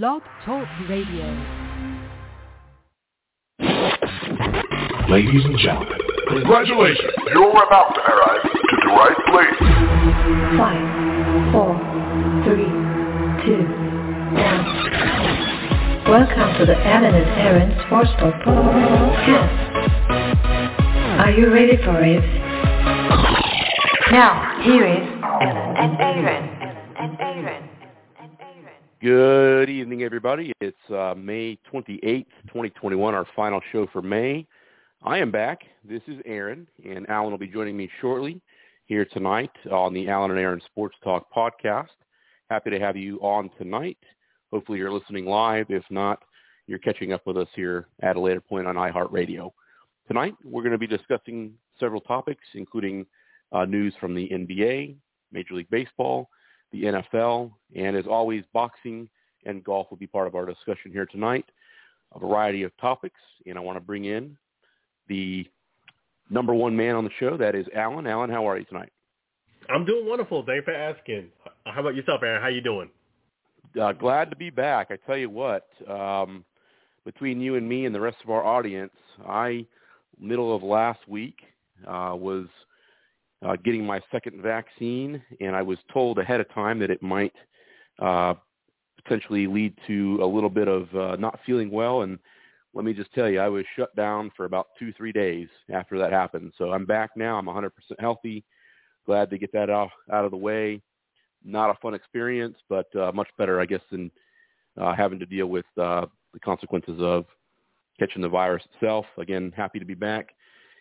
Blog 0.00 0.22
Talk 0.46 0.66
Radio. 0.88 1.26
Ladies 5.10 5.44
and 5.44 5.58
gentlemen, 5.58 5.98
congratulations. 6.28 7.12
You're 7.34 7.50
about 7.62 7.92
to 7.92 8.00
arrive 8.00 8.42
to 8.42 8.76
the 8.80 8.88
right 8.88 9.18
place. 9.28 9.58
Five, 10.56 11.52
four, 11.52 11.76
three, 12.48 12.72
two, 13.44 13.68
one. 14.32 14.64
Welcome 16.08 16.58
to 16.58 16.64
the 16.64 16.76
Alan 16.86 17.14
and 17.14 17.28
Aaron 17.38 17.70
Sports 17.84 18.12
Talk 18.18 18.34
Podcast. 18.46 19.52
Are 21.20 21.32
you 21.32 21.52
ready 21.52 21.76
for 21.76 22.00
it? 22.02 22.24
Now, 24.10 24.58
here 24.64 24.86
is 24.86 25.06
Alan 25.22 25.76
and 25.76 26.00
Aaron. 26.00 26.61
Good 29.02 29.68
evening, 29.68 30.04
everybody. 30.04 30.52
It's 30.60 30.76
uh, 30.88 31.16
May 31.18 31.58
28th, 31.72 32.24
2021, 32.46 33.14
our 33.16 33.26
final 33.34 33.60
show 33.72 33.88
for 33.92 34.00
May. 34.00 34.46
I 35.02 35.18
am 35.18 35.32
back. 35.32 35.62
This 35.82 36.02
is 36.06 36.20
Aaron, 36.24 36.68
and 36.84 37.10
Alan 37.10 37.32
will 37.32 37.38
be 37.38 37.48
joining 37.48 37.76
me 37.76 37.90
shortly 38.00 38.40
here 38.84 39.04
tonight 39.04 39.50
on 39.72 39.92
the 39.92 40.08
Alan 40.08 40.30
and 40.30 40.38
Aaron 40.38 40.60
Sports 40.66 40.94
Talk 41.02 41.26
podcast. 41.36 41.88
Happy 42.48 42.70
to 42.70 42.78
have 42.78 42.96
you 42.96 43.18
on 43.18 43.50
tonight. 43.58 43.98
Hopefully 44.52 44.78
you're 44.78 44.92
listening 44.92 45.24
live. 45.24 45.66
If 45.68 45.82
not, 45.90 46.22
you're 46.68 46.78
catching 46.78 47.12
up 47.12 47.26
with 47.26 47.36
us 47.36 47.48
here 47.56 47.88
at 48.04 48.14
a 48.14 48.20
later 48.20 48.40
point 48.40 48.68
on 48.68 48.76
iHeartRadio. 48.76 49.50
Tonight, 50.06 50.34
we're 50.44 50.62
going 50.62 50.70
to 50.70 50.78
be 50.78 50.86
discussing 50.86 51.54
several 51.80 52.02
topics, 52.02 52.44
including 52.54 53.04
uh, 53.50 53.64
news 53.64 53.94
from 53.98 54.14
the 54.14 54.28
NBA, 54.28 54.94
Major 55.32 55.54
League 55.54 55.70
Baseball, 55.70 56.28
the 56.72 56.84
NFL, 56.84 57.52
and 57.74 57.96
as 57.96 58.06
always, 58.06 58.44
boxing 58.52 59.08
and 59.44 59.62
golf 59.62 59.88
will 59.90 59.98
be 59.98 60.06
part 60.06 60.26
of 60.26 60.34
our 60.34 60.46
discussion 60.46 60.92
here 60.92 61.06
tonight. 61.06 61.44
A 62.14 62.18
variety 62.18 62.62
of 62.62 62.76
topics, 62.78 63.20
and 63.46 63.56
I 63.56 63.60
want 63.60 63.76
to 63.76 63.80
bring 63.80 64.04
in 64.04 64.36
the 65.08 65.46
number 66.30 66.54
one 66.54 66.76
man 66.76 66.94
on 66.94 67.04
the 67.04 67.10
show. 67.18 67.36
That 67.36 67.54
is 67.54 67.66
Alan. 67.74 68.06
Alan, 68.06 68.30
how 68.30 68.46
are 68.48 68.58
you 68.58 68.64
tonight? 68.64 68.92
I'm 69.68 69.84
doing 69.84 70.06
wonderful. 70.06 70.44
Thanks 70.44 70.64
for 70.64 70.74
asking. 70.74 71.28
How 71.64 71.80
about 71.80 71.94
yourself, 71.94 72.22
Aaron? 72.22 72.42
How 72.42 72.48
you 72.48 72.60
doing? 72.60 72.90
Uh, 73.80 73.92
glad 73.92 74.30
to 74.30 74.36
be 74.36 74.50
back. 74.50 74.88
I 74.90 74.96
tell 75.06 75.16
you 75.16 75.30
what, 75.30 75.68
um, 75.88 76.44
between 77.04 77.40
you 77.40 77.54
and 77.56 77.66
me 77.68 77.86
and 77.86 77.94
the 77.94 78.00
rest 78.00 78.18
of 78.22 78.30
our 78.30 78.44
audience, 78.44 78.92
I 79.26 79.66
middle 80.20 80.54
of 80.54 80.62
last 80.62 81.00
week 81.08 81.36
uh, 81.86 82.14
was 82.14 82.46
uh, 83.44 83.56
getting 83.64 83.84
my 83.84 84.00
second 84.10 84.40
vaccine, 84.40 85.22
and 85.40 85.56
I 85.56 85.62
was 85.62 85.78
told 85.92 86.18
ahead 86.18 86.40
of 86.40 86.52
time 86.54 86.78
that 86.78 86.90
it 86.90 87.02
might 87.02 87.34
uh, 88.00 88.34
potentially 89.02 89.46
lead 89.46 89.76
to 89.86 90.18
a 90.22 90.26
little 90.26 90.50
bit 90.50 90.68
of 90.68 90.94
uh, 90.94 91.16
not 91.16 91.40
feeling 91.44 91.70
well. 91.70 92.02
And 92.02 92.18
let 92.74 92.84
me 92.84 92.92
just 92.92 93.12
tell 93.12 93.28
you, 93.28 93.40
I 93.40 93.48
was 93.48 93.64
shut 93.76 93.94
down 93.96 94.30
for 94.36 94.44
about 94.44 94.68
two, 94.78 94.92
three 94.92 95.12
days 95.12 95.48
after 95.72 95.98
that 95.98 96.12
happened. 96.12 96.52
So 96.56 96.72
I'm 96.72 96.86
back 96.86 97.10
now. 97.16 97.36
I'm 97.36 97.46
100% 97.46 97.70
healthy. 97.98 98.44
Glad 99.06 99.30
to 99.30 99.38
get 99.38 99.52
that 99.52 99.70
out, 99.70 99.90
out 100.12 100.24
of 100.24 100.30
the 100.30 100.36
way. 100.36 100.80
Not 101.44 101.70
a 101.70 101.74
fun 101.82 101.94
experience, 101.94 102.56
but 102.68 102.94
uh, 102.94 103.10
much 103.12 103.28
better, 103.36 103.60
I 103.60 103.66
guess, 103.66 103.80
than 103.90 104.10
uh, 104.80 104.94
having 104.94 105.18
to 105.18 105.26
deal 105.26 105.46
with 105.46 105.66
uh, 105.76 106.06
the 106.32 106.40
consequences 106.40 107.00
of 107.00 107.24
catching 107.98 108.22
the 108.22 108.28
virus 108.28 108.62
itself. 108.72 109.04
Again, 109.18 109.52
happy 109.56 109.80
to 109.80 109.84
be 109.84 109.94
back 109.94 110.28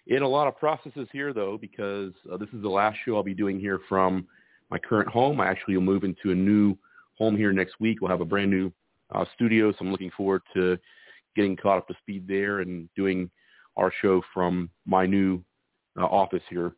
in 0.08 0.24
a 0.24 0.28
lot 0.28 0.48
of 0.48 0.58
processes 0.58 1.08
here, 1.12 1.34
though, 1.34 1.58
because 1.60 2.14
uh, 2.32 2.38
this 2.38 2.50
is 2.54 2.62
the 2.62 2.70
last 2.70 2.98
show 3.06 3.16
I'll 3.16 3.24
be 3.24 3.34
doing 3.34 3.60
here 3.60 3.80
from 3.88 4.28
my 4.70 4.78
current 4.78 5.10
home. 5.10 5.40
I 5.40 5.48
actually 5.48 5.76
will 5.76 5.84
move 5.84 6.04
into 6.04 6.32
a 6.32 6.36
new 6.36 6.76
home 7.18 7.38
here 7.38 7.52
next 7.52 7.80
week. 7.80 8.02
We'll 8.02 8.10
have 8.10 8.22
a 8.22 8.26
brand 8.26 8.50
new 8.50 8.72
uh, 9.14 9.26
studio, 9.36 9.72
so 9.72 9.78
I'm 9.82 9.92
looking 9.92 10.12
forward 10.16 10.42
to 10.56 10.78
getting 11.36 11.56
caught 11.56 11.78
up 11.78 11.88
to 11.88 11.94
speed 12.02 12.28
there 12.28 12.60
and 12.60 12.90
doing 12.96 13.30
our 13.78 13.92
show 14.02 14.22
from 14.34 14.70
my 14.86 15.06
new 15.06 15.44
uh, 16.00 16.06
office 16.06 16.44
here 16.50 16.74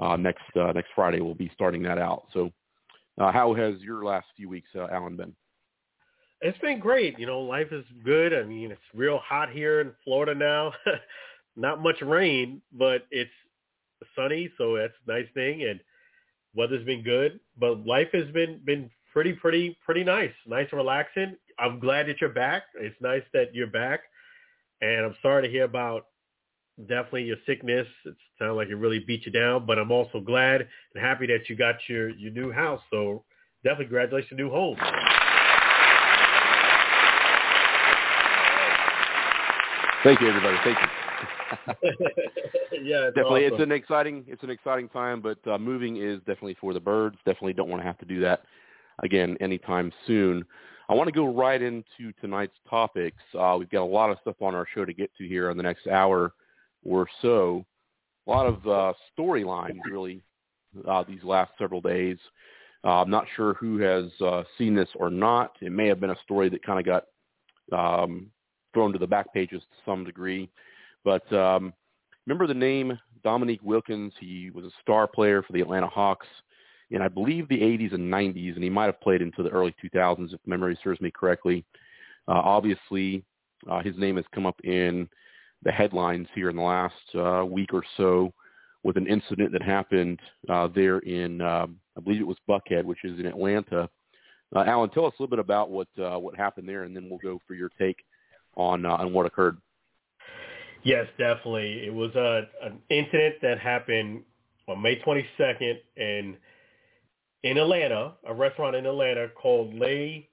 uh, 0.00 0.16
next 0.16 0.42
uh, 0.56 0.72
next 0.72 0.88
Friday. 0.94 1.20
We'll 1.20 1.34
be 1.34 1.50
starting 1.54 1.82
that 1.82 1.98
out. 1.98 2.24
So, 2.32 2.50
uh, 3.20 3.30
how 3.32 3.54
has 3.54 3.80
your 3.80 4.04
last 4.04 4.26
few 4.36 4.48
weeks, 4.48 4.68
uh, 4.74 4.88
Alan, 4.90 5.16
been? 5.16 5.34
It's 6.40 6.58
been 6.58 6.80
great. 6.80 7.18
You 7.18 7.26
know, 7.26 7.40
life 7.40 7.68
is 7.72 7.84
good. 8.04 8.34
I 8.34 8.42
mean, 8.42 8.70
it's 8.70 8.80
real 8.92 9.18
hot 9.18 9.50
here 9.50 9.80
in 9.80 9.92
Florida 10.04 10.34
now. 10.34 10.72
Not 11.56 11.82
much 11.82 12.00
rain, 12.02 12.60
but 12.72 13.06
it's 13.10 13.30
sunny, 14.16 14.50
so 14.58 14.76
that's 14.76 14.92
a 15.06 15.10
nice 15.10 15.28
thing. 15.34 15.62
And 15.62 15.80
weather's 16.54 16.84
been 16.84 17.02
good, 17.02 17.40
but 17.58 17.86
life 17.86 18.08
has 18.12 18.30
been 18.32 18.60
been 18.64 18.90
pretty, 19.12 19.32
pretty, 19.32 19.78
pretty 19.84 20.04
nice. 20.04 20.32
Nice 20.46 20.66
and 20.70 20.78
relaxing. 20.78 21.36
I'm 21.58 21.78
glad 21.78 22.08
that 22.08 22.20
you're 22.20 22.30
back. 22.30 22.64
It's 22.80 23.00
nice 23.00 23.22
that 23.32 23.54
you're 23.54 23.68
back. 23.68 24.00
And 24.80 25.06
I'm 25.06 25.14
sorry 25.22 25.42
to 25.46 25.48
hear 25.48 25.64
about 25.64 26.06
definitely 26.80 27.22
your 27.24 27.36
sickness. 27.46 27.86
It 28.04 28.16
sounds 28.38 28.56
like 28.56 28.68
it 28.68 28.74
really 28.74 28.98
beat 28.98 29.24
you 29.24 29.32
down, 29.32 29.66
but 29.66 29.78
I'm 29.78 29.92
also 29.92 30.20
glad 30.20 30.62
and 30.94 31.04
happy 31.04 31.26
that 31.28 31.48
you 31.48 31.54
got 31.54 31.76
your, 31.88 32.10
your 32.10 32.32
new 32.32 32.50
house. 32.50 32.80
So 32.90 33.24
definitely 33.62 33.86
congratulations, 33.86 34.36
new 34.36 34.50
home. 34.50 34.76
Thank 40.02 40.20
you, 40.20 40.28
everybody. 40.28 40.58
Thank 40.64 40.78
you. 40.78 40.93
yeah, 42.72 43.06
it's 43.06 43.14
definitely, 43.14 43.46
awesome. 43.46 43.54
it's 43.54 43.62
an 43.62 43.72
exciting 43.72 44.24
it's 44.26 44.42
an 44.42 44.50
exciting 44.50 44.88
time, 44.88 45.20
but 45.20 45.38
uh, 45.46 45.58
moving 45.58 45.96
is 45.96 46.18
definitely 46.20 46.56
for 46.60 46.72
the 46.72 46.80
birds. 46.80 47.16
Definitely 47.24 47.54
don't 47.54 47.68
want 47.68 47.82
to 47.82 47.86
have 47.86 47.98
to 47.98 48.06
do 48.06 48.20
that 48.20 48.42
again 49.02 49.36
anytime 49.40 49.92
soon. 50.06 50.44
I 50.88 50.94
want 50.94 51.08
to 51.08 51.12
go 51.12 51.26
right 51.32 51.60
into 51.60 52.12
tonight's 52.20 52.56
topics. 52.68 53.22
Uh, 53.38 53.56
we've 53.58 53.70
got 53.70 53.82
a 53.82 53.84
lot 53.84 54.10
of 54.10 54.18
stuff 54.20 54.36
on 54.42 54.54
our 54.54 54.66
show 54.74 54.84
to 54.84 54.92
get 54.92 55.10
to 55.16 55.26
here 55.26 55.50
in 55.50 55.56
the 55.56 55.62
next 55.62 55.86
hour 55.86 56.34
or 56.84 57.06
so. 57.22 57.64
A 58.26 58.30
lot 58.30 58.46
of 58.46 58.66
uh, 58.66 58.92
storylines 59.16 59.78
really 59.90 60.22
uh, 60.86 61.04
these 61.08 61.22
last 61.22 61.52
several 61.58 61.80
days. 61.80 62.18
Uh, 62.84 63.00
I'm 63.00 63.10
not 63.10 63.26
sure 63.34 63.54
who 63.54 63.78
has 63.78 64.10
uh, 64.20 64.42
seen 64.58 64.74
this 64.74 64.88
or 64.96 65.08
not. 65.10 65.56
It 65.62 65.72
may 65.72 65.86
have 65.88 66.00
been 66.00 66.10
a 66.10 66.22
story 66.22 66.50
that 66.50 66.62
kind 66.62 66.78
of 66.78 66.84
got 66.84 67.04
um, 67.72 68.30
thrown 68.74 68.92
to 68.92 68.98
the 68.98 69.06
back 69.06 69.32
pages 69.32 69.62
to 69.62 69.90
some 69.90 70.04
degree. 70.04 70.50
But 71.04 71.30
um, 71.32 71.72
remember 72.26 72.46
the 72.46 72.54
name 72.54 72.98
Dominique 73.22 73.62
Wilkins? 73.62 74.12
He 74.18 74.50
was 74.50 74.64
a 74.64 74.70
star 74.80 75.06
player 75.06 75.42
for 75.42 75.52
the 75.52 75.60
Atlanta 75.60 75.86
Hawks 75.86 76.26
in, 76.90 77.02
I 77.02 77.08
believe, 77.08 77.48
the 77.48 77.60
80s 77.60 77.94
and 77.94 78.12
90s, 78.12 78.54
and 78.54 78.64
he 78.64 78.70
might 78.70 78.86
have 78.86 79.00
played 79.00 79.22
into 79.22 79.42
the 79.42 79.50
early 79.50 79.74
2000s, 79.82 80.32
if 80.32 80.40
memory 80.46 80.78
serves 80.82 81.00
me 81.00 81.10
correctly. 81.10 81.64
Uh, 82.28 82.40
obviously, 82.44 83.24
uh, 83.70 83.82
his 83.82 83.96
name 83.98 84.16
has 84.16 84.24
come 84.34 84.46
up 84.46 84.58
in 84.64 85.08
the 85.62 85.72
headlines 85.72 86.28
here 86.34 86.50
in 86.50 86.56
the 86.56 86.62
last 86.62 86.94
uh, 87.14 87.44
week 87.44 87.72
or 87.72 87.82
so 87.96 88.32
with 88.82 88.96
an 88.96 89.06
incident 89.06 89.50
that 89.52 89.62
happened 89.62 90.20
uh, 90.48 90.68
there 90.74 90.98
in, 91.00 91.40
um, 91.40 91.78
I 91.96 92.00
believe 92.00 92.20
it 92.20 92.26
was 92.26 92.36
Buckhead, 92.48 92.84
which 92.84 93.02
is 93.04 93.18
in 93.18 93.26
Atlanta. 93.26 93.88
Uh, 94.54 94.64
Alan, 94.66 94.90
tell 94.90 95.06
us 95.06 95.14
a 95.18 95.22
little 95.22 95.34
bit 95.34 95.40
about 95.40 95.70
what 95.70 95.88
uh, 95.98 96.18
what 96.18 96.36
happened 96.36 96.68
there, 96.68 96.84
and 96.84 96.94
then 96.94 97.08
we'll 97.08 97.18
go 97.18 97.40
for 97.46 97.54
your 97.54 97.70
take 97.78 97.96
on 98.56 98.86
uh, 98.86 98.90
on 98.90 99.12
what 99.12 99.26
occurred. 99.26 99.56
Yes, 100.84 101.06
definitely. 101.18 101.86
It 101.86 101.94
was 101.94 102.14
a 102.14 102.46
an 102.62 102.78
incident 102.90 103.36
that 103.42 103.58
happened 103.58 104.22
on 104.68 104.82
May 104.82 105.00
22nd 105.00 105.78
in 105.96 106.36
in 107.42 107.58
Atlanta, 107.58 108.12
a 108.26 108.34
restaurant 108.34 108.76
in 108.76 108.86
Atlanta 108.86 109.28
called 109.28 109.74
Les 109.74 110.28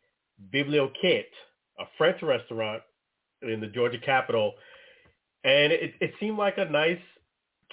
Biblioquettes, 0.54 1.36
a 1.80 1.86
French 1.98 2.22
restaurant 2.22 2.84
in 3.42 3.60
the 3.62 3.68
Georgia 3.68 3.98
capital, 3.98 4.54
and 5.44 5.74
it, 5.74 5.94
it 6.00 6.14
seemed 6.20 6.38
like 6.38 6.58
a 6.58 6.66
nice, 6.66 7.00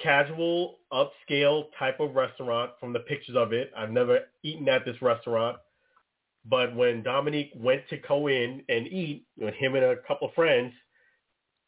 casual, 0.02 0.78
upscale 0.92 1.66
type 1.78 2.00
of 2.00 2.14
restaurant 2.14 2.72
from 2.80 2.92
the 2.92 3.00
pictures 3.00 3.36
of 3.36 3.52
it. 3.52 3.70
I've 3.76 3.90
never 3.90 4.20
eaten 4.42 4.68
at 4.68 4.84
this 4.84 5.00
restaurant, 5.02 5.58
but 6.44 6.74
when 6.74 7.02
Dominique 7.02 7.52
went 7.56 7.82
to 7.90 7.96
go 7.98 8.28
in 8.28 8.62
and 8.68 8.86
eat 8.88 9.26
with 9.36 9.54
him 9.54 9.74
and 9.74 9.84
a 9.84 9.96
couple 10.06 10.28
of 10.28 10.34
friends, 10.34 10.72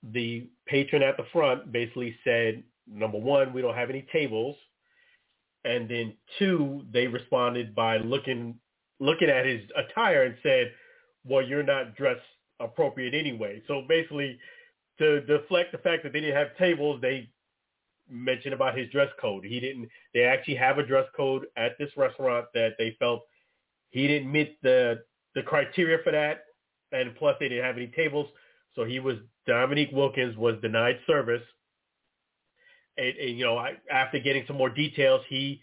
the 0.02 0.48
patron 0.66 1.02
at 1.02 1.16
the 1.16 1.24
front 1.32 1.70
basically 1.72 2.16
said, 2.24 2.62
number 2.86 3.18
one, 3.18 3.52
we 3.52 3.62
don't 3.62 3.74
have 3.74 3.90
any 3.90 4.06
tables. 4.12 4.56
And 5.64 5.88
then 5.88 6.14
two, 6.38 6.84
they 6.90 7.06
responded 7.06 7.74
by 7.74 7.98
looking 7.98 8.58
looking 8.98 9.30
at 9.30 9.46
his 9.46 9.62
attire 9.76 10.24
and 10.24 10.36
said, 10.42 10.72
well, 11.24 11.42
you're 11.42 11.62
not 11.62 11.96
dressed 11.96 12.20
appropriate 12.60 13.14
anyway. 13.14 13.62
So 13.66 13.82
basically, 13.88 14.38
to 14.98 15.22
deflect 15.22 15.72
the 15.72 15.78
fact 15.78 16.02
that 16.02 16.12
they 16.12 16.20
didn't 16.20 16.36
have 16.36 16.56
tables, 16.58 17.00
they 17.00 17.30
mentioned 18.10 18.54
about 18.54 18.76
his 18.76 18.90
dress 18.90 19.08
code. 19.20 19.44
He 19.44 19.60
didn't. 19.60 19.88
They 20.14 20.24
actually 20.24 20.56
have 20.56 20.78
a 20.78 20.86
dress 20.86 21.06
code 21.16 21.46
at 21.56 21.78
this 21.78 21.90
restaurant 21.96 22.46
that 22.54 22.72
they 22.78 22.96
felt 22.98 23.22
he 23.90 24.06
didn't 24.06 24.30
meet 24.30 24.60
the 24.62 25.02
the 25.34 25.42
criteria 25.42 25.98
for 26.02 26.12
that, 26.12 26.44
and 26.92 27.14
plus 27.16 27.36
they 27.38 27.48
didn't 27.48 27.64
have 27.64 27.76
any 27.76 27.88
tables. 27.88 28.28
So 28.74 28.84
he 28.84 29.00
was 29.00 29.16
Dominique 29.46 29.90
Wilkins 29.92 30.36
was 30.36 30.56
denied 30.62 30.98
service. 31.06 31.42
And, 32.96 33.16
and 33.16 33.38
you 33.38 33.44
know, 33.44 33.56
I, 33.58 33.74
after 33.90 34.18
getting 34.18 34.44
some 34.46 34.56
more 34.56 34.70
details, 34.70 35.22
he 35.28 35.60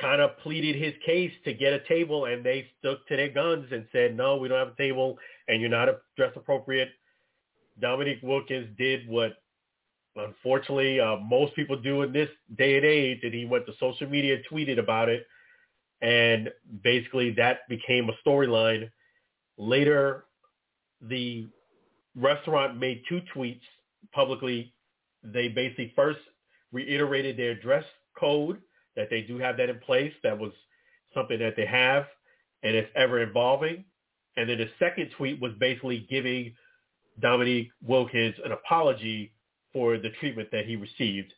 kind 0.00 0.20
of 0.20 0.38
pleaded 0.38 0.76
his 0.76 0.94
case 1.04 1.32
to 1.44 1.52
get 1.52 1.72
a 1.72 1.80
table, 1.88 2.26
and 2.26 2.44
they 2.44 2.68
stuck 2.78 3.06
to 3.08 3.16
their 3.16 3.30
guns 3.30 3.66
and 3.72 3.86
said, 3.90 4.16
"No, 4.16 4.36
we 4.36 4.48
don't 4.48 4.58
have 4.58 4.74
a 4.74 4.76
table." 4.76 5.18
and 5.48 5.60
you're 5.60 5.70
not 5.70 5.88
dress 6.16 6.32
appropriate, 6.36 6.90
Dominique 7.80 8.20
Wilkins 8.22 8.68
did 8.76 9.08
what 9.08 9.32
unfortunately 10.16 11.00
uh, 11.00 11.16
most 11.16 11.54
people 11.54 11.80
do 11.80 12.02
in 12.02 12.12
this 12.12 12.28
day 12.56 12.76
and 12.76 12.84
age, 12.84 13.20
and 13.22 13.32
he 13.32 13.44
went 13.44 13.66
to 13.66 13.72
social 13.80 14.08
media, 14.08 14.38
tweeted 14.50 14.78
about 14.78 15.08
it, 15.08 15.26
and 16.02 16.50
basically 16.82 17.30
that 17.32 17.60
became 17.68 18.08
a 18.08 18.28
storyline. 18.28 18.90
Later, 19.56 20.24
the 21.00 21.48
restaurant 22.18 22.78
made 22.78 23.02
two 23.08 23.20
tweets 23.34 23.60
publicly. 24.12 24.72
They 25.22 25.48
basically 25.48 25.92
first 25.96 26.18
reiterated 26.72 27.36
their 27.36 27.54
dress 27.54 27.84
code 28.18 28.58
that 28.96 29.08
they 29.10 29.22
do 29.22 29.38
have 29.38 29.56
that 29.56 29.70
in 29.70 29.78
place. 29.78 30.12
That 30.22 30.38
was 30.38 30.52
something 31.14 31.38
that 31.38 31.54
they 31.56 31.66
have, 31.66 32.06
and 32.62 32.74
it's 32.76 32.90
ever 32.96 33.20
evolving. 33.20 33.84
And 34.36 34.48
then 34.48 34.58
the 34.58 34.68
second 34.78 35.10
tweet 35.16 35.40
was 35.40 35.52
basically 35.58 36.06
giving 36.10 36.54
Dominique 37.20 37.70
Wilkins 37.82 38.34
an 38.44 38.52
apology 38.52 39.32
for 39.72 39.98
the 39.98 40.10
treatment 40.20 40.50
that 40.52 40.66
he 40.66 40.76
received. 40.76 41.32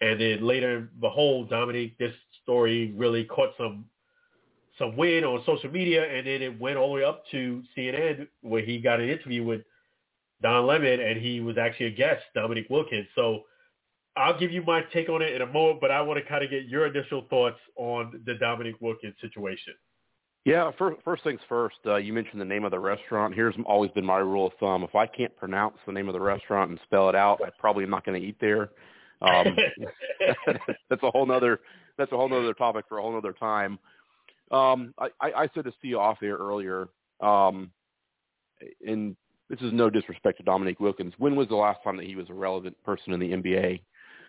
And 0.00 0.20
then 0.20 0.46
later, 0.46 0.88
behold, 1.00 1.50
Dominique, 1.50 1.98
this 1.98 2.14
story 2.42 2.92
really 2.96 3.24
caught 3.24 3.50
some 3.58 3.86
some 4.78 4.96
wind 4.96 5.26
on 5.26 5.42
social 5.44 5.70
media, 5.70 6.10
and 6.10 6.26
then 6.26 6.40
it 6.40 6.58
went 6.58 6.78
all 6.78 6.88
the 6.88 6.94
way 6.94 7.04
up 7.04 7.22
to 7.30 7.62
CNN 7.76 8.26
where 8.40 8.62
he 8.62 8.80
got 8.80 8.98
an 8.98 9.10
interview 9.10 9.44
with 9.44 9.60
Don 10.42 10.66
Lemon, 10.66 11.00
and 11.00 11.20
he 11.20 11.40
was 11.40 11.58
actually 11.58 11.86
a 11.86 11.90
guest, 11.90 12.22
Dominic 12.34 12.66
Wilkins. 12.70 13.06
So 13.14 13.42
I'll 14.16 14.38
give 14.38 14.50
you 14.52 14.62
my 14.62 14.82
take 14.92 15.08
on 15.08 15.22
it 15.22 15.34
in 15.34 15.42
a 15.42 15.46
moment, 15.46 15.80
but 15.80 15.90
I 15.90 16.00
want 16.02 16.18
to 16.22 16.28
kind 16.28 16.42
of 16.42 16.50
get 16.50 16.64
your 16.64 16.86
initial 16.86 17.26
thoughts 17.30 17.58
on 17.76 18.22
the 18.26 18.34
Dominic 18.34 18.76
Wilkins 18.80 19.14
situation. 19.20 19.74
Yeah, 20.44 20.70
first, 20.78 21.00
first 21.04 21.22
things 21.22 21.40
first. 21.48 21.76
Uh, 21.86 21.96
you 21.96 22.12
mentioned 22.14 22.40
the 22.40 22.46
name 22.46 22.64
of 22.64 22.70
the 22.70 22.78
restaurant. 22.78 23.34
Here's 23.34 23.54
always 23.66 23.90
been 23.90 24.06
my 24.06 24.18
rule 24.18 24.46
of 24.46 24.52
thumb: 24.58 24.82
if 24.82 24.94
I 24.94 25.06
can't 25.06 25.36
pronounce 25.36 25.76
the 25.86 25.92
name 25.92 26.08
of 26.08 26.14
the 26.14 26.20
restaurant 26.20 26.70
and 26.70 26.80
spell 26.84 27.08
it 27.10 27.14
out, 27.14 27.40
I 27.44 27.50
probably 27.58 27.84
am 27.84 27.90
not 27.90 28.06
going 28.06 28.20
to 28.20 28.26
eat 28.26 28.36
there. 28.40 28.70
Um, 29.20 29.54
that's 30.88 31.02
a 31.02 31.10
whole 31.10 31.26
nother 31.26 31.60
that's 31.98 32.12
a 32.12 32.16
whole 32.16 32.28
nother 32.28 32.54
topic 32.54 32.86
for 32.88 32.98
a 32.98 33.02
whole 33.02 33.12
nother 33.12 33.34
time. 33.34 33.78
Um, 34.50 34.94
I, 34.98 35.08
I, 35.20 35.32
I 35.42 35.48
said 35.54 35.64
to 35.64 35.72
you 35.82 36.00
off 36.00 36.18
air 36.22 36.36
earlier, 36.36 36.88
um, 37.20 37.70
and 38.84 39.16
this 39.50 39.60
is 39.60 39.72
no 39.72 39.90
disrespect 39.90 40.38
to 40.38 40.44
Dominique 40.44 40.78
Wilkins. 40.78 41.12
When 41.18 41.34
was 41.34 41.48
the 41.48 41.56
last 41.56 41.82
time 41.82 41.96
that 41.96 42.06
he 42.06 42.14
was 42.14 42.30
a 42.30 42.34
relevant 42.34 42.76
person 42.84 43.12
in 43.12 43.18
the 43.18 43.32
NBA? 43.32 43.82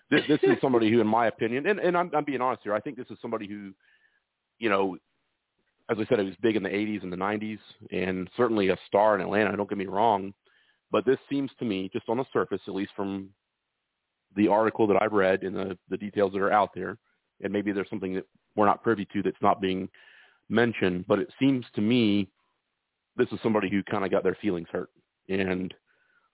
This, 0.09 0.21
this 0.27 0.39
is 0.43 0.57
somebody 0.59 0.91
who, 0.91 0.99
in 0.99 1.07
my 1.07 1.27
opinion, 1.27 1.67
and, 1.67 1.79
and 1.79 1.95
I'm, 1.95 2.11
I'm 2.13 2.25
being 2.25 2.41
honest 2.41 2.63
here, 2.63 2.73
I 2.73 2.81
think 2.81 2.97
this 2.97 3.09
is 3.11 3.17
somebody 3.21 3.47
who, 3.47 3.71
you 4.59 4.67
know, 4.67 4.97
as 5.89 5.97
I 5.99 6.05
said, 6.07 6.19
he 6.19 6.25
was 6.25 6.35
big 6.41 6.55
in 6.55 6.63
the 6.63 6.69
80s 6.69 7.03
and 7.03 7.13
the 7.13 7.17
90s, 7.17 7.59
and 7.91 8.29
certainly 8.35 8.69
a 8.69 8.77
star 8.87 9.15
in 9.15 9.21
Atlanta. 9.21 9.55
Don't 9.55 9.69
get 9.69 9.77
me 9.77 9.85
wrong, 9.85 10.33
but 10.91 11.05
this 11.05 11.17
seems 11.29 11.51
to 11.59 11.65
me, 11.65 11.89
just 11.93 12.09
on 12.09 12.17
the 12.17 12.25
surface, 12.33 12.61
at 12.67 12.73
least 12.73 12.91
from 12.95 13.29
the 14.35 14.47
article 14.47 14.87
that 14.87 15.01
I've 15.01 15.13
read 15.13 15.43
and 15.43 15.55
the, 15.55 15.77
the 15.89 15.97
details 15.97 16.33
that 16.33 16.41
are 16.41 16.51
out 16.51 16.71
there, 16.73 16.97
and 17.43 17.53
maybe 17.53 17.71
there's 17.71 17.89
something 17.89 18.15
that 18.15 18.25
we're 18.55 18.65
not 18.65 18.83
privy 18.83 19.07
to 19.13 19.21
that's 19.21 19.41
not 19.41 19.61
being 19.61 19.87
mentioned, 20.49 21.05
but 21.07 21.19
it 21.19 21.29
seems 21.39 21.65
to 21.75 21.81
me 21.81 22.27
this 23.17 23.27
is 23.31 23.39
somebody 23.43 23.69
who 23.69 23.83
kind 23.83 24.03
of 24.03 24.11
got 24.11 24.23
their 24.23 24.37
feelings 24.41 24.67
hurt. 24.71 24.89
And 25.31 25.73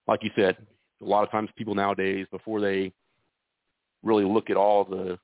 like 0.07 0.23
you 0.23 0.31
said, 0.35 0.57
a 1.01 1.05
lot 1.05 1.23
of 1.23 1.31
times 1.31 1.49
people 1.55 1.75
nowadays, 1.75 2.25
before 2.31 2.59
they 2.59 2.91
really 4.03 4.25
look 4.25 4.49
at 4.49 4.57
all 4.57 4.83
the 4.83 5.19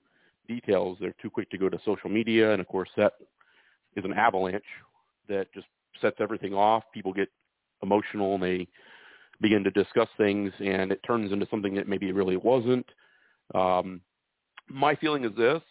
details, 0.47 0.97
they're 0.99 1.15
too 1.21 1.29
quick 1.29 1.49
to 1.51 1.57
go 1.57 1.69
to 1.69 1.79
social 1.85 2.09
media, 2.09 2.51
and 2.51 2.61
of 2.61 2.67
course 2.67 2.89
that 2.97 3.13
is 3.95 4.05
an 4.05 4.13
avalanche 4.13 4.63
that 5.29 5.51
just 5.53 5.67
sets 6.01 6.17
everything 6.19 6.53
off. 6.53 6.83
People 6.93 7.13
get 7.13 7.29
emotional 7.81 8.35
and 8.35 8.43
they 8.43 8.67
begin 9.41 9.63
to 9.63 9.71
discuss 9.71 10.07
things 10.17 10.51
and 10.59 10.91
it 10.91 10.99
turns 11.05 11.31
into 11.31 11.47
something 11.49 11.73
that 11.75 11.87
maybe 11.87 12.09
it 12.09 12.15
really 12.15 12.37
wasn't. 12.37 12.85
Um, 13.53 14.01
my 14.69 14.95
feeling 14.95 15.25
is 15.25 15.35
this, 15.35 15.61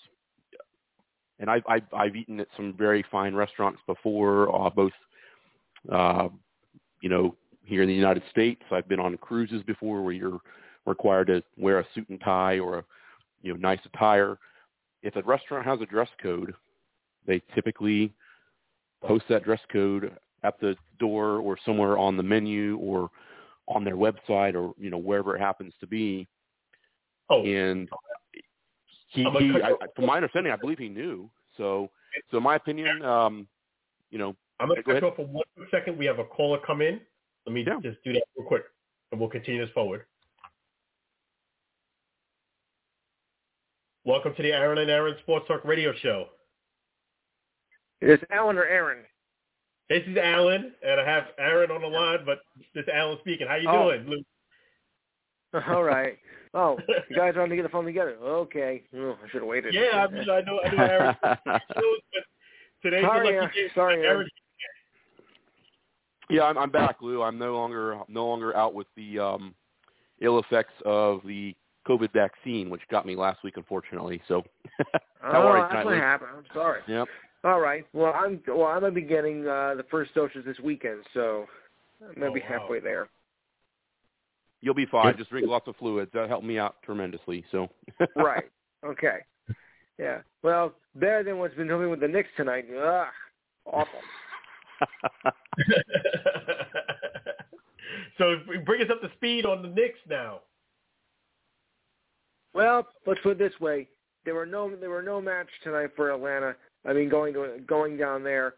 and 1.38 1.50
I've, 1.50 1.62
I've, 1.68 1.82
I've 1.92 2.16
eaten 2.16 2.38
at 2.40 2.48
some 2.56 2.74
very 2.76 3.04
fine 3.10 3.34
restaurants 3.34 3.80
before, 3.86 4.54
uh, 4.54 4.70
both, 4.70 4.92
uh, 5.90 6.28
you 7.02 7.08
know, 7.08 7.34
here 7.64 7.82
in 7.82 7.88
the 7.88 7.94
United 7.94 8.22
States. 8.30 8.62
I've 8.70 8.88
been 8.88 9.00
on 9.00 9.16
cruises 9.18 9.62
before 9.62 10.02
where 10.02 10.12
you're 10.12 10.40
required 10.86 11.28
to 11.28 11.42
wear 11.56 11.78
a 11.78 11.86
suit 11.94 12.08
and 12.08 12.20
tie 12.20 12.58
or 12.58 12.78
a, 12.78 12.84
you 13.42 13.52
know, 13.52 13.58
nice 13.58 13.80
attire. 13.84 14.38
If 15.02 15.16
a 15.16 15.22
restaurant 15.22 15.64
has 15.66 15.80
a 15.80 15.86
dress 15.86 16.08
code, 16.22 16.54
they 17.26 17.42
typically 17.54 18.12
post 19.04 19.24
that 19.28 19.44
dress 19.44 19.60
code 19.72 20.16
at 20.44 20.58
the 20.60 20.76
door 20.98 21.38
or 21.38 21.56
somewhere 21.64 21.98
on 21.98 22.16
the 22.16 22.22
menu 22.22 22.76
or 22.78 23.10
on 23.68 23.84
their 23.84 23.96
website 23.96 24.54
or 24.54 24.74
you 24.78 24.90
know 24.90 24.98
wherever 24.98 25.36
it 25.36 25.40
happens 25.40 25.72
to 25.80 25.86
be. 25.86 26.26
Oh, 27.30 27.44
and 27.44 27.88
he, 29.08 29.22
he 29.22 29.52
I, 29.62 29.72
from 29.94 30.06
my 30.06 30.16
understanding, 30.16 30.52
I 30.52 30.56
believe 30.56 30.78
he 30.78 30.88
knew. 30.88 31.30
So, 31.56 31.90
so 32.30 32.38
in 32.38 32.42
my 32.42 32.56
opinion, 32.56 33.04
um, 33.04 33.46
you 34.10 34.18
know, 34.18 34.34
I'm 34.58 34.68
going 34.68 34.78
to 34.78 34.82
cut 34.82 35.02
you 35.02 35.08
off 35.08 35.16
for 35.16 35.26
one 35.26 35.44
second. 35.70 35.98
We 35.98 36.06
have 36.06 36.18
a 36.18 36.24
caller 36.24 36.58
come 36.66 36.80
in. 36.80 37.00
Let 37.46 37.52
me 37.54 37.64
yeah. 37.66 37.78
just 37.82 38.02
do 38.04 38.12
that 38.12 38.22
real 38.36 38.46
quick, 38.46 38.62
and 39.10 39.20
we'll 39.20 39.30
continue 39.30 39.64
this 39.64 39.72
forward. 39.74 40.04
Welcome 44.04 44.34
to 44.34 44.42
the 44.42 44.52
Aaron 44.52 44.78
and 44.78 44.90
Aaron 44.90 45.16
Sports 45.22 45.46
Talk 45.48 45.64
Radio 45.64 45.92
Show. 46.02 46.26
Is 48.00 48.18
Alan 48.30 48.58
or 48.58 48.64
Aaron? 48.64 49.04
This 49.88 50.02
is 50.06 50.16
Alan, 50.16 50.72
and 50.84 51.00
I 51.00 51.08
have 51.08 51.24
Aaron 51.38 51.70
on 51.70 51.82
the 51.82 51.88
line, 51.88 52.20
but 52.24 52.40
this 52.74 52.84
is 52.84 52.88
Alan 52.92 53.18
speaking. 53.20 53.46
How 53.46 53.56
you 53.56 53.68
oh. 53.68 53.90
doing, 53.90 54.08
Luke? 54.08 54.26
All 55.68 55.82
right. 55.82 56.18
Oh, 56.54 56.78
you 57.08 57.16
guys 57.16 57.34
are 57.36 57.42
on 57.42 57.48
to 57.48 57.56
get 57.56 57.62
the 57.62 57.68
phone 57.68 57.84
together. 57.84 58.16
Okay. 58.22 58.82
Oh, 58.96 59.16
I 59.22 59.28
should 59.30 59.42
have 59.42 59.48
waited. 59.48 59.74
Yeah, 59.74 60.06
I, 60.08 60.12
mean, 60.12 60.28
I 60.28 60.40
know. 60.42 60.60
I 60.60 60.74
know 60.74 60.82
Aaron. 60.82 61.16
today, 62.82 63.02
sorry, 63.02 63.38
uh, 63.38 63.48
sorry, 63.74 64.02
Aaron. 64.02 64.28
Yeah, 66.32 66.44
I'm, 66.44 66.56
I'm 66.56 66.70
back, 66.70 67.02
Lou. 67.02 67.22
I'm 67.22 67.38
no 67.38 67.54
longer 67.54 67.98
no 68.08 68.26
longer 68.26 68.56
out 68.56 68.72
with 68.72 68.86
the 68.96 69.18
um, 69.18 69.54
ill 70.22 70.38
effects 70.38 70.72
of 70.86 71.20
the 71.26 71.54
COVID 71.86 72.10
vaccine, 72.14 72.70
which 72.70 72.80
got 72.90 73.04
me 73.04 73.14
last 73.14 73.44
week, 73.44 73.58
unfortunately. 73.58 74.22
So, 74.28 74.42
how 75.20 75.42
oh, 75.42 75.46
are 75.48 75.58
you 75.58 75.66
that's 75.70 75.84
what 75.84 75.94
happened. 75.94 76.30
I'm 76.34 76.44
sorry. 76.54 76.80
Yep. 76.88 77.08
All 77.44 77.60
right. 77.60 77.86
Well, 77.92 78.14
I'm 78.14 78.40
well. 78.48 78.64
I'm 78.64 78.80
gonna 78.80 78.92
be 78.92 79.02
getting 79.02 79.46
uh, 79.46 79.74
the 79.76 79.84
first 79.90 80.14
doses 80.14 80.42
this 80.46 80.58
weekend, 80.60 81.00
so 81.12 81.44
I'm 82.00 82.14
gonna 82.14 82.30
Oh, 82.30 82.34
be 82.34 82.40
wow. 82.40 82.60
halfway 82.60 82.80
there. 82.80 83.10
You'll 84.62 84.74
be 84.74 84.86
fine. 84.86 85.14
Just 85.18 85.28
drink 85.28 85.46
lots 85.46 85.68
of 85.68 85.76
fluids. 85.76 86.12
That 86.14 86.30
helped 86.30 86.46
me 86.46 86.58
out 86.58 86.76
tremendously. 86.82 87.44
So. 87.52 87.68
right. 88.16 88.44
Okay. 88.86 89.18
Yeah. 89.98 90.20
Well, 90.42 90.72
better 90.94 91.24
than 91.24 91.38
what's 91.38 91.54
been 91.56 91.68
happening 91.68 91.90
with 91.90 92.00
the 92.00 92.08
Knicks 92.08 92.30
tonight. 92.38 92.64
Ugh. 92.74 93.06
Awful. 93.66 94.00
so 98.18 98.36
bring 98.64 98.82
us 98.82 98.88
up 98.90 99.00
to 99.00 99.10
speed 99.16 99.46
on 99.46 99.62
the 99.62 99.68
Knicks 99.68 99.98
now. 100.08 100.40
Well, 102.54 102.86
let's 103.06 103.20
put 103.22 103.32
it 103.32 103.38
this 103.38 103.58
way: 103.60 103.88
there 104.24 104.34
were 104.34 104.46
no 104.46 104.74
there 104.76 104.90
were 104.90 105.02
no 105.02 105.20
match 105.20 105.48
tonight 105.62 105.90
for 105.96 106.12
Atlanta. 106.12 106.54
I 106.86 106.92
mean, 106.92 107.08
going 107.08 107.34
to 107.34 107.60
going 107.66 107.96
down 107.96 108.22
there. 108.22 108.54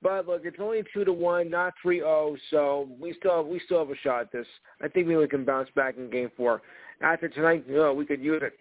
But 0.00 0.28
look, 0.28 0.42
it's 0.44 0.58
only 0.60 0.82
two 0.94 1.04
to 1.04 1.12
one, 1.12 1.50
not 1.50 1.74
three 1.82 1.98
zero. 1.98 2.36
So 2.50 2.88
we 3.00 3.14
still 3.18 3.38
have, 3.38 3.46
we 3.46 3.60
still 3.64 3.80
have 3.80 3.90
a 3.90 3.96
shot 3.96 4.22
at 4.22 4.32
this. 4.32 4.46
I 4.82 4.88
think 4.88 5.08
we 5.08 5.26
can 5.26 5.44
bounce 5.44 5.68
back 5.74 5.96
in 5.96 6.08
game 6.10 6.30
four. 6.36 6.62
After 7.00 7.28
tonight, 7.28 7.64
you 7.68 7.76
know, 7.76 7.92
we 7.92 8.06
could 8.06 8.20
use 8.20 8.42
it. 8.42 8.52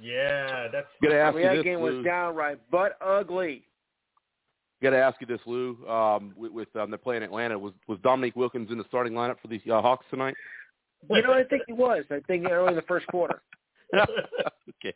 Yeah, 0.00 0.68
that's 0.70 0.86
Gonna 1.02 1.18
I 1.18 1.32
mean, 1.32 1.42
that 1.42 1.64
game 1.64 1.80
was 1.80 2.04
downright 2.04 2.58
but 2.70 2.98
ugly. 3.04 3.64
Got 4.82 4.90
to 4.90 4.98
ask 4.98 5.20
you 5.20 5.26
this, 5.26 5.40
Lou. 5.44 5.76
Um, 5.88 6.32
with, 6.36 6.52
with 6.52 6.76
um, 6.76 6.90
they're 6.90 6.98
playing 6.98 7.22
Atlanta, 7.22 7.58
was 7.58 7.72
was 7.88 7.98
Dominique 8.02 8.36
Wilkins 8.36 8.70
in 8.70 8.78
the 8.78 8.84
starting 8.88 9.12
lineup 9.12 9.36
for 9.40 9.48
the 9.48 9.60
uh, 9.70 9.82
Hawks 9.82 10.06
tonight? 10.10 10.34
You 11.10 11.22
know, 11.22 11.32
I 11.32 11.44
think 11.44 11.62
he 11.66 11.72
was. 11.72 12.04
I 12.10 12.20
think 12.26 12.48
early 12.48 12.68
in 12.68 12.76
the 12.76 12.82
first 12.82 13.06
quarter. 13.08 13.42
okay. 13.94 14.94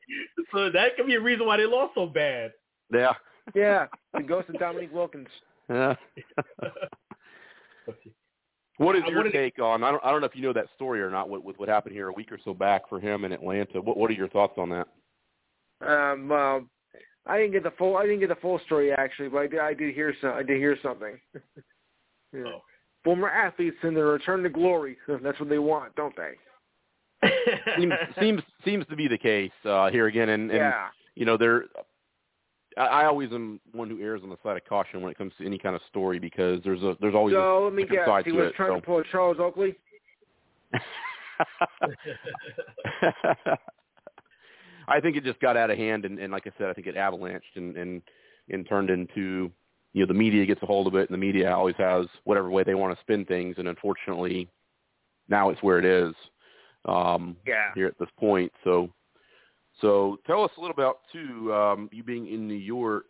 so 0.52 0.70
that 0.70 0.96
could 0.96 1.06
be 1.06 1.14
a 1.14 1.20
reason 1.20 1.46
why 1.46 1.56
they 1.56 1.64
lost 1.66 1.94
so 1.94 2.06
bad. 2.06 2.52
Yeah. 2.92 3.12
Yeah, 3.54 3.86
the 4.14 4.22
ghost 4.22 4.48
of 4.50 4.58
Dominique 4.58 4.92
Wilkins. 4.92 5.28
Yeah. 5.68 5.94
what 8.76 8.94
is 8.96 9.02
your 9.08 9.30
take 9.30 9.58
on? 9.58 9.82
I 9.82 9.90
don't. 9.90 10.04
I 10.04 10.10
don't 10.10 10.20
know 10.20 10.26
if 10.26 10.36
you 10.36 10.42
know 10.42 10.52
that 10.52 10.68
story 10.76 11.00
or 11.02 11.10
not. 11.10 11.28
With, 11.28 11.42
with 11.42 11.58
what 11.58 11.68
happened 11.68 11.94
here 11.94 12.08
a 12.08 12.12
week 12.12 12.30
or 12.30 12.38
so 12.44 12.54
back 12.54 12.88
for 12.88 13.00
him 13.00 13.24
in 13.24 13.32
Atlanta. 13.32 13.80
What 13.80 13.96
What 13.96 14.10
are 14.10 14.14
your 14.14 14.28
thoughts 14.28 14.54
on 14.58 14.70
that? 14.70 14.86
Um, 15.84 16.28
well, 16.28 16.64
I 17.26 17.38
didn't 17.38 17.52
get 17.52 17.62
the 17.62 17.72
full. 17.72 17.96
I 17.96 18.02
didn't 18.02 18.20
get 18.20 18.28
the 18.28 18.36
full 18.36 18.60
story 18.66 18.92
actually, 18.92 19.28
but 19.28 19.38
I 19.38 19.46
did. 19.46 19.60
I 19.60 19.74
did 19.74 19.94
hear 19.94 20.14
some. 20.20 20.32
I 20.32 20.42
did 20.42 20.58
hear 20.58 20.76
something. 20.82 21.18
yeah. 22.32 22.42
Oh. 22.46 22.62
Former 23.04 23.28
athletes 23.28 23.76
in 23.82 23.94
their 23.94 24.06
return 24.06 24.42
to 24.42 24.48
glory. 24.48 24.96
That's 25.08 25.38
what 25.38 25.48
they 25.48 25.58
want, 25.58 25.94
don't 25.96 26.14
they? 26.16 27.28
seems 27.78 27.92
seems 28.20 28.42
seems 28.64 28.86
to 28.86 28.96
be 28.96 29.06
the 29.06 29.18
case 29.18 29.52
uh, 29.64 29.90
here 29.90 30.08
again, 30.08 30.30
and, 30.30 30.50
and 30.50 30.58
yeah. 30.58 30.88
you 31.14 31.24
know 31.24 31.36
they're 31.36 31.66
I, 32.76 32.82
I 32.82 33.04
always 33.06 33.30
am 33.32 33.60
one 33.72 33.88
who 33.88 34.00
errs 34.00 34.22
on 34.24 34.30
the 34.30 34.36
side 34.42 34.56
of 34.56 34.64
caution 34.64 35.00
when 35.00 35.10
it 35.10 35.18
comes 35.18 35.32
to 35.38 35.46
any 35.46 35.58
kind 35.58 35.76
of 35.76 35.82
story 35.88 36.18
because 36.18 36.60
there's 36.64 36.82
a 36.82 36.96
there's 37.00 37.14
always 37.14 37.34
so 37.34 37.64
a 37.64 37.66
let 37.66 37.74
me 37.74 37.84
guess. 37.84 38.06
side 38.06 38.24
He 38.24 38.32
was 38.32 38.48
it. 38.48 38.54
trying 38.54 38.70
so. 38.70 38.80
to 38.80 38.86
pull 38.86 38.98
a 38.98 39.04
Charles 39.10 39.36
Oakley. 39.38 39.76
I 44.88 45.00
think 45.00 45.16
it 45.16 45.24
just 45.24 45.40
got 45.40 45.56
out 45.56 45.70
of 45.70 45.78
hand, 45.78 46.04
and, 46.04 46.18
and 46.18 46.32
like 46.32 46.46
I 46.46 46.52
said, 46.58 46.68
I 46.68 46.72
think 46.72 46.86
it 46.86 46.96
avalanched 46.96 47.56
and, 47.56 47.76
and 47.76 48.02
and 48.50 48.68
turned 48.68 48.90
into 48.90 49.50
you 49.92 50.00
know 50.00 50.06
the 50.06 50.14
media 50.14 50.44
gets 50.46 50.62
a 50.62 50.66
hold 50.66 50.86
of 50.86 50.94
it, 50.94 51.08
and 51.08 51.14
the 51.14 51.18
media 51.18 51.54
always 51.54 51.76
has 51.78 52.06
whatever 52.24 52.50
way 52.50 52.62
they 52.64 52.74
want 52.74 52.94
to 52.96 53.00
spin 53.02 53.24
things, 53.24 53.56
and 53.58 53.68
unfortunately, 53.68 54.48
now 55.28 55.50
it's 55.50 55.62
where 55.62 55.78
it 55.78 55.84
is 55.84 56.14
um, 56.86 57.36
Yeah. 57.46 57.72
here 57.74 57.86
at 57.86 57.98
this 57.98 58.08
point. 58.18 58.52
So, 58.64 58.92
so 59.80 60.18
tell 60.26 60.42
us 60.44 60.50
a 60.56 60.60
little 60.60 60.74
about 60.74 60.98
too 61.12 61.52
um, 61.54 61.88
you 61.92 62.02
being 62.02 62.26
in 62.26 62.48
New 62.48 62.54
York. 62.54 63.06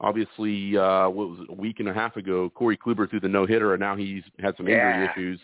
Obviously, 0.00 0.76
uh, 0.76 1.08
what 1.08 1.30
was 1.30 1.40
it, 1.40 1.50
a 1.50 1.54
week 1.54 1.80
and 1.80 1.88
a 1.88 1.94
half 1.94 2.16
ago, 2.16 2.50
Corey 2.50 2.76
Kluber 2.76 3.08
threw 3.08 3.20
the 3.20 3.28
no 3.28 3.46
hitter, 3.46 3.74
and 3.74 3.80
now 3.80 3.94
he's 3.96 4.24
had 4.40 4.56
some 4.56 4.66
injury 4.68 5.04
Yeah. 5.04 5.10
issues. 5.10 5.40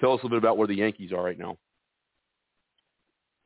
Tell 0.00 0.12
us 0.12 0.20
a 0.20 0.24
little 0.26 0.30
bit 0.30 0.44
about 0.44 0.58
where 0.58 0.66
the 0.66 0.74
Yankees 0.74 1.12
are 1.12 1.22
right 1.22 1.38
now. 1.38 1.56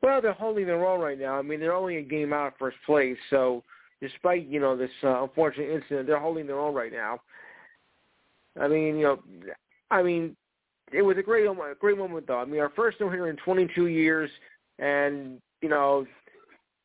Well, 0.01 0.21
they're 0.21 0.33
holding 0.33 0.65
their 0.65 0.85
own 0.85 0.99
right 0.99 1.19
now. 1.19 1.37
I 1.37 1.41
mean, 1.41 1.59
they're 1.59 1.73
only 1.73 1.97
a 1.97 2.03
game 2.03 2.33
out 2.33 2.47
of 2.47 2.53
first 2.59 2.77
place, 2.85 3.17
so 3.29 3.63
despite 4.01 4.47
you 4.47 4.59
know 4.59 4.77
this 4.77 4.91
uh, 5.03 5.23
unfortunate 5.23 5.69
incident, 5.69 6.07
they're 6.07 6.19
holding 6.19 6.47
their 6.47 6.59
own 6.59 6.73
right 6.73 6.91
now. 6.91 7.19
I 8.59 8.67
mean, 8.67 8.97
you 8.97 9.03
know, 9.03 9.19
I 9.91 10.03
mean, 10.03 10.35
it 10.91 11.01
was 11.01 11.17
a 11.17 11.23
great 11.23 11.45
a 11.45 11.55
great 11.79 11.97
moment 11.97 12.27
though. 12.27 12.39
I 12.39 12.45
mean, 12.45 12.59
our 12.59 12.71
first 12.75 12.99
no 12.99 13.09
hitter 13.09 13.29
in 13.29 13.37
22 13.37 13.87
years, 13.87 14.29
and 14.79 15.39
you 15.61 15.69
know, 15.69 16.05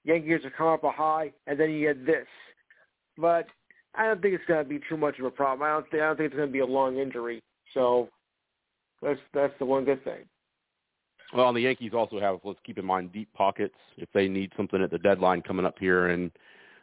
Yankees 0.04 0.40
have 0.44 0.52
come 0.56 0.68
up 0.68 0.84
a 0.84 0.90
high, 0.90 1.32
and 1.46 1.58
then 1.58 1.70
you 1.70 1.92
get 1.92 2.06
this. 2.06 2.26
But 3.18 3.46
I 3.94 4.06
don't 4.06 4.22
think 4.22 4.34
it's 4.34 4.44
going 4.46 4.62
to 4.62 4.68
be 4.68 4.80
too 4.88 4.96
much 4.96 5.18
of 5.18 5.26
a 5.26 5.30
problem. 5.30 5.62
I 5.62 5.72
don't 5.72 5.90
think 5.90 6.02
I 6.02 6.06
don't 6.06 6.16
think 6.16 6.26
it's 6.28 6.36
going 6.36 6.48
to 6.48 6.52
be 6.52 6.60
a 6.60 6.66
long 6.66 6.98
injury. 6.98 7.42
So 7.74 8.08
that's 9.02 9.20
that's 9.34 9.54
the 9.58 9.66
one 9.66 9.84
good 9.84 10.02
thing. 10.04 10.24
Well, 11.34 11.48
and 11.48 11.56
the 11.56 11.62
Yankees 11.62 11.92
also 11.94 12.20
have, 12.20 12.40
let's 12.44 12.58
keep 12.64 12.78
in 12.78 12.84
mind, 12.84 13.12
deep 13.12 13.32
pockets 13.32 13.74
if 13.96 14.08
they 14.12 14.28
need 14.28 14.52
something 14.56 14.82
at 14.82 14.90
the 14.90 14.98
deadline 14.98 15.40
coming 15.42 15.64
up 15.64 15.78
here 15.78 16.08
in 16.10 16.30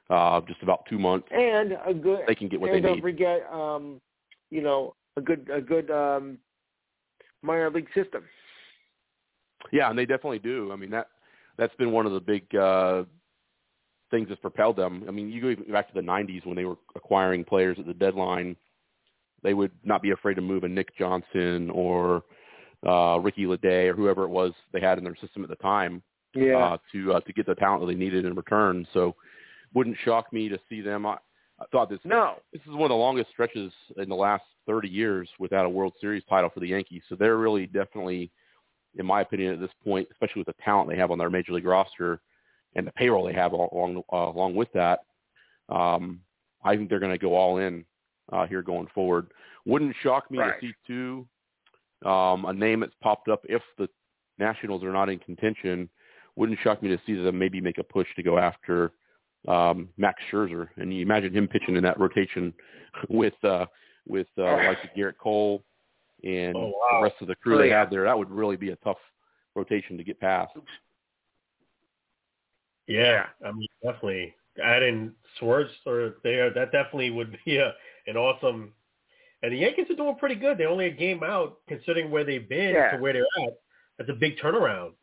uh, 0.09 0.41
just 0.41 0.63
about 0.63 0.85
two 0.89 0.97
months. 0.97 1.27
And 1.31 1.77
a 1.85 1.93
good 1.93 2.21
They 2.27 2.35
can 2.35 2.47
get 2.47 2.59
what 2.59 2.67
they 2.67 2.73
need. 2.73 2.77
and 2.77 2.83
they 2.85 2.87
don't 2.89 2.95
need. 2.97 3.01
forget, 3.01 3.47
um, 3.51 4.01
you 4.49 4.61
know, 4.61 4.95
a 5.17 5.21
good 5.21 5.49
a 5.53 5.61
good 5.61 5.91
um, 5.91 6.39
minor 7.43 7.69
league 7.69 7.89
system. 7.93 8.23
Yeah, 9.71 9.89
and 9.89 9.99
they 9.99 10.05
definitely 10.05 10.39
do. 10.39 10.71
I 10.71 10.75
mean 10.75 10.89
that 10.91 11.07
that's 11.57 11.75
been 11.75 11.91
one 11.91 12.05
of 12.05 12.13
the 12.13 12.19
big 12.19 12.55
uh 12.55 13.03
things 14.09 14.29
that's 14.29 14.41
propelled 14.41 14.77
them. 14.77 15.03
I 15.07 15.11
mean, 15.11 15.29
you 15.29 15.41
go 15.41 15.49
even 15.49 15.71
back 15.71 15.87
to 15.89 15.93
the 15.93 16.01
'90s 16.01 16.45
when 16.45 16.55
they 16.55 16.65
were 16.65 16.77
acquiring 16.95 17.43
players 17.43 17.77
at 17.79 17.85
the 17.85 17.93
deadline. 17.93 18.55
They 19.43 19.53
would 19.53 19.71
not 19.83 20.01
be 20.01 20.11
afraid 20.11 20.35
to 20.35 20.41
move 20.41 20.63
a 20.63 20.67
Nick 20.67 20.97
Johnson 20.97 21.69
or 21.69 22.23
uh 22.87 23.19
Ricky 23.19 23.45
Ledee 23.45 23.89
or 23.89 23.93
whoever 23.93 24.23
it 24.23 24.29
was 24.29 24.53
they 24.71 24.79
had 24.79 24.97
in 24.97 25.03
their 25.03 25.15
system 25.17 25.43
at 25.43 25.49
the 25.49 25.55
time 25.57 26.01
Yeah. 26.33 26.57
uh, 26.57 26.77
to 26.93 27.13
uh, 27.13 27.19
to 27.21 27.33
get 27.33 27.45
the 27.45 27.55
talent 27.55 27.81
that 27.81 27.87
they 27.87 27.99
needed 27.99 28.25
in 28.25 28.35
return. 28.35 28.87
So, 28.93 29.15
wouldn't 29.73 29.97
shock 30.05 30.31
me 30.31 30.47
to 30.49 30.57
see 30.69 30.81
them. 30.81 31.05
I, 31.05 31.17
I 31.59 31.65
thought 31.71 31.89
this 31.89 31.99
no. 32.05 32.35
this 32.53 32.61
is 32.61 32.69
one 32.73 32.83
of 32.83 32.89
the 32.89 32.95
longest 32.95 33.29
stretches 33.31 33.71
in 33.97 34.07
the 34.09 34.15
last 34.15 34.43
30 34.65 34.87
years 34.87 35.27
without 35.39 35.65
a 35.65 35.69
World 35.69 35.93
Series 35.99 36.23
title 36.29 36.49
for 36.53 36.59
the 36.61 36.67
Yankees. 36.67 37.01
So 37.09 37.15
they're 37.15 37.37
really 37.37 37.65
definitely, 37.65 38.31
in 38.97 39.05
my 39.05 39.21
opinion, 39.21 39.53
at 39.55 39.59
this 39.59 39.71
point, 39.83 40.07
especially 40.11 40.39
with 40.41 40.55
the 40.55 40.63
talent 40.63 40.89
they 40.89 40.95
have 40.97 41.11
on 41.11 41.17
their 41.17 41.29
major 41.29 41.51
league 41.53 41.65
roster 41.65 42.21
and 42.75 42.85
the 42.87 42.91
payroll 42.93 43.25
they 43.25 43.33
have 43.33 43.51
al- 43.53 43.69
along 43.73 44.03
uh, 44.13 44.29
along 44.29 44.55
with 44.55 44.71
that, 44.73 44.99
um, 45.69 46.21
I 46.63 46.75
think 46.75 46.89
they're 46.89 46.99
going 46.99 47.11
to 47.11 47.17
go 47.17 47.35
all 47.35 47.57
in 47.57 47.83
uh, 48.31 48.45
here 48.47 48.61
going 48.61 48.87
forward. 48.93 49.27
Wouldn't 49.65 49.95
shock 50.01 50.29
me 50.31 50.37
Right. 50.39 50.59
to 50.61 50.67
see 50.67 50.73
too 50.87 51.27
um, 52.05 52.45
a 52.45 52.53
name 52.53 52.81
that's 52.81 52.93
popped 53.01 53.27
up 53.29 53.41
if 53.47 53.61
the 53.77 53.87
Nationals 54.37 54.83
are 54.83 54.93
not 54.93 55.09
in 55.09 55.19
contention. 55.19 55.89
Wouldn't 56.35 56.59
shock 56.63 56.81
me 56.81 56.89
to 56.89 56.99
see 57.05 57.15
them 57.15 57.37
maybe 57.37 57.59
make 57.59 57.77
a 57.77 57.83
push 57.83 58.07
to 58.15 58.23
go 58.23 58.37
after 58.37 58.93
um, 59.47 59.89
Max 59.97 60.21
Scherzer, 60.31 60.69
and 60.77 60.93
you 60.93 61.01
imagine 61.01 61.33
him 61.33 61.47
pitching 61.47 61.75
in 61.75 61.83
that 61.83 61.99
rotation 61.99 62.53
with 63.09 63.33
uh, 63.43 63.65
with 64.07 64.27
uh, 64.37 64.55
like 64.65 64.77
Gerrit 64.97 65.17
Cole 65.17 65.63
and 66.23 66.55
Oh, 66.55 66.67
wow. 66.67 66.99
the 66.99 67.03
rest 67.03 67.15
of 67.21 67.27
the 67.27 67.35
crew 67.35 67.55
Oh, 67.55 67.59
they 67.59 67.69
yeah. 67.69 67.79
have 67.79 67.89
there. 67.89 68.03
That 68.03 68.17
would 68.17 68.29
really 68.29 68.57
be 68.57 68.71
a 68.71 68.75
tough 68.77 68.97
rotation 69.55 69.97
to 69.97 70.03
get 70.03 70.19
past. 70.19 70.51
Yeah, 72.87 73.27
I 73.45 73.51
mean, 73.51 73.67
definitely 73.83 74.35
adding 74.63 75.13
Swerts 75.39 75.71
or 75.85 76.15
there, 76.23 76.51
that 76.53 76.71
definitely 76.71 77.11
would 77.11 77.37
be 77.45 77.57
a 77.57 77.73
an 78.07 78.17
awesome. 78.17 78.73
And 79.41 79.53
the 79.53 79.57
Yankees 79.57 79.85
are 79.89 79.95
doing 79.95 80.15
pretty 80.15 80.35
good. 80.35 80.57
They're 80.57 80.67
only 80.69 80.87
a 80.87 80.91
game 80.91 81.23
out, 81.23 81.59
considering 81.67 82.11
where 82.11 82.23
they've 82.25 82.47
been 82.47 82.73
Yeah. 82.73 82.91
to 82.91 82.97
where 82.97 83.13
they're 83.13 83.25
at. 83.45 83.53
That's 83.97 84.09
a 84.09 84.13
big 84.13 84.37
turnaround. 84.37 84.93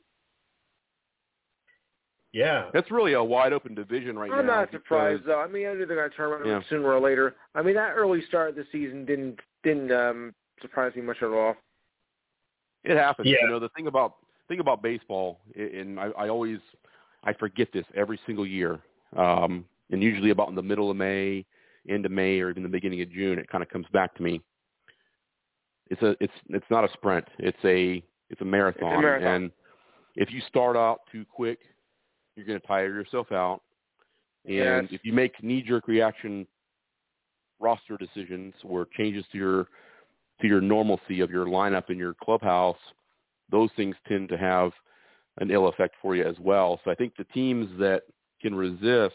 Yeah, 2.32 2.68
That's 2.74 2.90
really 2.90 3.14
a 3.14 3.24
wide 3.24 3.54
open 3.54 3.74
division 3.74 4.18
right 4.18 4.30
now. 4.30 4.36
I'm 4.38 4.46
not 4.46 4.70
surprised 4.70 5.22
because- 5.22 5.26
though. 5.26 5.40
I 5.40 5.46
mean, 5.46 5.66
I 5.66 5.72
knew 5.72 5.86
they're 5.86 5.96
going 5.96 6.10
to 6.10 6.16
turn 6.16 6.32
around 6.32 6.46
Yeah. 6.46 6.60
sooner 6.68 6.86
or 6.92 7.00
later. 7.00 7.34
I 7.54 7.62
mean, 7.62 7.74
that 7.76 7.94
early 7.94 8.20
start 8.26 8.50
of 8.50 8.56
the 8.56 8.66
season 8.72 9.04
didn't 9.06 9.40
didn't 9.62 9.90
um, 9.90 10.34
surprise 10.60 10.94
me 10.94 11.02
much 11.02 11.22
at 11.22 11.30
all. 11.30 11.56
It 12.84 12.96
happens. 12.96 13.26
Yeah. 13.28 13.38
You 13.42 13.48
know, 13.48 13.58
the 13.58 13.70
thing 13.70 13.86
about 13.86 14.16
thing 14.48 14.60
about 14.60 14.82
baseball, 14.82 15.40
i- 15.56 15.60
and 15.62 15.98
I, 15.98 16.08
I 16.10 16.28
always 16.28 16.58
I 17.24 17.32
forget 17.32 17.72
this 17.72 17.86
every 17.94 18.18
single 18.26 18.46
year. 18.46 18.80
Um, 19.16 19.64
and 19.90 20.02
usually 20.02 20.30
about 20.30 20.48
in 20.50 20.54
the 20.56 20.62
middle 20.62 20.90
of 20.90 20.96
May, 20.96 21.46
end 21.88 22.06
of 22.06 22.12
May, 22.12 22.40
or 22.40 22.50
even 22.50 22.62
the 22.62 22.68
beginning 22.68 23.02
of 23.02 23.10
June, 23.10 23.38
it 23.38 23.48
kind 23.48 23.62
of 23.62 23.70
comes 23.70 23.86
back 23.92 24.14
to 24.16 24.22
me. 24.22 24.40
It's 25.88 26.02
a 26.02 26.16
it's 26.20 26.32
it's 26.48 26.66
not 26.70 26.84
a 26.84 26.92
sprint. 26.94 27.26
It's 27.38 27.58
a 27.64 28.02
it's 28.30 28.40
a 28.40 28.44
marathon. 28.44 29.00
marathon. 29.02 29.28
And 29.28 29.50
if 30.16 30.32
you 30.32 30.40
start 30.48 30.76
out 30.76 31.00
too 31.12 31.24
quick, 31.24 31.60
you're 32.34 32.46
going 32.46 32.60
to 32.60 32.66
tire 32.66 32.92
yourself 32.92 33.30
out. 33.32 33.62
And 34.46 34.54
Yes. 34.54 34.84
if 34.90 35.00
you 35.04 35.12
make 35.12 35.42
knee-jerk 35.42 35.88
reaction 35.88 36.46
roster 37.58 37.96
decisions 37.96 38.54
or 38.64 38.86
changes 38.96 39.24
to 39.32 39.38
your 39.38 39.68
to 40.40 40.46
your 40.46 40.60
normalcy 40.60 41.20
of 41.20 41.30
your 41.30 41.46
lineup 41.46 41.88
in 41.88 41.96
your 41.96 42.14
clubhouse, 42.14 42.76
those 43.50 43.70
things 43.76 43.96
tend 44.06 44.28
to 44.28 44.36
have 44.36 44.72
an 45.38 45.50
ill 45.50 45.68
effect 45.68 45.94
for 46.02 46.14
you 46.14 46.24
as 46.24 46.38
well. 46.38 46.80
So 46.84 46.90
I 46.90 46.94
think 46.94 47.16
the 47.16 47.24
teams 47.24 47.68
that 47.78 48.02
can 48.42 48.54
resist, 48.54 49.14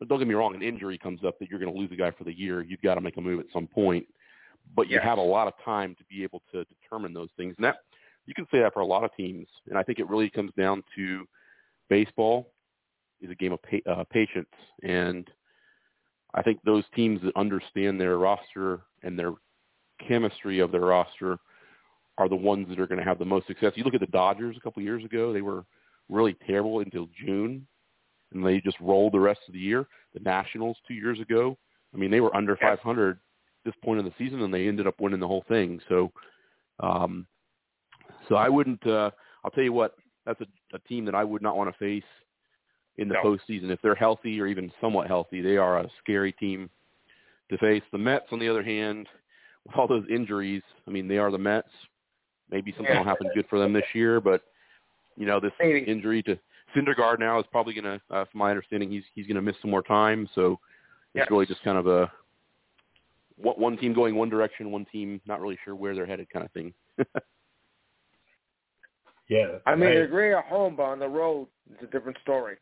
but 0.00 0.08
don't 0.08 0.18
get 0.18 0.26
me 0.26 0.34
wrong, 0.34 0.54
an 0.54 0.62
injury 0.62 0.98
comes 0.98 1.20
up 1.24 1.38
that 1.38 1.48
you're 1.48 1.60
going 1.60 1.72
to 1.72 1.78
lose 1.78 1.92
a 1.92 1.96
guy 1.96 2.10
for 2.10 2.24
the 2.24 2.32
year. 2.32 2.62
You've 2.62 2.82
got 2.82 2.94
to 2.96 3.00
make 3.02 3.18
a 3.18 3.20
move 3.20 3.38
at 3.38 3.46
some 3.52 3.68
point, 3.68 4.06
but 4.74 4.88
you 4.88 4.96
Yes. 4.96 5.04
have 5.04 5.18
a 5.18 5.22
lot 5.22 5.46
of 5.46 5.54
time 5.62 5.94
to 5.96 6.04
be 6.04 6.24
able 6.24 6.42
to 6.52 6.64
determine 6.64 7.12
those 7.12 7.30
things. 7.36 7.54
And 7.58 7.64
that 7.64 7.84
you 8.26 8.34
can 8.34 8.46
say 8.50 8.60
that 8.60 8.72
for 8.72 8.80
a 8.80 8.86
lot 8.86 9.04
of 9.04 9.14
teams. 9.14 9.46
And 9.68 9.78
I 9.78 9.82
think 9.82 9.98
it 9.98 10.08
really 10.08 10.30
comes 10.30 10.52
down 10.54 10.82
to 10.96 11.28
baseball 11.88 12.52
is 13.20 13.30
a 13.30 13.34
game 13.34 13.52
of 13.52 13.60
pa- 13.62 13.90
uh, 13.90 14.04
patience. 14.04 14.48
And 14.82 15.30
I 16.34 16.42
think 16.42 16.60
those 16.64 16.84
teams 16.94 17.20
that 17.22 17.36
understand 17.36 18.00
their 18.00 18.16
roster 18.16 18.80
and 19.02 19.18
their 19.18 19.34
chemistry 20.08 20.60
of 20.60 20.72
their 20.72 20.80
roster 20.80 21.38
are 22.16 22.28
the 22.28 22.36
ones 22.36 22.68
that 22.68 22.80
are 22.80 22.86
going 22.86 22.98
to 22.98 23.04
have 23.04 23.18
the 23.18 23.24
most 23.24 23.46
success. 23.46 23.72
You 23.74 23.84
look 23.84 23.94
at 23.94 24.00
the 24.00 24.06
Dodgers 24.06 24.56
a 24.56 24.60
couple 24.60 24.80
of 24.80 24.84
years 24.84 25.04
ago; 25.04 25.32
they 25.32 25.42
were 25.42 25.64
really 26.08 26.36
terrible 26.46 26.80
until 26.80 27.08
June, 27.24 27.66
and 28.32 28.44
they 28.44 28.60
just 28.60 28.78
rolled 28.80 29.12
the 29.12 29.20
rest 29.20 29.40
of 29.48 29.54
the 29.54 29.60
year. 29.60 29.86
The 30.14 30.20
Nationals 30.20 30.76
two 30.86 30.94
years 30.94 31.20
ago, 31.20 31.56
I 31.94 31.96
mean, 31.96 32.10
they 32.10 32.20
were 32.20 32.34
under 32.36 32.56
Yes. 32.60 32.78
500 32.78 33.10
at 33.16 33.16
this 33.64 33.74
point 33.84 33.98
in 33.98 34.04
the 34.04 34.12
season, 34.18 34.42
and 34.42 34.52
they 34.52 34.68
ended 34.68 34.86
up 34.86 35.00
winning 35.00 35.20
the 35.20 35.26
whole 35.28 35.44
thing. 35.48 35.80
So, 35.88 36.12
um, 36.80 37.26
so 38.28 38.36
I 38.36 38.48
wouldn't. 38.48 38.84
Uh, 38.86 39.10
I'll 39.44 39.50
tell 39.50 39.64
you 39.64 39.72
what, 39.72 39.96
that's 40.26 40.40
a, 40.40 40.46
a 40.74 40.78
team 40.80 41.04
that 41.06 41.14
I 41.14 41.24
would 41.24 41.42
not 41.42 41.56
want 41.56 41.72
to 41.72 41.78
face 41.78 42.04
in 42.98 43.08
the 43.08 43.14
No. 43.14 43.22
postseason 43.22 43.70
if 43.70 43.80
they're 43.82 43.94
healthy 43.94 44.40
or 44.40 44.46
even 44.46 44.70
somewhat 44.80 45.06
healthy. 45.06 45.40
They 45.40 45.56
are 45.56 45.78
a 45.78 45.88
scary 46.02 46.32
team 46.32 46.68
to 47.50 47.58
face. 47.58 47.82
The 47.92 47.98
Mets, 47.98 48.26
on 48.32 48.38
the 48.38 48.48
other 48.48 48.62
hand, 48.62 49.08
with 49.66 49.76
all 49.76 49.88
those 49.88 50.04
injuries, 50.10 50.62
I 50.86 50.90
mean, 50.90 51.08
they 51.08 51.18
are 51.18 51.30
the 51.30 51.38
Mets. 51.38 51.68
Maybe 52.50 52.72
something 52.76 52.92
Yeah. 52.92 52.98
will 52.98 53.06
happen 53.06 53.30
good 53.34 53.46
for 53.48 53.58
them 53.58 53.72
this 53.72 53.84
year, 53.94 54.20
but 54.20 54.42
you 55.16 55.26
know, 55.26 55.40
this 55.40 55.52
Maybe. 55.60 55.80
injury 55.80 56.22
to 56.24 56.38
Syndergaard 56.74 57.18
now 57.18 57.38
is 57.38 57.46
probably 57.50 57.74
going 57.74 57.84
to, 57.84 58.00
uh, 58.14 58.24
from 58.30 58.38
my 58.38 58.50
understanding, 58.50 58.90
he's 58.90 59.04
he's 59.14 59.26
going 59.26 59.36
to 59.36 59.42
miss 59.42 59.56
some 59.60 59.70
more 59.70 59.82
time. 59.82 60.28
So 60.34 60.52
it's 61.14 61.22
Yes. 61.22 61.30
really 61.30 61.46
just 61.46 61.62
kind 61.64 61.76
of 61.78 61.86
a 61.86 62.10
one 63.36 63.56
one 63.56 63.76
team 63.76 63.92
going 63.92 64.14
one 64.14 64.28
direction, 64.28 64.70
one 64.70 64.84
team 64.86 65.20
not 65.26 65.40
really 65.40 65.58
sure 65.64 65.74
where 65.74 65.94
they're 65.94 66.06
headed, 66.06 66.28
kind 66.30 66.44
of 66.44 66.52
thing. 66.52 66.72
yeah. 69.28 69.58
I 69.66 69.74
mean, 69.74 69.84
Right. 69.88 69.94
they're 69.94 70.06
great 70.08 70.32
at 70.32 70.44
home, 70.44 70.76
but 70.76 70.84
on 70.84 70.98
the 70.98 71.08
road, 71.08 71.48
it's 71.72 71.82
a 71.82 71.86
different 71.86 72.18
story. 72.22 72.56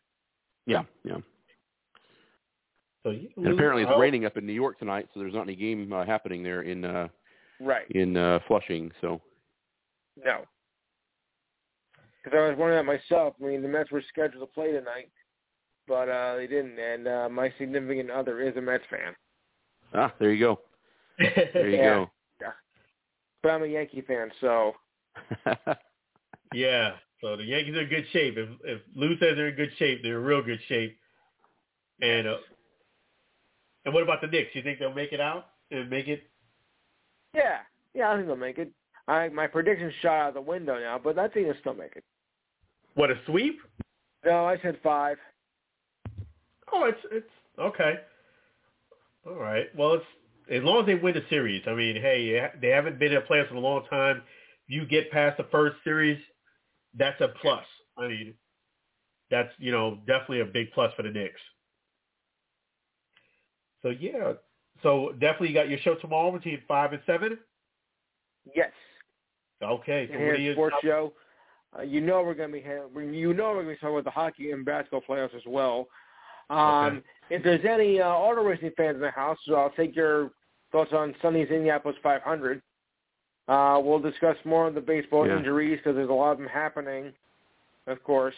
yeah, 0.67 0.83
yeah. 1.05 1.19
So 3.05 3.11
you 3.11 3.31
And 3.37 3.49
apparently 3.49 3.83
it's 3.83 3.91
well, 3.91 3.99
raining 4.01 4.25
up 4.27 4.37
in 4.37 4.45
New 4.47 4.53
York 4.53 4.79
tonight, 4.79 5.09
so 5.15 5.21
there's 5.21 5.33
not 5.33 5.43
any 5.43 5.57
game 5.57 5.93
uh, 5.93 6.05
happening 6.05 6.43
there 6.43 6.63
in 6.63 6.85
uh, 6.85 7.09
Right. 7.61 7.91
in 7.91 8.17
uh, 8.17 8.39
Flushing. 8.47 8.93
So 9.01 9.21
No. 10.17 10.45
Because 12.23 12.37
I 12.37 12.49
was 12.49 12.57
wondering 12.59 12.85
that 12.85 12.85
myself. 13.11 13.35
I 13.41 13.47
mean, 13.47 13.63
the 13.63 13.69
Mets 13.69 13.91
were 13.91 14.03
scheduled 14.09 14.43
to 14.43 14.53
play 14.53 14.73
tonight, 14.73 15.11
but 15.87 16.09
uh, 16.09 16.37
they 16.37 16.47
didn't. 16.47 16.79
And 16.79 17.07
uh, 17.07 17.29
my 17.31 17.53
significant 17.59 18.11
other 18.11 18.41
is 18.41 18.57
a 18.57 18.61
Mets 18.61 18.85
fan. 18.91 19.15
Ah, 19.95 20.13
there 20.19 20.33
you 20.33 20.41
go. 20.45 20.61
There 21.19 21.69
you 21.71 21.77
Yeah. 21.77 21.95
go. 21.95 22.11
But 23.43 23.51
I'm 23.51 23.63
a 23.63 23.67
Yankee 23.67 24.01
fan, 24.03 24.33
so 24.41 24.73
yeah. 26.53 26.93
So 27.21 27.37
the 27.37 27.45
Yankees 27.45 27.77
are 27.77 27.83
in 27.83 27.89
good 27.89 28.05
shape. 28.13 28.35
If 28.37 28.49
if 28.65 28.81
Lou 28.97 29.11
says 29.19 29.37
they're 29.37 29.49
in 29.49 29.55
good 29.57 29.71
shape, 29.79 30.03
they're 30.03 30.19
in 30.19 30.25
real 30.25 30.43
good 30.43 30.59
shape. 30.69 30.99
And 32.03 32.27
uh, 32.27 32.37
and 33.85 33.95
what 33.95 34.03
about 34.03 34.21
the 34.21 34.27
Knicks? 34.27 34.51
Do 34.53 34.59
you 34.59 34.65
think 34.65 34.81
they'll 34.81 34.93
make 34.93 35.13
it 35.13 35.21
out? 35.21 35.51
They'll 35.71 35.85
make 35.87 36.09
it? 36.09 36.25
yeah, 37.35 37.59
yeah, 37.95 38.11
I 38.11 38.17
think 38.17 38.27
they'll 38.27 38.37
make 38.37 38.59
it. 38.59 38.73
I 39.09 39.29
my 39.31 39.47
prediction's 39.47 39.95
shot 40.03 40.29
out 40.29 40.35
the 40.35 40.41
window 40.41 40.79
now, 40.79 41.01
but 41.03 41.19
I 41.19 41.29
think 41.29 41.47
they'll 41.47 41.59
still 41.61 41.75
making. 41.75 42.03
What 42.95 43.11
a 43.11 43.15
sweep? 43.27 43.59
No, 44.25 44.45
I 44.45 44.59
said 44.63 44.79
five. 44.83 45.17
Oh, 46.73 46.85
it's 46.85 47.01
it's 47.11 47.31
okay. 47.59 47.95
All 49.27 49.37
right. 49.37 49.67
Well, 49.77 49.95
it's 49.95 50.05
as 50.51 50.63
long 50.63 50.81
as 50.81 50.87
they 50.87 50.95
win 50.95 51.15
the 51.15 51.25
series. 51.31 51.63
I 51.67 51.75
mean, 51.75 51.97
hey, 51.97 52.49
they 52.61 52.69
haven't 52.69 52.99
been 52.99 53.13
in 53.13 53.23
playoffs 53.23 53.51
in 53.51 53.57
a 53.57 53.61
long 53.61 53.85
time. 53.89 54.23
You 54.67 54.85
get 54.85 55.11
past 55.11 55.39
the 55.39 55.47
first 55.51 55.77
series, 55.83 56.19
that's 56.97 57.21
a 57.23 57.29
plus. 57.41 57.65
I 57.97 58.09
mean, 58.09 58.35
that's 59.31 59.51
you 59.59 59.73
know 59.73 59.99
definitely 60.07 60.41
a 60.41 60.45
big 60.45 60.71
plus 60.73 60.93
for 60.95 61.03
the 61.03 61.11
Knicks. 61.11 61.41
So 63.83 63.89
yeah, 63.89 64.35
so 64.83 65.13
definitely 65.13 65.49
you 65.49 65.55
got 65.55 65.71
your 65.71 65.79
show 65.79 65.95
tomorrow 65.95 66.31
between 66.31 66.61
five 66.69 66.93
and 66.93 67.01
seven. 67.07 67.39
Yes. 68.55 68.73
Okay, 69.63 70.07
so 70.09 70.15
what 70.15 70.21
Here 70.21 70.37
do 70.37 70.43
you? 70.43 70.53
sports 70.53 70.77
show. 70.83 71.13
Uh, 71.79 71.83
you 71.83 72.01
know 72.01 72.23
we're 72.23 72.35
going 72.35 72.51
to 72.51 72.57
be 72.57 72.63
ha- 72.63 72.87
you 73.01 73.35
know 73.35 73.49
we're 73.51 73.63
going 73.63 73.67
to 73.67 73.73
be 73.73 73.77
talking 73.77 73.95
about 73.99 74.05
the 74.05 74.11
hockey 74.11 74.53
and 74.53 74.65
basketball 74.65 75.03
playoffs 75.09 75.35
as 75.35 75.43
well. 75.47 75.87
Um, 76.51 76.59
Okay. 76.97 77.01
If 77.31 77.43
there's 77.43 77.65
any 77.67 78.01
uh, 78.01 78.09
auto 78.09 78.43
racing 78.43 78.71
fans 78.77 78.95
in 78.95 79.03
the 79.03 79.11
house, 79.11 79.37
so 79.45 79.55
I'll 79.57 79.71
take 79.71 79.95
your 79.95 80.31
thoughts 80.73 80.93
on 80.95 81.15
Sunday's 81.21 81.51
Indianapolis 81.51 81.97
500. 82.03 82.63
Uh, 83.49 83.81
we'll 83.83 83.99
discuss 83.99 84.37
more 84.45 84.67
of 84.67 84.75
the 84.75 84.81
baseball 84.81 85.27
Yeah. 85.27 85.37
injuries 85.37 85.79
because 85.79 85.95
there's 85.97 86.09
a 86.09 86.13
lot 86.13 86.33
of 86.33 86.39
them 86.39 86.47
happening, 86.47 87.13
of 87.87 88.03
course. 88.03 88.35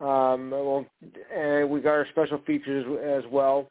Um, 0.00 0.50
we'll, 0.50 0.86
and 1.34 1.70
we 1.70 1.80
got 1.80 1.92
our 1.92 2.06
special 2.10 2.38
features 2.46 2.84
as 3.02 3.30
well. 3.30 3.70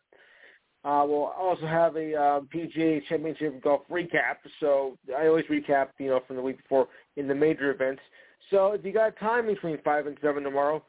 Uh, 0.84 1.06
we'll 1.08 1.32
also 1.38 1.68
have 1.68 1.96
a 1.96 2.16
uh, 2.16 2.40
PGA 2.54 3.02
Championship 3.08 3.62
golf 3.62 3.82
recap. 3.90 4.38
So 4.60 4.98
I 5.16 5.28
always 5.28 5.46
recap, 5.46 5.90
you 6.00 6.08
know, 6.08 6.22
from 6.26 6.38
the 6.38 6.42
week 6.42 6.58
before 6.58 6.88
in 7.18 7.28
the 7.28 7.36
major 7.36 7.72
events. 7.72 8.02
So 8.50 8.72
if 8.72 8.84
you 8.84 8.92
got 8.92 9.18
time 9.20 9.46
between 9.46 9.78
five 9.84 10.08
and 10.08 10.18
seven 10.22 10.44
tomorrow, 10.44 10.84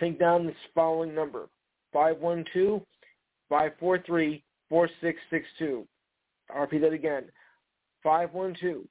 take 0.00 0.18
down 0.18 0.46
this 0.46 0.56
following 0.74 1.14
number: 1.14 1.48
five 1.92 2.18
one 2.18 2.44
two 2.52 2.82
five 3.48 3.72
four 3.78 4.00
three 4.04 4.42
four 4.68 4.88
six 5.00 5.18
six 5.30 5.46
two. 5.58 5.86
I'll 6.52 6.62
repeat 6.62 6.80
that 6.80 6.92
again: 6.92 7.26
five 8.02 8.32
one 8.32 8.54
two 8.60 8.88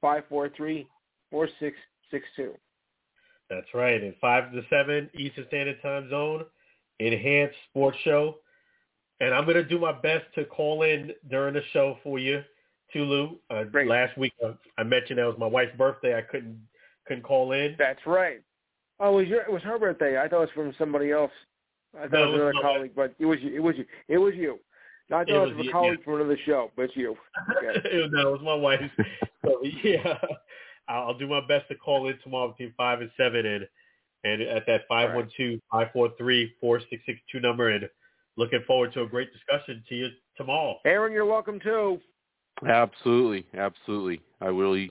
five 0.00 0.24
four 0.28 0.50
three 0.56 0.88
four 1.30 1.48
six 1.60 1.76
six 2.10 2.24
two. 2.34 2.54
That's 3.48 3.72
right. 3.72 4.02
And 4.02 4.14
five 4.20 4.50
to 4.52 4.62
seven 4.68 5.08
Eastern 5.14 5.44
Standard 5.46 5.80
Time 5.80 6.10
Zone, 6.10 6.44
enhanced 6.98 7.56
sports 7.70 7.98
show. 8.02 8.38
And 9.20 9.34
I'm 9.34 9.44
going 9.44 9.56
to 9.56 9.64
do 9.64 9.78
my 9.78 9.92
best 9.92 10.24
to 10.34 10.44
call 10.44 10.82
in 10.82 11.12
during 11.30 11.54
the 11.54 11.62
show 11.72 11.96
for 12.02 12.18
you, 12.18 12.42
Tulu. 12.92 13.36
Uh, 13.50 13.64
Great. 13.64 13.88
last 13.88 14.16
week 14.18 14.34
uh, 14.44 14.52
I 14.78 14.82
mentioned 14.82 15.18
that 15.18 15.26
was 15.26 15.36
my 15.38 15.46
wife's 15.46 15.76
birthday. 15.76 16.16
I 16.16 16.22
couldn't 16.22 16.58
couldn't 17.06 17.22
call 17.22 17.52
in. 17.52 17.76
That's 17.78 18.04
right. 18.06 18.42
Oh, 19.00 19.12
it 19.18 19.22
was 19.22 19.28
your? 19.28 19.42
It 19.42 19.52
was 19.52 19.62
her 19.62 19.78
birthday. 19.78 20.18
I 20.18 20.28
thought 20.28 20.38
it 20.38 20.40
was 20.40 20.50
from 20.54 20.74
somebody 20.78 21.12
else. 21.12 21.30
I 21.96 22.02
thought 22.02 22.12
No, 22.12 22.18
it 22.18 22.26
it 22.26 22.30
was 22.30 22.32
was 22.32 22.40
another 22.40 22.62
colleague, 22.62 22.92
but 22.96 23.14
it 23.18 23.26
was 23.26 23.38
you. 23.40 23.54
It 23.54 23.60
was 23.62 23.76
you. 23.76 23.84
It 24.08 24.18
was 24.18 24.34
you. 24.34 24.58
No, 25.08 25.18
I 25.18 25.20
thought 25.24 25.28
It 25.30 25.34
it 25.34 25.38
was 25.38 25.48
was, 25.48 25.56
from 25.56 25.64
you, 25.64 25.70
a 25.70 25.72
colleague 25.72 25.98
yeah. 26.00 26.04
from 26.04 26.14
another 26.14 26.38
show, 26.44 26.70
but 26.76 26.82
it's 26.82 26.96
you. 26.96 27.16
Okay. 27.56 28.08
no, 28.10 28.28
it 28.28 28.32
was 28.32 28.40
my 28.42 28.54
wife. 28.54 28.80
so 29.44 29.60
yeah, 29.82 30.18
I'll 30.88 31.08
I'll 31.08 31.18
do 31.18 31.26
my 31.26 31.40
best 31.46 31.68
to 31.68 31.74
call 31.76 32.08
in 32.08 32.18
tomorrow 32.22 32.48
between 32.48 32.74
five 32.76 33.00
and 33.00 33.10
seven, 33.16 33.46
and 33.46 33.66
and 34.24 34.42
at 34.42 34.66
that 34.66 34.82
five 34.88 35.14
one 35.14 35.28
two 35.36 35.60
five 35.70 35.88
four 35.92 36.10
three 36.18 36.52
four 36.60 36.80
six 36.90 37.02
six 37.06 37.18
two 37.30 37.40
number, 37.40 37.70
and 37.70 37.88
looking 38.36 38.62
forward 38.66 38.92
to 38.94 39.02
a 39.02 39.06
great 39.06 39.28
discussion 39.32 39.82
to 39.88 39.94
you 39.94 40.08
tomorrow. 40.36 40.78
Aaron, 40.84 41.12
you're 41.12 41.26
welcome 41.26 41.58
too. 41.60 42.00
Absolutely, 42.66 43.46
absolutely. 43.58 44.20
I 44.40 44.46
really, 44.46 44.90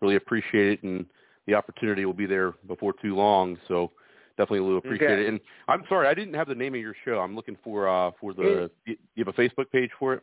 really 0.00 0.16
appreciate 0.16 0.72
it, 0.72 0.82
and 0.82 1.06
the 1.46 1.54
opportunity 1.54 2.04
will 2.04 2.12
be 2.12 2.26
there 2.26 2.52
before 2.66 2.92
too 3.00 3.14
long. 3.14 3.58
So 3.68 3.90
definitely, 4.36 4.60
Lou, 4.60 4.76
appreciate 4.76 5.12
Okay. 5.12 5.22
it. 5.22 5.28
And 5.28 5.40
I'm 5.68 5.84
sorry, 5.88 6.08
I 6.08 6.14
didn't 6.14 6.34
have 6.34 6.48
the 6.48 6.54
name 6.54 6.74
of 6.74 6.80
your 6.80 6.94
show. 7.04 7.20
I'm 7.20 7.34
looking 7.34 7.56
for 7.64 7.88
uh 7.88 8.10
for 8.20 8.34
the. 8.34 8.70
you 8.84 8.96
you 9.14 9.24
have 9.24 9.28
a 9.28 9.40
Facebook 9.40 9.70
page 9.70 9.90
for 9.98 10.14
it? 10.14 10.22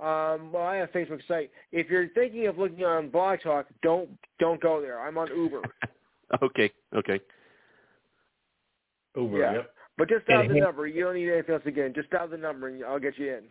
Um, 0.00 0.52
well, 0.52 0.62
I 0.62 0.76
have 0.76 0.90
a 0.90 0.92
Facebook 0.96 1.26
site. 1.26 1.50
If 1.72 1.90
you're 1.90 2.08
thinking 2.10 2.46
of 2.46 2.56
looking 2.56 2.84
on 2.84 3.08
Blog 3.08 3.40
Talk, 3.42 3.66
don't 3.82 4.08
don't 4.38 4.60
go 4.60 4.80
there. 4.80 5.00
I'm 5.00 5.18
on 5.18 5.28
Uber. 5.34 5.62
okay, 6.42 6.70
okay. 6.94 7.20
Uber, 9.16 9.38
Yeah. 9.38 9.52
yep. 9.54 9.70
But 9.98 10.08
just 10.08 10.26
dial 10.26 10.44
the 10.44 10.54
And- 10.54 10.60
number. 10.60 10.86
You 10.86 11.04
don't 11.04 11.14
need 11.14 11.28
anything 11.30 11.54
else 11.54 11.66
again. 11.66 11.92
Just 11.92 12.08
dial 12.10 12.28
the 12.28 12.36
number 12.38 12.68
and 12.68 12.82
I'll 12.84 13.00
get 13.00 13.18
you 13.18 13.34
in. 13.34 13.44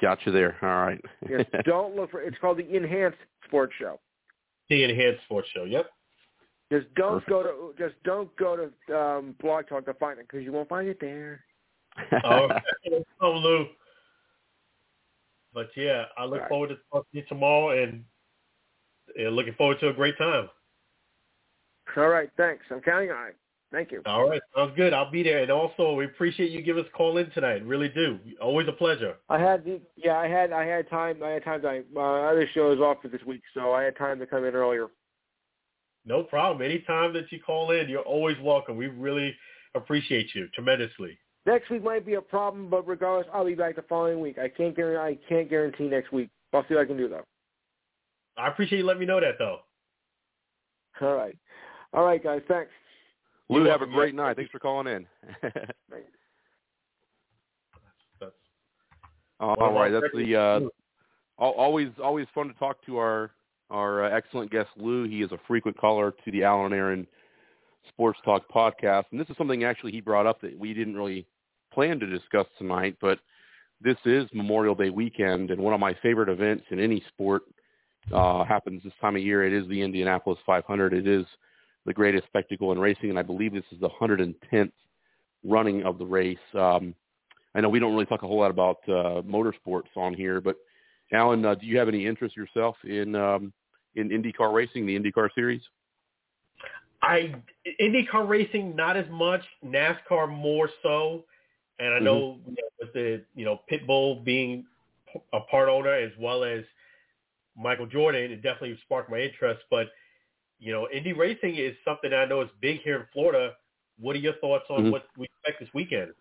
Got 0.00 0.24
you 0.26 0.32
there. 0.32 0.56
All 0.62 0.68
right. 0.86 1.00
Yes, 1.28 1.44
don't 1.64 1.94
look 1.94 2.10
for. 2.10 2.20
It's 2.22 2.36
called 2.38 2.58
the 2.58 2.68
Enhanced 2.74 3.18
Sports 3.46 3.74
Show. 3.78 4.00
The 4.70 4.82
enhanced 4.82 5.22
sports 5.24 5.46
show. 5.54 5.64
Yep. 5.64 5.86
Just 6.72 6.92
don't 6.94 7.22
Perfect. 7.24 7.28
go 7.30 7.42
to. 7.42 7.74
Just 7.78 8.02
don't 8.02 8.34
go 8.36 8.56
to 8.88 8.98
um, 8.98 9.34
Blog 9.40 9.68
Talk 9.68 9.84
to 9.84 9.94
find 9.94 10.18
it 10.18 10.26
because 10.26 10.42
you 10.42 10.50
won't 10.52 10.68
find 10.70 10.88
it 10.88 10.96
there. 11.00 11.44
Oh, 12.24 12.48
oh, 13.20 13.30
Lou. 13.38 13.66
But 15.52 15.68
yeah, 15.76 16.06
I 16.16 16.24
look 16.24 16.32
All 16.32 16.38
right. 16.40 16.48
forward 16.48 16.68
to 16.70 16.76
talking 16.90 17.06
to 17.12 17.18
you 17.18 17.24
tomorrow, 17.28 17.80
and, 17.82 18.02
and 19.16 19.36
looking 19.36 19.54
forward 19.54 19.78
to 19.80 19.88
a 19.90 19.92
great 19.92 20.16
time. 20.18 20.48
All 21.96 22.08
right. 22.08 22.30
Thanks. 22.36 22.64
I'm 22.70 22.80
counting 22.80 23.10
on 23.10 23.28
it. 23.28 23.36
Thank 23.74 23.90
you. 23.90 24.02
All 24.06 24.28
right, 24.28 24.40
sounds 24.54 24.72
good. 24.76 24.92
I'll 24.94 25.10
be 25.10 25.24
there, 25.24 25.42
and 25.42 25.50
also 25.50 25.94
we 25.94 26.04
appreciate 26.04 26.52
you 26.52 26.62
giving 26.62 26.84
us 26.84 26.88
a 26.94 26.96
call 26.96 27.18
in 27.18 27.28
tonight. 27.30 27.66
Really 27.66 27.88
do. 27.88 28.20
Always 28.40 28.68
a 28.68 28.72
pleasure. 28.72 29.16
I 29.28 29.40
had 29.40 29.64
the 29.64 29.80
yeah. 29.96 30.16
I 30.16 30.28
had 30.28 30.52
I 30.52 30.64
had 30.64 30.88
time. 30.88 31.20
I 31.24 31.30
had 31.30 31.42
time. 31.42 31.62
To, 31.62 31.82
my 31.92 32.28
other 32.30 32.48
show 32.54 32.70
is 32.70 32.78
off 32.78 32.98
for 33.02 33.08
this 33.08 33.22
week, 33.26 33.42
so 33.52 33.72
I 33.72 33.82
had 33.82 33.96
time 33.96 34.20
to 34.20 34.26
come 34.26 34.44
in 34.44 34.54
earlier. 34.54 34.86
No 36.06 36.22
problem. 36.22 36.62
Anytime 36.62 37.12
that 37.14 37.32
you 37.32 37.40
call 37.44 37.72
in, 37.72 37.88
you're 37.88 38.02
always 38.02 38.36
welcome. 38.40 38.76
We 38.76 38.86
really 38.86 39.34
appreciate 39.74 40.28
you 40.36 40.46
tremendously. 40.54 41.18
Next 41.44 41.68
week 41.68 41.82
might 41.82 42.06
be 42.06 42.14
a 42.14 42.22
problem, 42.22 42.70
but 42.70 42.86
regardless, 42.86 43.26
I'll 43.34 43.44
be 43.44 43.56
back 43.56 43.74
the 43.74 43.82
following 43.82 44.20
week. 44.20 44.38
I 44.38 44.48
can't 44.48 44.76
guarantee. 44.76 45.18
I 45.18 45.28
can't 45.28 45.50
guarantee 45.50 45.88
next 45.88 46.12
week. 46.12 46.30
I'll 46.52 46.64
see 46.68 46.74
what 46.74 46.82
I 46.82 46.86
can 46.86 46.96
do 46.96 47.08
though. 47.08 47.24
I 48.36 48.46
appreciate 48.46 48.78
you 48.78 48.86
letting 48.86 49.00
me 49.00 49.06
know 49.06 49.20
that, 49.20 49.34
though. 49.36 49.58
All 51.00 51.16
right. 51.16 51.36
All 51.92 52.04
right, 52.04 52.22
guys. 52.22 52.42
Thanks. 52.46 52.70
Lou, 53.48 53.64
have 53.64 53.82
a 53.82 53.86
great 53.86 54.14
night. 54.14 54.36
Thanks 54.36 54.50
for 54.50 54.58
calling 54.58 54.86
in. 54.86 55.06
Thanks. 55.42 56.08
That's, 58.20 58.32
All 59.40 59.56
Well, 59.58 59.72
right, 59.72 59.92
well, 59.92 60.00
that's 60.00 60.14
the 60.14 60.36
uh, 60.36 60.60
always 61.38 61.88
always 62.02 62.26
fun 62.34 62.48
to 62.48 62.54
talk 62.54 62.84
to 62.86 62.96
our 62.98 63.30
our 63.70 64.04
uh, 64.04 64.16
excellent 64.16 64.50
guest 64.50 64.70
Lou. 64.76 65.04
He 65.04 65.22
is 65.22 65.32
a 65.32 65.38
frequent 65.46 65.76
caller 65.76 66.14
to 66.24 66.30
the 66.30 66.44
Alan 66.44 66.66
and 66.66 66.74
Aaron 66.74 67.06
Sports 67.88 68.18
Talk 68.24 68.42
podcast, 68.54 69.04
and 69.10 69.20
this 69.20 69.28
is 69.28 69.36
something 69.36 69.64
actually 69.64 69.92
he 69.92 70.00
brought 70.00 70.26
up 70.26 70.40
that 70.40 70.58
we 70.58 70.72
didn't 70.72 70.96
really 70.96 71.26
plan 71.72 71.98
to 72.00 72.06
discuss 72.06 72.46
tonight. 72.58 72.96
But 73.00 73.18
this 73.80 73.96
is 74.06 74.26
Memorial 74.32 74.74
Day 74.74 74.90
weekend, 74.90 75.50
and 75.50 75.60
one 75.60 75.74
of 75.74 75.80
my 75.80 75.94
favorite 76.02 76.28
events 76.28 76.64
in 76.70 76.80
any 76.80 77.04
sport 77.08 77.42
uh, 78.12 78.44
happens 78.44 78.82
this 78.82 78.92
time 79.00 79.16
of 79.16 79.22
year. 79.22 79.44
It 79.44 79.52
is 79.52 79.68
the 79.68 79.82
Indianapolis 79.82 80.38
500. 80.46 80.92
It 80.94 81.06
is 81.06 81.26
the 81.86 81.92
greatest 81.92 82.26
spectacle 82.26 82.72
in 82.72 82.78
racing, 82.78 83.10
and 83.10 83.18
I 83.18 83.22
believe 83.22 83.52
this 83.52 83.64
is 83.70 83.80
the 83.80 83.88
110th 83.88 84.72
running 85.44 85.82
of 85.84 85.98
the 85.98 86.06
race. 86.06 86.38
Um, 86.54 86.94
I 87.54 87.60
know 87.60 87.68
we 87.68 87.78
don't 87.78 87.92
really 87.92 88.06
talk 88.06 88.22
a 88.22 88.26
whole 88.26 88.40
lot 88.40 88.50
about 88.50 88.78
uh, 88.88 89.22
motorsports 89.22 89.94
on 89.96 90.14
here, 90.14 90.40
but 90.40 90.56
Alan, 91.12 91.44
uh, 91.44 91.54
do 91.54 91.66
you 91.66 91.78
have 91.78 91.88
any 91.88 92.06
interest 92.06 92.36
yourself 92.36 92.76
in 92.84 93.14
um, 93.14 93.52
in 93.94 94.08
IndyCar 94.08 94.52
racing, 94.52 94.86
the 94.86 94.98
IndyCar 94.98 95.28
series? 95.34 95.62
I 97.02 97.34
IndyCar 97.80 98.28
racing 98.28 98.74
not 98.74 98.96
as 98.96 99.06
much, 99.10 99.42
NASCAR 99.64 100.28
more 100.28 100.70
so, 100.82 101.24
and 101.78 101.94
I 101.94 101.98
know, 101.98 102.38
you 102.46 102.52
know 102.52 102.68
with 102.80 102.92
the 102.94 103.22
you 103.34 103.44
know 103.44 103.60
Pitbull 103.70 104.24
being 104.24 104.64
a 105.32 105.40
part 105.40 105.68
owner 105.68 105.92
as 105.92 106.12
well 106.18 106.42
as 106.42 106.64
Michael 107.56 107.86
Jordan, 107.86 108.32
it 108.32 108.36
definitely 108.36 108.78
sparked 108.84 109.10
my 109.10 109.18
interest. 109.18 109.60
But 109.70 109.88
you 110.58 110.72
know, 110.72 110.88
Indy 110.92 111.12
racing 111.12 111.56
is 111.56 111.74
something 111.84 112.12
I 112.12 112.24
know 112.24 112.40
is 112.42 112.48
big 112.60 112.80
here 112.82 112.96
in 112.96 113.06
Florida. 113.12 113.52
What 113.98 114.16
are 114.16 114.20
your 114.20 114.34
thoughts 114.34 114.64
on 114.70 114.84
Mhm. 114.84 114.92
what 114.92 115.08
we 115.16 115.26
expect 115.26 115.60
this 115.60 115.72
weekend? 115.74 116.14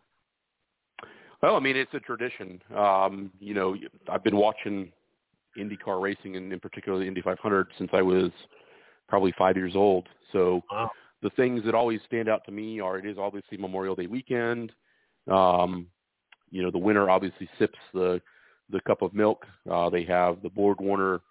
Well, 1.41 1.55
I 1.55 1.59
mean, 1.59 1.75
it's 1.75 1.93
a 1.93 1.99
tradition. 1.99 2.61
Um, 2.75 3.31
you 3.39 3.53
know, 3.53 3.75
I've 4.07 4.23
been 4.23 4.37
watching 4.37 4.93
IndyCar 5.57 6.01
racing 6.01 6.35
and 6.37 6.51
in 6.53 6.59
particular 6.59 6.99
the 6.99 7.05
Indy 7.05 7.21
500 7.21 7.67
since 7.77 7.89
I 7.93 8.01
was 8.01 8.31
probably 9.07 9.33
five 9.37 9.57
years 9.57 9.75
old. 9.75 10.07
So 10.31 10.63
Wow. 10.71 10.91
the 11.21 11.29
things 11.31 11.63
that 11.65 11.75
always 11.75 12.01
stand 12.05 12.29
out 12.29 12.45
to 12.45 12.51
me 12.51 12.79
are 12.79 12.97
it 12.97 13.05
is 13.05 13.17
obviously 13.17 13.57
Memorial 13.57 13.95
Day 13.95 14.07
weekend. 14.07 14.71
Um, 15.29 15.87
you 16.49 16.61
know, 16.61 16.71
the 16.71 16.77
winner 16.77 17.09
obviously 17.09 17.49
sips 17.59 17.79
the 17.93 18.21
the 18.69 18.79
cup 18.81 19.01
of 19.01 19.13
milk. 19.13 19.45
Uh, 19.69 19.89
they 19.89 20.03
have 20.05 20.41
the 20.41 20.49
Borg-Warner 20.49 21.21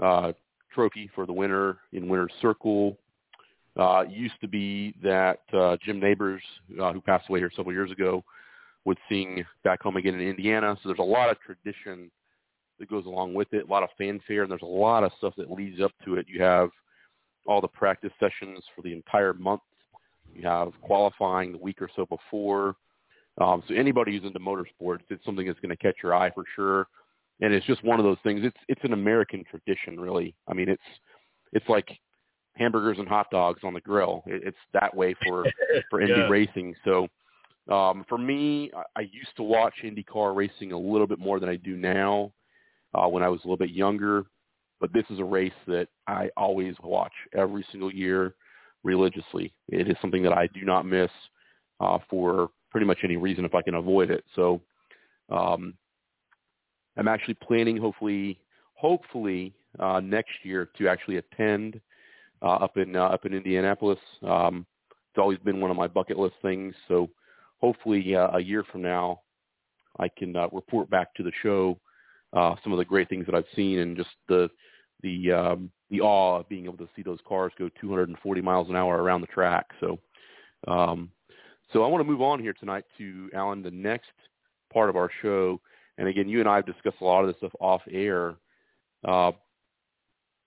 uh, 0.00 0.32
trophy 0.74 1.10
for 1.14 1.26
the 1.26 1.32
winner 1.32 1.78
in 1.92 2.08
winner's 2.08 2.32
circle. 2.40 2.96
Uh, 3.78 4.04
used 4.08 4.34
to 4.40 4.48
be 4.48 4.94
that 5.02 5.40
uh, 5.54 5.76
Jim 5.82 5.98
Nabors, 5.98 6.42
uh, 6.80 6.92
who 6.92 7.00
passed 7.00 7.28
away 7.28 7.38
here 7.38 7.50
several 7.54 7.74
years 7.74 7.90
ago, 7.90 8.22
would 8.84 8.98
sing 9.08 9.44
back 9.64 9.80
home 9.82 9.96
again 9.96 10.14
in 10.14 10.20
Indiana. 10.20 10.76
So 10.82 10.88
there's 10.88 10.98
a 10.98 11.02
lot 11.02 11.30
of 11.30 11.38
tradition 11.40 12.10
that 12.78 12.90
goes 12.90 13.06
along 13.06 13.32
with 13.32 13.48
it, 13.52 13.66
a 13.66 13.70
lot 13.70 13.82
of 13.82 13.88
fanfare, 13.96 14.42
and 14.42 14.50
there's 14.50 14.62
a 14.62 14.66
lot 14.66 15.04
of 15.04 15.12
stuff 15.18 15.34
that 15.38 15.50
leads 15.50 15.80
up 15.80 15.92
to 16.04 16.16
it. 16.16 16.26
You 16.28 16.42
have 16.42 16.68
all 17.46 17.60
the 17.60 17.68
practice 17.68 18.12
sessions 18.20 18.62
for 18.74 18.82
the 18.82 18.92
entire 18.92 19.32
month. 19.32 19.62
You 20.34 20.46
have 20.46 20.72
qualifying 20.82 21.52
the 21.52 21.58
week 21.58 21.80
or 21.80 21.88
so 21.94 22.06
before. 22.06 22.76
Um, 23.40 23.62
so 23.66 23.74
anybody 23.74 24.12
who's 24.12 24.26
into 24.26 24.38
motorsports, 24.38 25.00
it's 25.08 25.24
something 25.24 25.46
that's 25.46 25.60
going 25.60 25.70
to 25.70 25.76
catch 25.76 25.96
your 26.02 26.14
eye 26.14 26.30
for 26.30 26.44
sure. 26.54 26.86
And 27.42 27.52
it's 27.52 27.66
just 27.66 27.84
one 27.84 27.98
of 27.98 28.04
those 28.04 28.18
things. 28.22 28.40
It's 28.44 28.56
it's 28.68 28.80
an 28.84 28.94
American 28.94 29.44
tradition, 29.50 30.00
really. 30.00 30.34
I 30.48 30.54
mean, 30.54 30.68
it's 30.68 30.82
it's 31.52 31.68
like 31.68 31.88
hamburgers 32.54 32.98
and 32.98 33.08
hot 33.08 33.26
dogs 33.30 33.60
on 33.64 33.74
the 33.74 33.80
grill. 33.80 34.22
It, 34.26 34.42
it's 34.46 34.56
that 34.72 34.96
way 34.96 35.14
for 35.24 35.44
for 35.90 36.00
Indy 36.00 36.14
Yeah. 36.14 36.28
racing. 36.28 36.74
So 36.84 37.08
um, 37.70 38.04
for 38.08 38.16
me, 38.16 38.70
I, 38.76 39.00
I 39.00 39.00
used 39.02 39.36
to 39.36 39.42
watch 39.42 39.74
IndyCar 39.84 40.34
racing 40.34 40.72
a 40.72 40.78
little 40.78 41.06
bit 41.06 41.18
more 41.18 41.38
than 41.40 41.48
I 41.48 41.56
do 41.56 41.76
now. 41.76 42.32
Uh, 42.94 43.08
when 43.08 43.22
I 43.22 43.28
was 43.28 43.40
a 43.40 43.44
little 43.44 43.56
bit 43.56 43.70
younger, 43.70 44.26
but 44.78 44.92
this 44.92 45.04
is 45.08 45.18
a 45.18 45.24
race 45.24 45.52
that 45.66 45.88
I 46.06 46.28
always 46.36 46.74
watch 46.82 47.12
every 47.34 47.64
single 47.70 47.90
year 47.90 48.34
religiously. 48.84 49.54
It 49.68 49.88
is 49.88 49.96
something 50.02 50.22
that 50.24 50.34
I 50.34 50.48
do 50.48 50.62
not 50.62 50.84
miss 50.84 51.10
uh, 51.80 51.98
for 52.10 52.50
pretty 52.70 52.86
much 52.86 52.98
any 53.02 53.16
reason 53.16 53.44
if 53.44 53.54
I 53.54 53.62
can 53.62 53.76
avoid 53.76 54.10
it. 54.10 54.24
So 54.34 54.60
um, 55.30 55.74
I'm 56.96 57.08
actually 57.08 57.34
planning, 57.34 57.76
hopefully, 57.76 58.38
hopefully 58.74 59.54
uh, 59.78 60.00
next 60.00 60.32
year 60.42 60.68
to 60.78 60.88
actually 60.88 61.16
attend 61.16 61.80
uh, 62.42 62.56
up 62.56 62.76
in 62.76 62.96
uh, 62.96 63.04
up 63.04 63.24
in 63.24 63.34
Indianapolis. 63.34 63.98
Um, 64.22 64.66
it's 64.90 65.18
always 65.18 65.38
been 65.38 65.60
one 65.60 65.70
of 65.70 65.76
my 65.76 65.86
bucket 65.86 66.18
list 66.18 66.34
things. 66.42 66.74
So 66.88 67.10
hopefully, 67.60 68.14
uh, 68.16 68.36
a 68.36 68.40
year 68.40 68.64
from 68.70 68.82
now, 68.82 69.20
I 69.98 70.08
can 70.08 70.36
uh, 70.36 70.48
report 70.52 70.90
back 70.90 71.14
to 71.14 71.22
the 71.22 71.32
show 71.42 71.78
uh, 72.32 72.54
some 72.62 72.72
of 72.72 72.78
the 72.78 72.84
great 72.84 73.08
things 73.08 73.26
that 73.26 73.34
I've 73.34 73.44
seen 73.54 73.78
and 73.78 73.96
just 73.96 74.10
the 74.28 74.48
the 75.02 75.32
um, 75.32 75.70
the 75.90 76.00
awe 76.00 76.40
of 76.40 76.48
being 76.48 76.64
able 76.64 76.78
to 76.78 76.88
see 76.96 77.02
those 77.02 77.18
cars 77.26 77.52
go 77.58 77.68
240 77.80 78.40
miles 78.40 78.68
an 78.68 78.76
hour 78.76 79.02
around 79.02 79.20
the 79.20 79.26
track. 79.26 79.66
So, 79.80 79.98
um, 80.66 81.10
so 81.72 81.84
I 81.84 81.88
want 81.88 82.00
to 82.04 82.10
move 82.10 82.22
on 82.22 82.40
here 82.40 82.54
tonight 82.54 82.84
to 82.98 83.30
Alan, 83.34 83.62
the 83.62 83.70
next 83.70 84.10
part 84.72 84.88
of 84.88 84.96
our 84.96 85.10
show. 85.20 85.60
And 85.98 86.08
again, 86.08 86.28
you 86.28 86.40
and 86.40 86.48
I 86.48 86.56
have 86.56 86.66
discussed 86.66 86.96
a 87.00 87.04
lot 87.04 87.22
of 87.22 87.28
this 87.28 87.36
stuff 87.36 87.52
off 87.60 87.82
air. 87.90 88.34
Uh, 89.06 89.32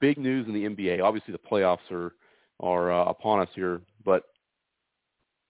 big 0.02 0.18
news 0.18 0.48
in 0.48 0.54
the 0.54 0.64
NBA. 0.64 1.02
Obviously, 1.04 1.32
the 1.32 1.40
playoffs 1.40 1.92
are 1.92 2.14
are 2.62 2.92
uh, 2.92 3.06
upon 3.06 3.42
us 3.42 3.50
here, 3.54 3.82
but 4.04 4.24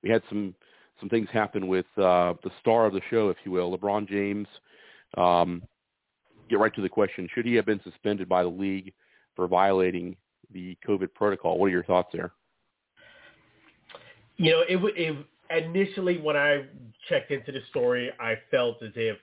we 0.03 0.09
had 0.09 0.21
some 0.29 0.55
some 0.99 1.09
things 1.09 1.27
happen 1.31 1.67
with 1.67 1.85
uh, 1.97 2.33
the 2.43 2.51
star 2.61 2.85
of 2.85 2.93
the 2.93 3.01
show, 3.09 3.29
if 3.29 3.37
you 3.43 3.51
will, 3.51 3.77
LeBron 3.77 4.07
James. 4.07 4.47
Um, 5.17 5.61
get 6.49 6.59
right 6.59 6.73
to 6.75 6.81
the 6.81 6.89
question: 6.89 7.27
Should 7.33 7.45
he 7.45 7.55
have 7.55 7.65
been 7.65 7.81
suspended 7.83 8.27
by 8.27 8.43
the 8.43 8.49
league 8.49 8.93
for 9.35 9.47
violating 9.47 10.15
the 10.51 10.77
COVID 10.87 11.13
protocol? 11.13 11.57
What 11.57 11.67
are 11.67 11.69
your 11.69 11.83
thoughts 11.83 12.09
there? 12.13 12.31
You 14.37 14.51
know, 14.51 14.61
it, 14.67 14.93
it 14.97 15.25
initially 15.49 16.17
when 16.17 16.35
I 16.35 16.65
checked 17.07 17.31
into 17.31 17.51
the 17.51 17.61
story, 17.69 18.11
I 18.19 18.35
felt 18.51 18.81
as 18.83 18.91
if 18.95 19.17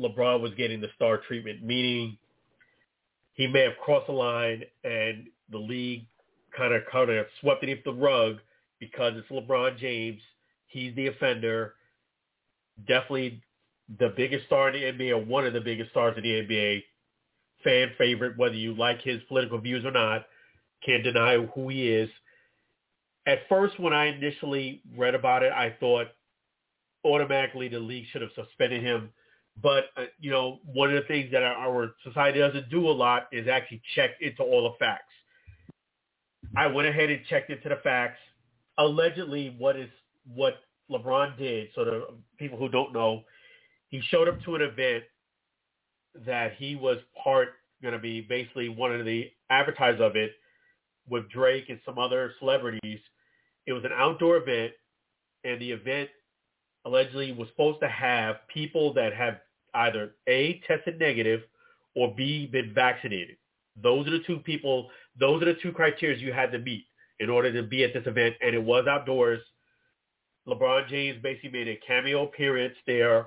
LeBron 0.00 0.40
was 0.40 0.52
getting 0.56 0.80
the 0.80 0.88
star 0.94 1.18
treatment, 1.26 1.62
meaning 1.62 2.18
he 3.34 3.46
may 3.46 3.62
have 3.62 3.76
crossed 3.82 4.06
the 4.06 4.12
line 4.12 4.62
and 4.84 5.26
the 5.50 5.58
league 5.58 6.06
kind 6.56 6.74
of 6.74 6.82
kind 6.90 7.10
of 7.10 7.26
swept 7.40 7.62
it 7.64 7.78
off 7.78 7.84
the 7.84 7.92
rug 7.92 8.38
because 8.80 9.14
it's 9.16 9.28
LeBron 9.28 9.78
James. 9.78 10.20
He's 10.66 10.94
the 10.96 11.08
offender. 11.08 11.74
Definitely 12.86 13.42
the 13.98 14.12
biggest 14.16 14.46
star 14.46 14.70
in 14.70 14.98
the 14.98 15.04
NBA 15.04 15.12
or 15.12 15.24
one 15.24 15.46
of 15.46 15.52
the 15.52 15.60
biggest 15.60 15.90
stars 15.90 16.16
in 16.16 16.22
the 16.22 16.30
NBA. 16.30 16.82
Fan 17.64 17.90
favorite, 17.98 18.36
whether 18.36 18.54
you 18.54 18.74
like 18.74 19.00
his 19.02 19.22
political 19.28 19.58
views 19.58 19.84
or 19.84 19.90
not. 19.90 20.26
Can't 20.84 21.02
deny 21.02 21.38
who 21.54 21.68
he 21.68 21.88
is. 21.88 22.10
At 23.26 23.40
first, 23.48 23.78
when 23.80 23.92
I 23.92 24.06
initially 24.06 24.82
read 24.96 25.14
about 25.14 25.42
it, 25.42 25.52
I 25.52 25.74
thought 25.80 26.08
automatically 27.04 27.68
the 27.68 27.78
league 27.78 28.06
should 28.12 28.22
have 28.22 28.30
suspended 28.34 28.82
him. 28.82 29.10
But, 29.62 29.84
uh, 29.96 30.04
you 30.20 30.30
know, 30.30 30.60
one 30.64 30.94
of 30.94 31.02
the 31.02 31.08
things 31.08 31.30
that 31.32 31.42
our, 31.42 31.54
our 31.54 31.94
society 32.04 32.38
doesn't 32.38 32.68
do 32.68 32.88
a 32.88 32.92
lot 32.92 33.28
is 33.32 33.48
actually 33.48 33.82
check 33.94 34.10
into 34.20 34.42
all 34.42 34.64
the 34.64 34.76
facts. 34.78 35.12
I 36.56 36.66
went 36.66 36.88
ahead 36.88 37.10
and 37.10 37.20
checked 37.28 37.50
into 37.50 37.68
the 37.68 37.76
facts. 37.82 38.18
Allegedly, 38.78 39.54
what 39.58 39.76
is 39.76 39.88
what 40.34 40.56
LeBron 40.90 41.38
did, 41.38 41.68
so 41.74 41.84
the 41.84 42.06
people 42.38 42.58
who 42.58 42.68
don't 42.68 42.92
know, 42.92 43.22
he 43.88 44.00
showed 44.10 44.28
up 44.28 44.40
to 44.44 44.54
an 44.54 44.62
event 44.62 45.04
that 46.26 46.54
he 46.54 46.76
was 46.76 46.98
part 47.22 47.48
going 47.82 47.94
to 47.94 48.00
be 48.00 48.20
basically 48.20 48.68
one 48.68 48.94
of 48.94 49.04
the 49.04 49.30
advertisers 49.50 50.00
of 50.00 50.16
it 50.16 50.32
with 51.08 51.28
Drake 51.30 51.68
and 51.68 51.78
some 51.84 51.98
other 51.98 52.32
celebrities. 52.38 53.00
It 53.66 53.72
was 53.72 53.84
an 53.84 53.92
outdoor 53.94 54.36
event, 54.36 54.72
and 55.44 55.60
the 55.60 55.72
event 55.72 56.08
allegedly 56.84 57.32
was 57.32 57.48
supposed 57.48 57.80
to 57.80 57.88
have 57.88 58.36
people 58.52 58.92
that 58.94 59.12
have 59.12 59.38
either 59.74 60.14
A, 60.26 60.60
tested 60.66 60.98
negative, 60.98 61.42
or 61.94 62.14
B, 62.14 62.46
been 62.46 62.72
vaccinated. 62.74 63.36
Those 63.82 64.06
are 64.06 64.12
the 64.12 64.24
two 64.26 64.38
people, 64.38 64.90
those 65.18 65.42
are 65.42 65.46
the 65.46 65.58
two 65.62 65.72
criteria 65.72 66.16
you 66.18 66.32
had 66.32 66.52
to 66.52 66.58
meet 66.58 66.84
in 67.20 67.30
order 67.30 67.52
to 67.52 67.62
be 67.62 67.84
at 67.84 67.92
this 67.94 68.06
event, 68.06 68.36
and 68.40 68.54
it 68.54 68.62
was 68.62 68.86
outdoors. 68.86 69.40
LeBron 70.46 70.88
James 70.88 71.20
basically 71.22 71.50
made 71.50 71.68
a 71.68 71.76
cameo 71.86 72.24
appearance 72.24 72.74
there, 72.86 73.26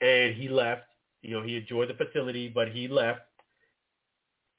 and 0.00 0.34
he 0.34 0.48
left. 0.48 0.82
You 1.22 1.34
know, 1.34 1.42
he 1.42 1.56
enjoyed 1.56 1.88
the 1.88 1.94
facility, 1.94 2.48
but 2.48 2.68
he 2.68 2.88
left, 2.88 3.20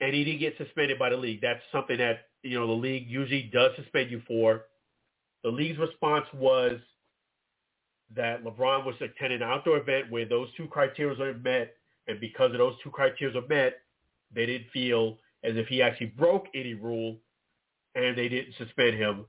and 0.02 0.14
he 0.14 0.24
didn't 0.24 0.40
get 0.40 0.58
suspended 0.58 0.98
by 1.00 1.10
the 1.10 1.18
league. 1.18 1.42
That's 1.42 1.62
something 1.72 1.98
that 1.98 2.28
you 2.44 2.60
know 2.60 2.68
the 2.68 2.74
league 2.74 3.08
usually 3.08 3.50
does 3.54 3.72
suspend 3.76 4.12
you 4.12 4.22
for. 4.28 4.66
The 5.44 5.50
league's 5.50 5.78
response 5.78 6.26
was 6.34 6.80
that 8.16 8.44
LeBron 8.44 8.86
was 8.86 8.96
attending 9.02 9.42
an 9.42 9.48
outdoor 9.48 9.78
event 9.78 10.10
where 10.10 10.26
those 10.26 10.48
two 10.56 10.68
criteria 10.68 11.20
are 11.22 11.34
met, 11.34 11.74
and 12.08 12.20
because 12.20 12.52
of 12.52 12.58
those 12.58 12.76
two 12.84 12.90
criteria 12.90 13.38
are 13.38 13.48
met, 13.48 13.78
they 14.34 14.46
didn't 14.46 14.70
feel 14.72 15.18
as 15.44 15.56
if 15.56 15.68
he 15.68 15.82
actually 15.82 16.08
broke 16.08 16.46
any 16.56 16.74
rule, 16.74 17.18
and 17.96 18.18
they 18.18 18.28
didn't 18.28 18.56
suspend 18.58 18.96
him. 18.96 19.26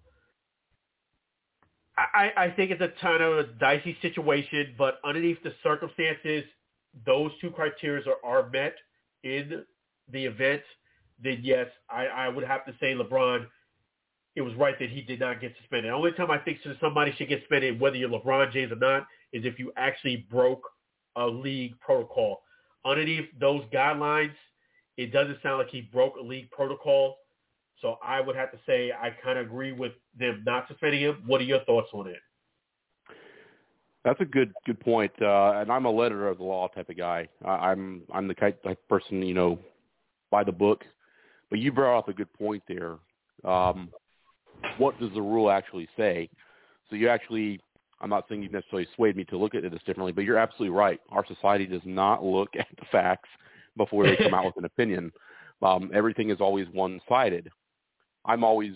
I, 1.99 2.31
I 2.37 2.51
think 2.51 2.71
it's 2.71 2.83
a 2.83 2.93
ton 3.01 3.23
of 3.23 3.39
a 3.39 3.45
dicey 3.45 3.97
situation, 4.03 4.75
but 4.77 4.99
underneath 5.03 5.43
the 5.43 5.55
circumstances, 5.63 6.45
those 7.07 7.31
two 7.41 7.51
criteria 7.51 8.03
are, 8.25 8.43
are 8.43 8.51
met 8.51 8.75
in 9.23 9.65
the 10.13 10.25
event, 10.27 10.63
then 11.23 11.41
yes, 11.43 11.67
I, 11.91 12.07
I 12.07 12.29
would 12.29 12.45
have 12.45 12.67
to 12.67 12.73
say 12.81 12.95
LeBron, 12.95 13.47
it 14.37 14.43
was 14.43 14.55
right 14.55 14.79
that 14.79 14.91
he 14.91 15.01
did 15.01 15.19
not 15.19 15.41
get 15.41 15.55
suspended. 15.59 15.91
The 15.91 15.95
only 15.95 16.13
time 16.13 16.31
I 16.31 16.39
think 16.39 16.59
somebody 16.81 17.13
should 17.17 17.29
get 17.29 17.41
suspended, 17.41 17.81
whether 17.81 17.97
you're 17.97 18.11
LeBron 18.11 18.53
James 18.53 18.71
or 18.71 18.77
not, 18.77 19.07
is 19.33 19.45
if 19.45 19.59
you 19.59 19.73
actually 19.77 20.27
broke 20.31 20.63
a 21.17 21.27
league 21.27 21.81
protocol. 21.81 22.43
Underneath 22.85 23.25
those 23.41 23.63
guidelines, 23.73 24.35
it 24.99 25.13
doesn't 25.13 25.39
sound 25.43 25.59
like 25.59 25.71
he 25.71 25.81
broke 25.81 26.17
a 26.17 26.23
league 26.23 26.51
protocol. 26.51 27.17
So 27.81 27.97
I 28.05 28.21
would 28.21 28.37
have 28.37 28.53
to 28.53 28.59
say 28.67 28.93
I 28.93 29.11
kind 29.25 29.39
of 29.39 29.47
agree 29.47 29.73
with 29.73 29.93
them 30.19 30.43
not 30.47 30.69
suspending 30.69 31.01
him. 31.01 31.23
What 31.27 31.41
are 31.41 31.45
your 31.45 31.65
thoughts 31.65 31.89
on 31.93 32.07
it? 32.07 32.17
That's 34.05 34.21
a 34.21 34.25
good 34.25 34.53
good 34.65 34.79
point. 34.81 35.13
Uh, 35.21 35.53
and 35.57 35.71
I'm 35.71 35.85
a 35.85 35.91
letter 35.91 36.29
of 36.29 36.39
the 36.39 36.45
law 36.45 36.69
type 36.69 36.89
of 36.89 36.97
guy. 36.97 37.29
I, 37.45 37.71
I'm 37.71 38.03
I'm 38.13 38.29
the 38.29 38.35
type 38.35 38.61
of 38.65 38.89
person 38.89 39.23
you 39.23 39.35
know 39.35 39.59
by 40.31 40.45
the 40.45 40.53
book. 40.53 40.85
But 41.51 41.59
you 41.59 41.73
brought 41.73 41.99
up 41.99 42.09
a 42.09 42.13
good 42.13 42.33
point 42.33 42.63
there. 42.69 42.99
Um, 43.45 43.91
what 44.79 44.99
does 45.01 45.13
the 45.15 45.23
rule 45.23 45.51
actually 45.51 45.89
say? 45.97 46.29
So 46.89 46.97
you 46.97 47.09
actually, 47.09 47.61
I'm 48.01 48.11
not 48.11 48.27
saying 48.29 48.43
you've 48.43 48.53
necessarily 48.53 48.89
swayed 48.95 49.17
me 49.17 49.25
to 49.25 49.37
look 49.37 49.55
at 49.55 49.63
this 49.63 49.81
differently, 49.87 50.13
but 50.13 50.25
you're 50.25 50.39
absolutely 50.39 50.77
right. 50.77 51.01
Our 51.11 51.27
society 51.27 51.67
does 51.67 51.83
not 51.85 52.25
look 52.25 52.51
at 52.59 52.69
the 52.79 52.87
facts 52.93 53.29
before 53.77 54.07
they 54.07 54.17
come 54.17 54.35
out 54.35 54.45
with 54.45 54.57
an 54.57 54.65
opinion. 54.67 55.13
Um, 55.63 55.91
everything 55.95 56.31
is 56.31 56.41
always 56.41 56.67
one-sided. 56.73 57.51
I'm 58.25 58.45
always, 58.45 58.73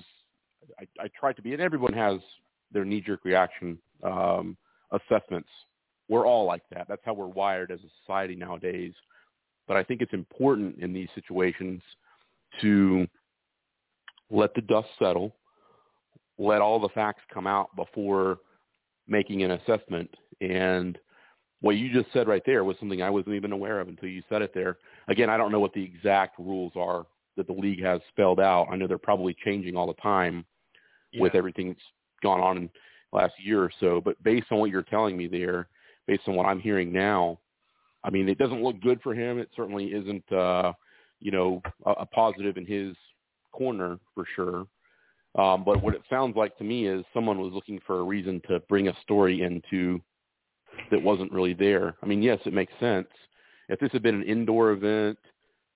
I, 0.79 0.87
I 0.99 1.09
try 1.19 1.33
to 1.33 1.43
be, 1.43 1.53
and 1.53 1.62
everyone 1.62 1.93
has 1.93 2.21
their 2.73 2.85
knee-jerk 2.85 3.21
reaction 3.25 3.79
um, 4.03 4.57
assessments. 4.93 5.49
We're 6.09 6.27
all 6.27 6.47
like 6.47 6.62
that. 6.73 6.87
That's 6.88 7.03
how 7.05 7.14
we're 7.14 7.27
wired 7.27 7.71
as 7.71 7.81
a 7.81 7.90
society 8.03 8.35
nowadays. 8.35 8.93
But 9.69 9.77
I 9.77 9.85
think 9.85 10.03
it's 10.03 10.12
important 10.12 10.79
in 10.79 10.93
these 10.93 11.09
situations 11.14 11.81
to 12.61 13.07
let 14.31 14.55
the 14.55 14.62
dust 14.62 14.88
settle, 14.99 15.35
let 16.40 16.62
all 16.62 16.81
the 16.81 16.88
facts 16.88 17.20
come 17.33 17.46
out 17.46 17.68
before 17.76 18.38
making 19.07 19.42
an 19.42 19.53
assessment. 19.53 20.11
And 20.40 20.98
what 21.61 21.72
you 21.72 21.92
just 21.92 22.11
said 22.14 22.26
right 22.26 22.42
there 22.46 22.64
was 22.64 22.76
something 22.81 23.03
I 23.03 23.11
wasn't 23.11 23.35
even 23.35 23.53
aware 23.53 23.79
of 23.79 23.88
until 23.88 24.09
you 24.09 24.22
said 24.29 24.40
it 24.40 24.53
there. 24.55 24.79
Again, 25.09 25.29
I 25.29 25.37
don't 25.37 25.53
know 25.53 25.61
what 25.61 25.74
the 25.74 25.85
exact 25.85 26.38
rules 26.38 26.72
are 26.76 27.05
that 27.37 27.46
the 27.46 27.53
league 27.53 27.83
has 27.83 28.00
spelled 28.09 28.40
out. 28.40 28.68
I 28.70 28.76
know 28.76 28.87
they're 28.87 28.98
probably 28.98 29.37
changing 29.44 29.76
all 29.76 29.87
the 29.87 30.00
time 30.00 30.46
yeah. 31.12 31.20
with 31.20 31.35
everything 31.35 31.68
that's 31.68 31.81
gone 32.22 32.40
on 32.40 32.57
in 32.57 32.70
the 33.12 33.18
last 33.18 33.35
year 33.38 33.62
or 33.62 33.70
so. 33.79 34.00
But 34.03 34.20
based 34.22 34.46
on 34.50 34.59
what 34.59 34.70
you're 34.70 34.83
telling 34.83 35.18
me 35.18 35.26
there, 35.26 35.68
based 36.07 36.22
on 36.26 36.37
what 36.37 36.46
I'm 36.46 36.61
hearing 36.61 36.90
now, 36.90 37.38
I 38.03 38.09
mean, 38.09 38.31
it 38.31 38.38
doesn't 38.38 38.62
look 38.62 38.81
good 38.81 39.00
for 39.03 39.14
him. 39.14 39.38
It 39.38 39.50
certainly 39.55 39.88
isn't, 39.88 40.33
uh, 40.33 40.72
you 41.20 41.33
know, 41.33 41.61
a, 41.85 41.90
a 41.90 42.07
positive 42.07 42.57
in 42.57 42.64
his 42.64 42.96
corner 43.53 43.98
for 44.14 44.24
sure. 44.35 44.66
Um, 45.38 45.64
but 45.64 45.83
what 45.83 45.95
it 45.95 46.03
sounds 46.11 46.37
like 46.37 46.57
to 46.59 46.64
me 46.64 46.87
is 46.87 47.05
someone 47.14 47.38
was 47.38 47.53
looking 47.53 47.81
for 47.87 48.01
a 48.01 48.05
reason 48.05 48.40
to 48.49 48.61
bring 48.69 48.88
a 48.88 49.01
story 49.03 49.43
into 49.43 50.01
that 50.90 51.01
wasn't 51.01 51.33
really 51.33 51.55
there. 51.55 51.97
I 52.03 52.07
mean, 52.07 52.23
yes, 52.23 52.38
it 52.47 52.53
makes 52.53 52.73
sense. 52.81 53.09
If 53.69 53.79
this 53.79 53.93
had 53.93 54.03
been 54.03 54.16
an 54.16 54.25
indoor 54.25 54.73
event 54.73 55.19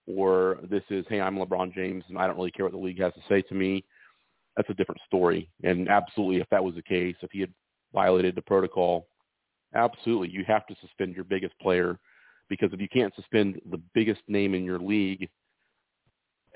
or 0.07 0.59
this 0.69 0.83
is, 0.91 1.05
hey, 1.09 1.21
I'm 1.21 1.37
LeBron 1.37 1.73
James 1.73 2.05
and 2.09 2.19
I 2.19 2.27
don't 2.27 2.37
really 2.37 2.51
care 2.51 2.67
what 2.67 2.73
the 2.73 2.79
league 2.79 3.01
has 3.01 3.15
to 3.15 3.21
say 3.29 3.43
to 3.43 3.55
me, 3.55 3.85
that's 4.57 4.71
a 4.71 4.75
different 4.75 5.01
story. 5.07 5.49
And 5.63 5.89
absolutely, 5.89 6.41
if 6.41 6.49
that 6.51 6.65
was 6.65 6.75
the 6.75 6.83
case, 6.83 7.17
if 7.23 7.31
he 7.31 7.41
had 7.41 7.53
violated 7.93 8.35
the 8.35 8.43
protocol, 8.43 9.07
absolutely, 9.75 10.31
you 10.31 10.45
have 10.47 10.67
to 10.67 10.75
suspend 10.81 11.15
your 11.15 11.25
biggest 11.25 11.59
player 11.61 11.99
because 12.49 12.73
if 12.73 12.81
you 12.81 12.89
can't 12.89 13.15
suspend 13.15 13.61
the 13.71 13.81
biggest 13.95 14.21
name 14.29 14.55
in 14.55 14.65
your 14.65 14.79
league 14.79 15.29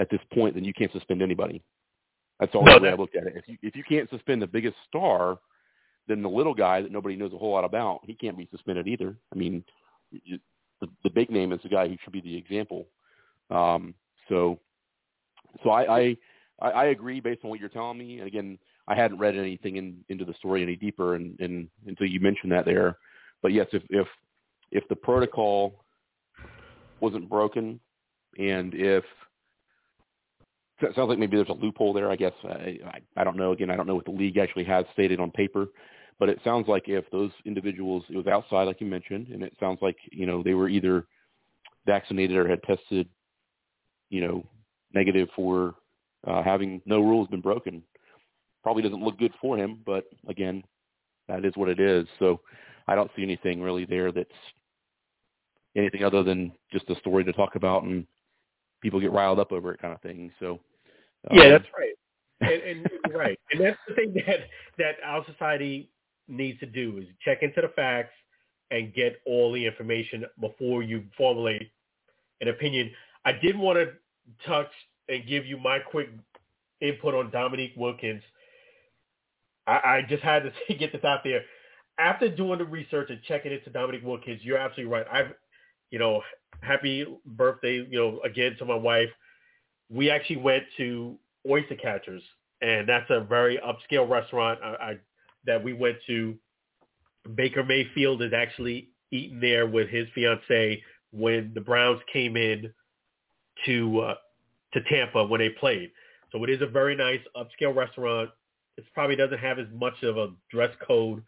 at 0.01 0.11
this 0.11 0.21
point, 0.33 0.55
then 0.55 0.65
you 0.65 0.73
can't 0.73 0.93
suspend 0.93 1.23
anybody. 1.23 1.63
That's 2.40 2.55
all 2.55 2.64
no, 2.64 2.79
way 2.79 2.90
I 2.90 2.94
looked 2.94 3.16
at 3.16 3.27
it. 3.27 3.35
If 3.37 3.48
you 3.48 3.57
if 3.62 3.77
you 3.77 3.83
can't 3.88 4.09
suspend 4.11 4.42
the 4.42 4.46
biggest 4.46 4.77
star, 4.87 5.38
then 6.07 6.22
the 6.22 6.29
little 6.29 6.55
guy 6.55 6.81
that 6.83 6.92
nobody 6.92 7.16
knows 7.16 7.33
a 7.33 7.38
whole 7.38 7.53
lot 7.53 7.64
about, 7.64 8.01
he 8.05 8.14
can't 8.14 8.38
be 8.38 8.48
suspended 8.51 8.87
either. 8.87 9.16
I 9.33 9.37
mean, 9.37 9.64
you, 10.11 10.38
the, 10.81 10.88
the 11.05 11.11
big 11.11 11.31
name 11.31 11.53
is 11.53 11.61
the 11.62 11.68
guy 11.68 11.88
who 11.88 11.96
should 12.03 12.12
be 12.12 12.20
the 12.20 12.37
example. 12.37 12.87
Um, 13.51 13.94
so, 14.29 14.61
so 15.62 15.70
I, 15.70 16.16
I 16.61 16.70
I 16.70 16.85
agree 16.87 17.20
based 17.20 17.44
on 17.44 17.51
what 17.51 17.61
you're 17.61 17.68
telling 17.68 17.98
me. 17.98 18.18
And 18.18 18.27
again, 18.27 18.59
I 18.88 18.94
hadn't 18.94 19.18
read 19.18 19.37
anything 19.37 19.77
in, 19.77 20.05
into 20.09 20.24
the 20.24 20.35
story 20.35 20.62
any 20.62 20.77
deeper, 20.77 21.14
and, 21.14 21.38
and 21.40 21.68
until 21.87 22.07
you 22.07 22.20
mentioned 22.20 22.53
that 22.53 22.64
there. 22.64 22.98
But 23.42 23.53
yes, 23.53 23.66
if 23.72 23.83
if 23.90 24.07
if 24.70 24.87
the 24.88 24.96
protocol 24.96 25.85
wasn't 27.01 27.29
broken, 27.29 27.81
and 28.38 28.74
if 28.74 29.05
it 30.81 30.95
sounds 30.95 31.09
like 31.09 31.19
maybe 31.19 31.37
there's 31.37 31.49
a 31.49 31.53
loophole 31.53 31.93
there. 31.93 32.11
I 32.11 32.17
guess 32.17 32.33
I, 32.45 32.79
I, 32.87 33.01
I 33.17 33.25
don't 33.25 33.37
know. 33.37 33.53
Again, 33.53 33.71
I 33.71 33.77
don't 33.77 33.87
know 33.87 33.95
what 33.95 34.05
the 34.05 34.11
league 34.11 34.38
actually 34.38 34.64
has 34.64 34.85
stated 34.93 35.21
on 35.21 35.31
paper, 35.31 35.67
but 36.19 36.29
it 36.29 36.38
sounds 36.45 36.69
like 36.69 36.85
if 36.88 37.05
those 37.11 37.31
individuals, 37.45 38.05
it 38.09 38.17
was 38.17 38.27
outside, 38.27 38.64
like 38.64 38.81
you 38.81 38.87
mentioned, 38.87 39.29
and 39.29 39.43
it 39.43 39.55
sounds 39.59 39.79
like 39.83 39.97
you 40.12 40.27
know 40.27 40.43
they 40.43 40.55
were 40.55 40.69
either 40.69 41.07
vaccinated 41.87 42.37
or 42.37 42.49
had 42.49 42.62
tested, 42.62 43.09
you 44.11 44.21
know, 44.21 44.45
negative 44.95 45.29
for 45.35 45.75
uh, 46.27 46.43
having 46.43 46.81
no 46.87 47.01
rules 47.01 47.29
been 47.29 47.41
broken. 47.41 47.83
Probably 48.62 48.83
doesn't 48.83 49.03
look 49.03 49.19
good 49.19 49.33
for 49.41 49.57
him, 49.57 49.81
but 49.87 50.05
again, 50.29 50.62
that 51.29 51.45
is 51.45 51.53
what 51.57 51.69
it 51.69 51.81
is. 51.81 52.07
So 52.19 52.41
I 52.87 52.95
don't 52.95 53.11
see 53.17 53.23
anything 53.23 53.62
really 53.62 53.85
there 53.85 54.12
that's 54.12 54.31
anything 55.77 56.03
other 56.03 56.23
than 56.23 56.53
just 56.73 56.91
a 56.91 56.99
story 57.01 57.25
to 57.25 57.33
talk 57.33 57.55
about 57.55 57.85
and 57.85 58.07
people 58.81 59.01
get 59.01 59.12
riled 59.12 59.38
up 59.38 59.53
over 59.53 59.73
it 59.73 59.81
kind 59.81 59.95
of 59.95 60.01
thing. 60.01 60.31
So 60.41 60.61
um, 61.31 61.38
yeah, 61.38 61.49
that's 61.51 61.67
right. 61.77 61.95
and, 62.41 62.62
and 62.62 63.14
right, 63.14 63.38
and 63.53 63.61
that's 63.61 63.79
the 63.88 63.95
thing 63.95 64.14
that 64.27 64.41
that 64.79 64.97
our 65.05 65.25
society 65.27 65.91
needs 66.29 66.61
to 66.61 66.67
do 66.67 66.99
is 66.99 67.07
check 67.25 67.43
into 67.43 67.61
the 67.61 67.69
facts 67.69 68.12
and 68.71 68.95
get 68.95 69.17
all 69.25 69.53
the 69.53 69.64
information 69.64 70.25
before 70.41 70.83
you 70.83 71.05
formulate 71.17 71.71
an 72.41 72.49
opinion. 72.49 72.91
I 73.25 73.33
did 73.33 73.57
want 73.57 73.79
to 73.79 73.93
touch 74.47 74.71
and 75.09 75.27
give 75.27 75.47
you 75.47 75.57
my 75.57 75.79
quick 75.79 76.11
input 76.81 77.14
on 77.14 77.31
Dominique 77.31 77.73
Wilkins. 77.77 78.23
I, 79.67 79.73
I 79.85 80.03
just 80.09 80.23
had 80.23 80.45
to 80.69 80.75
get 80.75 80.93
this 80.93 81.05
out 81.05 81.21
there. 81.25 81.43
After 81.99 82.29
doing 82.29 82.59
the 82.59 82.64
research 82.64 83.11
and 83.11 83.21
checking 83.27 83.53
into 83.53 83.71
Dominique 83.71 84.05
Wilkins, 84.05 84.41
you're 84.43 84.59
absolutely 84.59 84.93
right. 84.93 85.07
I've, 85.11 85.33
you 85.90 85.98
know, 85.98 86.22
happy 86.61 87.07
birthday, 87.24 87.87
you 87.88 87.98
know, 87.98 88.20
again 88.24 88.57
to 88.59 88.64
my 88.64 88.74
wife. 88.74 89.09
We 89.90 90.11
actually 90.11 90.37
went 90.37 90.64
to 90.77 91.16
Oyster 91.48 91.77
Catchers, 91.77 92.22
and 92.61 92.88
that's 92.88 93.09
a 93.11 93.20
very 93.20 93.59
upscale 93.59 94.09
restaurant 94.09 94.61
I, 94.62 94.68
I, 94.68 94.96
that 95.46 95.62
we 95.62 95.72
went 95.72 95.96
to. 96.07 96.37
Baker 97.35 97.64
Mayfield 97.64 98.22
is 98.22 98.33
actually 98.33 98.88
eating 99.11 99.40
there 99.40 99.66
with 99.66 99.88
his 99.88 100.07
fiance 100.14 100.83
when 101.12 101.53
the 101.55 101.61
Browns 101.61 102.01
came 102.12 102.37
in 102.37 102.72
to 103.66 104.01
uh, 104.01 104.14
to 104.74 104.81
Tampa 104.85 105.24
when 105.24 105.40
they 105.40 105.51
played. 105.51 105.90
So 106.33 106.42
it 106.44 106.51
is 106.51 106.61
a 106.61 106.66
very 106.66 106.94
nice 106.94 107.20
upscale 107.37 107.74
restaurant. 107.74 108.31
It 108.77 108.85
probably 108.94 109.16
doesn't 109.16 109.38
have 109.38 109.59
as 109.59 109.66
much 109.74 110.03
of 110.03 110.18
a 110.18 110.29
dress 110.51 110.70
code 110.87 111.22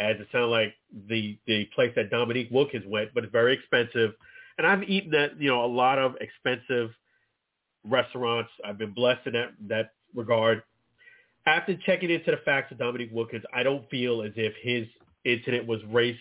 as 0.00 0.16
it 0.18 0.26
sounded 0.32 0.48
like 0.48 0.74
the 1.08 1.38
the 1.46 1.66
place 1.74 1.92
that 1.96 2.10
Dominique 2.10 2.48
Wilkins 2.50 2.84
went, 2.86 3.14
but 3.14 3.24
it's 3.24 3.32
very 3.32 3.54
expensive. 3.54 4.12
And 4.58 4.66
I've 4.66 4.82
eaten 4.82 5.14
at 5.14 5.40
you 5.40 5.48
know 5.48 5.64
a 5.64 5.66
lot 5.66 5.98
of 5.98 6.16
expensive 6.20 6.90
restaurants. 7.84 8.50
I've 8.64 8.78
been 8.78 8.92
blessed 8.92 9.26
in 9.26 9.32
that 9.34 9.50
that 9.68 9.90
regard. 10.14 10.62
After 11.46 11.76
checking 11.86 12.10
into 12.10 12.30
the 12.32 12.38
facts 12.44 12.70
of 12.72 12.78
Dominique 12.78 13.10
Wilkins, 13.12 13.44
I 13.54 13.62
don't 13.62 13.88
feel 13.88 14.22
as 14.22 14.32
if 14.36 14.52
his 14.60 14.86
incident 15.24 15.66
was 15.66 15.80
race 15.90 16.18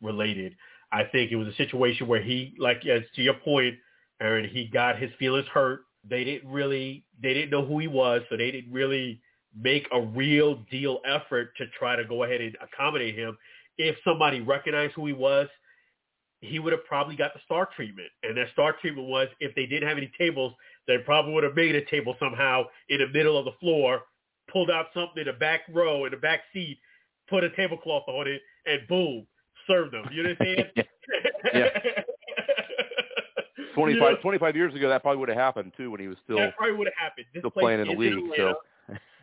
related. 0.00 0.56
I 0.90 1.04
think 1.04 1.32
it 1.32 1.36
was 1.36 1.48
a 1.48 1.54
situation 1.54 2.06
where 2.06 2.22
he, 2.22 2.54
like 2.58 2.84
as 2.86 3.02
to 3.16 3.22
your 3.22 3.34
point, 3.34 3.76
Aaron, 4.20 4.48
he 4.48 4.66
got 4.66 4.98
his 4.98 5.10
feelings 5.18 5.46
hurt 5.48 5.82
they 6.08 6.24
didn't 6.24 6.50
really 6.50 7.04
they 7.22 7.34
didn't 7.34 7.50
know 7.50 7.64
who 7.64 7.78
he 7.78 7.88
was, 7.88 8.22
so 8.28 8.36
they 8.36 8.50
didn't 8.50 8.72
really 8.72 9.20
make 9.60 9.86
a 9.92 10.00
real 10.00 10.56
deal 10.70 11.00
effort 11.06 11.56
to 11.56 11.66
try 11.78 11.96
to 11.96 12.04
go 12.04 12.24
ahead 12.24 12.40
and 12.40 12.56
accommodate 12.62 13.14
him. 13.14 13.36
If 13.78 13.96
somebody 14.04 14.40
recognized 14.40 14.94
who 14.94 15.06
he 15.06 15.12
was, 15.12 15.48
he 16.40 16.58
would 16.58 16.72
have 16.72 16.84
probably 16.84 17.16
got 17.16 17.34
the 17.34 17.40
star 17.44 17.68
treatment. 17.74 18.08
And 18.22 18.36
that 18.36 18.48
star 18.52 18.74
treatment 18.80 19.08
was 19.08 19.28
if 19.40 19.54
they 19.54 19.66
didn't 19.66 19.88
have 19.88 19.96
any 19.96 20.10
tables, 20.18 20.52
they 20.86 20.98
probably 20.98 21.32
would 21.34 21.44
have 21.44 21.54
made 21.54 21.74
a 21.74 21.84
table 21.86 22.16
somehow 22.18 22.64
in 22.88 22.98
the 22.98 23.08
middle 23.08 23.38
of 23.38 23.44
the 23.44 23.52
floor, 23.60 24.02
pulled 24.50 24.70
out 24.70 24.86
something 24.92 25.20
in 25.20 25.26
the 25.26 25.32
back 25.32 25.60
row, 25.72 26.04
in 26.04 26.10
the 26.10 26.16
back 26.16 26.40
seat, 26.52 26.78
put 27.28 27.44
a 27.44 27.50
tablecloth 27.50 28.04
on 28.08 28.26
it, 28.26 28.42
and 28.66 28.80
boom, 28.88 29.26
served 29.66 29.94
them. 29.94 30.04
You 30.12 30.22
know 30.24 30.30
what 30.30 30.48
I'm 30.48 30.56
saying? 30.56 30.86
yeah. 31.54 31.68
25, 33.74 34.20
25 34.20 34.56
years 34.56 34.74
ago, 34.74 34.88
that 34.88 35.02
probably 35.02 35.18
would 35.18 35.28
have 35.28 35.38
happened 35.38 35.72
too 35.76 35.90
when 35.90 36.00
he 36.00 36.08
was 36.08 36.18
still 36.24 36.36
that 36.36 36.56
probably 36.56 36.76
would 36.76 36.88
have 36.88 36.94
happened. 36.98 37.26
This 37.32 37.40
still 37.40 37.50
playing 37.50 37.80
in 37.80 37.88
the 37.88 37.94
league. 37.94 38.32
So 38.36 38.54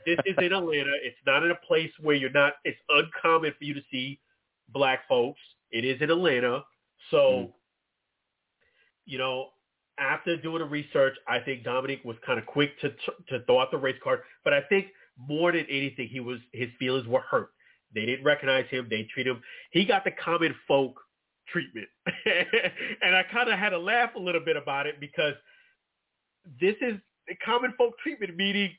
this 0.05 0.17
is 0.25 0.35
in 0.37 0.53
Atlanta. 0.53 0.91
It's 1.03 1.17
not 1.25 1.43
in 1.43 1.51
a 1.51 1.67
place 1.67 1.91
where 2.01 2.15
you're 2.15 2.31
not. 2.31 2.53
It's 2.63 2.79
uncommon 2.89 3.53
for 3.57 3.63
you 3.63 3.73
to 3.73 3.81
see 3.91 4.19
black 4.69 5.07
folks. 5.07 5.39
It 5.71 5.85
is 5.85 6.01
in 6.01 6.09
Atlanta, 6.09 6.63
so 7.11 7.17
mm. 7.17 7.51
you 9.05 9.17
know. 9.17 9.49
After 10.01 10.37
doing 10.37 10.59
the 10.59 10.65
research, 10.65 11.13
I 11.27 11.39
think 11.39 11.65
Dominic 11.65 12.05
was 12.05 12.15
kind 12.25 12.39
of 12.39 12.45
quick 12.45 12.79
to 12.79 12.89
to 13.27 13.43
throw 13.45 13.59
out 13.59 13.69
the 13.69 13.77
race 13.77 13.97
card. 14.01 14.21
But 14.45 14.53
I 14.53 14.61
think 14.69 14.85
more 15.17 15.51
than 15.51 15.65
anything, 15.69 16.07
he 16.07 16.21
was 16.21 16.39
his 16.53 16.69
feelings 16.79 17.05
were 17.05 17.19
hurt. 17.19 17.49
They 17.93 18.05
didn't 18.05 18.23
recognize 18.23 18.65
him. 18.69 18.87
They 18.89 19.07
treat 19.13 19.27
him. 19.27 19.41
He 19.71 19.85
got 19.85 20.05
the 20.05 20.11
common 20.11 20.55
folk 20.67 20.99
treatment. 21.51 21.87
and 22.05 23.15
I 23.15 23.23
kind 23.31 23.49
of 23.49 23.57
had 23.57 23.69
to 23.69 23.79
laugh 23.79 24.11
a 24.15 24.19
little 24.19 24.43
bit 24.43 24.55
about 24.55 24.87
it 24.87 24.99
because 24.99 25.33
this 26.59 26.75
is 26.81 26.95
a 27.29 27.35
common 27.43 27.73
folk 27.77 27.97
treatment, 27.99 28.35
meaning 28.35 28.71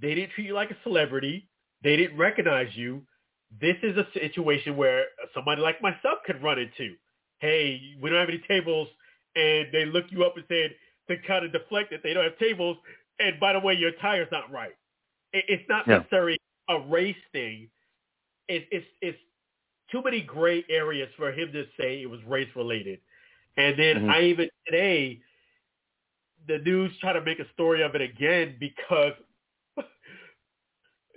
they 0.00 0.14
didn't 0.14 0.32
treat 0.32 0.46
you 0.46 0.54
like 0.54 0.70
a 0.70 0.76
celebrity. 0.82 1.48
They 1.82 1.96
didn't 1.96 2.16
recognize 2.18 2.68
you. 2.74 3.02
This 3.60 3.76
is 3.82 3.96
a 3.96 4.06
situation 4.12 4.76
where 4.76 5.04
somebody 5.34 5.62
like 5.62 5.80
myself 5.80 6.18
could 6.26 6.42
run 6.42 6.58
into. 6.58 6.94
Hey, 7.38 7.80
we 8.00 8.10
don't 8.10 8.18
have 8.18 8.28
any 8.28 8.42
tables, 8.48 8.88
and 9.34 9.68
they 9.72 9.86
look 9.86 10.06
you 10.10 10.24
up 10.24 10.36
and 10.36 10.44
say 10.48 10.70
to 11.08 11.16
kind 11.26 11.44
of 11.44 11.52
deflect 11.52 11.90
that 11.90 12.00
they 12.02 12.12
don't 12.12 12.24
have 12.24 12.38
tables. 12.38 12.76
And 13.18 13.40
by 13.40 13.54
the 13.54 13.60
way, 13.60 13.74
your 13.74 13.92
tire's 14.02 14.28
not 14.30 14.50
right. 14.52 14.74
It's 15.32 15.62
not 15.68 15.86
yeah. 15.86 15.98
necessarily 15.98 16.38
a 16.68 16.80
race 16.80 17.16
thing. 17.32 17.68
It's 18.48 18.66
it's 18.70 18.86
it's 19.00 19.18
too 19.90 20.02
many 20.02 20.20
gray 20.20 20.64
areas 20.68 21.08
for 21.16 21.32
him 21.32 21.52
to 21.52 21.64
say 21.78 22.02
it 22.02 22.10
was 22.10 22.20
race 22.26 22.48
related. 22.54 23.00
And 23.56 23.78
then 23.78 23.96
mm-hmm. 23.96 24.10
I 24.10 24.22
even 24.22 24.48
today, 24.66 25.20
the 26.46 26.58
news 26.58 26.92
try 27.00 27.12
to 27.12 27.22
make 27.22 27.40
a 27.40 27.50
story 27.54 27.82
of 27.82 27.94
it 27.94 28.00
again 28.00 28.56
because 28.60 29.12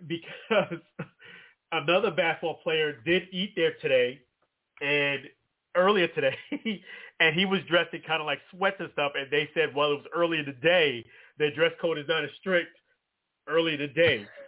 because 0.07 0.79
another 1.71 2.11
basketball 2.11 2.59
player 2.63 3.01
did 3.05 3.23
eat 3.31 3.53
there 3.55 3.73
today 3.81 4.19
and 4.81 5.21
earlier 5.75 6.07
today 6.09 6.35
and 7.19 7.35
he 7.35 7.45
was 7.45 7.61
dressed 7.69 7.93
in 7.93 8.01
kind 8.01 8.19
of 8.19 8.25
like 8.25 8.39
sweats 8.53 8.77
and 8.79 8.89
stuff 8.93 9.13
and 9.15 9.31
they 9.31 9.49
said 9.53 9.73
well 9.73 9.91
it 9.91 9.95
was 9.95 10.05
early 10.13 10.37
in 10.39 10.45
the 10.45 10.51
day 10.53 11.05
their 11.37 11.53
dress 11.53 11.71
code 11.79 11.97
is 11.97 12.05
not 12.07 12.23
as 12.23 12.29
strict 12.39 12.75
earlier 13.47 13.77
today. 13.77 14.25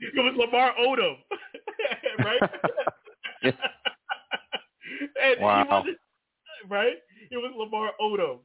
it 0.00 0.14
was 0.16 0.34
Lamar 0.36 0.72
Odom, 0.80 1.16
right? 2.24 2.40
and 5.22 5.40
wow. 5.40 5.62
he 5.62 5.68
wasn't 5.70 5.98
right. 6.68 6.96
It 7.30 7.36
was 7.36 7.52
Lamar 7.56 7.90
Odom. 8.00 8.38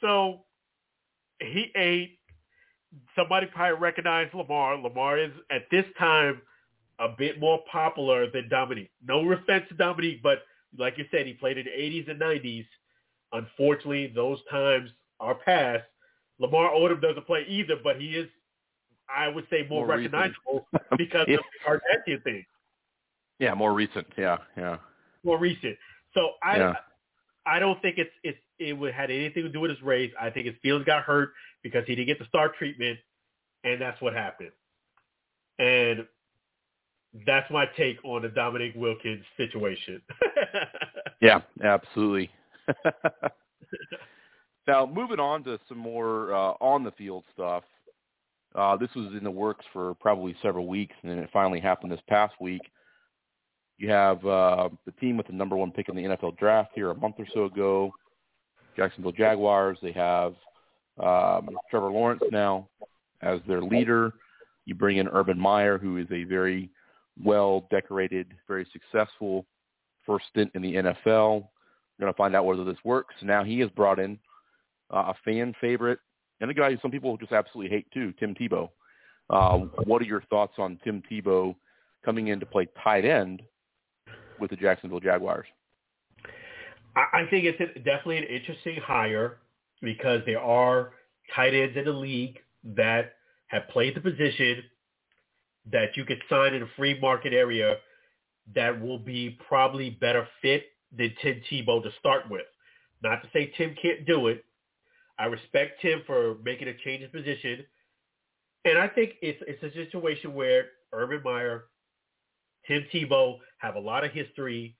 So 0.00 0.44
he 1.40 1.70
ate. 1.76 2.18
Somebody 3.16 3.46
probably 3.46 3.78
recognized 3.78 4.34
Lamar. 4.34 4.76
Lamar 4.76 5.18
is 5.18 5.32
at 5.50 5.62
this 5.70 5.84
time 5.98 6.40
a 6.98 7.08
bit 7.08 7.40
more 7.40 7.60
popular 7.70 8.30
than 8.30 8.48
Dominique. 8.48 8.90
No 9.06 9.30
offense 9.32 9.64
to 9.68 9.74
Dominique, 9.74 10.22
but 10.22 10.42
like 10.78 10.96
you 10.98 11.04
said, 11.10 11.26
he 11.26 11.34
played 11.34 11.58
in 11.58 11.64
the 11.66 11.70
80s 11.70 12.10
and 12.10 12.20
90s. 12.20 12.66
Unfortunately, 13.32 14.12
those 14.14 14.38
times 14.50 14.90
are 15.20 15.34
past. 15.34 15.82
Lamar 16.38 16.70
Odom 16.70 17.00
doesn't 17.00 17.26
play 17.26 17.44
either, 17.48 17.74
but 17.82 18.00
he 18.00 18.08
is, 18.10 18.28
I 19.14 19.28
would 19.28 19.46
say, 19.50 19.66
more, 19.68 19.86
More 19.86 19.96
recognizable 19.96 20.66
because 20.96 21.26
Yeah. 21.28 21.36
of 21.36 21.42
the 21.64 21.80
Kardashian 22.12 22.22
thing, 22.22 22.44
Yeah, 23.38 23.54
more 23.54 23.72
recent. 23.72 24.06
Yeah, 24.16 24.38
yeah. 24.56 24.78
more 25.24 25.38
recent. 25.38 25.76
So 26.12 26.32
I, 26.42 26.58
Yeah. 26.58 26.74
I 27.46 27.58
don't 27.58 27.80
think 27.82 27.98
it's 27.98 28.10
it's 28.22 28.38
it 28.58 28.72
would 28.72 28.94
had 28.94 29.10
anything 29.10 29.42
to 29.42 29.48
do 29.50 29.60
with 29.60 29.70
his 29.70 29.82
race. 29.82 30.12
I 30.20 30.30
think 30.30 30.46
his 30.46 30.54
feelings 30.62 30.86
got 30.86 31.02
hurt 31.02 31.30
because 31.64 31.82
he 31.86 31.96
didn't 31.96 32.06
get 32.06 32.20
the 32.20 32.26
star 32.26 32.52
treatment, 32.56 33.00
and 33.64 33.80
that's 33.80 34.00
what 34.00 34.14
happened. 34.14 34.52
And 35.58 36.06
that's 37.26 37.50
my 37.50 37.66
take 37.76 37.98
on 38.04 38.22
the 38.22 38.28
Dominique 38.28 38.74
Wilkins 38.76 39.24
situation. 39.36 40.00
Yeah, 41.20 41.40
absolutely. 41.62 42.28
now, 44.66 44.84
moving 44.84 45.18
on 45.18 45.42
to 45.44 45.58
some 45.68 45.78
more 45.78 46.34
uh, 46.34 46.52
on 46.60 46.84
the 46.84 46.90
field 46.90 47.24
stuff. 47.32 47.64
Uh, 48.54 48.76
this 48.76 48.90
was 48.94 49.06
in 49.16 49.24
the 49.24 49.30
works 49.30 49.64
for 49.72 49.94
probably 49.94 50.36
several 50.42 50.66
weeks, 50.66 50.94
and 51.02 51.10
then 51.10 51.18
it 51.18 51.30
finally 51.32 51.60
happened 51.60 51.90
this 51.90 52.00
past 52.10 52.34
week. 52.42 52.60
You 53.78 53.88
have 53.88 54.24
uh, 54.26 54.68
the 54.84 54.92
team 55.00 55.16
with 55.16 55.28
the 55.28 55.32
number 55.32 55.56
one 55.56 55.70
pick 55.70 55.88
in 55.88 55.96
the 55.96 56.02
NFL 56.02 56.36
draft 56.36 56.72
here 56.74 56.90
a 56.90 56.94
month 56.94 57.14
or 57.18 57.26
so 57.32 57.46
ago, 57.46 57.90
Jacksonville 58.76 59.12
Jaguars. 59.12 59.78
They 59.80 59.92
have 59.92 60.34
um, 61.02 61.50
Trevor 61.70 61.90
Lawrence 61.90 62.22
now 62.30 62.68
as 63.22 63.40
their 63.46 63.62
leader. 63.62 64.12
You 64.66 64.74
bring 64.74 64.98
in 64.98 65.08
Urban 65.08 65.38
Meyer, 65.38 65.78
who 65.78 65.96
is 65.96 66.06
a 66.10 66.24
very 66.24 66.70
well 67.22 67.66
decorated, 67.70 68.32
very 68.48 68.66
successful 68.72 69.46
first 70.06 70.26
stint 70.30 70.50
in 70.54 70.62
the 70.62 70.74
NFL. 70.74 71.46
We're 71.98 72.06
going 72.06 72.12
to 72.12 72.16
find 72.16 72.34
out 72.34 72.44
whether 72.44 72.64
this 72.64 72.78
works. 72.84 73.14
Now 73.22 73.44
he 73.44 73.60
has 73.60 73.70
brought 73.70 73.98
in 73.98 74.18
uh, 74.92 75.12
a 75.12 75.14
fan 75.24 75.54
favorite 75.60 75.98
and 76.40 76.50
a 76.50 76.54
guy 76.54 76.70
who 76.70 76.78
some 76.82 76.90
people 76.90 77.16
just 77.16 77.32
absolutely 77.32 77.74
hate 77.74 77.86
too, 77.92 78.12
Tim 78.18 78.34
Tebow. 78.34 78.68
Uh, 79.30 79.58
what 79.84 80.02
are 80.02 80.06
your 80.06 80.22
thoughts 80.22 80.54
on 80.58 80.78
Tim 80.84 81.02
Tebow 81.10 81.54
coming 82.04 82.28
in 82.28 82.40
to 82.40 82.46
play 82.46 82.68
tight 82.82 83.04
end 83.04 83.42
with 84.38 84.50
the 84.50 84.56
Jacksonville 84.56 85.00
Jaguars? 85.00 85.46
I 86.96 87.26
think 87.28 87.44
it's 87.44 87.58
definitely 87.78 88.18
an 88.18 88.24
interesting 88.24 88.76
hire 88.76 89.38
because 89.82 90.20
there 90.26 90.40
are 90.40 90.92
tight 91.34 91.54
ends 91.54 91.76
in 91.76 91.84
the 91.84 91.92
league 91.92 92.38
that 92.64 93.14
have 93.46 93.68
played 93.68 93.94
the 93.94 94.00
position 94.00 94.62
that 95.70 95.96
you 95.96 96.04
could 96.04 96.22
sign 96.28 96.54
in 96.54 96.62
a 96.62 96.68
free 96.76 96.98
market 97.00 97.32
area 97.32 97.76
that 98.54 98.78
will 98.80 98.98
be 98.98 99.38
probably 99.48 99.90
better 99.90 100.26
fit 100.42 100.64
than 100.96 101.12
Tim 101.22 101.40
Tebow 101.50 101.82
to 101.82 101.90
start 101.98 102.30
with. 102.30 102.46
Not 103.02 103.22
to 103.22 103.28
say 103.32 103.52
Tim 103.56 103.74
can't 103.80 104.06
do 104.06 104.28
it. 104.28 104.44
I 105.18 105.26
respect 105.26 105.80
Tim 105.80 106.02
for 106.06 106.36
making 106.44 106.68
a 106.68 106.74
change 106.84 107.02
in 107.02 107.10
position. 107.10 107.64
And 108.64 108.78
I 108.78 108.88
think 108.88 109.14
it's 109.22 109.42
it's 109.46 109.62
a 109.62 109.72
situation 109.72 110.34
where 110.34 110.66
Urban 110.92 111.20
Meyer, 111.24 111.64
Tim 112.66 112.84
Tebow 112.92 113.38
have 113.58 113.76
a 113.76 113.80
lot 113.80 114.04
of 114.04 114.12
history. 114.12 114.76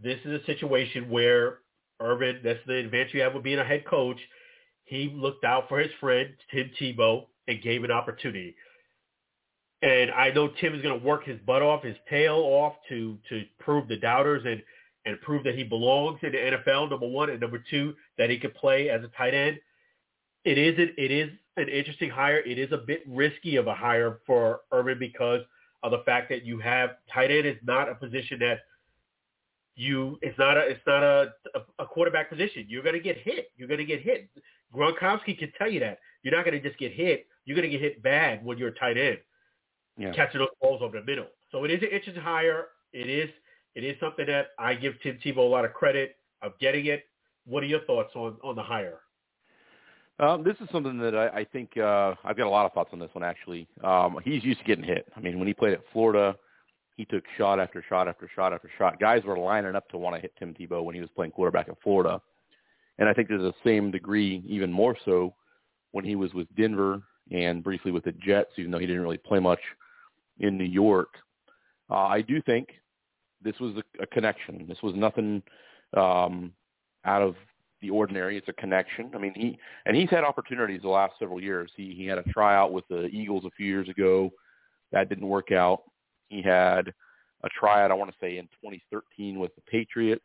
This 0.00 0.18
is 0.24 0.40
a 0.40 0.44
situation 0.44 1.08
where 1.08 1.58
Urban, 2.00 2.40
that's 2.44 2.60
the 2.66 2.74
advantage 2.74 3.14
you 3.14 3.22
have 3.22 3.34
with 3.34 3.42
being 3.42 3.58
a 3.58 3.64
head 3.64 3.84
coach. 3.86 4.18
He 4.84 5.12
looked 5.14 5.44
out 5.44 5.68
for 5.68 5.78
his 5.78 5.90
friend, 6.00 6.30
Tim 6.52 6.70
Tebow, 6.80 7.26
and 7.48 7.62
gave 7.62 7.84
an 7.84 7.90
opportunity. 7.90 8.54
And 9.82 10.10
I 10.10 10.30
know 10.30 10.48
Tim 10.60 10.74
is 10.74 10.82
going 10.82 10.98
to 10.98 11.06
work 11.06 11.24
his 11.24 11.38
butt 11.46 11.62
off, 11.62 11.82
his 11.82 11.96
tail 12.08 12.36
off 12.36 12.74
to 12.88 13.18
to 13.28 13.44
prove 13.58 13.88
the 13.88 13.96
doubters 13.96 14.42
and 14.46 14.62
and 15.04 15.20
prove 15.20 15.44
that 15.44 15.54
he 15.54 15.62
belongs 15.62 16.18
in 16.22 16.32
the 16.32 16.38
NFL. 16.38 16.90
Number 16.90 17.06
one 17.06 17.30
and 17.30 17.40
number 17.40 17.62
two, 17.70 17.94
that 18.18 18.30
he 18.30 18.38
could 18.38 18.54
play 18.54 18.90
as 18.90 19.02
a 19.04 19.08
tight 19.16 19.34
end. 19.34 19.58
It 20.44 20.58
is 20.58 20.78
an, 20.78 20.94
it 20.96 21.10
is 21.10 21.30
an 21.56 21.68
interesting 21.68 22.10
hire. 22.10 22.38
It 22.38 22.58
is 22.58 22.72
a 22.72 22.78
bit 22.78 23.02
risky 23.06 23.56
of 23.56 23.66
a 23.66 23.74
hire 23.74 24.18
for 24.26 24.60
Urban 24.72 24.98
because 24.98 25.40
of 25.82 25.92
the 25.92 26.02
fact 26.04 26.28
that 26.30 26.44
you 26.44 26.58
have 26.58 26.90
tight 27.12 27.30
end 27.30 27.46
is 27.46 27.56
not 27.64 27.88
a 27.88 27.94
position 27.94 28.38
that 28.40 28.60
you 29.76 30.18
it's 30.22 30.38
not 30.38 30.56
a 30.56 30.60
it's 30.60 30.80
not 30.86 31.02
a 31.02 31.32
a, 31.54 31.82
a 31.84 31.86
quarterback 31.86 32.30
position. 32.30 32.64
You're 32.68 32.82
going 32.82 32.94
to 32.94 33.00
get 33.00 33.18
hit. 33.18 33.50
You're 33.56 33.68
going 33.68 33.78
to 33.78 33.84
get 33.84 34.00
hit. 34.02 34.28
Gronkowski 34.74 35.38
can 35.38 35.52
tell 35.58 35.70
you 35.70 35.80
that. 35.80 35.98
You're 36.22 36.34
not 36.34 36.44
going 36.44 36.60
to 36.60 36.66
just 36.66 36.78
get 36.78 36.92
hit. 36.92 37.26
You're 37.44 37.56
going 37.56 37.70
to 37.70 37.76
get 37.76 37.80
hit 37.80 38.02
bad 38.02 38.44
when 38.44 38.58
you're 38.58 38.68
a 38.70 38.74
tight 38.74 38.96
end 38.98 39.18
Yeah. 39.96 40.12
catching 40.12 40.40
those 40.40 40.48
balls 40.60 40.80
over 40.82 40.98
the 40.98 41.04
middle. 41.06 41.26
So 41.52 41.64
it 41.64 41.70
is 41.70 41.80
an 41.82 41.88
interesting 41.92 42.22
hire. 42.22 42.68
It 42.92 43.08
is 43.08 43.30
it 43.74 43.84
is 43.84 43.94
something 44.00 44.26
that 44.26 44.48
I 44.58 44.74
give 44.74 44.94
Tim 45.02 45.18
Tebow 45.24 45.38
a 45.38 45.40
lot 45.42 45.64
of 45.64 45.72
credit 45.74 46.16
of 46.42 46.58
getting 46.58 46.86
it. 46.86 47.04
What 47.44 47.62
are 47.62 47.66
your 47.66 47.84
thoughts 47.84 48.12
on 48.16 48.36
on 48.42 48.56
the 48.56 48.62
hire? 48.62 49.00
Um, 50.18 50.42
this 50.42 50.56
is 50.62 50.68
something 50.72 50.96
that 50.98 51.14
I, 51.14 51.40
I 51.40 51.44
think 51.44 51.76
uh, 51.76 52.14
I've 52.24 52.38
got 52.38 52.46
a 52.46 52.50
lot 52.50 52.64
of 52.64 52.72
thoughts 52.72 52.88
on 52.94 52.98
this 52.98 53.10
one. 53.12 53.22
Actually, 53.22 53.68
um, 53.84 54.16
he's 54.24 54.42
used 54.42 54.58
to 54.60 54.64
getting 54.64 54.84
hit. 54.84 55.06
I 55.14 55.20
mean, 55.20 55.38
when 55.38 55.46
he 55.46 55.52
played 55.52 55.74
at 55.74 55.82
Florida, 55.92 56.34
he 56.96 57.04
took 57.04 57.24
shot 57.36 57.60
after 57.60 57.84
shot 57.88 58.08
after 58.08 58.28
shot 58.34 58.52
after 58.52 58.70
shot. 58.78 58.98
Guys 58.98 59.22
were 59.24 59.38
lining 59.38 59.76
up 59.76 59.88
to 59.90 59.98
want 59.98 60.16
to 60.16 60.20
hit 60.20 60.32
Tim 60.38 60.54
Tebow 60.54 60.82
when 60.82 60.94
he 60.94 61.00
was 61.00 61.10
playing 61.14 61.32
quarterback 61.32 61.68
at 61.68 61.76
Florida, 61.82 62.20
and 62.98 63.08
I 63.08 63.12
think 63.12 63.28
there's 63.28 63.42
the 63.42 63.52
same 63.64 63.90
degree, 63.90 64.42
even 64.46 64.72
more 64.72 64.96
so, 65.04 65.34
when 65.92 66.04
he 66.04 66.16
was 66.16 66.32
with 66.34 66.48
Denver 66.56 67.02
and 67.30 67.62
briefly 67.62 67.92
with 67.92 68.04
the 68.04 68.12
Jets, 68.12 68.50
even 68.56 68.70
though 68.70 68.78
he 68.78 68.86
didn't 68.86 69.02
really 69.02 69.18
play 69.18 69.38
much 69.38 69.60
in 70.40 70.56
New 70.56 70.64
York. 70.64 71.08
Uh, 71.90 72.06
I 72.06 72.22
do 72.22 72.40
think 72.42 72.68
this 73.42 73.58
was 73.60 73.74
a, 73.76 74.02
a 74.02 74.06
connection. 74.06 74.66
This 74.68 74.82
was 74.82 74.94
nothing 74.94 75.42
um, 75.96 76.52
out 77.04 77.22
of 77.22 77.36
the 77.82 77.90
ordinary. 77.90 78.36
It's 78.36 78.48
a 78.48 78.52
connection. 78.54 79.10
I 79.14 79.18
mean, 79.18 79.32
he 79.34 79.58
and 79.84 79.96
he's 79.96 80.10
had 80.10 80.24
opportunities 80.24 80.82
the 80.82 80.88
last 80.88 81.14
several 81.18 81.40
years. 81.40 81.70
He 81.76 81.94
he 81.96 82.06
had 82.06 82.18
a 82.18 82.22
tryout 82.24 82.72
with 82.72 82.86
the 82.88 83.06
Eagles 83.06 83.44
a 83.44 83.50
few 83.50 83.66
years 83.66 83.88
ago. 83.88 84.30
That 84.92 85.08
didn't 85.08 85.28
work 85.28 85.52
out. 85.52 85.82
He 86.28 86.42
had 86.42 86.92
a 87.44 87.48
tryout, 87.58 87.90
I 87.90 87.94
want 87.94 88.10
to 88.10 88.16
say, 88.20 88.38
in 88.38 88.46
2013 88.62 89.38
with 89.38 89.54
the 89.54 89.62
Patriots. 89.62 90.24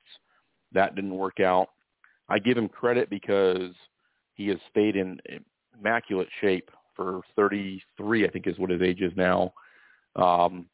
That 0.72 0.96
didn't 0.96 1.16
work 1.16 1.40
out. 1.40 1.70
I 2.30 2.40
give 2.40 2.58
him 2.58 2.70
credit 2.70 3.10
because 3.10 3.74
he 4.34 4.48
has 4.48 4.58
stayed 4.70 4.96
in 4.96 5.20
immaculate 5.78 6.30
shape 6.40 6.72
for 6.96 7.22
33, 7.36 8.26
I 8.26 8.30
think 8.30 8.48
is 8.48 8.58
what 8.58 8.70
his 8.70 8.82
age 8.82 9.02
is 9.02 9.12
now. 9.16 9.54
Um, 10.16 10.68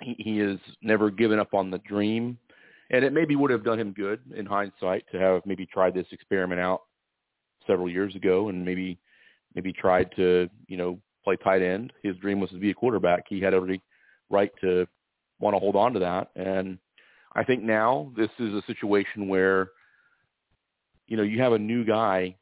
he, 0.00 0.14
he 0.18 0.38
has 0.38 0.58
never 0.82 1.10
given 1.10 1.38
up 1.38 1.54
on 1.54 1.70
the 1.70 1.78
dream 1.78 2.38
and 2.90 3.04
it 3.04 3.12
maybe 3.12 3.36
would 3.36 3.50
have 3.50 3.64
done 3.64 3.78
him 3.78 3.92
good 3.92 4.20
in 4.36 4.44
hindsight 4.44 5.04
to 5.12 5.18
have 5.18 5.42
maybe 5.46 5.64
tried 5.64 5.94
this 5.94 6.06
experiment 6.10 6.60
out 6.60 6.82
several 7.66 7.88
years 7.88 8.14
ago 8.16 8.48
and 8.48 8.64
maybe 8.64 8.98
maybe 9.54 9.72
tried 9.72 10.10
to 10.16 10.48
you 10.66 10.76
know 10.76 10.98
play 11.24 11.36
tight 11.36 11.62
end. 11.62 11.92
His 12.02 12.16
dream 12.16 12.40
was 12.40 12.50
to 12.50 12.56
be 12.56 12.70
a 12.70 12.74
quarterback. 12.74 13.24
He 13.28 13.40
had 13.40 13.54
every 13.54 13.80
right 14.30 14.50
to 14.60 14.86
want 15.40 15.54
to 15.54 15.60
hold 15.60 15.76
on 15.76 15.92
to 15.94 16.00
that, 16.00 16.30
and 16.36 16.78
I 17.34 17.44
think 17.44 17.62
now 17.62 18.12
this 18.16 18.30
is 18.38 18.54
a 18.54 18.62
situation 18.66 19.28
where 19.28 19.70
you 21.06 21.16
know 21.16 21.22
you 21.22 21.40
have 21.40 21.52
a 21.52 21.58
new 21.58 21.84
guy 21.84 22.36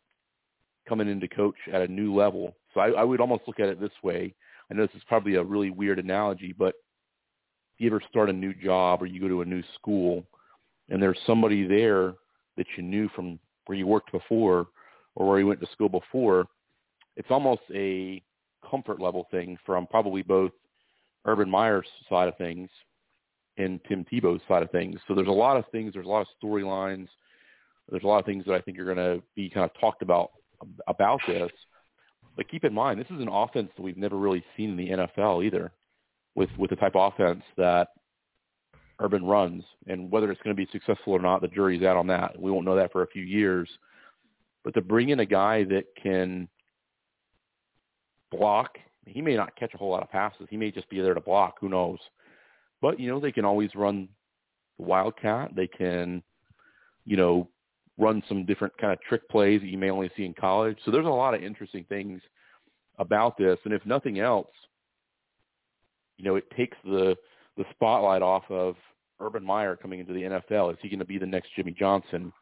coming 0.88 1.08
in 1.08 1.20
to 1.20 1.28
coach 1.28 1.56
at 1.72 1.82
a 1.82 1.88
new 1.88 2.14
level. 2.14 2.56
So 2.72 2.80
I, 2.80 2.90
I 2.90 3.04
would 3.04 3.20
almost 3.20 3.42
look 3.46 3.60
at 3.60 3.68
it 3.68 3.80
this 3.80 3.90
way. 4.02 4.34
I 4.70 4.74
know 4.74 4.86
this 4.86 4.96
is 4.96 5.02
probably 5.06 5.34
a 5.34 5.42
really 5.42 5.70
weird 5.70 5.98
analogy, 5.98 6.54
but 6.56 6.74
if 7.74 7.84
you 7.84 7.88
ever 7.88 8.02
start 8.08 8.30
a 8.30 8.32
new 8.32 8.54
job 8.54 9.02
or 9.02 9.06
you 9.06 9.20
go 9.20 9.28
to 9.28 9.42
a 9.42 9.46
new 9.46 9.62
school 9.74 10.24
and 10.88 11.02
there's 11.02 11.18
somebody 11.26 11.66
there 11.66 12.14
that 12.56 12.66
you 12.76 12.82
knew 12.82 13.08
from 13.14 13.38
where 13.66 13.76
you 13.76 13.86
worked 13.86 14.12
before 14.12 14.66
or 15.14 15.28
where 15.28 15.38
you 15.38 15.46
went 15.46 15.60
to 15.60 15.70
school 15.72 15.88
before, 15.88 16.46
it's 17.16 17.30
almost 17.30 17.62
a 17.74 18.22
comfort 18.68 19.00
level 19.00 19.26
thing 19.30 19.58
from 19.64 19.86
probably 19.86 20.22
both 20.22 20.52
Urban 21.28 21.50
Meyer's 21.50 21.86
side 22.08 22.26
of 22.26 22.36
things 22.38 22.70
and 23.58 23.80
Tim 23.88 24.04
Tebow's 24.10 24.40
side 24.48 24.62
of 24.62 24.70
things. 24.70 24.98
So 25.06 25.14
there's 25.14 25.28
a 25.28 25.32
lot 25.32 25.56
of 25.56 25.64
things, 25.70 25.92
there's 25.92 26.06
a 26.06 26.08
lot 26.08 26.22
of 26.22 26.28
storylines, 26.42 27.08
there's 27.90 28.04
a 28.04 28.06
lot 28.06 28.18
of 28.18 28.24
things 28.24 28.44
that 28.46 28.54
I 28.54 28.60
think 28.60 28.78
are 28.78 28.84
going 28.84 28.96
to 28.96 29.22
be 29.36 29.50
kind 29.50 29.64
of 29.64 29.78
talked 29.78 30.02
about 30.02 30.30
about 30.86 31.20
this. 31.26 31.50
But 32.36 32.48
keep 32.48 32.64
in 32.64 32.72
mind, 32.72 32.98
this 32.98 33.10
is 33.10 33.20
an 33.20 33.28
offense 33.28 33.70
that 33.76 33.82
we've 33.82 33.96
never 33.96 34.16
really 34.16 34.44
seen 34.56 34.70
in 34.70 34.76
the 34.76 34.90
NFL 34.90 35.44
either 35.44 35.72
with 36.34 36.50
with 36.56 36.70
the 36.70 36.76
type 36.76 36.96
of 36.96 37.12
offense 37.12 37.42
that 37.56 37.88
Urban 39.00 39.24
runs, 39.24 39.64
and 39.86 40.10
whether 40.10 40.30
it's 40.32 40.42
going 40.42 40.56
to 40.56 40.60
be 40.60 40.70
successful 40.72 41.12
or 41.12 41.20
not, 41.20 41.40
the 41.40 41.48
jury's 41.48 41.82
out 41.82 41.96
on 41.96 42.06
that. 42.08 42.40
We 42.40 42.50
won't 42.50 42.64
know 42.64 42.76
that 42.76 42.90
for 42.90 43.02
a 43.02 43.08
few 43.08 43.22
years. 43.22 43.68
But 44.64 44.74
to 44.74 44.80
bring 44.80 45.10
in 45.10 45.20
a 45.20 45.26
guy 45.26 45.64
that 45.64 45.84
can 46.00 46.48
block 48.30 48.78
he 49.08 49.22
may 49.22 49.36
not 49.36 49.56
catch 49.56 49.74
a 49.74 49.78
whole 49.78 49.90
lot 49.90 50.02
of 50.02 50.10
passes. 50.10 50.46
He 50.50 50.56
may 50.56 50.70
just 50.70 50.88
be 50.88 51.00
there 51.00 51.14
to 51.14 51.20
block. 51.20 51.56
Who 51.60 51.68
knows? 51.68 51.98
But 52.80 53.00
you 53.00 53.08
know, 53.08 53.20
they 53.20 53.32
can 53.32 53.44
always 53.44 53.74
run 53.74 54.08
the 54.78 54.84
wildcat. 54.84 55.54
They 55.54 55.66
can, 55.66 56.22
you 57.04 57.16
know, 57.16 57.48
run 57.98 58.22
some 58.28 58.46
different 58.46 58.76
kind 58.78 58.92
of 58.92 59.00
trick 59.00 59.28
plays 59.28 59.60
that 59.60 59.68
you 59.68 59.78
may 59.78 59.90
only 59.90 60.10
see 60.16 60.24
in 60.24 60.34
college. 60.34 60.78
So 60.84 60.90
there's 60.90 61.06
a 61.06 61.08
lot 61.08 61.34
of 61.34 61.42
interesting 61.42 61.84
things 61.88 62.20
about 62.98 63.36
this. 63.36 63.58
And 63.64 63.74
if 63.74 63.84
nothing 63.84 64.20
else, 64.20 64.50
you 66.16 66.24
know, 66.24 66.36
it 66.36 66.50
takes 66.56 66.76
the 66.84 67.16
the 67.56 67.64
spotlight 67.72 68.22
off 68.22 68.44
of 68.50 68.76
Urban 69.20 69.44
Meyer 69.44 69.76
coming 69.76 70.00
into 70.00 70.12
the 70.12 70.22
NFL. 70.22 70.72
Is 70.72 70.78
he 70.80 70.88
going 70.88 71.00
to 71.00 71.04
be 71.04 71.18
the 71.18 71.26
next 71.26 71.50
Jimmy 71.56 71.74
Johnson? 71.76 72.32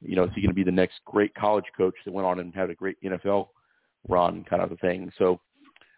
You 0.00 0.16
know, 0.16 0.24
is 0.24 0.30
he 0.34 0.40
going 0.40 0.50
to 0.50 0.54
be 0.54 0.64
the 0.64 0.72
next 0.72 0.96
great 1.04 1.34
college 1.34 1.64
coach 1.76 1.94
that 2.04 2.12
went 2.12 2.26
on 2.26 2.40
and 2.40 2.52
had 2.52 2.70
a 2.70 2.74
great 2.74 2.96
NFL 3.02 3.48
run 4.08 4.44
kind 4.44 4.62
of 4.62 4.72
a 4.72 4.76
thing? 4.76 5.12
So 5.16 5.40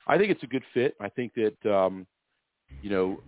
I 0.06 0.18
think 0.18 0.30
it's 0.30 0.42
a 0.42 0.48
good 0.48 0.62
fit. 0.72 0.94
I 1.00 1.08
think 1.08 1.32
that 1.34 1.72
um, 1.72 2.06
you 2.82 2.90
know 2.90 3.20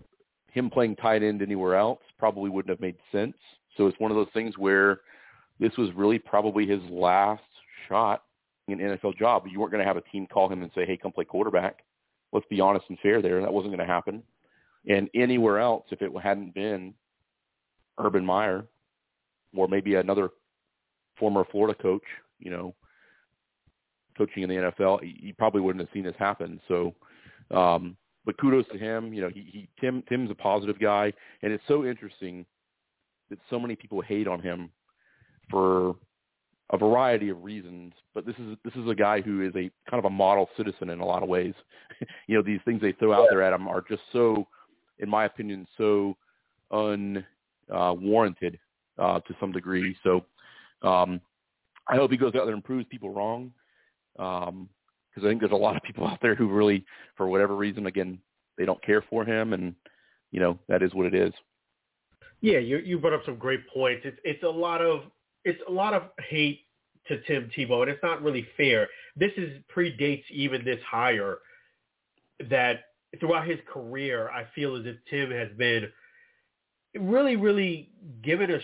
him 0.51 0.71
playing 0.71 0.97
tight 0.97 1.23
end 1.23 1.43
anywhere 1.43 1.77
else 1.77 2.01
probably 2.19 2.51
wouldn't 2.51 2.71
have 2.71 2.81
made 2.81 2.97
sense. 3.13 3.37
So 3.77 3.87
it's 3.87 3.99
one 4.01 4.11
of 4.11 4.17
those 4.17 4.33
things 4.33 4.57
where 4.57 5.01
this 5.61 5.77
was 5.77 5.91
really 5.95 6.19
probably 6.19 6.67
his 6.67 6.81
last 6.91 7.43
shot 7.89 8.25
in 8.69 8.81
an 8.81 8.99
NFL 8.99 9.17
job. 9.19 9.45
You 9.51 9.61
weren't 9.61 9.73
going 9.73 9.83
to 9.83 9.89
have 9.89 9.97
a 9.97 10.03
team 10.03 10.27
call 10.27 10.51
him 10.51 10.63
and 10.63 10.71
say, 10.75 10.85
"Hey, 10.85 10.97
come 10.97 11.13
play 11.13 11.25
quarterback." 11.25 11.85
Let's 12.33 12.47
be 12.51 12.61
honest 12.61 12.85
and 12.91 12.99
fair 13.01 13.23
there. 13.23 13.41
That 13.41 13.53
wasn't 13.53 13.75
going 13.75 13.87
to 13.87 13.93
happen. 13.93 14.23
And 14.87 15.09
anywhere 15.15 15.59
else, 15.59 15.85
if 15.91 16.03
it 16.03 16.11
hadn't 16.23 16.55
been 16.55 16.95
Urban 17.99 18.25
Meyer 18.25 18.67
or 19.57 19.67
maybe 19.67 19.95
another 19.95 20.31
former 21.19 21.45
Florida 21.51 21.81
coach, 21.81 22.03
you 22.39 22.51
know, 22.51 22.75
coaching 24.19 24.43
in 24.43 24.49
the 24.51 24.57
NFL, 24.57 25.01
he 25.03 25.33
probably 25.33 25.61
wouldn't 25.61 25.81
have 25.81 25.93
seen 25.95 26.05
this 26.05 26.15
happen. 26.19 26.61
So, 26.69 26.95
um, 27.51 27.97
but 28.27 28.37
kudos 28.39 28.67
to 28.73 28.79
him. 28.79 29.15
You 29.15 29.23
know, 29.23 29.31
he, 29.31 29.49
he 29.51 29.69
Tim 29.81 30.03
Tim's 30.09 30.31
a 30.31 30.35
positive 30.35 30.79
guy, 30.79 31.13
and 31.43 31.53
it's 31.53 31.65
so 31.67 31.87
interesting 31.87 32.45
that 33.31 33.39
so 33.49 33.59
many 33.59 33.77
people 33.77 34.01
hate 34.03 34.29
on 34.29 34.43
him 34.43 34.71
for 35.51 35.95
a 36.71 36.79
variety 36.79 37.31
of 37.31 37.43
reasons. 37.43 37.95
But 38.15 38.27
this 38.27 38.37
is 38.37 38.57
this 38.65 38.75
is 38.75 38.89
a 38.89 38.95
guy 38.95 39.21
who 39.21 39.43
is 39.43 39.55
a 39.57 39.71
kind 39.91 39.99
of 39.99 40.05
a 40.05 40.11
model 40.11 40.49
citizen 40.57 40.91
in 40.91 41.01
a 41.01 41.07
lot 41.07 41.23
of 41.23 41.29
ways. 41.29 41.55
you 42.27 42.37
know, 42.37 42.43
these 42.43 42.61
things 42.65 42.81
they 42.81 42.93
throw 42.93 43.13
out 43.13 43.29
there 43.31 43.43
at 43.43 43.53
him 43.53 43.67
are 43.69 43.83
just 43.89 44.03
so, 44.13 44.47
in 44.99 45.09
my 45.09 45.25
opinion, 45.25 45.67
so 45.77 46.17
unwarranted 46.71 48.59
uh, 48.99 49.03
uh, 49.03 49.21
to 49.21 49.35
some 49.41 49.53
degree. 49.53 49.97
So 50.03 50.25
um, 50.83 51.21
I 51.89 51.97
hope 51.97 52.11
he 52.11 52.17
goes 52.17 52.35
out 52.35 52.45
there 52.45 52.55
and 52.55 52.65
proves 52.65 52.87
people 52.91 53.15
wrong 53.15 53.53
because 54.19 54.49
um, 54.49 54.69
I 55.17 55.21
think 55.21 55.41
there's 55.41 55.53
a 55.53 55.57
lot 55.57 55.77
of 55.77 55.83
people 55.83 56.07
out 56.09 56.19
there 56.21 56.35
who 56.35 56.49
really, 56.49 56.85
for 57.17 57.29
whatever 57.29 57.57
reason, 57.57 57.87
again, 57.87 58.19
they 58.57 58.65
don't 58.65 58.83
care 58.83 59.03
for 59.09 59.25
him, 59.25 59.53
and 59.53 59.75
you 60.33 60.41
know 60.41 60.59
that 60.69 60.83
is 60.83 60.93
what 60.93 61.07
it 61.07 61.15
is. 61.15 61.33
Yeah, 62.41 62.59
you 62.59 62.79
you 62.79 62.99
brought 62.99 63.15
up 63.15 63.25
some 63.25 63.37
great 63.37 63.69
points. 63.73 64.03
It's 64.05 64.19
it's 64.25 64.43
a 64.43 64.49
lot 64.49 64.83
of 64.83 65.03
it's 65.45 65.61
a 65.69 65.73
lot 65.73 65.95
of 65.95 66.03
hate 66.29 66.67
to 67.07 67.21
Tim 67.23 67.51
Tebow, 67.57 67.83
and 67.83 67.91
it's 67.91 68.03
not 68.03 68.23
really 68.23 68.47
fair. 68.57 68.89
This 69.17 69.33
is 69.37 69.63
predates 69.75 70.25
even 70.31 70.65
this 70.65 70.81
hire. 70.89 71.39
That 72.51 72.85
throughout 73.19 73.49
his 73.49 73.59
career, 73.73 74.29
I 74.31 74.47
feel 74.55 74.77
as 74.77 74.87
if 74.87 74.97
Tim 75.11 75.31
has 75.31 75.49
been 75.57 75.89
really, 76.99 77.37
really 77.37 77.91
given 78.23 78.51
a 78.51 78.59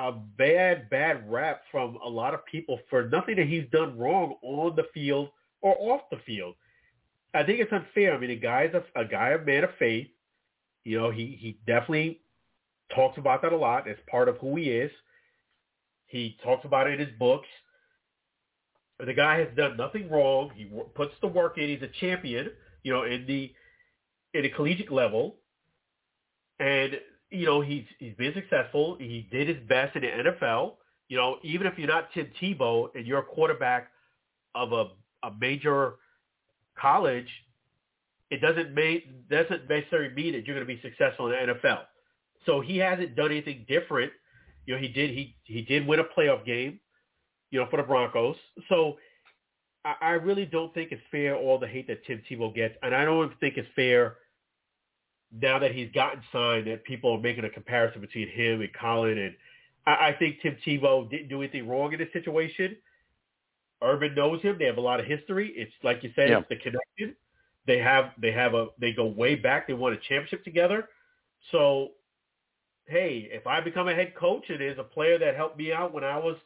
a 0.00 0.12
bad, 0.12 0.88
bad 0.88 1.30
rap 1.30 1.60
from 1.70 1.98
a 2.02 2.08
lot 2.08 2.32
of 2.32 2.44
people 2.46 2.80
for 2.88 3.08
nothing 3.08 3.36
that 3.36 3.46
he's 3.46 3.66
done 3.70 3.98
wrong 3.98 4.34
on 4.42 4.74
the 4.74 4.84
field 4.94 5.28
or 5.60 5.76
off 5.78 6.02
the 6.10 6.16
field. 6.24 6.54
I 7.34 7.42
think 7.44 7.60
it's 7.60 7.72
unfair. 7.72 8.14
I 8.14 8.18
mean, 8.18 8.30
a 8.30 8.36
guy's 8.36 8.72
a, 8.72 8.82
a 8.98 9.04
guy, 9.04 9.30
a 9.30 9.44
man 9.44 9.64
of 9.64 9.70
faith. 9.78 10.08
You 10.84 10.98
know, 10.98 11.10
he 11.10 11.36
he 11.38 11.58
definitely 11.66 12.22
talks 12.94 13.18
about 13.18 13.42
that 13.42 13.52
a 13.52 13.56
lot. 13.56 13.86
It's 13.86 14.00
part 14.10 14.30
of 14.30 14.38
who 14.38 14.56
he 14.56 14.70
is. 14.70 14.90
He 16.06 16.38
talks 16.42 16.64
about 16.64 16.86
it 16.86 16.98
in 16.98 17.06
his 17.06 17.18
books. 17.18 17.46
The 19.04 19.12
guy 19.12 19.38
has 19.38 19.48
done 19.54 19.76
nothing 19.76 20.10
wrong. 20.10 20.50
He 20.56 20.70
puts 20.94 21.12
the 21.20 21.28
work 21.28 21.58
in. 21.58 21.68
He's 21.68 21.82
a 21.82 21.90
champion, 22.00 22.48
you 22.82 22.92
know, 22.92 23.04
in 23.04 23.26
the 23.26 23.52
in 24.32 24.46
a 24.46 24.48
collegiate 24.48 24.90
level. 24.90 25.36
And 26.58 26.94
you 27.30 27.46
know, 27.46 27.60
he's 27.60 27.84
he's 27.98 28.14
been 28.14 28.34
successful. 28.34 28.96
He 28.98 29.28
did 29.30 29.48
his 29.48 29.58
best 29.68 29.96
in 29.96 30.02
the 30.02 30.08
NFL. 30.08 30.74
You 31.08 31.16
know, 31.16 31.36
even 31.42 31.66
if 31.66 31.78
you're 31.78 31.88
not 31.88 32.12
Tim 32.12 32.28
Tebow 32.40 32.88
and 32.94 33.06
you're 33.06 33.20
a 33.20 33.24
quarterback 33.24 33.88
of 34.54 34.72
a 34.72 34.88
a 35.22 35.32
major 35.40 35.94
college, 36.78 37.28
it 38.30 38.40
doesn't 38.40 38.74
make 38.74 39.28
doesn't 39.28 39.68
necessarily 39.68 40.14
mean 40.14 40.32
that 40.32 40.46
you're 40.46 40.56
going 40.56 40.66
to 40.66 40.74
be 40.74 40.80
successful 40.82 41.26
in 41.26 41.46
the 41.46 41.54
NFL. 41.54 41.82
So 42.46 42.60
he 42.60 42.78
hasn't 42.78 43.16
done 43.16 43.30
anything 43.30 43.64
different. 43.68 44.12
You 44.66 44.74
know, 44.74 44.80
he 44.80 44.88
did 44.88 45.10
he 45.10 45.36
he 45.44 45.62
did 45.62 45.86
win 45.86 46.00
a 46.00 46.04
playoff 46.04 46.44
game, 46.44 46.80
you 47.50 47.60
know, 47.60 47.66
for 47.70 47.76
the 47.76 47.82
Broncos. 47.82 48.36
So 48.68 48.96
I, 49.84 49.94
I 50.00 50.10
really 50.12 50.46
don't 50.46 50.72
think 50.74 50.90
it's 50.92 51.02
fair 51.10 51.36
all 51.36 51.58
the 51.58 51.68
hate 51.68 51.86
that 51.88 52.04
Tim 52.06 52.22
Tebow 52.28 52.54
gets, 52.54 52.74
and 52.82 52.94
I 52.94 53.04
don't 53.04 53.32
think 53.40 53.56
it's 53.56 53.68
fair 53.76 54.16
now 55.32 55.58
that 55.58 55.72
he's 55.72 55.90
gotten 55.92 56.22
signed 56.32 56.66
that 56.66 56.84
people 56.84 57.12
are 57.12 57.20
making 57.20 57.44
a 57.44 57.50
comparison 57.50 58.00
between 58.00 58.28
him 58.28 58.60
and 58.60 58.70
Colin. 58.72 59.18
And 59.18 59.34
I, 59.86 60.08
I 60.08 60.16
think 60.18 60.40
Tim 60.42 60.56
Tebow 60.66 61.08
didn't 61.08 61.28
do 61.28 61.42
anything 61.42 61.68
wrong 61.68 61.92
in 61.92 61.98
this 61.98 62.12
situation. 62.12 62.76
Urban 63.82 64.14
knows 64.14 64.42
him. 64.42 64.56
They 64.58 64.66
have 64.66 64.76
a 64.76 64.82
lot 64.82 65.00
of 65.00 65.06
history. 65.06 65.52
It's 65.56 65.72
like 65.82 66.02
you 66.02 66.10
said, 66.14 66.30
yeah. 66.30 66.38
it's 66.38 66.48
the 66.48 66.56
connection. 66.56 67.16
They 67.66 67.78
have 67.78 68.10
they 68.20 68.32
have 68.32 68.54
a 68.54 68.68
they 68.78 68.92
go 68.92 69.06
way 69.06 69.36
back. 69.36 69.66
They 69.66 69.74
won 69.74 69.92
a 69.92 69.96
championship 69.96 70.44
together. 70.44 70.88
So, 71.50 71.90
hey, 72.86 73.28
if 73.30 73.46
I 73.46 73.60
become 73.60 73.88
a 73.88 73.94
head 73.94 74.14
coach 74.14 74.44
and 74.48 74.60
there's 74.60 74.78
a 74.78 74.84
player 74.84 75.18
that 75.18 75.36
helped 75.36 75.56
me 75.56 75.72
out 75.72 75.94
when 75.94 76.04
I 76.04 76.18
was 76.18 76.36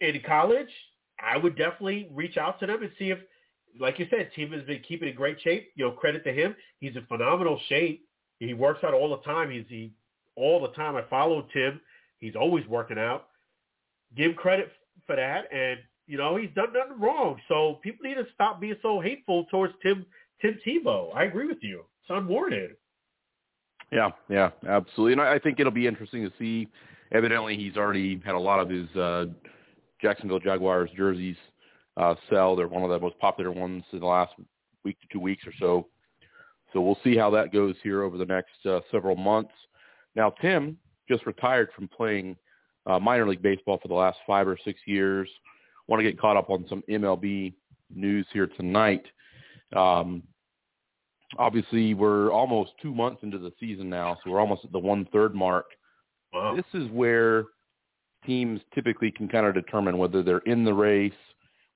in 0.00 0.20
college, 0.26 0.70
I 1.20 1.36
would 1.36 1.56
definitely 1.56 2.08
reach 2.12 2.36
out 2.36 2.60
to 2.60 2.66
them 2.66 2.82
and 2.82 2.92
see 2.98 3.10
if 3.10 3.18
like 3.80 3.98
you 3.98 4.06
said, 4.10 4.30
Tim 4.34 4.52
has 4.52 4.62
been 4.64 4.82
keeping 4.86 5.08
in 5.08 5.14
great 5.14 5.40
shape. 5.40 5.70
You 5.74 5.86
know, 5.86 5.90
credit 5.92 6.24
to 6.24 6.32
him. 6.32 6.54
He's 6.80 6.96
in 6.96 7.04
phenomenal 7.06 7.60
shape. 7.68 8.06
He 8.38 8.54
works 8.54 8.84
out 8.84 8.94
all 8.94 9.10
the 9.10 9.22
time. 9.22 9.50
He's 9.50 9.64
he 9.68 9.92
all 10.36 10.60
the 10.60 10.72
time. 10.72 10.96
I 10.96 11.02
follow 11.10 11.46
Tim. 11.52 11.80
He's 12.18 12.36
always 12.36 12.66
working 12.66 12.98
out. 12.98 13.28
Give 14.16 14.34
credit 14.36 14.70
for 15.06 15.16
that, 15.16 15.52
and 15.52 15.78
you 16.06 16.16
know 16.16 16.36
he's 16.36 16.50
done 16.54 16.72
nothing 16.72 17.00
wrong. 17.00 17.40
So 17.48 17.78
people 17.82 18.08
need 18.08 18.14
to 18.14 18.26
stop 18.34 18.60
being 18.60 18.76
so 18.82 19.00
hateful 19.00 19.44
towards 19.50 19.74
Tim 19.82 20.06
Tim 20.40 20.58
Tebow. 20.66 21.14
I 21.14 21.24
agree 21.24 21.46
with 21.46 21.62
you. 21.62 21.84
It's 22.02 22.10
unwarranted. 22.10 22.76
Yeah, 23.92 24.10
yeah, 24.28 24.50
absolutely. 24.68 25.12
And 25.12 25.22
I 25.22 25.38
think 25.38 25.60
it'll 25.60 25.72
be 25.72 25.86
interesting 25.86 26.22
to 26.22 26.32
see. 26.38 26.68
Evidently, 27.10 27.56
he's 27.56 27.76
already 27.76 28.20
had 28.24 28.34
a 28.34 28.38
lot 28.38 28.60
of 28.60 28.68
his 28.68 28.88
uh, 28.94 29.26
Jacksonville 30.00 30.38
Jaguars 30.38 30.90
jerseys 30.94 31.36
uh, 31.98 32.14
sell. 32.30 32.56
They're 32.56 32.68
one 32.68 32.84
of 32.84 32.90
the 32.90 33.00
most 33.00 33.18
popular 33.18 33.50
ones 33.50 33.84
in 33.92 34.00
the 34.00 34.06
last 34.06 34.32
week 34.84 34.98
to 35.00 35.06
two 35.12 35.20
weeks 35.20 35.44
or 35.46 35.52
so. 35.58 35.88
So 36.72 36.80
we'll 36.80 36.98
see 37.02 37.16
how 37.16 37.30
that 37.30 37.52
goes 37.52 37.74
here 37.82 38.02
over 38.02 38.16
the 38.16 38.24
next 38.24 38.66
uh, 38.66 38.80
several 38.90 39.16
months. 39.16 39.52
Now, 40.14 40.30
Tim 40.30 40.78
just 41.08 41.26
retired 41.26 41.70
from 41.74 41.88
playing 41.88 42.36
uh, 42.86 42.98
minor 42.98 43.26
league 43.26 43.42
baseball 43.42 43.78
for 43.80 43.88
the 43.88 43.94
last 43.94 44.18
five 44.26 44.46
or 44.46 44.58
six 44.64 44.80
years. 44.86 45.28
Want 45.86 46.00
to 46.00 46.04
get 46.04 46.20
caught 46.20 46.36
up 46.36 46.50
on 46.50 46.66
some 46.68 46.82
MLB 46.88 47.54
news 47.94 48.26
here 48.32 48.46
tonight. 48.46 49.04
Um, 49.74 50.22
obviously, 51.38 51.94
we're 51.94 52.30
almost 52.30 52.72
two 52.82 52.94
months 52.94 53.22
into 53.22 53.38
the 53.38 53.52
season 53.58 53.88
now, 53.88 54.18
so 54.22 54.30
we're 54.30 54.40
almost 54.40 54.64
at 54.64 54.72
the 54.72 54.78
one-third 54.78 55.34
mark. 55.34 55.66
Wow. 56.32 56.54
This 56.54 56.82
is 56.82 56.90
where 56.90 57.44
teams 58.26 58.60
typically 58.74 59.10
can 59.10 59.28
kind 59.28 59.46
of 59.46 59.54
determine 59.54 59.96
whether 59.96 60.22
they're 60.22 60.38
in 60.38 60.64
the 60.64 60.74
race 60.74 61.12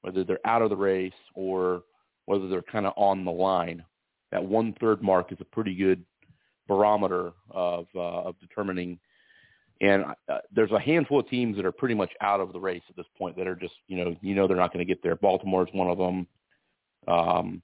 whether 0.02 0.24
they're 0.24 0.46
out 0.46 0.62
of 0.62 0.70
the 0.70 0.76
race 0.76 1.12
or 1.34 1.82
whether 2.26 2.48
they're 2.48 2.62
kind 2.62 2.86
of 2.86 2.92
on 2.96 3.24
the 3.24 3.30
line. 3.30 3.84
That 4.30 4.44
one 4.44 4.74
third 4.80 5.02
mark 5.02 5.32
is 5.32 5.38
a 5.40 5.44
pretty 5.44 5.74
good 5.74 6.04
barometer 6.68 7.32
of 7.50 7.86
uh, 7.94 8.22
of 8.22 8.38
determining. 8.40 8.98
And 9.80 10.04
uh, 10.28 10.38
there's 10.54 10.70
a 10.70 10.78
handful 10.78 11.20
of 11.20 11.28
teams 11.28 11.56
that 11.56 11.66
are 11.66 11.72
pretty 11.72 11.94
much 11.94 12.12
out 12.20 12.40
of 12.40 12.52
the 12.52 12.60
race 12.60 12.82
at 12.88 12.96
this 12.96 13.06
point 13.18 13.36
that 13.36 13.48
are 13.48 13.56
just 13.56 13.74
you 13.88 13.96
know 13.96 14.16
you 14.20 14.34
know 14.34 14.46
they're 14.46 14.56
not 14.56 14.72
going 14.72 14.86
to 14.86 14.90
get 14.90 15.02
there. 15.02 15.16
Baltimore 15.16 15.66
is 15.66 15.74
one 15.74 15.90
of 15.90 15.98
them. 15.98 16.26
Um, 17.08 17.62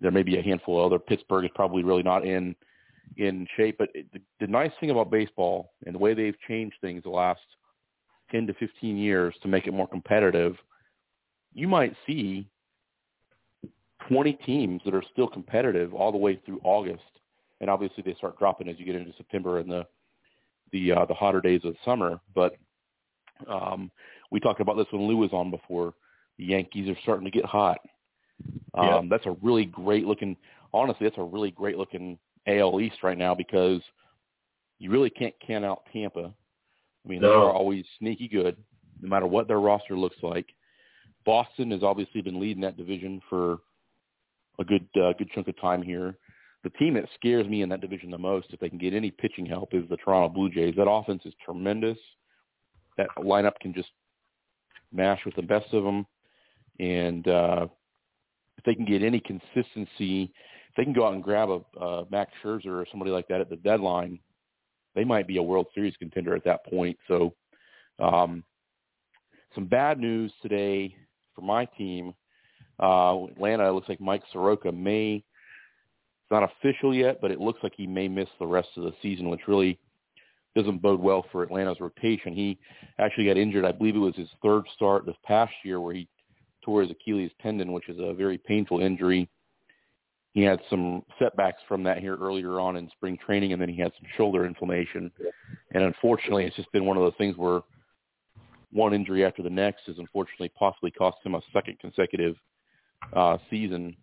there 0.00 0.10
may 0.10 0.22
be 0.22 0.38
a 0.38 0.42
handful 0.42 0.78
of 0.78 0.92
other. 0.92 0.98
Pittsburgh 0.98 1.44
is 1.44 1.50
probably 1.54 1.82
really 1.82 2.02
not 2.02 2.24
in 2.24 2.54
in 3.16 3.46
shape. 3.56 3.76
But 3.78 3.90
it, 3.94 4.06
the, 4.12 4.20
the 4.40 4.46
nice 4.46 4.72
thing 4.80 4.90
about 4.90 5.10
baseball 5.10 5.72
and 5.86 5.94
the 5.94 5.98
way 5.98 6.14
they've 6.14 6.38
changed 6.46 6.76
things 6.80 7.02
the 7.02 7.10
last 7.10 7.40
10 8.30 8.46
to 8.46 8.54
15 8.54 8.96
years 8.96 9.34
to 9.42 9.48
make 9.48 9.66
it 9.66 9.72
more 9.72 9.88
competitive 9.88 10.56
you 11.58 11.66
might 11.66 11.92
see 12.06 12.48
20 14.08 14.32
teams 14.46 14.80
that 14.84 14.94
are 14.94 15.02
still 15.12 15.26
competitive 15.26 15.92
all 15.92 16.12
the 16.12 16.18
way 16.18 16.40
through 16.46 16.60
August, 16.62 17.02
and 17.60 17.68
obviously 17.68 18.02
they 18.06 18.14
start 18.14 18.38
dropping 18.38 18.68
as 18.68 18.78
you 18.78 18.86
get 18.86 18.94
into 18.94 19.12
September 19.16 19.58
and 19.58 19.70
the 19.70 19.84
the 20.70 20.92
uh, 20.92 21.04
the 21.06 21.14
hotter 21.14 21.40
days 21.40 21.62
of 21.64 21.74
summer. 21.84 22.20
But 22.32 22.54
um, 23.48 23.90
we 24.30 24.38
talked 24.38 24.60
about 24.60 24.76
this 24.76 24.86
when 24.92 25.02
Lou 25.02 25.16
was 25.16 25.32
on 25.32 25.50
before. 25.50 25.94
The 26.38 26.44
Yankees 26.44 26.88
are 26.88 26.98
starting 27.02 27.24
to 27.24 27.30
get 27.30 27.44
hot. 27.44 27.78
Um, 28.74 28.86
Yep. 28.86 29.04
That's 29.10 29.26
a 29.26 29.36
really 29.42 29.64
great 29.64 30.06
looking. 30.06 30.36
Honestly, 30.72 31.06
that's 31.06 31.18
a 31.18 31.22
really 31.24 31.50
great 31.50 31.76
looking 31.76 32.18
AL 32.46 32.80
East 32.80 33.02
right 33.02 33.18
now 33.18 33.34
because 33.34 33.80
you 34.78 34.92
really 34.92 35.10
can't 35.10 35.34
count 35.44 35.64
out 35.64 35.82
Tampa. 35.92 36.32
I 37.04 37.08
mean, 37.08 37.20
they 37.20 37.26
are 37.28 37.52
always 37.52 37.84
sneaky 37.98 38.28
good, 38.28 38.56
no 39.00 39.08
matter 39.08 39.26
what 39.26 39.48
their 39.48 39.58
roster 39.60 39.98
looks 39.98 40.18
like. 40.22 40.46
Boston 41.28 41.72
has 41.72 41.82
obviously 41.82 42.22
been 42.22 42.40
leading 42.40 42.62
that 42.62 42.78
division 42.78 43.20
for 43.28 43.58
a 44.58 44.64
good 44.64 44.88
uh, 44.96 45.12
good 45.18 45.28
chunk 45.34 45.46
of 45.46 45.60
time 45.60 45.82
here. 45.82 46.16
The 46.64 46.70
team 46.70 46.94
that 46.94 47.04
scares 47.16 47.46
me 47.46 47.60
in 47.60 47.68
that 47.68 47.82
division 47.82 48.10
the 48.10 48.16
most, 48.16 48.46
if 48.48 48.60
they 48.60 48.70
can 48.70 48.78
get 48.78 48.94
any 48.94 49.10
pitching 49.10 49.44
help, 49.44 49.74
is 49.74 49.86
the 49.90 49.98
Toronto 49.98 50.30
Blue 50.30 50.48
Jays. 50.48 50.74
That 50.78 50.88
offense 50.88 51.20
is 51.26 51.34
tremendous. 51.44 51.98
That 52.96 53.08
lineup 53.18 53.58
can 53.60 53.74
just 53.74 53.90
mash 54.90 55.20
with 55.26 55.36
the 55.36 55.42
best 55.42 55.66
of 55.74 55.84
them, 55.84 56.06
and 56.80 57.28
uh, 57.28 57.66
if 58.56 58.64
they 58.64 58.74
can 58.74 58.86
get 58.86 59.02
any 59.02 59.20
consistency, 59.20 60.32
if 60.70 60.76
they 60.78 60.84
can 60.84 60.94
go 60.94 61.06
out 61.06 61.12
and 61.12 61.22
grab 61.22 61.50
a 61.50 61.78
uh, 61.78 62.04
Max 62.10 62.32
Scherzer 62.42 62.68
or 62.68 62.86
somebody 62.90 63.10
like 63.10 63.28
that 63.28 63.42
at 63.42 63.50
the 63.50 63.56
deadline, 63.56 64.18
they 64.94 65.04
might 65.04 65.28
be 65.28 65.36
a 65.36 65.42
World 65.42 65.66
Series 65.74 65.94
contender 65.98 66.34
at 66.34 66.44
that 66.46 66.64
point. 66.64 66.96
So, 67.06 67.34
um, 67.98 68.42
some 69.54 69.66
bad 69.66 69.98
news 69.98 70.32
today 70.40 70.96
for 71.38 71.44
my 71.44 71.64
team. 71.64 72.14
Uh, 72.80 73.26
Atlanta 73.30 73.68
it 73.68 73.72
looks 73.72 73.88
like 73.88 74.00
Mike 74.00 74.22
Soroka 74.32 74.72
may. 74.72 75.16
It's 75.16 76.30
not 76.30 76.42
official 76.42 76.94
yet, 76.94 77.20
but 77.20 77.30
it 77.30 77.40
looks 77.40 77.60
like 77.62 77.72
he 77.76 77.86
may 77.86 78.08
miss 78.08 78.28
the 78.38 78.46
rest 78.46 78.68
of 78.76 78.84
the 78.84 78.92
season, 79.00 79.30
which 79.30 79.46
really 79.46 79.78
doesn't 80.56 80.82
bode 80.82 81.00
well 81.00 81.24
for 81.30 81.42
Atlanta's 81.42 81.80
rotation. 81.80 82.34
He 82.34 82.58
actually 82.98 83.26
got 83.26 83.36
injured. 83.36 83.64
I 83.64 83.72
believe 83.72 83.96
it 83.96 84.00
was 84.00 84.16
his 84.16 84.28
third 84.42 84.64
start 84.74 85.06
this 85.06 85.16
past 85.24 85.52
year 85.64 85.80
where 85.80 85.94
he 85.94 86.08
tore 86.64 86.82
his 86.82 86.90
Achilles 86.90 87.30
tendon, 87.40 87.72
which 87.72 87.88
is 87.88 87.98
a 88.00 88.12
very 88.12 88.38
painful 88.38 88.80
injury. 88.80 89.28
He 90.34 90.42
had 90.42 90.60
some 90.68 91.02
setbacks 91.18 91.60
from 91.66 91.82
that 91.84 91.98
here 91.98 92.16
earlier 92.16 92.60
on 92.60 92.76
in 92.76 92.90
spring 92.90 93.16
training, 93.24 93.52
and 93.52 93.62
then 93.62 93.68
he 93.68 93.80
had 93.80 93.92
some 93.98 94.08
shoulder 94.16 94.44
inflammation. 94.44 95.10
And 95.72 95.84
unfortunately, 95.84 96.44
it's 96.44 96.56
just 96.56 96.70
been 96.72 96.84
one 96.84 96.96
of 96.96 97.02
those 97.02 97.16
things 97.16 97.36
where 97.36 97.60
one 98.72 98.94
injury 98.94 99.24
after 99.24 99.42
the 99.42 99.50
next 99.50 99.82
has 99.86 99.96
unfortunately 99.98 100.50
possibly 100.50 100.90
cost 100.90 101.18
him 101.24 101.34
a 101.34 101.40
second 101.52 101.78
consecutive 101.78 102.36
uh, 103.14 103.38
season. 103.50 103.96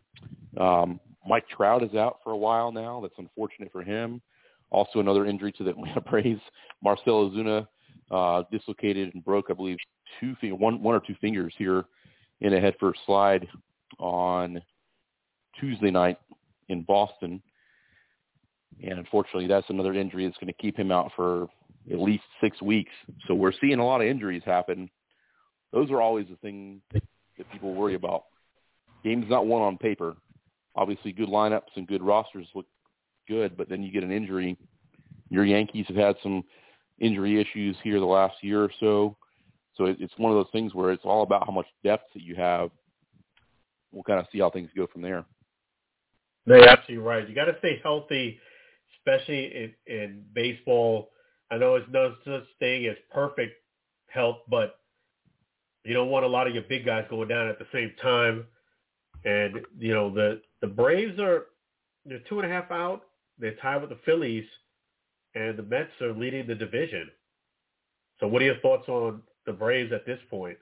Um, 0.59 0.99
Mike 1.27 1.47
Trout 1.49 1.83
is 1.83 1.95
out 1.95 2.19
for 2.23 2.31
a 2.31 2.37
while 2.37 2.71
now. 2.71 2.99
That's 3.01 3.17
unfortunate 3.17 3.71
for 3.71 3.83
him. 3.83 4.21
Also, 4.71 4.99
another 4.99 5.25
injury 5.25 5.51
to 5.53 5.63
the 5.63 5.71
Atlanta 5.71 6.01
Braves. 6.09 6.41
Marcell 6.83 7.29
Ozuna 7.29 7.67
uh, 8.11 8.43
dislocated 8.51 9.13
and 9.13 9.23
broke, 9.23 9.45
I 9.49 9.53
believe, 9.53 9.77
two 10.19 10.35
one 10.55 10.83
or 10.83 11.01
two 11.05 11.15
fingers 11.21 11.53
here 11.57 11.85
in 12.41 12.53
a 12.53 12.59
head 12.59 12.75
first 12.79 12.99
slide 13.05 13.47
on 13.99 14.61
Tuesday 15.59 15.91
night 15.91 16.17
in 16.69 16.83
Boston. 16.83 17.41
And 18.83 18.99
unfortunately, 18.99 19.47
that's 19.47 19.69
another 19.69 19.93
injury 19.93 20.25
that's 20.25 20.37
going 20.37 20.53
to 20.53 20.61
keep 20.61 20.77
him 20.77 20.91
out 20.91 21.11
for 21.15 21.47
at 21.91 21.99
least 21.99 22.23
six 22.41 22.61
weeks. 22.61 22.91
So 23.27 23.33
we're 23.33 23.53
seeing 23.61 23.79
a 23.79 23.85
lot 23.85 24.01
of 24.01 24.07
injuries 24.07 24.43
happen. 24.45 24.89
Those 25.71 25.91
are 25.91 26.01
always 26.01 26.27
the 26.29 26.35
thing 26.37 26.81
that 26.91 27.51
people 27.51 27.73
worry 27.73 27.95
about. 27.95 28.25
Game's 29.03 29.29
not 29.29 29.45
won 29.45 29.61
on 29.61 29.77
paper. 29.77 30.15
Obviously, 30.75 31.11
good 31.11 31.29
lineups 31.29 31.75
and 31.75 31.87
good 31.87 32.01
rosters 32.01 32.47
look 32.53 32.65
good, 33.27 33.55
but 33.55 33.69
then 33.69 33.83
you 33.83 33.91
get 33.91 34.03
an 34.03 34.11
injury. 34.11 34.57
Your 35.29 35.45
Yankees 35.45 35.85
have 35.87 35.97
had 35.97 36.15
some 36.21 36.43
injury 36.99 37.39
issues 37.39 37.75
here 37.83 37.99
the 37.99 38.05
last 38.05 38.35
year 38.41 38.63
or 38.63 38.71
so. 38.79 39.17
So 39.75 39.85
it's 39.85 40.13
one 40.17 40.31
of 40.31 40.37
those 40.37 40.51
things 40.51 40.73
where 40.73 40.91
it's 40.91 41.03
all 41.03 41.23
about 41.23 41.45
how 41.45 41.51
much 41.51 41.65
depth 41.83 42.13
that 42.13 42.23
you 42.23 42.35
have. 42.35 42.69
We'll 43.91 44.03
kind 44.03 44.19
of 44.19 44.27
see 44.31 44.39
how 44.39 44.49
things 44.49 44.69
go 44.75 44.87
from 44.87 45.01
there. 45.01 45.25
No, 46.45 46.55
you're 46.55 46.69
absolutely 46.69 47.05
right. 47.05 47.27
You 47.27 47.35
got 47.35 47.45
to 47.45 47.57
stay 47.59 47.79
healthy, 47.83 48.39
especially 49.05 49.73
in, 49.87 49.93
in 49.93 50.23
baseball. 50.33 51.11
I 51.51 51.57
know 51.57 51.75
it's 51.75 51.87
no 51.91 52.15
such 52.25 52.43
thing 52.59 52.87
as 52.87 52.95
perfect 53.11 53.53
health, 54.07 54.37
but 54.49 54.79
you 55.83 55.93
don't 55.93 56.09
want 56.09 56.25
a 56.25 56.29
lot 56.29 56.47
of 56.47 56.53
your 56.53 56.63
big 56.63 56.85
guys 56.85 57.05
going 57.09 57.27
down 57.27 57.47
at 57.47 57.59
the 57.59 57.67
same 57.71 57.91
time. 58.01 58.45
And 59.23 59.61
you 59.79 59.93
know 59.93 60.13
the 60.13 60.41
the 60.61 60.67
Braves 60.67 61.19
are 61.19 61.45
they're 62.05 62.21
two 62.29 62.39
and 62.39 62.51
a 62.51 62.53
half 62.53 62.69
out. 62.71 63.01
They're 63.39 63.55
tied 63.55 63.81
with 63.81 63.89
the 63.89 63.99
Phillies, 64.05 64.45
and 65.33 65.57
the 65.57 65.63
Mets 65.63 65.89
are 66.01 66.13
leading 66.13 66.47
the 66.47 66.55
division. 66.55 67.09
So, 68.19 68.27
what 68.27 68.41
are 68.41 68.45
your 68.45 68.59
thoughts 68.59 68.87
on 68.87 69.21
the 69.45 69.53
Braves 69.53 69.91
at 69.91 70.05
this 70.05 70.19
point? 70.29 70.57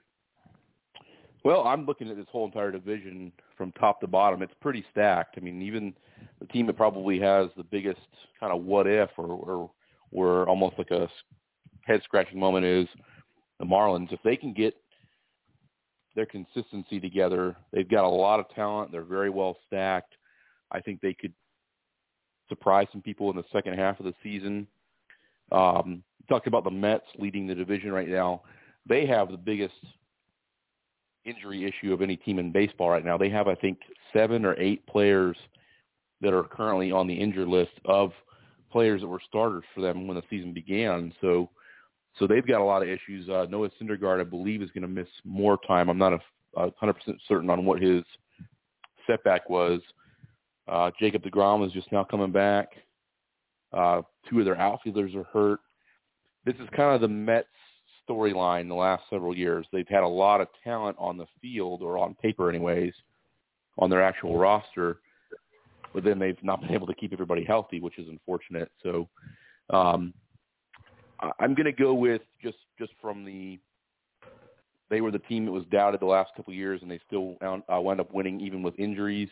Well, 1.44 1.64
I'm 1.64 1.84
looking 1.84 2.08
at 2.08 2.16
this 2.16 2.26
whole 2.32 2.46
entire 2.46 2.72
division 2.72 3.30
from 3.56 3.70
top 3.72 4.00
to 4.00 4.06
bottom. 4.06 4.42
It's 4.42 4.54
pretty 4.62 4.82
stacked. 4.90 5.34
I 5.36 5.40
mean, 5.40 5.60
even 5.60 5.92
the 6.40 6.46
team 6.46 6.66
that 6.66 6.76
probably 6.76 7.20
has 7.20 7.50
the 7.56 7.64
biggest 7.64 8.00
kind 8.40 8.50
of 8.50 8.62
what 8.62 8.86
if 8.86 9.10
or, 9.18 9.26
or, 9.26 9.70
or 10.10 10.48
almost 10.48 10.78
like 10.78 10.90
a 10.90 11.06
head 11.82 12.00
scratching 12.02 12.40
moment 12.40 12.64
is 12.64 12.88
the 13.58 13.66
Marlins. 13.66 14.10
If 14.10 14.20
they 14.24 14.36
can 14.36 14.54
get 14.54 14.74
their 16.16 16.24
consistency 16.24 16.98
together, 16.98 17.54
they've 17.72 17.88
got 17.88 18.04
a 18.04 18.08
lot 18.08 18.40
of 18.40 18.48
talent. 18.54 18.90
They're 18.90 19.02
very 19.02 19.30
well 19.30 19.58
stacked. 19.66 20.14
I 20.72 20.80
think 20.80 21.02
they 21.02 21.12
could 21.12 21.34
surprise 22.48 22.86
some 22.90 23.02
people 23.02 23.28
in 23.28 23.36
the 23.36 23.44
second 23.52 23.74
half 23.74 24.00
of 24.00 24.06
the 24.06 24.14
season. 24.22 24.66
Um, 25.52 26.02
talked 26.26 26.46
about 26.46 26.64
the 26.64 26.70
Mets 26.70 27.04
leading 27.18 27.46
the 27.46 27.54
division 27.54 27.92
right 27.92 28.08
now. 28.08 28.42
They 28.88 29.04
have 29.06 29.30
the 29.30 29.36
biggest 29.36 29.74
injury 31.24 31.64
issue 31.64 31.92
of 31.92 32.02
any 32.02 32.16
team 32.16 32.38
in 32.38 32.52
baseball 32.52 32.90
right 32.90 33.04
now. 33.04 33.16
They 33.16 33.30
have, 33.30 33.48
I 33.48 33.54
think, 33.54 33.78
seven 34.12 34.44
or 34.44 34.58
eight 34.58 34.86
players 34.86 35.36
that 36.20 36.32
are 36.32 36.44
currently 36.44 36.92
on 36.92 37.06
the 37.06 37.14
injured 37.14 37.48
list 37.48 37.72
of 37.84 38.12
players 38.70 39.00
that 39.00 39.08
were 39.08 39.20
starters 39.26 39.64
for 39.74 39.80
them 39.80 40.06
when 40.06 40.16
the 40.16 40.22
season 40.30 40.52
began. 40.52 41.12
So, 41.20 41.50
so 42.18 42.26
they've 42.26 42.46
got 42.46 42.60
a 42.60 42.64
lot 42.64 42.82
of 42.82 42.88
issues. 42.88 43.28
Uh, 43.28 43.46
Noah 43.48 43.70
Syndergaard, 43.80 44.20
I 44.20 44.24
believe, 44.24 44.62
is 44.62 44.70
going 44.70 44.82
to 44.82 44.88
miss 44.88 45.08
more 45.24 45.58
time. 45.66 45.88
I'm 45.88 45.98
not 45.98 46.12
a, 46.12 46.20
a 46.56 46.70
100% 46.72 46.94
certain 47.28 47.50
on 47.50 47.64
what 47.64 47.80
his 47.80 48.02
setback 49.06 49.48
was. 49.48 49.80
Uh, 50.66 50.90
Jacob 50.98 51.22
DeGrom 51.22 51.66
is 51.66 51.72
just 51.72 51.92
now 51.92 52.04
coming 52.04 52.32
back. 52.32 52.68
Uh, 53.72 54.02
two 54.28 54.38
of 54.38 54.44
their 54.44 54.58
outfielders 54.58 55.14
are 55.14 55.24
hurt. 55.24 55.60
This 56.44 56.54
is 56.56 56.68
kind 56.74 56.94
of 56.94 57.00
the 57.00 57.08
Mets 57.08 57.48
storyline 58.08 58.68
the 58.68 58.74
last 58.74 59.04
several 59.10 59.36
years. 59.36 59.66
They've 59.72 59.88
had 59.88 60.02
a 60.02 60.08
lot 60.08 60.40
of 60.40 60.48
talent 60.62 60.96
on 60.98 61.16
the 61.16 61.26
field, 61.40 61.82
or 61.82 61.98
on 61.98 62.14
paper 62.14 62.48
anyways, 62.48 62.92
on 63.78 63.90
their 63.90 64.02
actual 64.02 64.38
roster, 64.38 64.98
but 65.92 66.04
then 66.04 66.18
they've 66.18 66.42
not 66.42 66.60
been 66.60 66.72
able 66.72 66.86
to 66.86 66.94
keep 66.94 67.12
everybody 67.12 67.44
healthy, 67.44 67.80
which 67.80 67.98
is 67.98 68.08
unfortunate. 68.08 68.70
So 68.82 69.08
um, 69.70 70.12
I'm 71.38 71.54
going 71.54 71.66
to 71.66 71.72
go 71.72 71.94
with 71.94 72.22
just 72.42 72.58
just 72.78 72.92
from 73.00 73.24
the 73.24 73.58
they 74.90 75.00
were 75.00 75.10
the 75.10 75.18
team 75.20 75.46
that 75.46 75.52
was 75.52 75.64
doubted 75.72 76.00
the 76.00 76.06
last 76.06 76.30
couple 76.36 76.52
of 76.52 76.58
years, 76.58 76.82
and 76.82 76.90
they 76.90 77.00
still 77.06 77.36
wound, 77.40 77.62
uh, 77.72 77.80
wound 77.80 78.00
up 78.00 78.12
winning 78.12 78.40
even 78.40 78.62
with 78.62 78.78
injuries. 78.78 79.30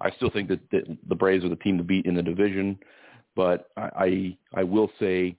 I 0.00 0.10
still 0.12 0.30
think 0.30 0.48
that, 0.48 0.60
that 0.70 0.96
the 1.08 1.14
Braves 1.14 1.44
are 1.44 1.50
the 1.50 1.56
team 1.56 1.76
to 1.76 1.84
beat 1.84 2.06
in 2.06 2.14
the 2.14 2.22
division, 2.22 2.78
but 3.36 3.68
I 3.76 4.36
I, 4.54 4.60
I 4.60 4.64
will 4.64 4.90
say 4.98 5.36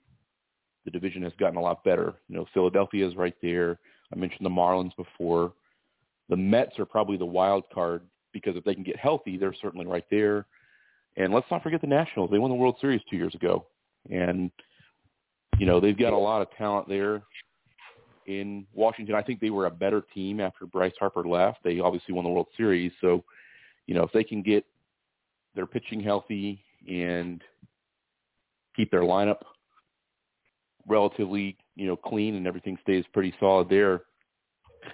the 0.84 0.90
division 0.90 1.22
has 1.22 1.32
gotten 1.38 1.56
a 1.56 1.60
lot 1.60 1.84
better. 1.84 2.14
You 2.28 2.36
know, 2.36 2.46
Philadelphia 2.52 3.06
is 3.06 3.16
right 3.16 3.34
there. 3.42 3.78
I 4.12 4.16
mentioned 4.16 4.44
the 4.44 4.50
Marlins 4.50 4.94
before. 4.96 5.52
The 6.28 6.36
Mets 6.36 6.78
are 6.78 6.84
probably 6.84 7.16
the 7.16 7.26
wild 7.26 7.64
card 7.72 8.02
because 8.32 8.56
if 8.56 8.64
they 8.64 8.74
can 8.74 8.82
get 8.82 8.96
healthy, 8.96 9.36
they're 9.36 9.54
certainly 9.60 9.86
right 9.86 10.04
there. 10.10 10.46
And 11.16 11.32
let's 11.32 11.46
not 11.50 11.62
forget 11.62 11.80
the 11.80 11.86
Nationals. 11.86 12.30
They 12.30 12.38
won 12.38 12.50
the 12.50 12.56
World 12.56 12.76
Series 12.80 13.02
two 13.08 13.16
years 13.16 13.34
ago, 13.34 13.66
and 14.10 14.50
you 15.58 15.66
know 15.66 15.78
they've 15.78 15.98
got 15.98 16.14
a 16.14 16.18
lot 16.18 16.40
of 16.40 16.48
talent 16.56 16.88
there 16.88 17.22
in 18.26 18.66
Washington. 18.72 19.14
I 19.14 19.22
think 19.22 19.40
they 19.40 19.50
were 19.50 19.66
a 19.66 19.70
better 19.70 20.02
team 20.14 20.40
after 20.40 20.64
Bryce 20.64 20.94
Harper 20.98 21.24
left. 21.28 21.58
They 21.64 21.80
obviously 21.80 22.14
won 22.14 22.24
the 22.24 22.30
World 22.30 22.46
Series, 22.56 22.92
so 23.02 23.22
you 23.86 23.94
know 23.94 24.04
if 24.04 24.12
they 24.12 24.24
can 24.24 24.42
get 24.42 24.64
their 25.54 25.66
pitching 25.66 26.00
healthy 26.00 26.64
and 26.88 27.42
keep 28.74 28.90
their 28.90 29.02
lineup 29.02 29.40
relatively, 30.86 31.56
you 31.76 31.86
know, 31.86 31.96
clean 31.96 32.34
and 32.34 32.46
everything 32.46 32.78
stays 32.82 33.04
pretty 33.12 33.34
solid 33.40 33.68
there. 33.68 34.02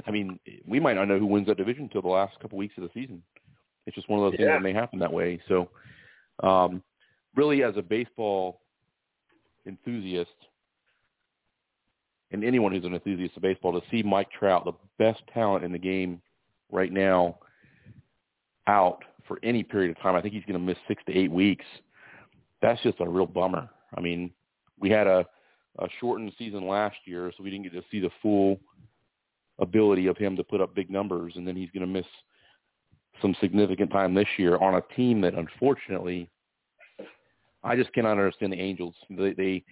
I 0.06 0.10
mean, 0.10 0.38
we 0.66 0.80
might 0.80 0.94
not 0.94 1.06
know 1.06 1.18
who 1.18 1.26
wins 1.26 1.46
that 1.46 1.56
division 1.56 1.84
until 1.84 2.02
the 2.02 2.08
last 2.08 2.38
couple 2.40 2.58
weeks 2.58 2.74
of 2.76 2.82
the 2.82 2.90
season. 2.92 3.22
It's 3.86 3.94
just 3.94 4.08
one 4.08 4.20
of 4.20 4.30
those 4.30 4.36
things 4.36 4.48
that 4.48 4.62
may 4.62 4.74
happen 4.74 4.98
that 4.98 5.12
way. 5.12 5.40
So, 5.48 5.70
um, 6.42 6.82
really, 7.34 7.62
as 7.62 7.74
a 7.76 7.82
baseball 7.82 8.60
enthusiast, 9.66 10.30
and 12.30 12.44
anyone 12.44 12.72
who's 12.72 12.84
an 12.84 12.92
enthusiast 12.92 13.36
of 13.36 13.42
baseball, 13.42 13.72
to 13.72 13.86
see 13.90 14.02
Mike 14.02 14.28
Trout, 14.30 14.66
the 14.66 14.72
best 14.98 15.22
talent 15.32 15.64
in 15.64 15.72
the 15.72 15.78
game 15.78 16.20
right 16.70 16.92
now, 16.92 17.38
out 18.66 19.02
for 19.26 19.38
any 19.42 19.62
period 19.62 19.90
of 19.90 20.02
time, 20.02 20.14
I 20.14 20.20
think 20.20 20.34
he's 20.34 20.44
going 20.44 20.60
to 20.60 20.64
miss 20.66 20.76
six 20.86 21.02
to 21.06 21.16
eight 21.16 21.30
weeks. 21.30 21.64
That's 22.60 22.82
just 22.82 23.00
a 23.00 23.08
real 23.08 23.26
bummer. 23.26 23.70
I 23.96 24.00
mean, 24.00 24.30
we 24.78 24.90
had 24.90 25.06
a 25.06 25.24
a 25.78 25.88
shortened 26.00 26.32
season 26.38 26.66
last 26.66 26.96
year, 27.04 27.32
so 27.36 27.42
we 27.42 27.50
didn't 27.50 27.64
get 27.64 27.72
to 27.72 27.84
see 27.90 28.00
the 28.00 28.10
full 28.22 28.58
ability 29.58 30.06
of 30.06 30.16
him 30.16 30.36
to 30.36 30.44
put 30.44 30.60
up 30.60 30.74
big 30.74 30.90
numbers, 30.90 31.34
and 31.36 31.46
then 31.46 31.56
he's 31.56 31.70
going 31.70 31.86
to 31.86 31.92
miss 31.92 32.06
some 33.20 33.34
significant 33.40 33.90
time 33.90 34.14
this 34.14 34.28
year 34.36 34.56
on 34.58 34.76
a 34.76 34.94
team 34.94 35.20
that 35.20 35.34
unfortunately 35.34 36.30
I 37.64 37.76
just 37.76 37.92
cannot 37.92 38.12
understand 38.12 38.52
the 38.52 38.60
Angels. 38.60 38.94
They 39.10 39.32
they 39.32 39.64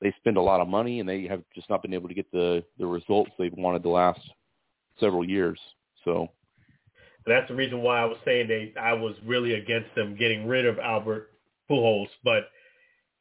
they 0.00 0.14
spend 0.18 0.36
a 0.36 0.42
lot 0.42 0.60
of 0.60 0.68
money 0.68 1.00
and 1.00 1.08
they 1.08 1.26
have 1.26 1.42
just 1.54 1.68
not 1.70 1.82
been 1.82 1.94
able 1.94 2.08
to 2.08 2.14
get 2.14 2.30
the 2.32 2.64
the 2.78 2.86
results 2.86 3.30
they've 3.38 3.52
wanted 3.52 3.82
the 3.82 3.88
last 3.88 4.20
several 5.00 5.28
years. 5.28 5.58
So 6.04 6.28
that's 7.26 7.48
the 7.48 7.54
reason 7.54 7.82
why 7.82 8.00
I 8.00 8.04
was 8.04 8.18
saying 8.24 8.48
they 8.48 8.72
I 8.80 8.92
was 8.92 9.14
really 9.24 9.54
against 9.54 9.94
them 9.94 10.16
getting 10.16 10.46
rid 10.46 10.66
of 10.66 10.78
Albert 10.78 11.30
Pujols, 11.70 12.08
but 12.24 12.44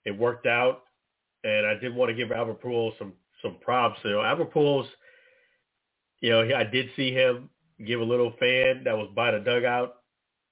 it 0.05 0.17
worked 0.17 0.47
out, 0.47 0.83
and 1.43 1.65
I 1.65 1.75
did 1.75 1.95
want 1.95 2.09
to 2.09 2.15
give 2.15 2.31
Albert 2.31 2.61
Pujols 2.61 2.97
some 2.97 3.13
some 3.41 3.57
props. 3.61 3.99
You 4.03 4.11
know, 4.11 4.21
Albert 4.21 4.53
Pujols, 4.53 4.87
you 6.21 6.29
know, 6.29 6.41
I 6.55 6.63
did 6.63 6.89
see 6.95 7.11
him 7.11 7.49
give 7.85 7.99
a 7.99 8.03
little 8.03 8.33
fan 8.39 8.83
that 8.83 8.95
was 8.95 9.09
by 9.15 9.31
the 9.31 9.39
dugout 9.39 9.95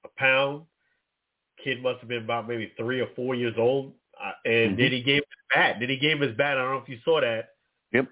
a 0.05 0.09
pound. 0.17 0.63
Kid 1.63 1.83
must 1.83 1.99
have 1.99 2.09
been 2.09 2.23
about 2.23 2.47
maybe 2.47 2.71
three 2.77 3.01
or 3.01 3.09
four 3.15 3.35
years 3.35 3.55
old, 3.57 3.93
uh, 4.23 4.31
and 4.45 4.71
mm-hmm. 4.71 4.81
then 4.81 4.91
he 4.91 5.01
gave 5.01 5.17
his 5.17 5.53
bat. 5.53 5.75
Then 5.79 5.89
he 5.89 5.97
gave 5.97 6.19
his 6.19 6.35
bat. 6.35 6.57
I 6.57 6.61
don't 6.61 6.71
know 6.71 6.81
if 6.81 6.89
you 6.89 6.99
saw 7.03 7.21
that. 7.21 7.49
Yep. 7.91 8.07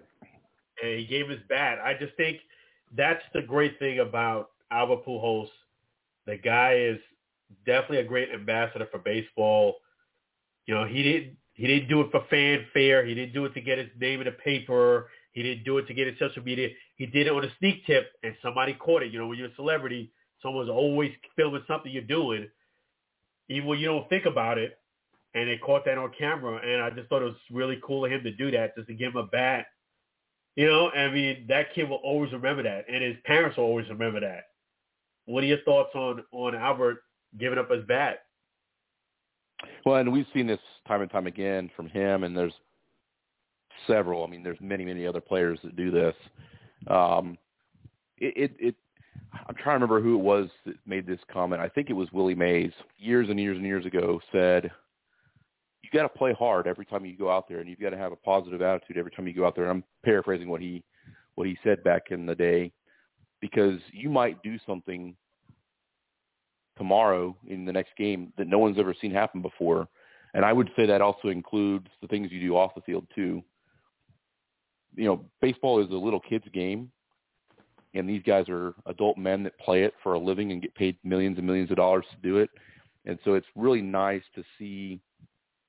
And 0.83 0.99
he 0.99 1.05
gave 1.05 1.29
his 1.29 1.39
bat. 1.47 1.79
I 1.83 1.93
just 1.93 2.15
think 2.17 2.39
that's 2.95 3.23
the 3.33 3.41
great 3.41 3.79
thing 3.79 3.99
about 3.99 4.51
Albert 4.69 5.05
Pujols. 5.05 5.47
The 6.25 6.37
guy 6.37 6.75
is 6.75 6.99
definitely 7.65 7.99
a 7.99 8.03
great 8.03 8.29
ambassador 8.31 8.87
for 8.91 8.99
baseball. 8.99 9.77
You 10.65 10.75
know, 10.75 10.85
he 10.85 11.01
didn't 11.01 11.37
he 11.57 11.65
didn't 11.65 11.89
do 11.89 12.01
it 12.01 12.11
for 12.11 12.23
fanfare. 12.29 13.03
He 13.03 13.15
didn't 13.15 13.33
do 13.33 13.45
it 13.45 13.53
to 13.55 13.61
get 13.61 13.79
his 13.79 13.87
name 13.99 14.21
in 14.21 14.25
the 14.25 14.31
paper. 14.31 15.09
He 15.31 15.41
didn't 15.41 15.63
do 15.65 15.79
it 15.79 15.87
to 15.87 15.93
get 15.93 16.05
his 16.05 16.17
social 16.19 16.43
media. 16.43 16.69
He 16.95 17.07
did 17.07 17.25
it 17.25 17.33
with 17.33 17.45
a 17.45 17.51
sneak 17.57 17.85
tip, 17.87 18.11
and 18.23 18.35
somebody 18.43 18.75
caught 18.75 19.01
it. 19.01 19.11
You 19.11 19.19
know, 19.19 19.27
when 19.27 19.39
you're 19.39 19.49
a 19.49 19.55
celebrity, 19.55 20.11
someone's 20.41 20.69
always 20.69 21.11
filming 21.35 21.63
something 21.67 21.91
you're 21.91 22.03
doing, 22.03 22.47
even 23.49 23.67
when 23.67 23.79
you 23.79 23.87
don't 23.87 24.07
think 24.07 24.25
about 24.25 24.59
it. 24.59 24.77
And 25.33 25.49
they 25.49 25.57
caught 25.57 25.83
that 25.85 25.97
on 25.97 26.11
camera, 26.17 26.57
and 26.63 26.81
I 26.81 26.89
just 26.91 27.09
thought 27.09 27.21
it 27.21 27.25
was 27.25 27.35
really 27.51 27.79
cool 27.83 28.05
of 28.05 28.11
him 28.11 28.23
to 28.23 28.31
do 28.31 28.49
that, 28.51 28.75
just 28.75 28.87
to 28.87 28.93
give 28.93 29.13
him 29.13 29.17
a 29.17 29.27
bat. 29.27 29.65
You 30.55 30.67
know, 30.67 30.89
I 30.91 31.11
mean, 31.11 31.45
that 31.49 31.73
kid 31.75 31.89
will 31.89 31.97
always 31.97 32.31
remember 32.31 32.63
that, 32.63 32.85
and 32.87 33.03
his 33.03 33.17
parents 33.25 33.57
will 33.57 33.65
always 33.65 33.89
remember 33.89 34.19
that. 34.21 34.45
What 35.25 35.43
are 35.43 35.47
your 35.47 35.61
thoughts 35.65 35.93
on 35.95 36.23
on 36.31 36.55
Albert 36.55 37.03
giving 37.37 37.59
up 37.59 37.69
his 37.69 37.83
bat? 37.85 38.26
Well, 39.85 39.95
and 39.95 40.11
we've 40.11 40.25
seen 40.33 40.47
this 40.47 40.59
time 40.87 41.01
and 41.01 41.11
time 41.11 41.27
again 41.27 41.69
from 41.75 41.87
him, 41.89 42.23
and 42.23 42.35
there's 42.35 42.53
several. 43.85 44.23
I 44.23 44.27
mean, 44.27 44.43
there's 44.43 44.59
many, 44.61 44.85
many 44.85 45.05
other 45.05 45.21
players 45.21 45.59
that 45.63 45.75
do 45.75 45.91
this. 45.91 46.15
Um, 46.87 47.37
it, 48.17 48.33
it, 48.35 48.51
it 48.59 48.75
I'm 49.33 49.55
trying 49.55 49.79
to 49.79 49.85
remember 49.85 50.01
who 50.01 50.15
it 50.15 50.23
was 50.23 50.49
that 50.65 50.75
made 50.85 51.07
this 51.07 51.19
comment. 51.31 51.61
I 51.61 51.69
think 51.69 51.89
it 51.89 51.93
was 51.93 52.11
Willie 52.11 52.35
Mays 52.35 52.71
years 52.97 53.29
and 53.29 53.39
years 53.39 53.57
and 53.57 53.65
years 53.65 53.85
ago 53.85 54.19
said, 54.31 54.71
you 55.81 55.89
got 55.97 56.03
to 56.03 56.17
play 56.17 56.33
hard 56.33 56.67
every 56.67 56.85
time 56.85 57.05
you 57.05 57.17
go 57.17 57.31
out 57.31 57.47
there 57.47 57.59
and 57.59 57.69
you've 57.69 57.79
got 57.79 57.91
to 57.91 57.97
have 57.97 58.11
a 58.11 58.17
positive 58.17 58.61
attitude 58.61 58.97
every 58.97 59.11
time 59.11 59.27
you 59.27 59.33
go 59.33 59.45
out 59.45 59.55
there. 59.55 59.65
And 59.65 59.71
I'm 59.71 59.83
paraphrasing 60.03 60.49
what 60.49 60.61
he, 60.61 60.83
what 61.35 61.47
he 61.47 61.57
said 61.63 61.83
back 61.83 62.07
in 62.11 62.25
the 62.25 62.35
day 62.35 62.71
because 63.41 63.79
you 63.91 64.09
might 64.09 64.41
do 64.43 64.57
something 64.65 65.15
tomorrow 66.77 67.35
in 67.47 67.65
the 67.65 67.73
next 67.73 67.95
game 67.97 68.31
that 68.37 68.47
no 68.47 68.59
one's 68.59 68.79
ever 68.79 68.93
seen 68.99 69.11
happen 69.11 69.41
before. 69.41 69.87
And 70.33 70.45
I 70.45 70.53
would 70.53 70.69
say 70.75 70.85
that 70.85 71.01
also 71.01 71.29
includes 71.29 71.87
the 72.01 72.07
things 72.07 72.31
you 72.31 72.39
do 72.39 72.55
off 72.55 72.75
the 72.75 72.81
field 72.81 73.07
too. 73.15 73.43
You 74.95 75.05
know, 75.05 75.25
baseball 75.41 75.83
is 75.83 75.89
a 75.91 75.95
little 75.95 76.19
kid's 76.19 76.47
game, 76.53 76.91
and 77.93 78.09
these 78.09 78.23
guys 78.25 78.45
are 78.49 78.73
adult 78.85 79.17
men 79.17 79.43
that 79.43 79.57
play 79.59 79.83
it 79.83 79.93
for 80.03 80.13
a 80.13 80.19
living 80.19 80.51
and 80.51 80.61
get 80.61 80.75
paid 80.75 80.97
millions 81.03 81.37
and 81.37 81.45
millions 81.47 81.71
of 81.71 81.77
dollars 81.77 82.05
to 82.11 82.27
do 82.27 82.37
it. 82.37 82.49
And 83.05 83.17
so 83.23 83.35
it's 83.35 83.47
really 83.55 83.81
nice 83.81 84.23
to 84.35 84.43
see 84.57 84.99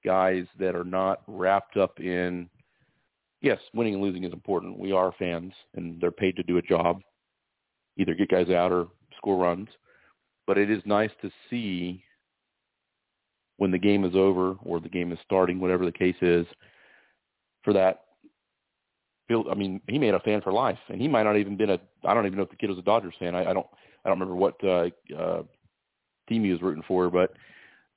guys 0.05 0.47
that 0.59 0.75
are 0.75 0.85
not 0.85 1.23
wrapped 1.27 1.77
up 1.77 2.01
in 2.01 2.49
yes, 3.41 3.59
winning 3.75 3.95
and 3.95 4.03
losing 4.03 4.25
is 4.25 4.33
important. 4.33 4.79
We 4.79 4.93
are 4.93 5.13
fans 5.19 5.53
and 5.75 6.01
they're 6.01 6.11
paid 6.11 6.37
to 6.37 6.43
do 6.43 6.59
a 6.59 6.63
job, 6.63 7.01
either 7.97 8.15
get 8.15 8.31
guys 8.31 8.51
out 8.51 8.73
or 8.73 8.89
score 9.17 9.37
runs 9.37 9.69
but 10.49 10.57
it 10.57 10.71
is 10.71 10.83
nice 10.87 11.11
to 11.21 11.31
see 11.51 12.03
when 13.59 13.71
the 13.71 13.79
game 13.79 14.05
is 14.05 14.17
over 14.17 14.55
or 14.65 14.81
the 14.81 14.89
game 14.89 15.13
is 15.13 15.19
starting, 15.23 15.61
whatever 15.61 15.85
the 15.85 15.93
case 15.93 16.17
is, 16.23 16.47
for 17.63 17.75
that. 17.75 18.01
I 19.31 19.55
mean, 19.55 19.83
he 19.89 19.99
made 19.99 20.15
a 20.15 20.21
fan 20.21 20.41
for 20.41 20.55
life, 20.55 20.79
and 20.89 21.03
he 21.03 21.07
might 21.07 21.25
not 21.25 21.37
even 21.37 21.59
been 21.59 21.69
a. 21.69 21.79
I 22.03 22.15
don't 22.15 22.25
even 22.25 22.39
know 22.39 22.45
if 22.45 22.51
the 22.51 22.57
kid 22.57 22.71
was 22.71 22.79
a 22.79 22.83
Dodgers 22.83 23.13
fan. 23.19 23.35
I, 23.35 23.51
I 23.51 23.53
don't. 23.53 23.67
I 24.05 24.09
don't 24.09 24.19
remember 24.19 24.37
what 24.37 24.55
uh, 24.65 24.89
uh, 25.15 25.43
team 26.31 26.45
he 26.45 26.51
was 26.51 26.63
rooting 26.63 26.85
for, 26.89 27.11
but 27.11 27.35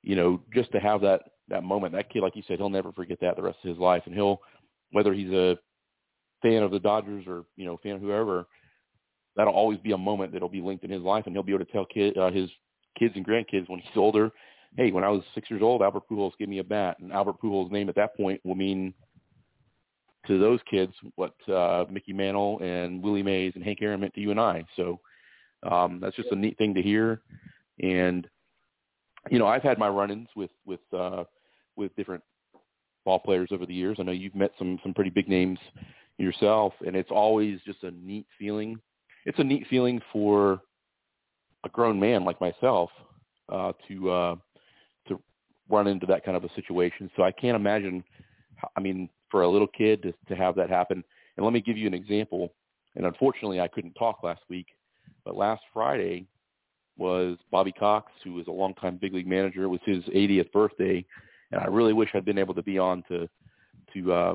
you 0.02 0.14
know, 0.14 0.42
just 0.52 0.70
to 0.72 0.78
have 0.78 1.00
that 1.00 1.22
that 1.48 1.64
moment, 1.64 1.94
that 1.94 2.12
kid, 2.12 2.20
like 2.20 2.36
you 2.36 2.42
said, 2.46 2.58
he'll 2.58 2.68
never 2.68 2.92
forget 2.92 3.18
that 3.22 3.36
the 3.36 3.42
rest 3.42 3.58
of 3.64 3.70
his 3.70 3.78
life, 3.78 4.02
and 4.04 4.14
he'll, 4.14 4.42
whether 4.90 5.14
he's 5.14 5.32
a 5.32 5.56
fan 6.42 6.62
of 6.62 6.70
the 6.70 6.78
Dodgers 6.78 7.24
or 7.26 7.44
you 7.56 7.64
know, 7.64 7.80
fan 7.82 7.96
of 7.96 8.02
whoever, 8.02 8.46
that'll 9.36 9.54
always 9.54 9.78
be 9.78 9.92
a 9.92 9.98
moment 9.98 10.32
that'll 10.32 10.48
be 10.48 10.60
linked 10.60 10.84
in 10.84 10.90
his 10.90 11.02
life, 11.02 11.24
and 11.26 11.34
he'll 11.34 11.42
be 11.42 11.52
able 11.52 11.64
to 11.64 11.72
tell 11.72 11.86
kid, 11.86 12.16
uh, 12.16 12.30
his 12.30 12.50
kids 12.98 13.14
and 13.16 13.26
grandkids 13.26 13.68
when 13.68 13.80
he's 13.80 13.96
older, 13.96 14.30
hey, 14.76 14.90
when 14.90 15.04
I 15.04 15.08
was 15.08 15.22
six 15.34 15.50
years 15.50 15.62
old, 15.62 15.82
Albert 15.82 16.04
Pujols 16.10 16.36
gave 16.38 16.48
me 16.48 16.58
a 16.58 16.64
bat, 16.64 16.96
and 17.00 17.12
Albert 17.12 17.40
Pujols' 17.42 17.70
name 17.70 17.88
at 17.88 17.94
that 17.96 18.16
point 18.16 18.40
will 18.44 18.54
mean 18.54 18.94
to 20.26 20.38
those 20.38 20.60
kids 20.70 20.92
what 21.16 21.34
uh, 21.48 21.84
Mickey 21.90 22.12
Mantle 22.12 22.60
and 22.60 23.02
Willie 23.02 23.22
Mays 23.22 23.52
and 23.54 23.64
Hank 23.64 23.78
Aaron 23.82 24.00
meant 24.00 24.14
to 24.14 24.20
you 24.20 24.30
and 24.30 24.40
I. 24.40 24.64
So 24.76 25.00
um, 25.68 25.98
that's 26.00 26.16
just 26.16 26.30
a 26.30 26.36
neat 26.36 26.56
thing 26.58 26.74
to 26.74 26.82
hear, 26.82 27.20
and 27.80 28.26
you 29.30 29.38
know, 29.38 29.46
I've 29.46 29.62
had 29.62 29.78
my 29.78 29.88
run-ins 29.88 30.28
with 30.34 30.50
with 30.64 30.80
uh, 30.96 31.24
with 31.76 31.94
different 31.96 32.22
ball 33.04 33.18
players 33.18 33.48
over 33.52 33.66
the 33.66 33.74
years. 33.74 33.98
I 34.00 34.04
know 34.04 34.12
you've 34.12 34.34
met 34.34 34.52
some 34.58 34.78
some 34.82 34.94
pretty 34.94 35.10
big 35.10 35.28
names 35.28 35.58
yourself, 36.18 36.72
and 36.86 36.96
it's 36.96 37.10
always 37.10 37.60
just 37.64 37.82
a 37.82 37.90
neat 37.90 38.26
feeling 38.38 38.80
it's 39.24 39.38
a 39.38 39.44
neat 39.44 39.66
feeling 39.68 40.00
for 40.12 40.60
a 41.64 41.68
grown 41.68 41.98
man 41.98 42.24
like 42.24 42.40
myself 42.40 42.90
uh, 43.48 43.72
to 43.88 44.10
uh, 44.10 44.34
to 45.08 45.20
run 45.68 45.86
into 45.86 46.06
that 46.06 46.24
kind 46.24 46.36
of 46.36 46.44
a 46.44 46.52
situation. 46.54 47.10
So 47.16 47.22
I 47.22 47.32
can't 47.32 47.56
imagine. 47.56 48.04
I 48.76 48.80
mean, 48.80 49.08
for 49.32 49.42
a 49.42 49.48
little 49.48 49.66
kid 49.66 50.02
to, 50.02 50.12
to 50.28 50.36
have 50.36 50.54
that 50.54 50.70
happen. 50.70 51.02
And 51.36 51.44
let 51.44 51.52
me 51.52 51.60
give 51.60 51.76
you 51.76 51.88
an 51.88 51.94
example. 51.94 52.52
And 52.94 53.06
unfortunately, 53.06 53.60
I 53.60 53.66
couldn't 53.66 53.94
talk 53.94 54.22
last 54.22 54.42
week, 54.48 54.66
but 55.24 55.34
last 55.34 55.62
Friday 55.72 56.26
was 56.98 57.38
Bobby 57.50 57.72
Cox, 57.72 58.12
who 58.22 58.34
was 58.34 58.46
a 58.46 58.52
longtime 58.52 58.98
big 59.00 59.14
league 59.14 59.26
manager. 59.26 59.64
It 59.64 59.68
was 59.68 59.80
his 59.84 60.04
80th 60.04 60.52
birthday, 60.52 61.04
and 61.50 61.60
I 61.60 61.66
really 61.66 61.94
wish 61.94 62.10
I'd 62.14 62.26
been 62.26 62.38
able 62.38 62.54
to 62.54 62.62
be 62.62 62.78
on 62.78 63.02
to 63.08 63.28
to 63.94 64.12
uh, 64.12 64.34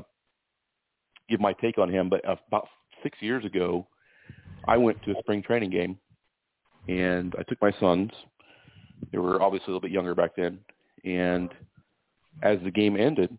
give 1.28 1.40
my 1.40 1.52
take 1.54 1.78
on 1.78 1.88
him. 1.88 2.08
But 2.08 2.20
about 2.24 2.68
six 3.02 3.16
years 3.20 3.44
ago, 3.44 3.86
I 4.68 4.76
went 4.76 5.02
to 5.04 5.12
a 5.12 5.18
spring 5.20 5.42
training 5.42 5.70
game, 5.70 5.98
and 6.88 7.34
I 7.38 7.42
took 7.44 7.60
my 7.62 7.72
sons. 7.80 8.10
They 9.10 9.18
were 9.18 9.42
obviously 9.42 9.66
a 9.66 9.70
little 9.70 9.80
bit 9.80 9.90
younger 9.90 10.14
back 10.14 10.32
then, 10.36 10.58
and 11.04 11.50
as 12.42 12.58
the 12.62 12.70
game 12.70 12.96
ended, 12.96 13.36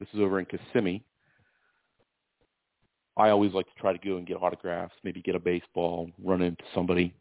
this 0.00 0.08
is 0.12 0.20
over 0.20 0.40
in 0.40 0.46
Kissimmee. 0.46 1.04
I 3.16 3.30
always 3.30 3.52
like 3.52 3.66
to 3.66 3.80
try 3.80 3.92
to 3.92 3.98
go 3.98 4.16
and 4.16 4.26
get 4.26 4.42
autographs, 4.42 4.94
maybe 5.04 5.22
get 5.22 5.34
a 5.34 5.40
baseball, 5.40 6.10
run 6.22 6.42
into 6.42 6.64
somebody. 6.74 7.14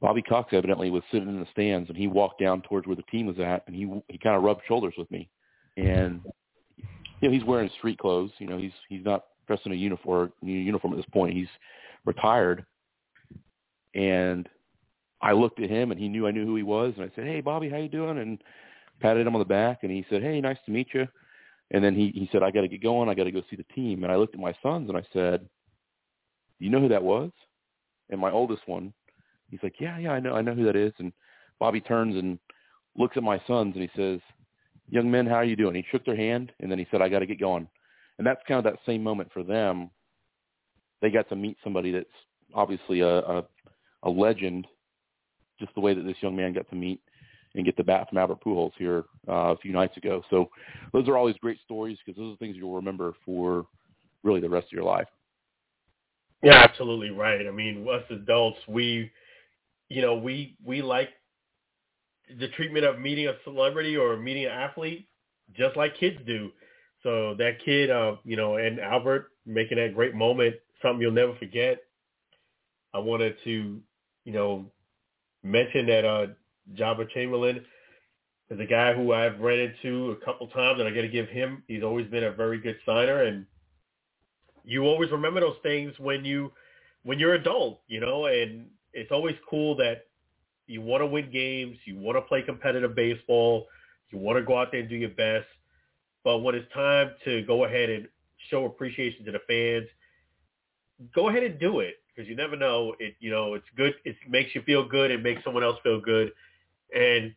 Bobby 0.00 0.22
Cox 0.22 0.52
evidently 0.52 0.90
was 0.90 1.02
sitting 1.10 1.28
in 1.28 1.40
the 1.40 1.46
stands, 1.50 1.88
and 1.88 1.98
he 1.98 2.06
walked 2.06 2.40
down 2.40 2.62
towards 2.62 2.86
where 2.86 2.96
the 2.96 3.02
team 3.04 3.26
was 3.26 3.38
at, 3.40 3.64
and 3.66 3.74
he 3.74 3.90
he 4.08 4.18
kind 4.18 4.36
of 4.36 4.44
rubbed 4.44 4.60
shoulders 4.68 4.94
with 4.96 5.10
me, 5.10 5.28
and 5.76 6.20
you 7.20 7.28
know 7.28 7.34
he's 7.34 7.44
wearing 7.44 7.70
street 7.78 7.98
clothes. 7.98 8.30
You 8.38 8.46
know 8.46 8.58
he's 8.58 8.72
he's 8.88 9.04
not 9.04 9.24
dressed 9.48 9.66
in 9.66 9.72
a 9.72 9.76
uniform 9.76 10.32
uniform 10.42 10.92
at 10.92 10.96
this 10.96 11.06
point. 11.12 11.34
He's 11.34 11.48
retired. 12.06 12.64
And 13.94 14.48
I 15.20 15.32
looked 15.32 15.60
at 15.60 15.70
him 15.70 15.90
and 15.90 16.00
he 16.00 16.08
knew 16.08 16.26
I 16.26 16.30
knew 16.30 16.46
who 16.46 16.56
he 16.56 16.62
was 16.62 16.94
and 16.96 17.04
I 17.04 17.14
said, 17.14 17.24
Hey 17.26 17.40
Bobby, 17.40 17.68
how 17.68 17.76
you 17.76 17.88
doing? 17.88 18.18
And 18.18 18.42
patted 19.00 19.26
him 19.26 19.34
on 19.34 19.40
the 19.40 19.44
back 19.44 19.80
and 19.82 19.90
he 19.90 20.06
said, 20.08 20.22
Hey, 20.22 20.40
nice 20.40 20.58
to 20.66 20.72
meet 20.72 20.88
you. 20.94 21.06
And 21.72 21.82
then 21.82 21.94
he, 21.94 22.12
he 22.14 22.28
said, 22.30 22.42
I 22.42 22.50
gotta 22.50 22.68
get 22.68 22.82
going, 22.82 23.08
I 23.08 23.14
gotta 23.14 23.32
go 23.32 23.42
see 23.50 23.56
the 23.56 23.64
team 23.74 24.04
and 24.04 24.12
I 24.12 24.16
looked 24.16 24.34
at 24.34 24.40
my 24.40 24.54
sons 24.62 24.88
and 24.88 24.96
I 24.96 25.02
said, 25.12 25.40
Do 26.58 26.64
you 26.64 26.70
know 26.70 26.80
who 26.80 26.88
that 26.88 27.02
was? 27.02 27.30
And 28.10 28.20
my 28.20 28.30
oldest 28.30 28.62
one, 28.66 28.92
he's 29.50 29.60
like, 29.62 29.74
Yeah, 29.80 29.98
yeah, 29.98 30.12
I 30.12 30.20
know 30.20 30.34
I 30.34 30.42
know 30.42 30.54
who 30.54 30.64
that 30.64 30.76
is 30.76 30.92
and 30.98 31.12
Bobby 31.58 31.80
turns 31.80 32.16
and 32.16 32.38
looks 32.96 33.16
at 33.16 33.22
my 33.22 33.40
sons 33.46 33.74
and 33.74 33.82
he 33.82 33.90
says, 33.96 34.20
Young 34.88 35.10
men, 35.10 35.26
how 35.26 35.36
are 35.36 35.44
you 35.44 35.56
doing? 35.56 35.74
He 35.74 35.84
shook 35.90 36.04
their 36.04 36.16
hand 36.16 36.52
and 36.60 36.70
then 36.70 36.78
he 36.78 36.86
said, 36.90 37.02
I 37.02 37.08
gotta 37.08 37.26
get 37.26 37.40
going. 37.40 37.66
And 38.18 38.26
that's 38.26 38.40
kind 38.46 38.58
of 38.58 38.64
that 38.64 38.80
same 38.86 39.02
moment 39.02 39.30
for 39.32 39.42
them 39.42 39.90
they 41.02 41.10
got 41.10 41.28
to 41.28 41.36
meet 41.36 41.56
somebody 41.62 41.92
that's 41.92 42.06
obviously 42.54 43.00
a, 43.00 43.18
a, 43.18 43.44
a 44.04 44.10
legend, 44.10 44.66
just 45.58 45.74
the 45.74 45.80
way 45.80 45.94
that 45.94 46.02
this 46.02 46.16
young 46.20 46.36
man 46.36 46.52
got 46.52 46.68
to 46.70 46.76
meet 46.76 47.00
and 47.54 47.64
get 47.64 47.76
the 47.76 47.84
bat 47.84 48.08
from 48.08 48.18
Albert 48.18 48.42
Pujols 48.44 48.72
here 48.76 49.04
uh, 49.28 49.52
a 49.52 49.56
few 49.56 49.72
nights 49.72 49.96
ago. 49.96 50.22
So 50.30 50.50
those 50.92 51.08
are 51.08 51.16
always 51.16 51.36
great 51.38 51.58
stories 51.64 51.98
because 52.04 52.18
those 52.18 52.34
are 52.34 52.36
things 52.36 52.56
you'll 52.56 52.74
remember 52.74 53.14
for 53.24 53.66
really 54.22 54.40
the 54.40 54.48
rest 54.48 54.66
of 54.66 54.72
your 54.72 54.84
life. 54.84 55.08
Yeah, 56.42 56.54
absolutely 56.54 57.10
right. 57.10 57.46
I 57.46 57.50
mean, 57.50 57.86
us 57.88 58.02
adults, 58.10 58.58
we 58.68 59.10
you 59.88 60.02
know, 60.02 60.16
we 60.16 60.56
we 60.64 60.82
like 60.82 61.10
the 62.38 62.48
treatment 62.48 62.84
of 62.84 62.98
meeting 62.98 63.28
a 63.28 63.34
celebrity 63.44 63.96
or 63.96 64.16
meeting 64.16 64.46
an 64.46 64.50
athlete 64.50 65.08
just 65.56 65.76
like 65.76 65.96
kids 65.96 66.18
do. 66.26 66.50
So 67.02 67.34
that 67.38 67.58
kid, 67.64 67.90
uh, 67.90 68.16
you 68.24 68.36
know, 68.36 68.56
and 68.56 68.80
Albert 68.80 69.30
making 69.44 69.78
that 69.78 69.94
great 69.94 70.14
moment, 70.14 70.56
something 70.86 71.00
you'll 71.02 71.12
never 71.12 71.34
forget. 71.36 71.78
I 72.94 72.98
wanted 72.98 73.36
to, 73.44 73.80
you 74.24 74.32
know, 74.32 74.66
mention 75.42 75.86
that 75.86 76.04
uh, 76.04 76.26
Joba 76.74 77.10
Chamberlain 77.10 77.64
is 78.50 78.60
a 78.60 78.64
guy 78.66 78.94
who 78.94 79.12
I've 79.12 79.40
ran 79.40 79.58
into 79.58 80.12
a 80.12 80.24
couple 80.24 80.46
times, 80.48 80.78
and 80.78 80.88
I 80.88 80.92
got 80.92 81.02
to 81.02 81.08
give 81.08 81.28
him. 81.28 81.62
He's 81.66 81.82
always 81.82 82.06
been 82.06 82.24
a 82.24 82.32
very 82.32 82.58
good 82.58 82.76
signer, 82.86 83.24
and 83.24 83.44
you 84.64 84.84
always 84.84 85.10
remember 85.10 85.40
those 85.40 85.56
things 85.62 85.92
when 85.98 86.24
you 86.24 86.52
when 87.02 87.18
you're 87.18 87.34
adult, 87.34 87.80
you 87.88 88.00
know. 88.00 88.26
And 88.26 88.66
it's 88.92 89.10
always 89.10 89.36
cool 89.48 89.76
that 89.76 90.06
you 90.66 90.80
want 90.80 91.02
to 91.02 91.06
win 91.06 91.30
games, 91.30 91.76
you 91.84 91.98
want 91.98 92.16
to 92.16 92.22
play 92.22 92.42
competitive 92.42 92.94
baseball, 92.94 93.66
you 94.10 94.18
want 94.18 94.38
to 94.38 94.44
go 94.44 94.58
out 94.58 94.68
there 94.70 94.80
and 94.80 94.88
do 94.88 94.96
your 94.96 95.10
best. 95.10 95.46
But 96.24 96.38
when 96.38 96.54
it's 96.54 96.72
time 96.72 97.10
to 97.24 97.42
go 97.42 97.64
ahead 97.64 97.90
and 97.90 98.08
show 98.50 98.64
appreciation 98.64 99.24
to 99.26 99.32
the 99.32 99.40
fans, 99.46 99.88
go 101.14 101.28
ahead 101.28 101.42
and 101.42 101.58
do 101.58 101.80
it 101.80 101.94
because 102.14 102.28
you 102.28 102.36
never 102.36 102.56
know. 102.56 102.94
It 102.98 103.14
you 103.20 103.30
know 103.30 103.54
it's 103.54 103.66
good. 103.76 103.94
It 104.04 104.16
makes 104.28 104.54
you 104.54 104.62
feel 104.62 104.88
good. 104.88 105.10
It 105.10 105.22
makes 105.22 105.44
someone 105.44 105.62
else 105.62 105.78
feel 105.82 106.00
good, 106.00 106.32
and 106.94 107.34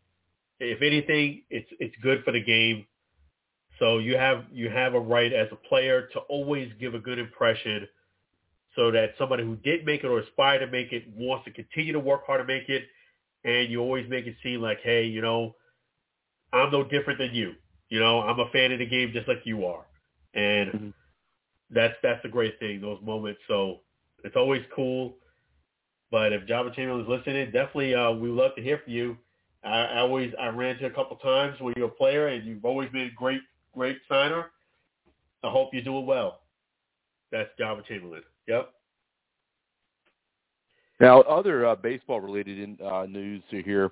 if 0.60 0.82
anything, 0.82 1.44
it's 1.50 1.70
it's 1.80 1.96
good 2.02 2.24
for 2.24 2.32
the 2.32 2.44
game. 2.44 2.86
So 3.80 3.98
you 4.00 4.18
have 4.18 4.44
you 4.52 4.70
have 4.70 4.94
a 4.94 5.00
right 5.00 5.32
as 5.32 5.48
a 5.52 5.56
player 5.56 6.08
to 6.14 6.20
always 6.22 6.72
give 6.80 6.94
a 6.96 7.00
good 7.00 7.20
impression, 7.20 7.88
so 8.76 8.92
that 8.92 9.12
somebody 9.18 9.44
who 9.44 9.56
did 9.58 9.86
make 9.86 10.04
it 10.04 10.08
or 10.08 10.20
aspire 10.20 10.60
to 10.60 10.68
make 10.68 10.92
it 10.92 11.04
wants 11.16 11.46
to 11.46 11.52
continue 11.52 11.94
to 11.94 12.00
work 12.00 12.26
hard 12.26 12.42
to 12.42 12.46
make 12.46 12.70
it, 12.70 12.84
and 13.44 13.70
you 13.70 13.80
always 13.82 14.10
make 14.10 14.28
it 14.28 14.36
seem 14.44 14.62
like, 14.62 14.80
hey, 14.84 15.06
you 15.06 15.22
know, 15.22 15.56
I'm 16.52 16.72
no 16.72 16.84
different 16.84 17.20
than 17.20 17.34
you. 17.34 17.54
You 17.90 18.00
know, 18.00 18.22
I'm 18.22 18.40
a 18.40 18.50
fan 18.52 18.72
of 18.72 18.80
the 18.80 18.86
game 18.86 19.12
just 19.14 19.28
like 19.28 19.42
you 19.46 19.66
are, 19.66 19.86
and 20.34 20.70
mm-hmm. 20.70 20.90
That's 21.72 21.96
that's 22.02 22.22
the 22.24 22.30
great 22.30 22.60
thing. 22.60 22.82
Those 22.82 23.00
moments. 23.04 23.40
So 23.48 23.82
it's 24.24 24.36
always 24.36 24.64
cool. 24.76 25.16
But 26.12 26.34
if 26.34 26.48
Joba 26.48 26.74
Chamberlain 26.74 27.04
is 27.04 27.08
listening, 27.08 27.46
definitely 27.52 27.94
uh, 27.94 28.12
we 28.12 28.30
would 28.30 28.38
love 28.38 28.56
to 28.56 28.62
hear 28.62 28.82
from 28.84 28.94
you. 28.94 29.18
I, 29.64 29.86
I 29.86 30.00
always 30.00 30.34
I 30.40 30.48
ran 30.48 30.76
into 30.76 30.88
a 30.88 30.92
couple 30.92 31.18
times 31.18 31.60
when 31.60 31.74
you're 31.78 31.88
a 31.88 31.92
player, 31.92 32.28
and 32.28 32.46
you've 32.46 32.66
always 32.66 32.90
been 32.90 33.04
a 33.04 33.12
great 33.12 33.42
great 33.74 33.98
signer. 34.08 34.48
I 35.44 35.50
hope 35.50 35.74
you 35.74 35.82
do 35.82 35.92
doing 35.92 36.06
well. 36.06 36.42
That's 37.32 37.50
Joba 37.60 37.86
Chamberlain. 37.86 38.24
Yep. 38.48 38.74
Now, 41.00 41.22
other 41.22 41.66
uh, 41.66 41.76
baseball-related 41.76 42.82
uh, 42.82 43.06
news 43.06 43.42
here, 43.50 43.90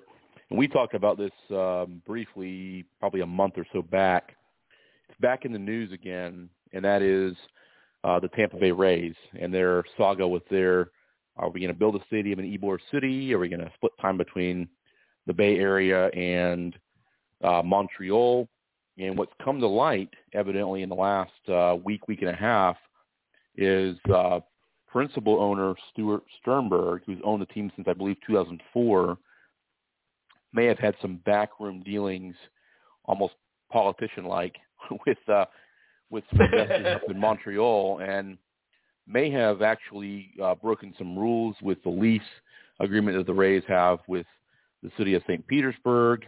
and 0.50 0.58
we 0.58 0.68
talked 0.68 0.92
about 0.92 1.16
this 1.16 1.30
um, 1.50 2.02
briefly 2.06 2.84
probably 3.00 3.22
a 3.22 3.26
month 3.26 3.54
or 3.56 3.64
so 3.72 3.80
back. 3.80 4.36
It's 5.08 5.18
back 5.18 5.46
in 5.46 5.52
the 5.52 5.58
news 5.58 5.90
again, 5.90 6.50
and 6.74 6.84
that 6.84 7.00
is 7.00 7.34
uh, 8.04 8.20
the 8.20 8.28
Tampa 8.28 8.56
Bay 8.56 8.70
Rays 8.70 9.14
and 9.38 9.52
their 9.52 9.84
saga 9.96 10.26
with 10.26 10.46
their 10.48 10.90
are 11.38 11.50
we 11.50 11.60
going 11.60 11.72
to 11.72 11.78
build 11.78 11.94
a 11.94 12.04
stadium 12.06 12.40
in 12.40 12.58
Ybor 12.58 12.78
City? 12.90 13.32
Are 13.32 13.38
we 13.38 13.48
going 13.48 13.60
to 13.60 13.70
split 13.76 13.92
time 14.00 14.18
between 14.18 14.68
the 15.26 15.32
Bay 15.32 15.56
Area 15.58 16.08
and 16.08 16.76
uh, 17.44 17.62
Montreal? 17.64 18.48
And 18.98 19.16
what's 19.16 19.32
come 19.42 19.60
to 19.60 19.68
light, 19.68 20.10
evidently, 20.32 20.82
in 20.82 20.88
the 20.88 20.96
last 20.96 21.30
uh, 21.48 21.76
week, 21.84 22.08
week 22.08 22.22
and 22.22 22.30
a 22.30 22.36
half, 22.36 22.76
is 23.56 23.96
uh, 24.12 24.40
principal 24.88 25.40
owner 25.40 25.74
Stuart 25.92 26.24
Sternberg, 26.40 27.02
who's 27.06 27.18
owned 27.24 27.40
the 27.40 27.46
team 27.46 27.70
since 27.76 27.86
I 27.88 27.92
believe 27.92 28.16
2004, 28.26 29.16
may 30.52 30.64
have 30.64 30.78
had 30.78 30.96
some 31.00 31.20
backroom 31.24 31.84
dealings, 31.84 32.34
almost 33.04 33.34
politician-like, 33.70 34.56
with 35.06 35.18
uh, 35.28 35.44
with 36.10 36.24
some 36.30 36.42
investors 36.42 36.96
up 36.96 37.10
in 37.10 37.18
Montreal 37.18 38.00
and 38.00 38.38
may 39.06 39.30
have 39.30 39.62
actually 39.62 40.30
uh, 40.42 40.54
broken 40.54 40.94
some 40.98 41.18
rules 41.18 41.56
with 41.62 41.82
the 41.82 41.90
lease 41.90 42.20
agreement 42.80 43.16
that 43.16 43.26
the 43.26 43.34
Rays 43.34 43.62
have 43.66 43.98
with 44.06 44.26
the 44.82 44.90
city 44.96 45.14
of 45.14 45.22
St. 45.22 45.46
Petersburg, 45.46 46.24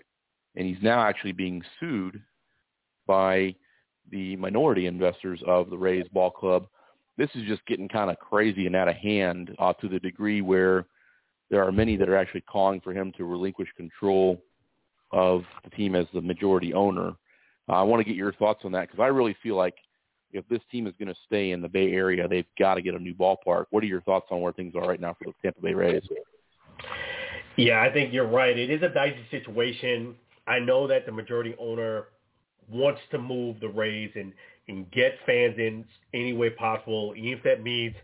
and 0.56 0.66
he's 0.66 0.82
now 0.82 1.00
actually 1.00 1.32
being 1.32 1.62
sued 1.78 2.20
by 3.06 3.54
the 4.10 4.36
minority 4.36 4.86
investors 4.86 5.40
of 5.46 5.70
the 5.70 5.78
Rays 5.78 6.06
ball 6.12 6.30
club. 6.30 6.66
This 7.16 7.30
is 7.34 7.44
just 7.46 7.64
getting 7.66 7.88
kind 7.88 8.10
of 8.10 8.18
crazy 8.18 8.66
and 8.66 8.74
out 8.74 8.88
of 8.88 8.96
hand 8.96 9.54
uh, 9.58 9.72
to 9.74 9.88
the 9.88 10.00
degree 10.00 10.40
where 10.40 10.86
there 11.50 11.62
are 11.62 11.72
many 11.72 11.96
that 11.96 12.08
are 12.08 12.16
actually 12.16 12.42
calling 12.42 12.80
for 12.80 12.92
him 12.92 13.12
to 13.16 13.24
relinquish 13.24 13.68
control 13.76 14.42
of 15.12 15.42
the 15.64 15.70
team 15.70 15.94
as 15.94 16.06
the 16.14 16.20
majority 16.20 16.72
owner. 16.72 17.12
Uh, 17.70 17.74
I 17.74 17.82
want 17.82 18.00
to 18.00 18.04
get 18.04 18.16
your 18.16 18.32
thoughts 18.32 18.64
on 18.64 18.72
that 18.72 18.88
because 18.88 19.00
I 19.00 19.06
really 19.06 19.36
feel 19.42 19.56
like 19.56 19.76
if 20.32 20.46
this 20.48 20.60
team 20.72 20.86
is 20.86 20.94
going 20.98 21.08
to 21.08 21.20
stay 21.26 21.52
in 21.52 21.62
the 21.62 21.68
Bay 21.68 21.92
Area, 21.92 22.26
they've 22.26 22.46
got 22.58 22.74
to 22.74 22.82
get 22.82 22.94
a 22.94 22.98
new 22.98 23.14
ballpark. 23.14 23.66
What 23.70 23.84
are 23.84 23.86
your 23.86 24.00
thoughts 24.02 24.26
on 24.30 24.40
where 24.40 24.52
things 24.52 24.74
are 24.74 24.86
right 24.86 25.00
now 25.00 25.16
for 25.18 25.26
the 25.26 25.34
Tampa 25.42 25.60
Bay 25.60 25.74
Rays? 25.74 26.02
Yeah, 27.56 27.80
I 27.80 27.92
think 27.92 28.12
you're 28.12 28.28
right. 28.28 28.58
It 28.58 28.70
is 28.70 28.82
a 28.82 28.88
dicey 28.88 29.24
situation. 29.30 30.16
I 30.46 30.58
know 30.58 30.88
that 30.88 31.06
the 31.06 31.12
majority 31.12 31.54
owner 31.60 32.06
wants 32.68 33.00
to 33.12 33.18
move 33.18 33.60
the 33.60 33.68
Rays 33.68 34.10
and, 34.14 34.32
and 34.68 34.90
get 34.90 35.18
fans 35.26 35.56
in 35.58 35.84
any 36.12 36.32
way 36.32 36.50
possible, 36.50 37.14
even 37.16 37.38
if 37.38 37.44
that 37.44 37.62
means 37.62 37.94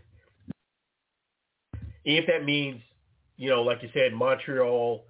even 2.05 2.23
if 2.23 2.27
that 2.27 2.45
means, 2.45 2.81
you 3.35 3.49
know, 3.49 3.61
like 3.63 3.83
you 3.83 3.89
said, 3.93 4.13
Montreal 4.13 5.03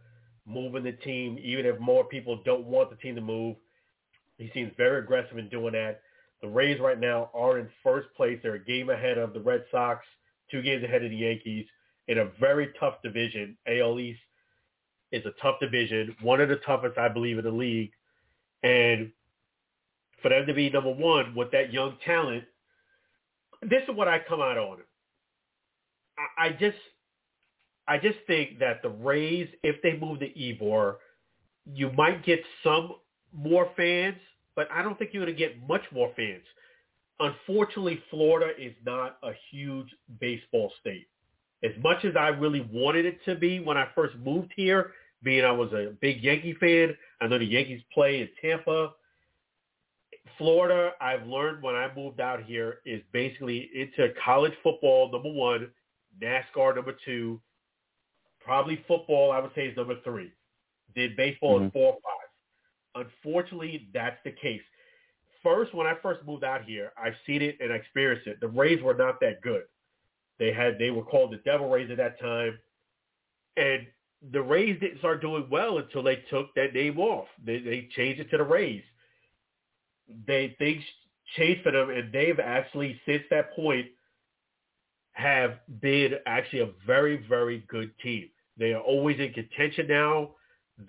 moving 0.48 0.84
the 0.84 0.94
team, 0.94 1.38
even 1.40 1.68
if 1.68 1.80
more 1.80 2.04
people 2.04 2.42
don't 2.44 2.66
want 2.66 2.90
the 2.90 2.96
team 2.96 3.14
to 3.14 3.22
move, 3.22 3.56
he 4.38 4.52
seems 4.54 4.72
very 4.78 5.00
aggressive 5.00 5.38
in 5.38 5.50
doing 5.50 5.74
that. 5.74 6.02
The 6.42 6.48
Rays 6.48 6.80
right 6.80 7.00
now 7.00 7.30
are 7.34 7.58
in 7.58 7.68
first 7.84 8.08
place. 8.16 8.40
They're 8.44 8.56
a 8.56 8.64
game 8.64 8.90
ahead 8.90 9.18
of 9.18 9.34
the 9.34 9.40
Red 9.40 9.66
Sox, 9.72 10.06
two 10.52 10.62
games 10.62 10.84
ahead 10.84 11.04
of 11.04 11.10
the 11.10 11.18
Yankees 11.18 11.66
in 12.08 12.20
a 12.20 12.30
very 12.40 12.70
tough 12.80 13.02
division. 13.04 13.58
AL 13.68 14.00
East 14.00 14.20
is 15.12 15.26
a 15.26 15.32
tough 15.42 15.60
division, 15.60 16.16
one 16.22 16.42
of 16.42 16.50
the 16.50 16.58
toughest, 16.58 16.98
I 16.98 17.10
believe, 17.10 17.38
in 17.38 17.46
the 17.46 17.52
league. 17.52 17.92
And 18.64 19.12
for 20.22 20.30
them 20.30 20.46
to 20.46 20.54
be 20.54 20.70
number 20.70 20.92
one 20.92 21.34
with 21.36 21.52
that 21.52 21.74
young 21.74 21.98
talent, 22.06 22.44
this 23.62 23.84
is 23.88 23.96
what 23.96 24.08
I 24.08 24.20
come 24.20 24.42
out 24.42 24.58
on. 24.58 24.78
I, 26.38 26.50
just, 26.50 26.78
I 27.88 27.98
just 27.98 28.18
think 28.26 28.60
that 28.60 28.82
the 28.82 28.90
Rays, 28.90 29.48
if 29.64 29.82
they 29.82 29.98
move 29.98 30.20
to 30.20 30.30
Ybor, 30.30 30.96
you 31.66 31.92
might 31.92 32.26
get 32.26 32.42
some 32.64 32.94
more 33.38 33.70
fans, 33.78 34.18
but 34.56 34.68
I 34.72 34.82
don't 34.82 34.98
think 34.98 35.14
you're 35.14 35.24
going 35.24 35.36
to 35.36 35.40
get 35.40 35.68
much 35.68 35.84
more 35.94 36.12
fans. 36.16 36.44
Unfortunately, 37.20 38.02
Florida 38.10 38.52
is 38.60 38.74
not 38.86 39.18
a 39.24 39.32
huge 39.52 39.88
baseball 40.20 40.72
state. 40.80 41.08
As 41.64 41.72
much 41.82 42.06
as 42.06 42.16
I 42.16 42.28
really 42.28 42.68
wanted 42.72 43.06
it 43.06 43.20
to 43.26 43.36
be 43.36 43.60
when 43.60 43.78
I 43.78 43.88
first 43.96 44.16
moved 44.18 44.52
here, 44.56 44.92
being 45.24 45.44
I 45.44 45.52
was 45.52 45.72
a 45.74 45.94
big 46.00 46.24
Yankee 46.24 46.56
fan, 46.60 46.96
I 47.22 47.28
know 47.28 47.40
the 47.40 47.46
Yankees 47.46 47.82
play 47.92 48.22
in 48.22 48.30
Tampa. 48.42 48.92
Florida, 50.38 50.92
I've 51.02 51.26
learned 51.26 51.64
when 51.64 51.74
I 51.74 51.90
moved 51.96 52.20
out 52.20 52.44
here 52.44 52.80
is 52.86 53.02
basically 53.12 53.70
into 53.74 54.14
college 54.24 54.54
football, 54.62 55.12
number 55.12 55.32
one, 55.32 55.72
NASCAR, 56.22 56.76
number 56.76 56.96
two, 57.04 57.42
probably 58.40 58.84
football, 58.88 59.32
I 59.32 59.40
would 59.40 59.52
say, 59.56 59.68
is 59.68 59.78
number 59.78 59.96
three. 60.04 60.32
Did 60.96 61.16
baseball 61.16 61.58
mm-hmm. 61.58 61.68
is 61.68 61.74
four 61.74 61.94
or 61.94 61.98
five. 62.04 62.17
Unfortunately, 62.98 63.88
that's 63.94 64.18
the 64.24 64.32
case. 64.32 64.62
First, 65.44 65.74
when 65.74 65.88
I 65.88 65.94
first 66.02 66.26
moved 66.26 66.44
out 66.44 66.64
here, 66.64 66.92
I've 67.02 67.16
seen 67.26 67.42
it 67.42 67.58
and 67.62 67.72
I 67.72 67.76
experienced 67.76 68.28
it. 68.28 68.40
The 68.42 68.48
Rays 68.48 68.82
were 68.82 68.94
not 68.94 69.20
that 69.22 69.42
good. 69.42 69.64
They 70.40 70.52
had 70.52 70.78
they 70.78 70.92
were 70.92 71.04
called 71.04 71.32
the 71.32 71.38
Devil 71.38 71.70
Rays 71.70 71.90
at 71.92 71.98
that 71.98 72.20
time, 72.20 72.60
and 73.56 73.88
the 74.32 74.42
Rays 74.42 74.80
didn't 74.80 75.00
start 75.00 75.22
doing 75.22 75.48
well 75.50 75.78
until 75.78 76.04
they 76.04 76.18
took 76.30 76.54
that 76.56 76.74
name 76.74 77.00
off. 77.00 77.28
They 77.44 77.60
they 77.60 77.90
changed 77.96 78.20
it 78.20 78.30
to 78.32 78.38
the 78.38 78.44
Rays. 78.44 78.84
They 80.26 80.56
things 80.60 80.84
changed 81.36 81.64
for 81.64 81.72
them, 81.72 81.90
and 81.90 82.12
they've 82.12 82.40
actually 82.40 83.00
since 83.06 83.24
that 83.30 83.54
point 83.56 83.88
have 85.14 85.60
been 85.82 86.16
actually 86.26 86.62
a 86.62 86.70
very 86.86 87.18
very 87.28 87.64
good 87.68 87.92
team. 88.00 88.30
They 88.58 88.74
are 88.74 88.82
always 88.82 89.20
in 89.20 89.34
contention 89.34 89.88
now. 89.88 90.32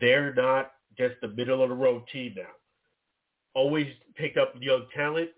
They're 0.00 0.34
not 0.34 0.72
just 0.98 1.14
the 1.22 1.28
middle 1.28 1.62
of 1.62 1.68
the 1.70 1.74
road 1.74 2.02
team 2.12 2.34
now. 2.36 2.50
Always 3.54 3.86
pick 4.16 4.36
up 4.36 4.54
young 4.60 4.86
talent. 4.94 5.30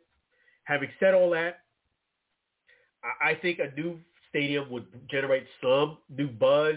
Having 0.64 0.90
said 0.98 1.14
all 1.14 1.30
that, 1.30 1.60
I 3.22 3.34
think 3.34 3.58
a 3.58 3.74
new 3.78 3.98
stadium 4.28 4.70
would 4.70 4.86
generate 5.10 5.44
some 5.62 5.98
new 6.08 6.28
buzz, 6.28 6.76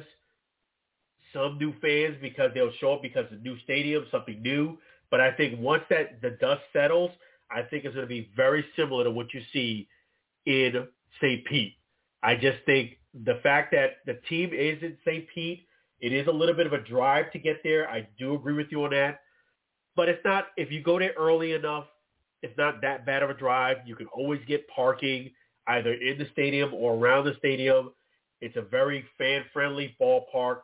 some 1.34 1.58
new 1.58 1.74
fans 1.82 2.18
because 2.22 2.52
they'll 2.54 2.72
show 2.80 2.94
up 2.94 3.02
because 3.02 3.26
of 3.32 3.42
new 3.42 3.58
stadium, 3.64 4.06
something 4.12 4.42
new. 4.42 4.78
But 5.12 5.22
I 5.22 5.32
think 5.32 5.60
once 5.60 5.84
that 5.90 6.22
the 6.22 6.32
dust 6.42 6.62
settles, 6.72 7.12
I 7.52 7.62
think 7.62 7.86
it's 7.86 7.94
going 7.96 8.08
to 8.08 8.10
be 8.10 8.32
very 8.36 8.66
similar 8.76 9.04
to 9.04 9.12
what 9.12 9.34
you 9.34 9.42
see 9.52 9.88
in 10.46 10.88
St. 11.22 11.46
Pete. 11.46 11.74
I 12.24 12.36
just 12.36 12.60
think 12.66 12.98
the 13.14 13.40
fact 13.44 13.74
that 13.74 13.98
the 14.06 14.20
team 14.28 14.52
is 14.54 14.82
in 14.82 14.98
St. 15.06 15.26
Pete 15.34 15.68
It 16.04 16.12
is 16.12 16.28
a 16.28 16.32
little 16.32 16.54
bit 16.54 16.68
of 16.68 16.74
a 16.74 16.84
drive 16.84 17.32
to 17.32 17.40
get 17.40 17.62
there. 17.64 17.90
I 17.90 18.06
do 18.20 18.36
agree 18.36 18.54
with 18.54 18.68
you 18.72 18.84
on 18.84 18.92
that. 18.92 19.22
But 19.96 20.10
it's 20.10 20.24
not, 20.26 20.48
if 20.58 20.70
you 20.70 20.84
go 20.84 21.00
there 21.00 21.14
early 21.18 21.54
enough, 21.54 21.86
it's 22.42 22.58
not 22.58 22.82
that 22.82 23.06
bad 23.06 23.24
of 23.24 23.30
a 23.30 23.34
drive. 23.34 23.78
You 23.86 23.96
can 23.96 24.08
always 24.08 24.42
get 24.46 24.68
parking 24.68 25.32
either 25.68 25.94
in 25.94 26.18
the 26.18 26.28
stadium 26.34 26.74
or 26.74 26.96
around 26.96 27.24
the 27.24 27.36
stadium. 27.38 27.94
It's 28.42 28.58
a 28.58 28.62
very 28.62 29.06
fan-friendly 29.18 29.96
ballpark. 30.02 30.58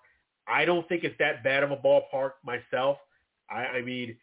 I 0.46 0.66
don't 0.66 0.86
think 0.90 1.06
it's 1.06 1.16
that 1.20 1.42
bad 1.42 1.64
of 1.64 1.72
a 1.72 1.78
ballpark 1.78 2.32
myself. 2.44 2.98
I, 3.50 3.78
I 3.78 3.82
mean, 3.82 4.18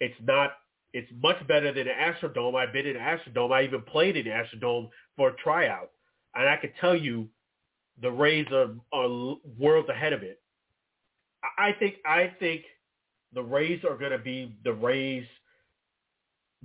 it's 0.00 0.14
not. 0.22 0.52
It's 0.94 1.10
much 1.22 1.46
better 1.46 1.72
than 1.72 1.86
Astrodome. 1.86 2.54
I've 2.54 2.72
been 2.72 2.86
in 2.86 2.96
Astrodome. 2.96 3.52
I 3.52 3.64
even 3.64 3.82
played 3.82 4.16
in 4.16 4.26
Astrodome 4.26 4.88
for 5.16 5.30
a 5.30 5.36
tryout, 5.36 5.90
and 6.34 6.48
I 6.48 6.56
can 6.56 6.70
tell 6.80 6.96
you, 6.96 7.28
the 8.00 8.10
Rays 8.10 8.46
are, 8.52 8.74
are 8.92 9.36
worlds 9.58 9.88
ahead 9.88 10.12
of 10.12 10.22
it. 10.22 10.41
I 11.58 11.72
think. 11.78 11.96
I 12.06 12.32
think 12.38 12.62
the 13.32 13.42
Rays 13.42 13.82
are 13.84 13.96
going 13.96 14.12
to 14.12 14.18
be 14.18 14.56
the 14.64 14.72
Rays. 14.72 15.26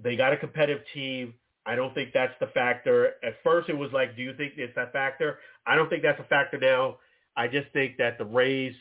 They 0.01 0.15
got 0.15 0.33
a 0.33 0.37
competitive 0.37 0.83
team. 0.93 1.33
I 1.65 1.75
don't 1.75 1.93
think 1.93 2.11
that's 2.13 2.33
the 2.39 2.47
factor. 2.47 3.13
At 3.23 3.35
first, 3.43 3.69
it 3.69 3.77
was 3.77 3.91
like, 3.91 4.15
do 4.15 4.21
you 4.21 4.33
think 4.35 4.53
it's 4.57 4.75
that 4.75 4.93
factor? 4.93 5.39
I 5.65 5.75
don't 5.75 5.89
think 5.89 6.03
that's 6.03 6.19
a 6.19 6.23
factor 6.25 6.57
now. 6.57 6.97
I 7.35 7.47
just 7.47 7.71
think 7.73 7.97
that 7.97 8.17
the 8.17 8.25
Rays 8.25 8.73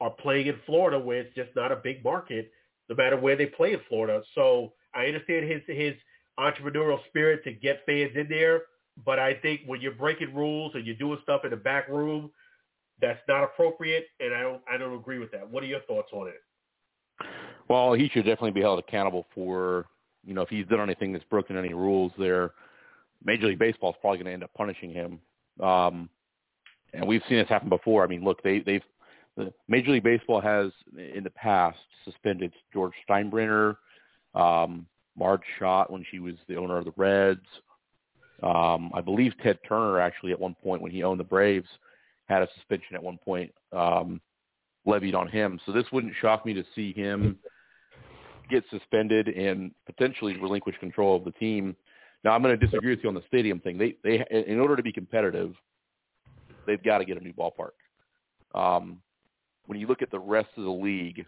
are 0.00 0.10
playing 0.10 0.46
in 0.46 0.56
Florida, 0.64 0.98
where 0.98 1.20
it's 1.20 1.34
just 1.34 1.50
not 1.56 1.72
a 1.72 1.76
big 1.76 2.02
market, 2.04 2.52
no 2.88 2.96
matter 2.96 3.16
where 3.18 3.36
they 3.36 3.46
play 3.46 3.72
in 3.72 3.80
Florida. 3.88 4.22
So 4.34 4.72
I 4.94 5.06
understand 5.06 5.50
his 5.50 5.62
his 5.66 5.94
entrepreneurial 6.38 7.04
spirit 7.08 7.44
to 7.44 7.52
get 7.52 7.84
fans 7.84 8.12
in 8.14 8.28
there, 8.28 8.62
but 9.04 9.18
I 9.18 9.34
think 9.34 9.62
when 9.66 9.80
you're 9.80 9.92
breaking 9.92 10.34
rules 10.34 10.72
and 10.74 10.86
you're 10.86 10.96
doing 10.96 11.18
stuff 11.22 11.44
in 11.44 11.50
the 11.50 11.56
back 11.56 11.88
room, 11.88 12.30
that's 13.00 13.20
not 13.28 13.44
appropriate, 13.44 14.06
and 14.20 14.34
I 14.34 14.42
don't 14.42 14.62
I 14.72 14.76
don't 14.76 14.94
agree 14.94 15.18
with 15.18 15.30
that. 15.32 15.48
What 15.48 15.62
are 15.62 15.66
your 15.66 15.80
thoughts 15.82 16.10
on 16.12 16.28
it? 16.28 16.42
Well, 17.68 17.92
he 17.92 18.08
should 18.08 18.24
definitely 18.24 18.52
be 18.52 18.60
held 18.60 18.78
accountable 18.78 19.26
for 19.34 19.86
you 20.24 20.34
know 20.34 20.42
if 20.42 20.48
he's 20.48 20.66
done 20.66 20.80
anything 20.80 21.12
that's 21.12 21.24
broken 21.24 21.56
any 21.56 21.74
rules 21.74 22.12
there. 22.18 22.52
Major 23.24 23.48
League 23.48 23.58
Baseball 23.58 23.90
is 23.90 23.96
probably 24.00 24.18
going 24.18 24.26
to 24.26 24.32
end 24.32 24.44
up 24.44 24.54
punishing 24.54 24.92
him. 24.92 25.20
Um, 25.62 26.08
and 26.94 27.06
we've 27.06 27.22
seen 27.28 27.38
this 27.38 27.48
happen 27.48 27.68
before. 27.68 28.02
I 28.02 28.06
mean, 28.06 28.24
look, 28.24 28.42
they 28.42 28.60
they've 28.60 28.82
Major 29.68 29.92
League 29.92 30.02
Baseball 30.02 30.40
has 30.40 30.70
in 30.96 31.24
the 31.24 31.30
past 31.30 31.78
suspended 32.04 32.52
George 32.72 32.92
Steinbrenner, 33.08 33.76
um, 34.34 34.86
Marge 35.16 35.42
Schott 35.58 35.90
when 35.90 36.04
she 36.10 36.18
was 36.18 36.34
the 36.48 36.56
owner 36.56 36.78
of 36.78 36.84
the 36.84 36.92
Reds. 36.96 37.46
Um, 38.42 38.90
I 38.94 39.00
believe 39.00 39.34
Ted 39.42 39.58
Turner 39.68 40.00
actually 40.00 40.32
at 40.32 40.40
one 40.40 40.54
point 40.62 40.80
when 40.82 40.90
he 40.90 41.02
owned 41.02 41.20
the 41.20 41.24
Braves 41.24 41.68
had 42.30 42.42
a 42.42 42.48
suspension 42.54 42.94
at 42.94 43.02
one 43.02 43.18
point 43.18 43.52
um, 43.72 44.20
levied 44.86 45.14
on 45.14 45.28
him. 45.28 45.58
So 45.66 45.72
this 45.72 45.84
wouldn't 45.92 46.14
shock 46.20 46.46
me 46.46 46.54
to 46.54 46.64
see 46.74 46.92
him 46.92 47.38
get 48.48 48.64
suspended 48.70 49.28
and 49.28 49.72
potentially 49.86 50.36
relinquish 50.36 50.76
control 50.78 51.16
of 51.16 51.24
the 51.24 51.32
team. 51.32 51.76
Now 52.24 52.32
I'm 52.32 52.42
going 52.42 52.58
to 52.58 52.66
disagree 52.66 52.90
with 52.90 53.00
you 53.02 53.08
on 53.08 53.14
the 53.14 53.22
stadium 53.26 53.60
thing. 53.60 53.78
They 53.78 53.96
they 54.02 54.24
in 54.30 54.60
order 54.60 54.76
to 54.76 54.82
be 54.82 54.92
competitive, 54.92 55.54
they've 56.66 56.82
got 56.82 56.98
to 56.98 57.04
get 57.04 57.20
a 57.20 57.20
new 57.20 57.32
ballpark. 57.32 57.72
Um, 58.54 58.98
when 59.66 59.78
you 59.78 59.86
look 59.86 60.02
at 60.02 60.10
the 60.10 60.18
rest 60.18 60.48
of 60.56 60.64
the 60.64 60.70
league, 60.70 61.24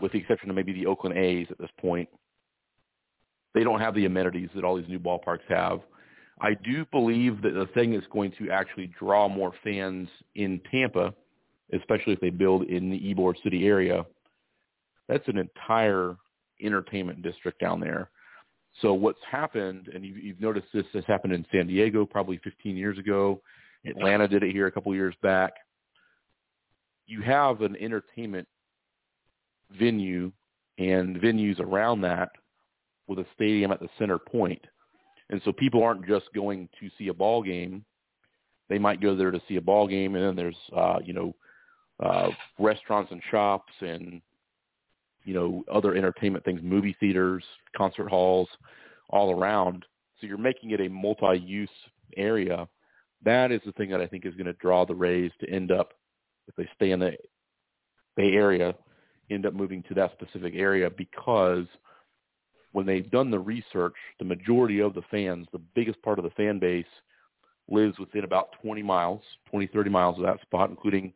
with 0.00 0.12
the 0.12 0.18
exception 0.18 0.50
of 0.50 0.56
maybe 0.56 0.72
the 0.72 0.86
Oakland 0.86 1.16
A's 1.16 1.46
at 1.50 1.58
this 1.58 1.70
point, 1.80 2.08
they 3.54 3.64
don't 3.64 3.80
have 3.80 3.94
the 3.94 4.04
amenities 4.04 4.48
that 4.54 4.64
all 4.64 4.76
these 4.76 4.88
new 4.88 4.98
ballparks 4.98 5.48
have. 5.48 5.80
I 6.40 6.54
do 6.54 6.86
believe 6.86 7.42
that 7.42 7.54
the 7.54 7.66
thing 7.74 7.94
is 7.94 8.02
going 8.12 8.32
to 8.38 8.50
actually 8.50 8.90
draw 8.98 9.28
more 9.28 9.52
fans 9.62 10.08
in 10.34 10.60
Tampa, 10.70 11.12
especially 11.74 12.14
if 12.14 12.20
they 12.20 12.30
build 12.30 12.64
in 12.64 12.90
the 12.90 12.98
Ybor 12.98 13.34
City 13.42 13.66
area. 13.66 14.06
That's 15.08 15.26
an 15.28 15.38
entire 15.38 16.16
entertainment 16.62 17.22
district 17.22 17.60
down 17.60 17.80
there. 17.80 18.10
So 18.80 18.94
what's 18.94 19.18
happened, 19.30 19.88
and 19.92 20.04
you've, 20.04 20.18
you've 20.18 20.40
noticed 20.40 20.68
this 20.72 20.86
has 20.94 21.04
happened 21.06 21.32
in 21.32 21.44
San 21.52 21.66
Diego 21.66 22.06
probably 22.06 22.38
15 22.44 22.76
years 22.76 22.98
ago. 22.98 23.42
Atlanta 23.84 24.28
did 24.28 24.42
it 24.42 24.52
here 24.52 24.66
a 24.66 24.72
couple 24.72 24.94
years 24.94 25.14
back 25.22 25.54
you 27.10 27.20
have 27.22 27.60
an 27.60 27.76
entertainment 27.80 28.46
venue 29.78 30.30
and 30.78 31.16
venues 31.16 31.58
around 31.58 32.00
that 32.02 32.30
with 33.08 33.18
a 33.18 33.26
stadium 33.34 33.72
at 33.72 33.80
the 33.80 33.88
center 33.98 34.16
point. 34.18 34.64
And 35.30 35.40
so 35.44 35.52
people 35.52 35.82
aren't 35.82 36.06
just 36.06 36.26
going 36.34 36.68
to 36.80 36.90
see 36.98 37.08
a 37.08 37.14
ball 37.14 37.42
game. 37.42 37.84
They 38.68 38.78
might 38.78 39.00
go 39.00 39.16
there 39.16 39.30
to 39.30 39.40
see 39.48 39.56
a 39.56 39.60
ball 39.60 39.88
game 39.88 40.14
and 40.14 40.24
then 40.24 40.36
there's 40.36 40.56
uh, 40.76 40.98
you 41.04 41.12
know, 41.12 41.34
uh 42.02 42.30
restaurants 42.58 43.12
and 43.12 43.20
shops 43.30 43.72
and 43.80 44.22
you 45.24 45.34
know, 45.34 45.62
other 45.72 45.94
entertainment 45.94 46.44
things, 46.44 46.60
movie 46.62 46.96
theaters, 46.98 47.44
concert 47.76 48.08
halls 48.08 48.48
all 49.10 49.30
around. 49.30 49.84
So 50.20 50.26
you're 50.26 50.38
making 50.38 50.70
it 50.70 50.80
a 50.80 50.88
multi-use 50.88 51.68
area. 52.16 52.66
That 53.24 53.52
is 53.52 53.60
the 53.66 53.72
thing 53.72 53.90
that 53.90 54.00
I 54.00 54.06
think 54.06 54.24
is 54.24 54.34
going 54.34 54.46
to 54.46 54.54
draw 54.54 54.86
the 54.86 54.94
Rays 54.94 55.30
to 55.40 55.50
end 55.50 55.70
up 55.70 55.92
if 56.48 56.56
they 56.56 56.68
stay 56.74 56.90
in 56.90 57.00
the 57.00 57.12
Bay 58.16 58.32
Area, 58.32 58.74
end 59.30 59.46
up 59.46 59.54
moving 59.54 59.82
to 59.84 59.94
that 59.94 60.12
specific 60.12 60.54
area 60.56 60.90
because 60.90 61.66
when 62.72 62.86
they've 62.86 63.10
done 63.10 63.30
the 63.30 63.38
research, 63.38 63.94
the 64.18 64.24
majority 64.24 64.80
of 64.80 64.94
the 64.94 65.02
fans, 65.10 65.46
the 65.52 65.60
biggest 65.74 66.00
part 66.02 66.18
of 66.18 66.24
the 66.24 66.30
fan 66.30 66.58
base, 66.58 66.84
lives 67.68 67.98
within 67.98 68.24
about 68.24 68.50
20 68.62 68.82
miles, 68.82 69.22
20, 69.50 69.68
30 69.68 69.90
miles 69.90 70.18
of 70.18 70.24
that 70.24 70.40
spot, 70.42 70.70
including 70.70 71.12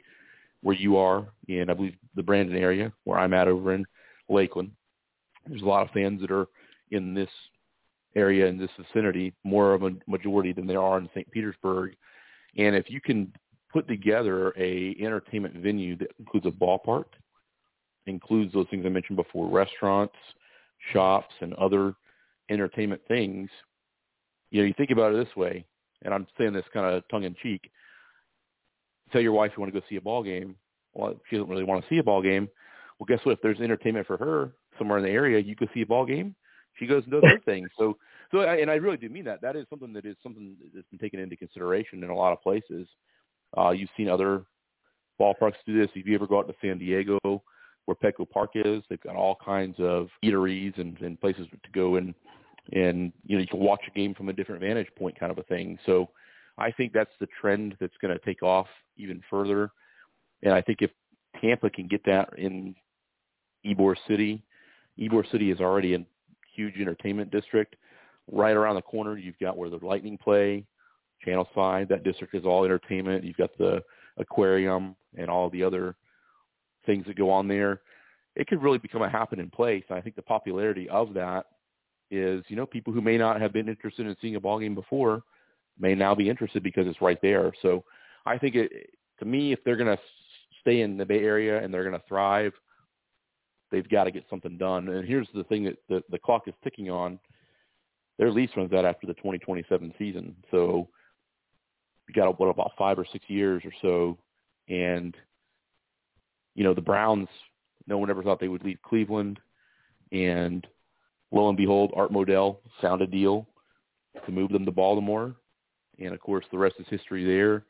where 0.62 0.76
you 0.76 0.96
are 0.96 1.26
in, 1.48 1.68
I 1.68 1.74
believe, 1.74 1.96
the 2.14 2.22
Brandon 2.22 2.57
area, 2.57 2.92
where 3.05 3.18
I'm 3.18 3.34
at 3.34 3.48
over 3.48 3.74
in 3.74 3.84
Lakeland. 4.28 4.70
There's 5.46 5.62
a 5.62 5.66
lot 5.66 5.86
of 5.86 5.92
fans 5.92 6.20
that 6.22 6.30
are 6.30 6.46
in 6.90 7.12
this 7.12 7.28
area, 8.16 8.46
in 8.46 8.57
this 8.57 8.70
vicinity, 8.78 9.34
more 9.44 9.74
of 9.74 9.82
a 9.82 9.90
majority 10.07 10.52
than 10.52 10.66
there 10.66 10.80
are 10.80 10.98
in 10.98 11.09
St. 11.14 11.30
Petersburg. 11.30 11.96
And 12.57 12.74
if 12.76 12.88
you 12.88 13.00
can 13.00 13.32
put 13.72 13.88
together 13.88 14.55
a 14.57 14.96
entertainment 15.00 15.57
venue 15.57 15.96
that 15.98 16.12
includes 16.18 16.46
a 16.46 16.50
ballpark, 16.50 17.07
includes 18.07 18.52
those 18.52 18.66
things 18.70 18.86
I 18.86 18.90
mentioned 18.90 19.16
before, 19.16 19.48
restaurants, 19.48 20.14
shops, 20.93 21.35
and 21.41 21.55
other 21.55 21.95
entertainment 22.51 23.03
things. 23.09 23.51
You 24.51 24.61
know, 24.61 24.66
you 24.66 24.74
think 24.76 24.91
about 24.91 25.14
it 25.14 25.24
this 25.24 25.37
way, 25.37 25.64
and 26.03 26.12
I'm 26.12 26.26
saying 26.39 26.53
this 26.53 26.64
kind 26.72 26.87
of 26.87 27.03
tongue 27.09 27.24
in 27.24 27.35
cheek. 27.43 27.70
Tell 29.12 29.20
your 29.20 29.32
wife 29.32 29.53
you 29.57 29.61
want 29.61 29.72
to 29.72 29.80
go 29.80 29.87
see 29.89 29.97
a 29.97 30.01
ball 30.01 30.22
game. 30.22 30.57
Well, 30.93 31.14
she 31.28 31.37
doesn't 31.37 31.51
really 31.51 31.64
want 31.64 31.82
to 31.82 31.89
see 31.89 31.99
a 31.99 32.05
ball 32.05 32.22
game. 32.22 32.49
Well, 32.99 33.07
guess 33.07 33.24
what? 33.24 33.32
If 33.32 33.43
there's 33.43 33.61
entertainment 33.61 34.07
for 34.07 34.16
her 34.16 34.53
somewhere 34.78 34.99
in 34.99 35.05
the 35.05 35.11
area, 35.11 35.41
you 35.41 35.57
could 35.57 35.70
see 35.74 35.82
a 35.82 35.87
ball 35.87 36.07
game. 36.07 36.35
She 36.78 36.87
goes 36.87 37.05
and 37.05 37.12
does 37.12 37.22
her 37.24 37.41
thing. 37.45 37.66
So, 37.78 37.97
so, 38.32 38.41
I, 38.41 38.57
and 38.57 38.70
I 38.70 38.74
really 38.74 38.97
do 38.97 39.09
mean 39.09 39.24
that. 39.24 39.41
That 39.43 39.57
is 39.57 39.66
something 39.70 39.93
that 39.93 40.05
is 40.05 40.16
something 40.22 40.57
that's 40.74 40.89
been 40.89 40.99
taken 40.99 41.20
into 41.20 41.37
consideration 41.37 42.03
in 42.03 42.11
a 42.11 42.14
lot 42.14 42.32
of 42.32 42.43
places. 42.43 42.89
Uh, 43.57 43.70
you've 43.70 43.91
seen 43.97 44.09
other 44.09 44.45
ballparks 45.20 45.55
do 45.66 45.78
this. 45.78 45.89
If 45.95 46.07
you 46.07 46.14
ever 46.14 46.26
go 46.26 46.41
out 46.41 46.49
to 46.49 46.55
San 46.61 46.78
Diego, 46.78 47.18
where 47.87 47.95
Petco 47.97 48.28
Park 48.28 48.51
is, 48.55 48.82
they've 48.89 49.01
got 49.01 49.16
all 49.16 49.37
kinds 49.45 49.76
of 49.78 50.09
eateries 50.24 50.78
and, 50.78 50.99
and 51.01 51.20
places 51.20 51.47
to 51.51 51.70
go 51.72 51.97
and 51.97 52.14
and 52.72 53.12
you 53.26 53.37
know 53.37 53.43
you 53.43 53.47
can 53.47 53.61
watch 53.61 53.82
a 53.87 53.91
game 53.91 54.14
from 54.14 54.30
a 54.30 54.32
different 54.32 54.61
vantage 54.61 54.89
point, 54.99 55.18
kind 55.18 55.30
of 55.30 55.39
a 55.39 55.43
thing. 55.43 55.78
So 55.85 56.09
I 56.57 56.70
think 56.70 56.93
that's 56.93 57.11
the 57.20 57.28
trend 57.41 57.76
that's 57.80 57.97
going 58.01 58.16
to 58.16 58.24
take 58.24 58.43
off 58.43 58.66
even 58.97 59.20
further. 59.28 59.70
And 60.43 60.53
I 60.55 60.62
think 60.62 60.80
if 60.80 60.91
Tampa 61.41 61.68
can 61.68 61.89
get 61.89 62.05
that 62.07 62.30
in 62.39 62.74
Ybor 63.66 63.97
City, 64.09 64.43
Ybor 64.99 65.30
City 65.30 65.51
is 65.51 65.61
already 65.61 65.95
a 65.95 66.05
huge 66.55 66.76
entertainment 66.76 67.30
district. 67.30 67.76
Right 68.30 68.57
around 68.57 68.76
the 68.76 68.82
corner, 68.82 69.18
you've 69.18 69.39
got 69.39 69.57
where 69.57 69.68
the 69.68 69.85
Lightning 69.85 70.16
play, 70.16 70.64
channel 71.22 71.49
side. 71.55 71.89
That 71.89 72.05
district 72.05 72.35
is 72.35 72.45
all 72.45 72.64
entertainment. 72.64 73.24
You've 73.24 73.37
got 73.37 73.57
the 73.59 73.82
aquarium 74.16 74.97
and 75.16 75.28
all 75.28 75.51
the 75.51 75.62
other 75.62 75.97
things 76.87 77.07
that 77.07 77.16
go 77.16 77.30
on 77.30 77.49
there. 77.49 77.80
It 78.37 78.47
could 78.47 78.62
really 78.62 78.78
become 78.78 79.03
a 79.03 79.09
happening 79.09 79.51
place. 79.51 79.85
And 79.89 79.99
I 79.99 80.01
think 80.01 80.16
the 80.16 80.22
popularity 80.22 80.89
of 80.89 81.14
that 81.14 81.47
is, 82.11 82.45
you 82.49 82.57
know, 82.57 82.66
people 82.66 82.93
who 82.93 83.01
may 83.01 83.16
not 83.16 83.41
have 83.41 83.53
been 83.53 83.68
interested 83.68 84.07
in 84.07 84.16
seeing 84.20 84.37
a 84.37 84.41
ball 84.41 84.59
game 84.59 84.74
before 84.74 85.22
may 85.78 85.95
now 85.95 86.14
be 86.14 86.28
interested 86.28 86.62
because 86.62 86.87
it's 86.87 87.01
right 87.01 87.18
there. 87.22 87.53
So 87.62 87.85
I 88.26 88.39
think 88.39 88.55
it, 88.55 88.91
to 89.18 89.24
me, 89.24 89.53
if 89.53 89.61
they're 89.64 89.76
going 89.76 89.97
to 89.97 90.03
stay 90.61 90.80
in 90.80 90.97
the 90.97 91.05
Bay 91.05 91.20
Area 91.20 91.62
and 91.62 91.72
they're 91.72 91.89
going 91.89 91.99
to 91.99 92.09
thrive, 92.09 92.53
they've 93.70 93.89
got 93.89 94.05
to 94.05 94.11
get 94.11 94.24
something 94.30 94.57
done. 94.57 94.89
And 94.89 95.07
here's 95.07 95.28
the 95.35 95.45
thing 95.45 95.64
that 95.64 95.78
the, 95.89 96.03
the 96.11 96.18
clock 96.18 96.45
is 96.47 96.55
ticking 96.62 96.91
on. 96.91 97.18
Their 98.18 98.30
lease 98.30 98.51
runs 98.57 98.72
out 98.72 98.85
after 98.85 99.07
the 99.07 99.14
2027 99.14 99.93
season. 99.99 100.37
So 100.51 100.89
we 102.07 102.14
got 102.14 102.39
what 102.39 102.49
about 102.49 102.72
five 102.78 102.99
or 102.99 103.07
six 103.11 103.24
years 103.28 103.62
or 103.64 103.72
so, 103.82 104.18
and 104.68 105.16
you 106.55 106.64
know 106.64 106.74
the 106.74 106.80
Browns. 106.80 107.28
No 107.86 107.98
one 107.98 108.11
ever 108.11 108.22
thought 108.22 108.40
they 108.40 108.48
would 108.48 108.64
leave 108.64 108.78
Cleveland, 108.82 109.38
and 110.12 110.66
lo 111.32 111.48
and 111.48 111.57
behold, 111.57 111.92
Art 111.94 112.12
Modell 112.12 112.59
found 112.80 113.02
a 113.02 113.07
deal 113.07 113.46
to 114.24 114.32
move 114.32 114.50
them 114.50 114.64
to 114.64 114.72
Baltimore, 114.72 115.34
and 115.98 116.14
of 116.14 116.20
course 116.20 116.44
the 116.50 116.59
rest 116.59 116.76
is 116.78 116.86
history 116.88 117.24
there. 117.24 117.64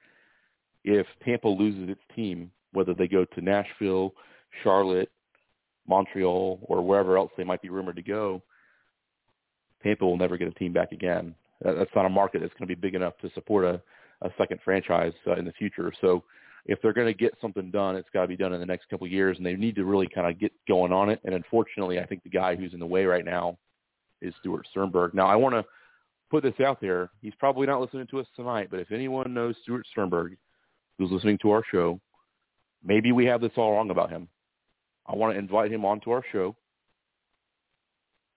If 0.84 1.06
Tampa 1.24 1.48
loses 1.48 1.88
its 1.88 2.00
team, 2.14 2.50
whether 2.72 2.94
they 2.94 3.08
go 3.08 3.24
to 3.24 3.40
Nashville, 3.40 4.12
Charlotte, 4.62 5.10
Montreal, 5.88 6.60
or 6.62 6.82
wherever 6.82 7.16
else 7.16 7.32
they 7.36 7.44
might 7.44 7.62
be 7.62 7.70
rumored 7.70 7.96
to 7.96 8.02
go, 8.02 8.42
Tampa 9.82 10.04
will 10.04 10.16
never 10.16 10.36
get 10.36 10.48
a 10.48 10.52
team 10.52 10.72
back 10.72 10.92
again. 10.92 11.34
That's 11.62 11.90
not 11.94 12.06
a 12.06 12.10
market 12.10 12.40
that's 12.40 12.52
going 12.54 12.68
to 12.68 12.74
be 12.74 12.80
big 12.80 12.94
enough 12.94 13.14
to 13.22 13.30
support 13.34 13.64
a, 13.64 13.80
a 14.26 14.30
second 14.36 14.60
franchise 14.64 15.12
uh, 15.26 15.34
in 15.34 15.44
the 15.44 15.52
future. 15.52 15.92
So 16.00 16.24
if 16.66 16.80
they're 16.80 16.92
going 16.92 17.06
to 17.06 17.14
get 17.14 17.34
something 17.40 17.70
done, 17.70 17.96
it's 17.96 18.08
got 18.12 18.22
to 18.22 18.28
be 18.28 18.36
done 18.36 18.52
in 18.54 18.60
the 18.60 18.66
next 18.66 18.88
couple 18.88 19.06
of 19.06 19.12
years, 19.12 19.36
and 19.36 19.44
they 19.44 19.54
need 19.54 19.74
to 19.76 19.84
really 19.84 20.08
kind 20.08 20.26
of 20.26 20.40
get 20.40 20.52
going 20.66 20.92
on 20.92 21.10
it. 21.10 21.20
And 21.24 21.34
unfortunately, 21.34 21.98
I 21.98 22.06
think 22.06 22.22
the 22.22 22.30
guy 22.30 22.56
who's 22.56 22.72
in 22.72 22.80
the 22.80 22.86
way 22.86 23.04
right 23.04 23.24
now 23.24 23.58
is 24.22 24.32
Stuart 24.40 24.66
Sternberg. 24.70 25.14
Now, 25.14 25.26
I 25.26 25.36
want 25.36 25.54
to 25.54 25.64
put 26.30 26.42
this 26.42 26.64
out 26.64 26.80
there. 26.80 27.10
He's 27.20 27.34
probably 27.38 27.66
not 27.66 27.80
listening 27.80 28.06
to 28.10 28.20
us 28.20 28.26
tonight, 28.34 28.68
but 28.70 28.80
if 28.80 28.92
anyone 28.92 29.34
knows 29.34 29.56
Stuart 29.62 29.86
Sternberg, 29.90 30.36
who's 30.98 31.10
listening 31.10 31.38
to 31.42 31.50
our 31.50 31.62
show, 31.70 32.00
maybe 32.82 33.12
we 33.12 33.26
have 33.26 33.40
this 33.40 33.52
all 33.56 33.72
wrong 33.72 33.90
about 33.90 34.10
him. 34.10 34.28
I 35.06 35.14
want 35.14 35.34
to 35.34 35.38
invite 35.38 35.70
him 35.70 35.84
onto 35.84 36.10
our 36.10 36.22
show. 36.32 36.56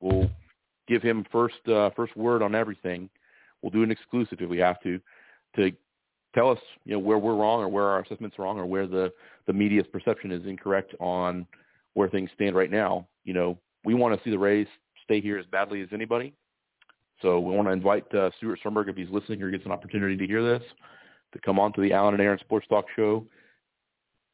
We'll 0.02 0.30
give 0.88 1.02
him 1.02 1.26
first 1.32 1.66
uh, 1.68 1.92
first 1.96 2.16
word 2.18 2.42
on 2.42 2.56
everything. 2.56 3.10
We'll 3.62 3.72
do 3.72 3.84
an 3.84 3.92
exclusive 3.92 4.40
if 4.42 4.50
we 4.50 4.58
have 4.60 4.82
to 4.82 5.00
to 5.56 5.72
tell 6.38 6.52
us 6.52 6.60
you 6.86 6.94
know 6.94 7.00
where 7.00 7.18
we're 7.18 7.36
wrong 7.36 7.62
or 7.62 7.68
where 7.68 7.86
our 7.86 8.02
assessment's 8.02 8.38
wrong 8.38 8.60
or 8.60 8.66
where 8.66 8.86
the 8.86 9.12
the 9.48 9.54
media's 9.54 9.88
perception 9.92 10.32
is 10.32 10.46
incorrect 10.46 10.94
on 11.00 11.48
where 11.96 12.08
things 12.08 12.30
stand 12.36 12.56
right 12.56 12.70
now. 12.70 13.08
You 13.24 13.34
know, 13.34 13.58
we 13.84 13.96
want 13.96 14.16
to 14.16 14.24
see 14.24 14.30
the 14.30 14.38
Rays 14.38 14.68
stay 15.04 15.20
here 15.20 15.40
as 15.40 15.46
badly 15.48 15.82
as 15.82 15.88
anybody. 15.92 16.34
So 17.22 17.40
we 17.40 17.56
want 17.56 17.68
to 17.68 17.72
invite 17.72 18.14
uh, 18.14 18.30
Stuart 18.38 18.60
Sternberg, 18.60 18.90
if 18.90 18.96
he's 18.96 19.10
listening 19.10 19.42
or 19.42 19.50
gets 19.50 19.66
an 19.66 19.72
opportunity 19.72 20.16
to 20.16 20.28
hear 20.28 20.44
this, 20.44 20.62
to 21.34 21.40
come 21.40 21.58
on 21.58 21.74
to 21.74 21.82
the 21.82 21.92
Alan 21.92 22.14
and 22.14 22.22
Aaron 22.22 22.38
Sports 22.40 22.68
Talk 22.70 22.86
Show. 22.96 23.26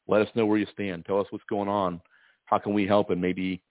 Let 0.10 0.22
us 0.22 0.28
know 0.36 0.46
where 0.46 0.58
you 0.58 0.68
stand. 0.74 1.06
Tell 1.06 1.22
us 1.22 1.28
what's 1.30 1.46
going 1.50 1.70
on. 1.70 2.02
How 2.44 2.58
can 2.58 2.74
we 2.74 2.86
help 2.86 3.10
and 3.12 3.22
maybe 3.22 3.62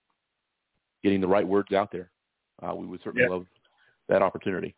getting 1.04 1.20
the 1.20 1.28
right 1.28 1.46
words 1.46 1.72
out 1.72 1.92
there? 1.92 2.10
Uh, 2.62 2.74
we 2.74 2.86
would 2.86 3.00
certainly 3.04 3.26
yeah. 3.28 3.34
love 3.34 3.46
that 4.08 4.22
opportunity. 4.22 4.74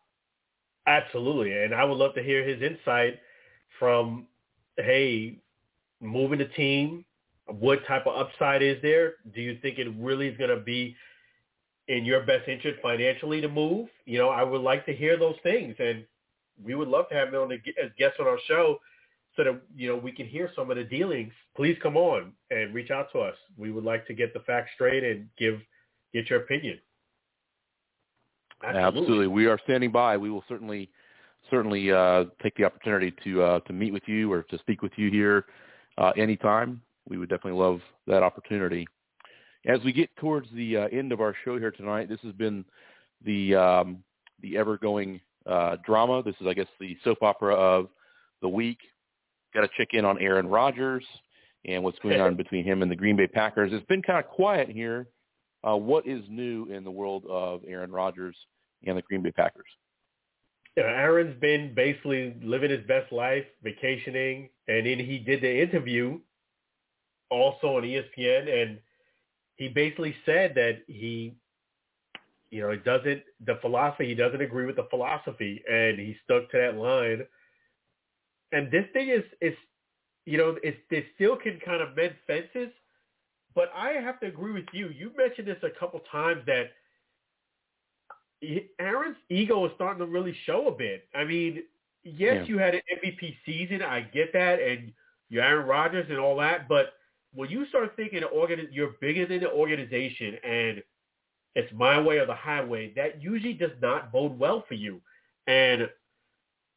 Absolutely, 0.88 1.52
and 1.62 1.72
I 1.72 1.84
would 1.84 1.98
love 1.98 2.14
to 2.14 2.22
hear 2.22 2.42
his 2.42 2.60
insight 2.60 3.20
from, 3.78 4.26
hey, 4.76 5.38
moving 6.00 6.38
the 6.38 6.46
team, 6.46 7.04
what 7.46 7.86
type 7.86 8.06
of 8.06 8.16
upside 8.16 8.62
is 8.62 8.80
there? 8.82 9.14
Do 9.34 9.40
you 9.40 9.58
think 9.60 9.78
it 9.78 9.88
really 9.98 10.28
is 10.28 10.36
going 10.38 10.50
to 10.50 10.62
be 10.62 10.96
in 11.88 12.04
your 12.04 12.22
best 12.24 12.48
interest 12.48 12.80
financially 12.82 13.40
to 13.40 13.48
move? 13.48 13.88
You 14.06 14.18
know, 14.18 14.30
I 14.30 14.42
would 14.42 14.62
like 14.62 14.86
to 14.86 14.94
hear 14.94 15.18
those 15.18 15.36
things, 15.42 15.74
and 15.78 16.04
we 16.62 16.74
would 16.74 16.88
love 16.88 17.08
to 17.10 17.14
have 17.14 17.28
him 17.28 17.34
on 17.34 17.52
as 17.52 17.90
guest 17.98 18.14
on 18.20 18.26
our 18.26 18.38
show 18.46 18.78
so 19.36 19.44
that 19.44 19.60
you 19.76 19.88
know 19.88 19.96
we 19.96 20.12
can 20.12 20.26
hear 20.26 20.50
some 20.54 20.70
of 20.70 20.76
the 20.76 20.84
dealings. 20.84 21.32
Please 21.56 21.76
come 21.82 21.96
on 21.96 22.32
and 22.50 22.74
reach 22.74 22.90
out 22.90 23.10
to 23.12 23.18
us. 23.18 23.34
We 23.58 23.70
would 23.70 23.84
like 23.84 24.06
to 24.06 24.14
get 24.14 24.32
the 24.32 24.40
facts 24.40 24.70
straight 24.74 25.04
and 25.04 25.28
give 25.36 25.60
get 26.12 26.30
your 26.30 26.40
opinion. 26.40 26.78
Absolutely. 28.62 28.86
Absolutely. 28.86 29.26
We 29.26 29.46
are 29.46 29.58
standing 29.64 29.90
by. 29.92 30.16
We 30.16 30.30
will 30.30 30.44
certainly 30.48 30.90
certainly 31.50 31.90
uh, 31.90 32.24
take 32.42 32.56
the 32.56 32.64
opportunity 32.64 33.12
to 33.24 33.42
uh, 33.42 33.60
to 33.60 33.72
meet 33.72 33.92
with 33.92 34.04
you 34.06 34.32
or 34.32 34.42
to 34.44 34.58
speak 34.58 34.82
with 34.82 34.92
you 34.96 35.10
here 35.10 35.46
uh, 35.98 36.12
anytime. 36.16 36.80
We 37.08 37.18
would 37.18 37.28
definitely 37.28 37.60
love 37.60 37.80
that 38.06 38.22
opportunity. 38.22 38.86
As 39.66 39.80
we 39.84 39.92
get 39.92 40.14
towards 40.16 40.48
the 40.54 40.76
uh, 40.76 40.88
end 40.88 41.12
of 41.12 41.20
our 41.20 41.34
show 41.44 41.58
here 41.58 41.70
tonight, 41.70 42.08
this 42.08 42.20
has 42.22 42.32
been 42.32 42.64
the 43.24 43.54
um, 43.54 44.04
the 44.40 44.56
ever 44.56 44.76
going 44.76 45.20
uh, 45.46 45.76
drama. 45.84 46.22
This 46.22 46.34
is, 46.40 46.46
I 46.46 46.54
guess, 46.54 46.66
the 46.80 46.96
soap 47.04 47.22
opera 47.22 47.54
of 47.54 47.88
the 48.42 48.48
week. 48.48 48.78
Got 49.54 49.62
to 49.62 49.68
check 49.76 49.88
in 49.92 50.04
on 50.04 50.20
Aaron 50.20 50.46
Rodgers 50.46 51.04
and 51.64 51.82
what's 51.82 51.98
going 52.00 52.20
on 52.20 52.36
between 52.36 52.64
him 52.64 52.82
and 52.82 52.90
the 52.90 52.96
Green 52.96 53.16
Bay 53.16 53.26
Packers. 53.26 53.72
It's 53.72 53.86
been 53.86 54.02
kind 54.02 54.18
of 54.18 54.30
quiet 54.30 54.68
here. 54.68 55.08
Uh, 55.66 55.76
what 55.76 56.06
is 56.06 56.22
new 56.28 56.66
in 56.66 56.84
the 56.84 56.90
world 56.90 57.24
of 57.28 57.62
Aaron 57.66 57.90
Rodgers 57.90 58.36
and 58.86 58.98
the 58.98 59.02
Green 59.02 59.22
Bay 59.22 59.30
Packers? 59.30 59.64
Yeah, 60.76 60.84
Aaron's 60.84 61.38
been 61.40 61.72
basically 61.74 62.34
living 62.42 62.70
his 62.70 62.84
best 62.86 63.12
life, 63.12 63.44
vacationing, 63.62 64.48
and 64.66 64.86
then 64.86 64.98
he 64.98 65.18
did 65.18 65.40
the 65.40 65.62
interview 65.62 66.18
also 67.30 67.76
on 67.76 67.82
ESPN, 67.82 68.62
and 68.62 68.78
he 69.56 69.68
basically 69.68 70.14
said 70.26 70.54
that 70.56 70.82
he, 70.88 71.36
you 72.50 72.60
know, 72.60 72.70
it 72.70 72.84
doesn't 72.84 73.22
the 73.46 73.56
philosophy. 73.60 74.08
He 74.08 74.14
doesn't 74.14 74.40
agree 74.40 74.66
with 74.66 74.76
the 74.76 74.86
philosophy, 74.90 75.62
and 75.70 75.98
he 75.98 76.16
stuck 76.24 76.50
to 76.50 76.58
that 76.58 76.76
line. 76.76 77.24
And 78.50 78.70
this 78.70 78.84
thing 78.92 79.10
is 79.10 79.22
is, 79.40 79.54
you 80.26 80.38
know, 80.38 80.56
it, 80.62 80.78
it 80.90 81.04
still 81.14 81.36
can 81.36 81.60
kind 81.64 81.82
of 81.82 81.94
mend 81.96 82.14
fences, 82.26 82.72
but 83.54 83.70
I 83.76 83.92
have 83.92 84.18
to 84.20 84.26
agree 84.26 84.52
with 84.52 84.66
you. 84.72 84.88
You 84.88 85.12
mentioned 85.16 85.46
this 85.46 85.62
a 85.62 85.78
couple 85.78 86.00
times 86.10 86.42
that 86.46 86.70
Aaron's 88.78 89.16
ego 89.30 89.64
is 89.66 89.72
starting 89.74 90.00
to 90.00 90.06
really 90.06 90.34
show 90.44 90.68
a 90.68 90.72
bit. 90.72 91.08
I 91.14 91.24
mean, 91.24 91.62
yes, 92.02 92.36
yeah. 92.36 92.44
you 92.44 92.58
had 92.58 92.74
an 92.74 92.82
MVP 93.02 93.36
season. 93.46 93.82
I 93.82 94.00
get 94.00 94.32
that, 94.32 94.60
and 94.60 94.92
you're 95.28 95.42
Aaron 95.42 95.66
Rodgers 95.66 96.06
and 96.10 96.18
all 96.18 96.36
that. 96.38 96.68
But 96.68 96.94
when 97.34 97.50
you 97.50 97.66
start 97.66 97.94
thinking 97.96 98.22
organ- 98.24 98.68
you're 98.70 98.94
bigger 99.00 99.26
than 99.26 99.40
the 99.40 99.50
organization 99.50 100.36
and 100.44 100.82
it's 101.54 101.72
my 101.72 102.00
way 102.00 102.18
or 102.18 102.26
the 102.26 102.34
highway, 102.34 102.92
that 102.94 103.22
usually 103.22 103.54
does 103.54 103.70
not 103.80 104.12
bode 104.12 104.38
well 104.38 104.64
for 104.66 104.74
you. 104.74 105.00
And 105.46 105.88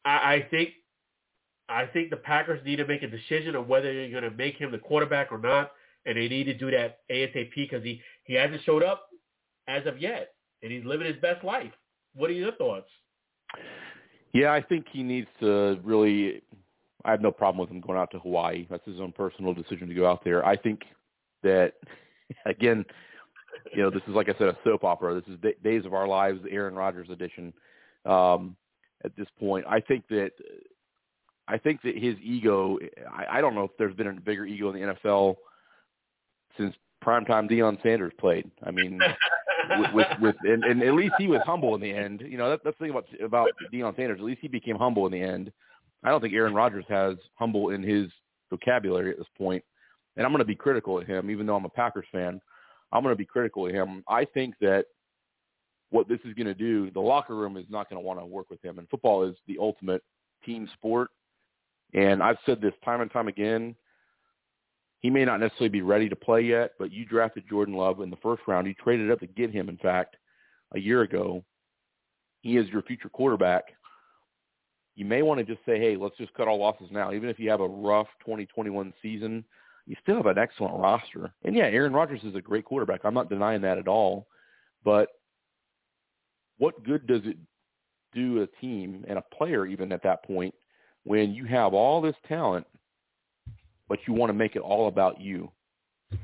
I, 0.05 0.35
I 0.35 0.47
think 0.49 0.69
I 1.69 1.85
think 1.85 2.09
the 2.09 2.17
Packers 2.17 2.63
need 2.65 2.77
to 2.77 2.85
make 2.85 3.03
a 3.03 3.07
decision 3.07 3.55
on 3.55 3.67
whether 3.67 3.93
they're 3.93 4.11
going 4.11 4.23
to 4.23 4.31
make 4.31 4.55
him 4.55 4.71
the 4.71 4.77
quarterback 4.77 5.31
or 5.31 5.37
not, 5.37 5.71
and 6.05 6.17
they 6.17 6.29
need 6.29 6.45
to 6.45 6.53
do 6.53 6.71
that 6.71 6.99
ASAP 7.11 7.49
because 7.55 7.83
he 7.83 8.01
he 8.23 8.33
hasn't 8.33 8.63
showed 8.63 8.83
up 8.83 9.09
as 9.67 9.85
of 9.85 9.99
yet 9.99 10.33
and 10.63 10.71
he's 10.71 10.85
living 10.85 11.07
his 11.07 11.17
best 11.21 11.43
life. 11.43 11.71
What 12.15 12.29
are 12.29 12.33
your 12.33 12.53
thoughts? 12.53 12.89
Yeah, 14.33 14.53
I 14.53 14.61
think 14.61 14.85
he 14.91 15.03
needs 15.03 15.27
to 15.39 15.79
really. 15.83 16.41
I 17.05 17.11
have 17.11 17.21
no 17.21 17.31
problem 17.31 17.61
with 17.61 17.69
him 17.69 17.79
going 17.79 17.97
out 17.97 18.11
to 18.11 18.19
Hawaii. 18.19 18.67
That's 18.69 18.85
his 18.85 18.99
own 18.99 19.13
personal 19.13 19.53
decision 19.53 19.87
to 19.87 19.93
go 19.93 20.09
out 20.09 20.23
there. 20.23 20.45
I 20.45 20.57
think 20.57 20.81
that 21.43 21.73
again, 22.45 22.83
you 23.73 23.81
know, 23.81 23.89
this 23.89 24.01
is 24.07 24.13
like 24.13 24.29
I 24.29 24.37
said, 24.37 24.47
a 24.49 24.57
soap 24.63 24.83
opera. 24.83 25.15
This 25.15 25.33
is 25.33 25.39
Days 25.63 25.85
of 25.85 25.93
Our 25.93 26.07
Lives, 26.07 26.41
the 26.43 26.51
Aaron 26.51 26.75
Rodgers 26.75 27.09
edition. 27.09 27.53
Um, 28.05 28.55
at 29.03 29.15
this 29.15 29.27
point, 29.39 29.65
I 29.67 29.79
think 29.79 30.07
that 30.09 30.31
I 31.47 31.57
think 31.57 31.81
that 31.83 31.97
his 31.97 32.15
ego. 32.21 32.77
I, 33.11 33.37
I 33.37 33.41
don't 33.41 33.55
know 33.55 33.63
if 33.63 33.71
there's 33.77 33.95
been 33.95 34.07
a 34.07 34.13
bigger 34.13 34.45
ego 34.45 34.69
in 34.69 34.75
the 34.75 34.93
NFL 34.93 35.35
since 36.57 36.75
primetime 37.03 37.49
Deion 37.49 37.81
Sanders 37.83 38.13
played. 38.19 38.49
I 38.63 38.71
mean, 38.71 38.99
with, 39.69 39.93
with, 39.93 40.07
with 40.21 40.35
and, 40.43 40.63
and 40.63 40.81
at 40.81 40.93
least 40.93 41.15
he 41.17 41.27
was 41.27 41.41
humble 41.45 41.75
in 41.75 41.81
the 41.81 41.91
end. 41.91 42.21
You 42.25 42.37
know, 42.37 42.49
that, 42.49 42.61
that's 42.63 42.77
the 42.79 42.85
thing 42.85 42.91
about 42.91 43.05
about 43.23 43.49
Deion 43.73 43.95
Sanders. 43.95 44.19
At 44.19 44.25
least 44.25 44.41
he 44.41 44.47
became 44.47 44.77
humble 44.77 45.05
in 45.05 45.11
the 45.11 45.21
end. 45.21 45.51
I 46.03 46.09
don't 46.09 46.21
think 46.21 46.33
Aaron 46.33 46.53
Rodgers 46.53 46.85
has 46.89 47.15
humble 47.35 47.69
in 47.69 47.81
his 47.83 48.11
vocabulary 48.49 49.11
at 49.11 49.17
this 49.17 49.27
point. 49.37 49.63
And 50.15 50.25
I'm 50.25 50.31
going 50.31 50.39
to 50.39 50.45
be 50.45 50.55
critical 50.55 50.99
of 50.99 51.07
him, 51.07 51.29
even 51.29 51.45
though 51.45 51.55
I'm 51.55 51.65
a 51.65 51.69
Packers 51.69 52.05
fan. 52.11 52.41
I'm 52.91 53.03
going 53.03 53.13
to 53.13 53.17
be 53.17 53.25
critical 53.25 53.67
of 53.67 53.73
him. 53.73 54.03
I 54.07 54.25
think 54.25 54.55
that 54.61 54.85
what 55.89 56.07
this 56.07 56.19
is 56.25 56.33
going 56.33 56.47
to 56.47 56.53
do, 56.53 56.91
the 56.91 56.99
locker 56.99 57.35
room 57.35 57.57
is 57.57 57.65
not 57.69 57.89
going 57.89 58.01
to 58.01 58.05
want 58.05 58.19
to 58.19 58.25
work 58.25 58.49
with 58.49 58.63
him. 58.63 58.79
And 58.79 58.89
football 58.89 59.23
is 59.23 59.35
the 59.47 59.57
ultimate 59.59 60.01
team 60.45 60.69
sport. 60.73 61.09
And 61.93 62.21
I've 62.21 62.37
said 62.45 62.61
this 62.61 62.73
time 62.83 63.01
and 63.01 63.11
time 63.11 63.27
again 63.27 63.75
he 64.99 65.09
may 65.09 65.25
not 65.25 65.39
necessarily 65.39 65.69
be 65.69 65.81
ready 65.81 66.09
to 66.09 66.15
play 66.15 66.41
yet, 66.41 66.71
but 66.79 66.91
you 66.91 67.05
drafted 67.05 67.47
Jordan 67.47 67.75
Love 67.75 68.01
in 68.01 68.09
the 68.09 68.17
first 68.17 68.41
round. 68.47 68.67
You 68.67 68.73
traded 68.73 69.11
up 69.11 69.19
to 69.19 69.27
get 69.27 69.51
him, 69.51 69.69
in 69.69 69.77
fact, 69.77 70.15
a 70.73 70.79
year 70.79 71.01
ago. 71.01 71.43
He 72.41 72.57
is 72.57 72.67
your 72.69 72.81
future 72.81 73.09
quarterback. 73.09 73.65
You 74.95 75.05
may 75.05 75.21
want 75.21 75.39
to 75.39 75.45
just 75.45 75.63
say, 75.65 75.79
hey, 75.79 75.95
let's 75.95 76.17
just 76.17 76.33
cut 76.33 76.47
all 76.47 76.59
losses 76.59 76.87
now. 76.91 77.13
Even 77.13 77.29
if 77.29 77.37
you 77.37 77.49
have 77.49 77.61
a 77.61 77.67
rough 77.67 78.07
2021 78.25 78.93
season, 79.01 79.45
you 79.85 79.95
still 80.01 80.17
have 80.17 80.25
an 80.25 80.39
excellent 80.39 80.79
roster. 80.79 81.31
And 81.43 81.55
yeah, 81.55 81.65
Aaron 81.65 81.93
Rodgers 81.93 82.23
is 82.23 82.35
a 82.35 82.41
great 82.41 82.65
quarterback. 82.65 83.01
I'm 83.03 83.13
not 83.13 83.29
denying 83.29 83.61
that 83.61 83.77
at 83.77 83.87
all. 83.87 84.27
But 84.83 85.09
what 86.57 86.83
good 86.83 87.05
does 87.05 87.21
it 87.25 87.37
do 88.13 88.41
a 88.41 88.47
team 88.59 89.05
and 89.07 89.19
a 89.19 89.35
player 89.35 89.67
even 89.67 89.91
at 89.91 90.01
that 90.03 90.23
point 90.23 90.55
when 91.03 91.33
you 91.33 91.45
have 91.45 91.73
all 91.73 92.01
this 92.01 92.15
talent 92.27 92.65
but 93.89 93.99
you 94.07 94.13
want 94.13 94.29
to 94.29 94.33
make 94.33 94.55
it 94.55 94.61
all 94.61 94.87
about 94.87 95.19
you, 95.19 95.51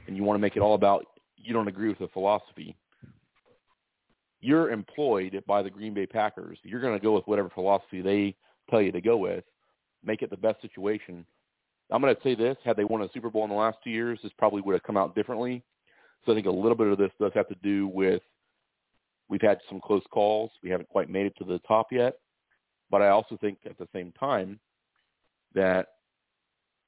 and 0.07 0.15
you 0.15 0.23
want 0.23 0.35
to 0.35 0.41
make 0.41 0.55
it 0.55 0.61
all 0.61 0.75
about 0.75 1.05
you 1.37 1.53
don't 1.53 1.67
agree 1.67 1.89
with 1.89 1.99
the 1.99 2.07
philosophy. 2.09 2.75
You're 4.41 4.71
employed 4.71 5.41
by 5.47 5.61
the 5.61 5.69
Green 5.69 5.93
Bay 5.93 6.05
Packers. 6.05 6.57
You're 6.63 6.81
going 6.81 6.97
to 6.97 7.03
go 7.03 7.13
with 7.13 7.25
whatever 7.27 7.49
philosophy 7.49 8.01
they 8.01 8.35
tell 8.69 8.81
you 8.81 8.91
to 8.91 9.01
go 9.01 9.17
with. 9.17 9.43
Make 10.03 10.21
it 10.21 10.29
the 10.29 10.37
best 10.37 10.61
situation. 10.61 11.25
I'm 11.91 12.01
going 12.01 12.15
to 12.15 12.21
say 12.23 12.35
this: 12.35 12.57
had 12.63 12.75
they 12.75 12.83
won 12.83 13.01
a 13.01 13.09
Super 13.13 13.29
Bowl 13.29 13.43
in 13.43 13.49
the 13.49 13.55
last 13.55 13.77
two 13.83 13.89
years, 13.89 14.19
this 14.23 14.31
probably 14.37 14.61
would 14.61 14.73
have 14.73 14.83
come 14.83 14.97
out 14.97 15.15
differently. 15.15 15.63
So 16.25 16.31
I 16.31 16.35
think 16.35 16.47
a 16.47 16.51
little 16.51 16.75
bit 16.75 16.87
of 16.87 16.97
this 16.97 17.11
does 17.19 17.31
have 17.35 17.47
to 17.49 17.55
do 17.63 17.87
with 17.87 18.21
we've 19.29 19.41
had 19.41 19.59
some 19.69 19.81
close 19.81 20.03
calls. 20.11 20.51
We 20.61 20.69
haven't 20.69 20.89
quite 20.89 21.09
made 21.09 21.25
it 21.25 21.35
to 21.37 21.43
the 21.43 21.59
top 21.67 21.87
yet. 21.91 22.15
But 22.89 23.01
I 23.01 23.09
also 23.09 23.37
think 23.37 23.59
at 23.65 23.77
the 23.77 23.87
same 23.93 24.11
time 24.19 24.59
that 25.55 25.87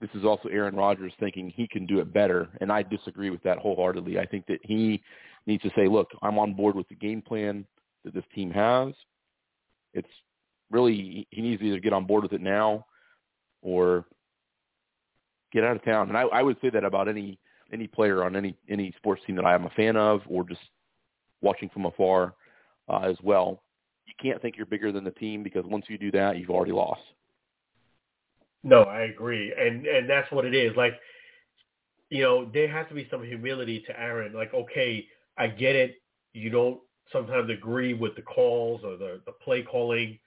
this 0.02 0.10
is 0.14 0.26
also 0.26 0.50
Aaron 0.50 0.76
Rodgers 0.76 1.14
thinking 1.20 1.50
he 1.50 1.68
can 1.68 1.86
do 1.86 2.00
it 2.00 2.14
better, 2.14 2.50
and 2.60 2.72
I 2.72 2.84
disagree 2.84 3.30
with 3.30 3.42
that 3.44 3.58
wholeheartedly. 3.58 4.20
I 4.20 4.26
think 4.26 4.46
that 4.48 4.60
he 4.64 5.02
needs 5.48 5.64
to 5.64 5.72
say, 5.76 5.88
look, 5.88 6.10
I'm 6.22 6.38
on 6.38 6.54
board 6.54 6.76
with 6.76 6.88
the 6.90 6.96
game 6.96 7.22
plan 7.22 7.66
that 8.04 8.14
this 8.14 8.26
team 8.34 8.52
has. 8.52 8.94
It's 9.94 10.08
really 10.70 11.28
he 11.32 11.42
needs 11.42 11.62
to 11.62 11.68
either 11.68 11.80
get 11.80 11.94
on 11.94 12.06
board 12.06 12.24
with 12.24 12.34
it 12.34 12.42
now 12.42 12.86
or 13.62 14.06
get 15.54 15.64
out 15.64 15.76
of 15.76 15.86
town. 15.86 16.10
And 16.10 16.18
I, 16.18 16.24
I 16.24 16.42
would 16.42 16.58
say 16.62 16.70
that 16.72 16.84
about 16.84 17.08
any 17.08 17.40
any 17.72 17.88
player 17.88 18.24
on 18.24 18.36
any 18.36 18.56
any 18.70 18.94
sports 18.98 19.22
team 19.26 19.36
that 19.38 19.46
I 19.46 19.56
am 19.56 19.66
a 19.66 19.70
fan 19.72 19.96
of 19.96 20.22
or 20.28 20.44
just 20.44 20.62
watching 21.42 21.70
from 21.70 21.86
afar 21.86 22.34
uh, 22.90 23.00
as 23.00 23.18
well. 23.24 23.62
You 24.06 24.14
can't 24.22 24.42
think 24.42 24.58
you're 24.58 24.66
bigger 24.66 24.92
than 24.92 25.04
the 25.04 25.12
team 25.12 25.42
because 25.42 25.66
once 25.66 25.86
you 25.88 25.98
do 25.98 26.12
that, 26.12 26.38
you've 26.38 26.52
already 26.52 26.72
lost. 26.72 27.02
No, 28.66 28.82
I 28.82 29.02
agree, 29.02 29.54
and 29.56 29.86
and 29.86 30.10
that's 30.10 30.30
what 30.32 30.44
it 30.44 30.56
is. 30.56 30.76
Like, 30.76 30.96
you 32.10 32.24
know, 32.24 32.50
there 32.52 32.68
has 32.68 32.88
to 32.90 32.96
be 32.96 33.08
some 33.12 33.24
humility 33.24 33.84
to 33.86 33.98
Aaron. 34.00 34.34
Like, 34.34 34.56
okay, 34.56 35.06
I 35.38 35.48
get 35.48 35.76
it. 35.76 36.02
You 36.34 36.50
don't 36.50 36.80
sometimes 37.14 37.52
agree 37.52 37.94
with 37.94 38.16
the 38.16 38.24
calls 38.24 38.82
or 38.84 38.98
the 38.98 39.22
the 39.28 39.34
play 39.34 39.62
calling, 39.62 40.18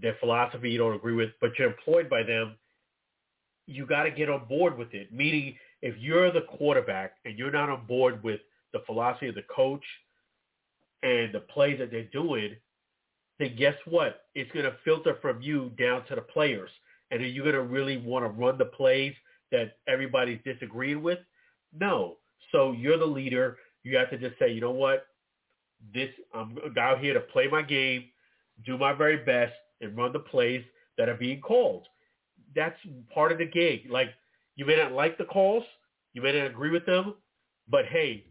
their 0.00 0.14
philosophy 0.20 0.70
you 0.70 0.78
don't 0.78 0.94
agree 0.94 1.14
with, 1.14 1.30
but 1.40 1.50
you're 1.58 1.68
employed 1.68 2.08
by 2.08 2.22
them. 2.22 2.54
You 3.66 3.86
got 3.86 4.04
to 4.04 4.12
get 4.12 4.30
on 4.30 4.46
board 4.46 4.78
with 4.78 4.94
it. 4.94 5.12
Meaning, 5.12 5.56
if 5.82 5.96
you're 5.98 6.30
the 6.30 6.42
quarterback 6.42 7.14
and 7.24 7.36
you're 7.36 7.50
not 7.50 7.68
on 7.70 7.86
board 7.86 8.22
with 8.22 8.40
the 8.72 8.82
philosophy 8.86 9.28
of 9.30 9.34
the 9.34 9.44
coach 9.54 9.84
and 11.02 11.34
the 11.34 11.40
plays 11.40 11.80
that 11.80 11.90
they're 11.90 12.04
doing, 12.04 12.54
then 13.40 13.56
guess 13.58 13.74
what? 13.84 14.26
It's 14.36 14.50
going 14.52 14.64
to 14.64 14.76
filter 14.84 15.16
from 15.20 15.42
you 15.42 15.72
down 15.76 16.06
to 16.06 16.14
the 16.14 16.20
players. 16.20 16.70
And 17.10 17.22
are 17.22 17.26
you 17.26 17.42
going 17.42 17.54
to 17.54 17.62
really 17.62 17.96
want 17.96 18.24
to 18.24 18.28
run 18.28 18.58
the 18.58 18.66
plays 18.66 19.14
that 19.50 19.76
everybody's 19.86 20.40
disagreeing 20.44 21.02
with? 21.02 21.18
No. 21.78 22.16
So 22.52 22.72
you're 22.72 22.98
the 22.98 23.06
leader. 23.06 23.56
You 23.82 23.96
have 23.96 24.10
to 24.10 24.18
just 24.18 24.38
say, 24.38 24.52
you 24.52 24.60
know 24.60 24.70
what? 24.70 25.06
This 25.94 26.10
I'm 26.34 26.58
out 26.78 26.98
here 27.00 27.14
to 27.14 27.20
play 27.20 27.46
my 27.46 27.62
game, 27.62 28.04
do 28.66 28.76
my 28.76 28.92
very 28.92 29.18
best, 29.18 29.52
and 29.80 29.96
run 29.96 30.12
the 30.12 30.18
plays 30.18 30.64
that 30.96 31.08
are 31.08 31.14
being 31.14 31.40
called. 31.40 31.86
That's 32.54 32.76
part 33.14 33.30
of 33.30 33.38
the 33.38 33.46
gig. 33.46 33.88
Like 33.88 34.08
you 34.56 34.66
may 34.66 34.76
not 34.76 34.92
like 34.92 35.18
the 35.18 35.24
calls, 35.24 35.62
you 36.14 36.22
may 36.22 36.36
not 36.36 36.48
agree 36.48 36.70
with 36.70 36.84
them, 36.84 37.14
but 37.68 37.86
hey, 37.86 38.24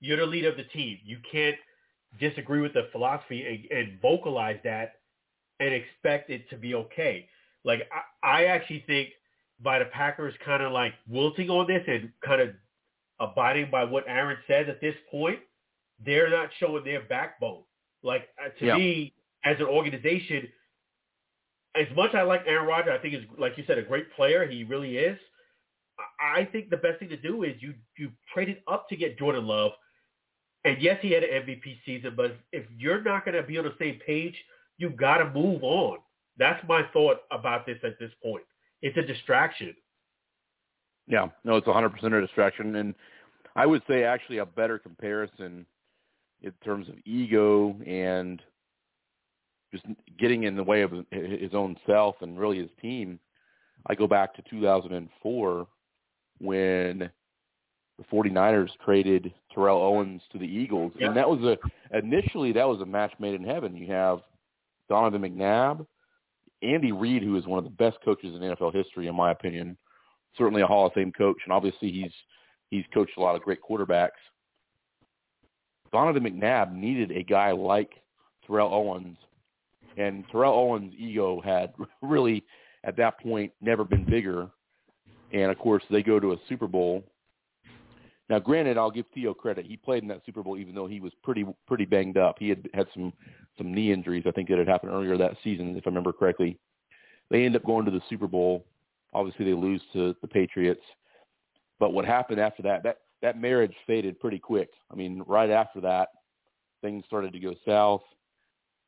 you're 0.00 0.16
the 0.16 0.26
leader 0.26 0.48
of 0.48 0.56
the 0.56 0.64
team. 0.64 0.98
You 1.04 1.18
can't 1.30 1.56
disagree 2.18 2.60
with 2.60 2.72
the 2.72 2.88
philosophy 2.90 3.68
and, 3.70 3.78
and 3.78 4.00
vocalize 4.00 4.58
that 4.64 4.94
and 5.60 5.72
expect 5.72 6.30
it 6.30 6.48
to 6.50 6.56
be 6.56 6.74
okay. 6.74 7.28
Like 7.64 7.88
I, 8.22 8.42
I 8.42 8.44
actually 8.46 8.84
think 8.86 9.10
by 9.62 9.78
the 9.78 9.86
Packers 9.86 10.34
kind 10.44 10.62
of 10.62 10.72
like 10.72 10.94
wilting 11.08 11.50
on 11.50 11.66
this 11.66 11.82
and 11.86 12.10
kind 12.24 12.40
of 12.40 12.50
abiding 13.20 13.70
by 13.70 13.84
what 13.84 14.04
Aaron 14.06 14.38
says 14.46 14.66
at 14.68 14.80
this 14.80 14.94
point, 15.10 15.40
they're 16.04 16.30
not 16.30 16.50
showing 16.58 16.84
their 16.84 17.02
backbone. 17.02 17.62
Like 18.02 18.28
uh, 18.42 18.50
to 18.60 18.66
yeah. 18.66 18.76
me, 18.76 19.14
as 19.44 19.56
an 19.58 19.66
organization, 19.66 20.48
as 21.74 21.86
much 21.96 22.14
I 22.14 22.22
like 22.22 22.42
Aaron 22.46 22.66
Rodgers, 22.66 22.94
I 22.96 23.02
think 23.02 23.14
is 23.14 23.24
like 23.38 23.56
you 23.56 23.64
said 23.66 23.78
a 23.78 23.82
great 23.82 24.12
player. 24.14 24.46
He 24.46 24.64
really 24.64 24.96
is. 24.96 25.18
I 26.20 26.44
think 26.44 26.70
the 26.70 26.76
best 26.76 27.00
thing 27.00 27.08
to 27.08 27.16
do 27.16 27.42
is 27.42 27.54
you 27.60 27.74
you 27.96 28.10
traded 28.32 28.58
up 28.68 28.88
to 28.88 28.96
get 28.96 29.18
Jordan 29.18 29.46
Love 29.46 29.72
and 30.64 30.82
yes, 30.82 30.98
he 31.00 31.12
had 31.12 31.22
an 31.22 31.30
MVP 31.30 31.78
season, 31.86 32.14
but 32.16 32.36
if 32.52 32.64
you're 32.76 33.02
not 33.02 33.24
going 33.24 33.36
to 33.36 33.42
be 33.42 33.58
on 33.58 33.64
the 33.64 33.74
same 33.78 34.00
page, 34.04 34.34
you 34.76 34.90
got 34.90 35.18
to 35.18 35.30
move 35.30 35.62
on. 35.62 35.98
That's 36.38 36.62
my 36.68 36.82
thought 36.92 37.18
about 37.30 37.66
this 37.66 37.78
at 37.84 37.98
this 37.98 38.10
point. 38.22 38.44
It's 38.82 38.96
a 38.96 39.02
distraction. 39.02 39.74
Yeah, 41.06 41.28
no, 41.44 41.56
it's 41.56 41.66
100% 41.66 42.02
a 42.04 42.20
distraction, 42.20 42.76
and 42.76 42.94
I 43.56 43.66
would 43.66 43.82
say 43.88 44.04
actually 44.04 44.38
a 44.38 44.46
better 44.46 44.78
comparison 44.78 45.66
in 46.42 46.52
terms 46.64 46.88
of 46.88 46.94
ego 47.04 47.76
and 47.86 48.40
just 49.72 49.84
getting 50.18 50.44
in 50.44 50.54
the 50.56 50.62
way 50.62 50.82
of 50.82 50.92
his 51.10 51.54
own 51.54 51.76
self 51.86 52.16
and 52.20 52.38
really 52.38 52.58
his 52.58 52.70
team. 52.80 53.18
I 53.86 53.94
go 53.94 54.06
back 54.06 54.34
to 54.34 54.42
2004 54.50 55.66
when 56.40 57.10
the 57.98 58.04
49ers 58.12 58.70
traded 58.84 59.32
Terrell 59.52 59.82
Owens 59.82 60.22
to 60.32 60.38
the 60.38 60.46
Eagles. 60.46 60.92
Yeah. 60.98 61.08
And 61.08 61.16
that 61.16 61.28
was 61.28 61.40
a 61.40 61.58
initially 61.96 62.52
that 62.52 62.68
was 62.68 62.80
a 62.80 62.86
match 62.86 63.12
made 63.18 63.34
in 63.34 63.44
heaven. 63.44 63.76
You 63.76 63.92
have 63.92 64.20
Donovan 64.88 65.22
McNabb, 65.22 65.86
Andy 66.62 66.92
Reid, 66.92 67.22
who 67.22 67.36
is 67.36 67.46
one 67.46 67.58
of 67.58 67.64
the 67.64 67.70
best 67.70 67.98
coaches 68.04 68.34
in 68.34 68.40
NFL 68.40 68.74
history, 68.74 69.06
in 69.06 69.14
my 69.14 69.30
opinion. 69.30 69.76
Certainly 70.36 70.62
a 70.62 70.66
Hall 70.66 70.86
of 70.86 70.92
Fame 70.92 71.12
coach, 71.12 71.36
and 71.44 71.52
obviously 71.52 71.90
he's 71.90 72.12
he's 72.70 72.84
coached 72.92 73.16
a 73.16 73.20
lot 73.20 73.36
of 73.36 73.42
great 73.42 73.60
quarterbacks. 73.62 74.10
Donovan 75.92 76.24
McNabb 76.24 76.72
needed 76.74 77.10
a 77.12 77.22
guy 77.22 77.52
like 77.52 77.92
Terrell 78.46 78.72
Owens, 78.72 79.16
and 79.96 80.24
Terrell 80.30 80.54
Owens' 80.54 80.94
ego 80.98 81.40
had 81.40 81.72
really, 82.02 82.44
at 82.84 82.96
that 82.96 83.20
point, 83.20 83.52
never 83.60 83.84
been 83.84 84.04
bigger. 84.04 84.48
And 85.32 85.50
of 85.50 85.58
course, 85.58 85.82
they 85.90 86.02
go 86.02 86.20
to 86.20 86.32
a 86.32 86.36
Super 86.48 86.66
Bowl 86.66 87.04
now, 88.28 88.38
granted, 88.38 88.76
I'll 88.76 88.90
give 88.90 89.10
T.O. 89.14 89.34
credit. 89.34 89.64
He 89.64 89.76
played 89.76 90.02
in 90.02 90.08
that 90.10 90.20
Super 90.26 90.42
Bowl, 90.42 90.58
even 90.58 90.74
though 90.74 90.86
he 90.86 91.00
was 91.00 91.12
pretty 91.22 91.46
pretty 91.66 91.86
banged 91.86 92.18
up. 92.18 92.36
He 92.38 92.50
had 92.50 92.68
had 92.74 92.86
some 92.92 93.12
some 93.56 93.72
knee 93.72 93.92
injuries. 93.92 94.24
I 94.26 94.32
think 94.32 94.48
that 94.50 94.58
had 94.58 94.68
happened 94.68 94.92
earlier 94.92 95.16
that 95.16 95.36
season, 95.42 95.76
if 95.76 95.86
I 95.86 95.90
remember 95.90 96.12
correctly. 96.12 96.58
They 97.30 97.44
end 97.44 97.56
up 97.56 97.64
going 97.64 97.84
to 97.86 97.90
the 97.90 98.02
Super 98.08 98.26
Bowl. 98.26 98.64
Obviously, 99.14 99.46
they 99.46 99.54
lose 99.54 99.80
to 99.94 100.14
the 100.20 100.28
Patriots. 100.28 100.82
But 101.78 101.92
what 101.92 102.04
happened 102.04 102.40
after 102.40 102.62
that? 102.64 102.82
That 102.82 102.98
that 103.22 103.40
marriage 103.40 103.74
faded 103.86 104.20
pretty 104.20 104.38
quick. 104.38 104.70
I 104.90 104.94
mean, 104.94 105.24
right 105.26 105.50
after 105.50 105.80
that, 105.80 106.08
things 106.82 107.04
started 107.06 107.32
to 107.32 107.40
go 107.40 107.54
south. 107.66 108.02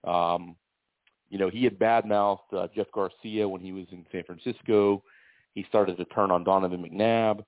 Um, 0.04 0.54
you 1.30 1.38
know, 1.38 1.48
he 1.48 1.64
had 1.64 1.78
badmouthed 1.78 2.52
uh, 2.54 2.68
Jeff 2.74 2.86
Garcia 2.92 3.48
when 3.48 3.62
he 3.62 3.72
was 3.72 3.86
in 3.90 4.04
San 4.12 4.24
Francisco. 4.24 5.02
He 5.54 5.64
started 5.68 5.96
to 5.96 6.04
turn 6.06 6.30
on 6.30 6.44
Donovan 6.44 6.82
McNabb 6.82 7.44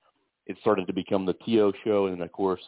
it 0.46 0.56
started 0.60 0.86
to 0.86 0.92
become 0.92 1.24
the 1.24 1.34
T.O. 1.44 1.72
show, 1.84 2.06
and 2.06 2.22
of 2.22 2.32
course, 2.32 2.62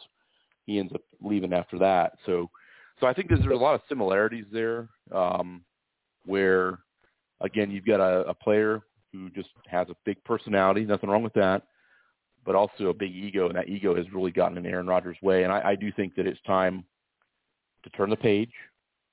he 0.65 0.79
ends 0.79 0.93
up 0.93 1.01
leaving 1.21 1.53
after 1.53 1.77
that. 1.79 2.13
So, 2.25 2.49
so 2.99 3.07
I 3.07 3.13
think 3.13 3.27
there's, 3.27 3.41
there's 3.41 3.51
a 3.51 3.63
lot 3.63 3.75
of 3.75 3.81
similarities 3.89 4.45
there, 4.51 4.89
um, 5.11 5.63
where 6.25 6.79
again 7.41 7.69
you've 7.69 7.85
got 7.85 7.99
a, 7.99 8.27
a 8.27 8.33
player 8.33 8.81
who 9.11 9.29
just 9.29 9.49
has 9.67 9.87
a 9.89 9.95
big 10.05 10.23
personality, 10.23 10.85
nothing 10.85 11.09
wrong 11.09 11.23
with 11.23 11.33
that, 11.33 11.63
but 12.45 12.55
also 12.55 12.87
a 12.87 12.93
big 12.93 13.11
ego, 13.11 13.47
and 13.47 13.55
that 13.55 13.69
ego 13.69 13.95
has 13.95 14.05
really 14.13 14.31
gotten 14.31 14.57
in 14.57 14.65
Aaron 14.65 14.87
Rodgers' 14.87 15.17
way. 15.21 15.43
And 15.43 15.51
I, 15.51 15.69
I 15.69 15.75
do 15.75 15.91
think 15.91 16.15
that 16.15 16.27
it's 16.27 16.41
time 16.45 16.83
to 17.83 17.89
turn 17.91 18.09
the 18.09 18.15
page, 18.15 18.51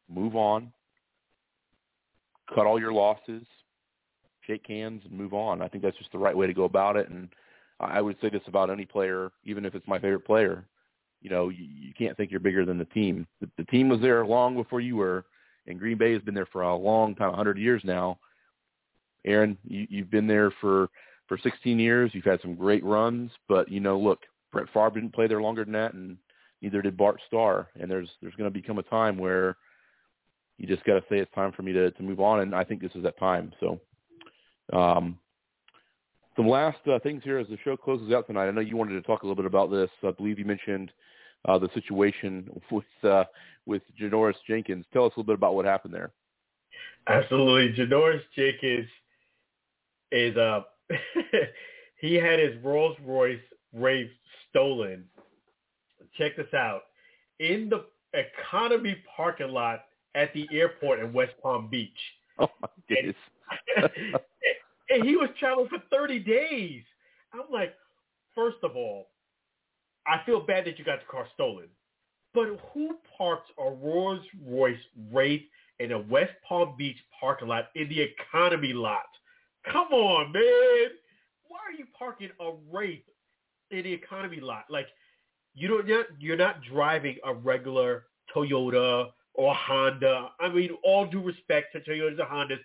move 0.08 0.36
on, 0.36 0.72
cut 2.54 2.66
all 2.66 2.80
your 2.80 2.92
losses, 2.92 3.42
shake 4.46 4.66
hands, 4.66 5.02
and 5.04 5.12
move 5.12 5.34
on. 5.34 5.62
I 5.62 5.68
think 5.68 5.82
that's 5.82 5.96
just 5.98 6.12
the 6.12 6.18
right 6.18 6.36
way 6.36 6.46
to 6.46 6.54
go 6.54 6.64
about 6.64 6.96
it, 6.96 7.08
and 7.08 7.28
I 7.82 8.00
would 8.00 8.16
say 8.20 8.28
this 8.28 8.42
about 8.46 8.70
any 8.70 8.84
player, 8.84 9.32
even 9.44 9.64
if 9.64 9.74
it's 9.74 9.86
my 9.88 9.98
favorite 9.98 10.26
player. 10.26 10.66
You 11.20 11.30
know, 11.30 11.48
you, 11.48 11.64
you 11.64 11.92
can't 11.96 12.16
think 12.16 12.30
you're 12.30 12.40
bigger 12.40 12.64
than 12.64 12.78
the 12.78 12.84
team. 12.86 13.26
The, 13.40 13.48
the 13.56 13.64
team 13.64 13.88
was 13.88 14.00
there 14.00 14.26
long 14.26 14.56
before 14.56 14.80
you 14.80 14.96
were, 14.96 15.24
and 15.66 15.78
Green 15.78 15.98
Bay 15.98 16.12
has 16.12 16.22
been 16.22 16.34
there 16.34 16.46
for 16.46 16.62
a 16.62 16.76
long 16.76 17.14
time, 17.14 17.28
100 17.28 17.58
years 17.58 17.82
now. 17.84 18.18
Aaron, 19.24 19.56
you, 19.64 19.86
you've 19.88 20.10
been 20.10 20.26
there 20.26 20.52
for 20.60 20.88
for 21.28 21.38
16 21.38 21.78
years. 21.78 22.10
You've 22.12 22.24
had 22.24 22.40
some 22.42 22.54
great 22.54 22.84
runs, 22.84 23.30
but 23.48 23.70
you 23.70 23.80
know, 23.80 23.98
look, 23.98 24.20
Brett 24.52 24.66
Favre 24.72 24.90
didn't 24.90 25.14
play 25.14 25.28
there 25.28 25.40
longer 25.40 25.64
than 25.64 25.72
that, 25.74 25.94
and 25.94 26.16
neither 26.60 26.82
did 26.82 26.96
Bart 26.96 27.20
Starr. 27.26 27.68
And 27.80 27.90
there's 27.90 28.10
there's 28.20 28.34
going 28.34 28.52
to 28.52 28.58
become 28.58 28.78
a 28.78 28.82
time 28.84 29.16
where 29.16 29.56
you 30.58 30.66
just 30.66 30.84
got 30.84 30.94
to 30.94 31.04
say 31.08 31.18
it's 31.18 31.34
time 31.34 31.52
for 31.52 31.62
me 31.62 31.72
to 31.72 31.90
to 31.90 32.02
move 32.02 32.20
on, 32.20 32.40
and 32.40 32.54
I 32.54 32.64
think 32.64 32.80
this 32.80 32.94
is 32.94 33.02
that 33.04 33.18
time. 33.18 33.52
So, 33.60 33.80
um, 34.72 35.18
some 36.36 36.48
last 36.48 36.78
uh, 36.90 36.98
things 37.00 37.22
here 37.24 37.38
as 37.38 37.46
the 37.48 37.58
show 37.64 37.76
closes 37.76 38.12
out 38.12 38.26
tonight. 38.26 38.48
I 38.48 38.50
know 38.50 38.60
you 38.60 38.76
wanted 38.76 38.94
to 38.94 39.02
talk 39.02 39.22
a 39.22 39.26
little 39.26 39.36
bit 39.36 39.46
about 39.46 39.70
this. 39.70 39.90
I 40.02 40.10
believe 40.12 40.38
you 40.38 40.44
mentioned 40.44 40.90
uh, 41.46 41.58
the 41.58 41.68
situation 41.74 42.48
with 42.70 42.84
uh, 43.04 43.24
with 43.66 43.82
Janoris 44.00 44.34
Jenkins. 44.46 44.84
Tell 44.92 45.04
us 45.04 45.12
a 45.16 45.20
little 45.20 45.24
bit 45.24 45.34
about 45.34 45.54
what 45.54 45.64
happened 45.64 45.94
there. 45.94 46.12
Absolutely, 47.06 47.84
Janoris 47.84 48.22
Jenkins 48.36 48.88
is 50.10 50.36
uh 50.36 50.60
he 52.00 52.14
had 52.14 52.38
his 52.38 52.62
Rolls 52.62 52.96
Royce 53.04 53.38
Wraith 53.72 54.10
stolen. 54.50 55.04
Check 56.18 56.36
this 56.36 56.52
out 56.54 56.82
in 57.40 57.70
the 57.70 57.84
economy 58.12 58.96
parking 59.16 59.48
lot 59.48 59.84
at 60.14 60.32
the 60.34 60.46
airport 60.52 61.00
in 61.00 61.12
West 61.12 61.32
Palm 61.42 61.68
Beach. 61.70 61.90
Oh 62.38 62.48
my 62.60 62.68
goodness. 62.88 63.16
and 64.92 65.04
he 65.04 65.16
was 65.16 65.30
traveling 65.38 65.68
for 65.68 65.78
30 65.90 66.18
days. 66.20 66.82
I'm 67.32 67.50
like, 67.50 67.74
first 68.34 68.58
of 68.62 68.76
all, 68.76 69.08
I 70.06 70.20
feel 70.26 70.40
bad 70.40 70.66
that 70.66 70.78
you 70.78 70.84
got 70.84 71.00
the 71.00 71.06
car 71.06 71.26
stolen. 71.34 71.68
But 72.34 72.48
who 72.72 72.96
parks 73.16 73.48
a 73.58 73.70
Rolls 73.70 74.24
Royce 74.46 74.76
Wraith 75.10 75.42
in 75.78 75.92
a 75.92 75.98
West 75.98 76.32
Palm 76.46 76.74
Beach 76.76 76.96
parking 77.18 77.48
lot 77.48 77.68
in 77.74 77.88
the 77.88 78.00
economy 78.00 78.72
lot? 78.72 79.02
Come 79.70 79.88
on, 79.92 80.32
man. 80.32 80.90
Why 81.48 81.58
are 81.68 81.76
you 81.76 81.86
parking 81.96 82.30
a 82.40 82.52
Wraith 82.70 83.04
in 83.70 83.84
the 83.84 83.92
economy 83.92 84.40
lot? 84.40 84.64
Like 84.70 84.86
you 85.54 85.68
don't 85.68 85.86
you're, 85.86 86.04
you're 86.18 86.36
not 86.36 86.62
driving 86.62 87.16
a 87.24 87.32
regular 87.32 88.04
Toyota 88.34 89.10
or 89.34 89.54
Honda. 89.54 90.30
I 90.40 90.48
mean, 90.48 90.70
all 90.82 91.06
due 91.06 91.22
respect 91.22 91.74
to 91.74 91.80
Toyotas 91.80 92.18
and 92.18 92.28
Hondas, 92.28 92.58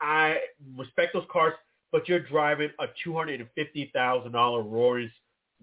I 0.00 0.38
respect 0.76 1.12
those 1.14 1.26
cars, 1.30 1.54
but 1.92 2.08
you're 2.08 2.20
driving 2.20 2.70
a 2.80 2.86
two 3.02 3.14
hundred 3.14 3.40
and 3.40 3.48
fifty 3.54 3.90
thousand 3.94 4.32
dollar 4.32 4.62
Rolls 4.62 5.10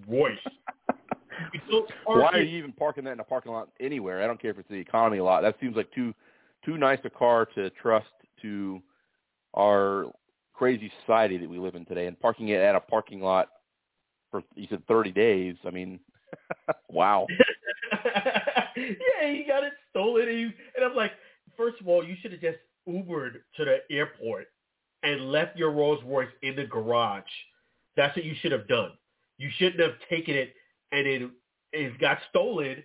Royce. 0.07 0.37
Why 2.05 2.29
are 2.31 2.41
you 2.41 2.57
even 2.57 2.71
parking 2.71 3.03
that 3.05 3.11
in 3.11 3.19
a 3.19 3.23
parking 3.23 3.51
lot 3.51 3.69
anywhere? 3.79 4.23
I 4.23 4.27
don't 4.27 4.41
care 4.41 4.51
if 4.51 4.59
it's 4.59 4.69
the 4.69 4.75
economy 4.75 5.17
a 5.17 5.23
lot. 5.23 5.41
That 5.41 5.55
seems 5.59 5.75
like 5.75 5.91
too 5.91 6.13
too 6.63 6.77
nice 6.77 6.99
a 7.03 7.09
car 7.09 7.45
to 7.55 7.69
trust 7.71 8.07
to 8.41 8.81
our 9.53 10.11
crazy 10.53 10.91
society 11.01 11.37
that 11.37 11.49
we 11.49 11.59
live 11.59 11.75
in 11.75 11.85
today. 11.85 12.07
And 12.07 12.19
parking 12.19 12.49
it 12.49 12.61
at 12.61 12.75
a 12.75 12.79
parking 12.79 13.21
lot 13.21 13.49
for 14.31 14.41
you 14.55 14.67
said 14.69 14.85
thirty 14.87 15.11
days. 15.11 15.55
I 15.65 15.71
mean, 15.71 15.99
wow. 16.89 17.27
yeah, 18.05 19.31
he 19.31 19.45
got 19.47 19.63
it 19.63 19.73
stolen, 19.89 20.27
and, 20.27 20.37
he, 20.37 20.43
and 20.43 20.85
I'm 20.85 20.95
like, 20.95 21.11
first 21.55 21.79
of 21.79 21.87
all, 21.87 22.03
you 22.03 22.15
should 22.21 22.31
have 22.31 22.41
just 22.41 22.57
Ubered 22.87 23.33
to 23.57 23.65
the 23.65 23.77
airport 23.89 24.47
and 25.05 25.31
left 25.31 25.57
your 25.57 25.71
Rolls 25.71 26.03
Royce 26.03 26.27
in 26.41 26.55
the 26.55 26.65
garage. 26.65 27.23
That's 27.95 28.15
what 28.15 28.25
you 28.25 28.33
should 28.41 28.51
have 28.51 28.67
done. 28.67 28.91
You 29.37 29.49
shouldn't 29.57 29.79
have 29.79 29.93
taken 30.09 30.35
it 30.35 30.53
and 30.91 31.07
it 31.07 31.29
it 31.71 31.99
got 31.99 32.17
stolen 32.29 32.83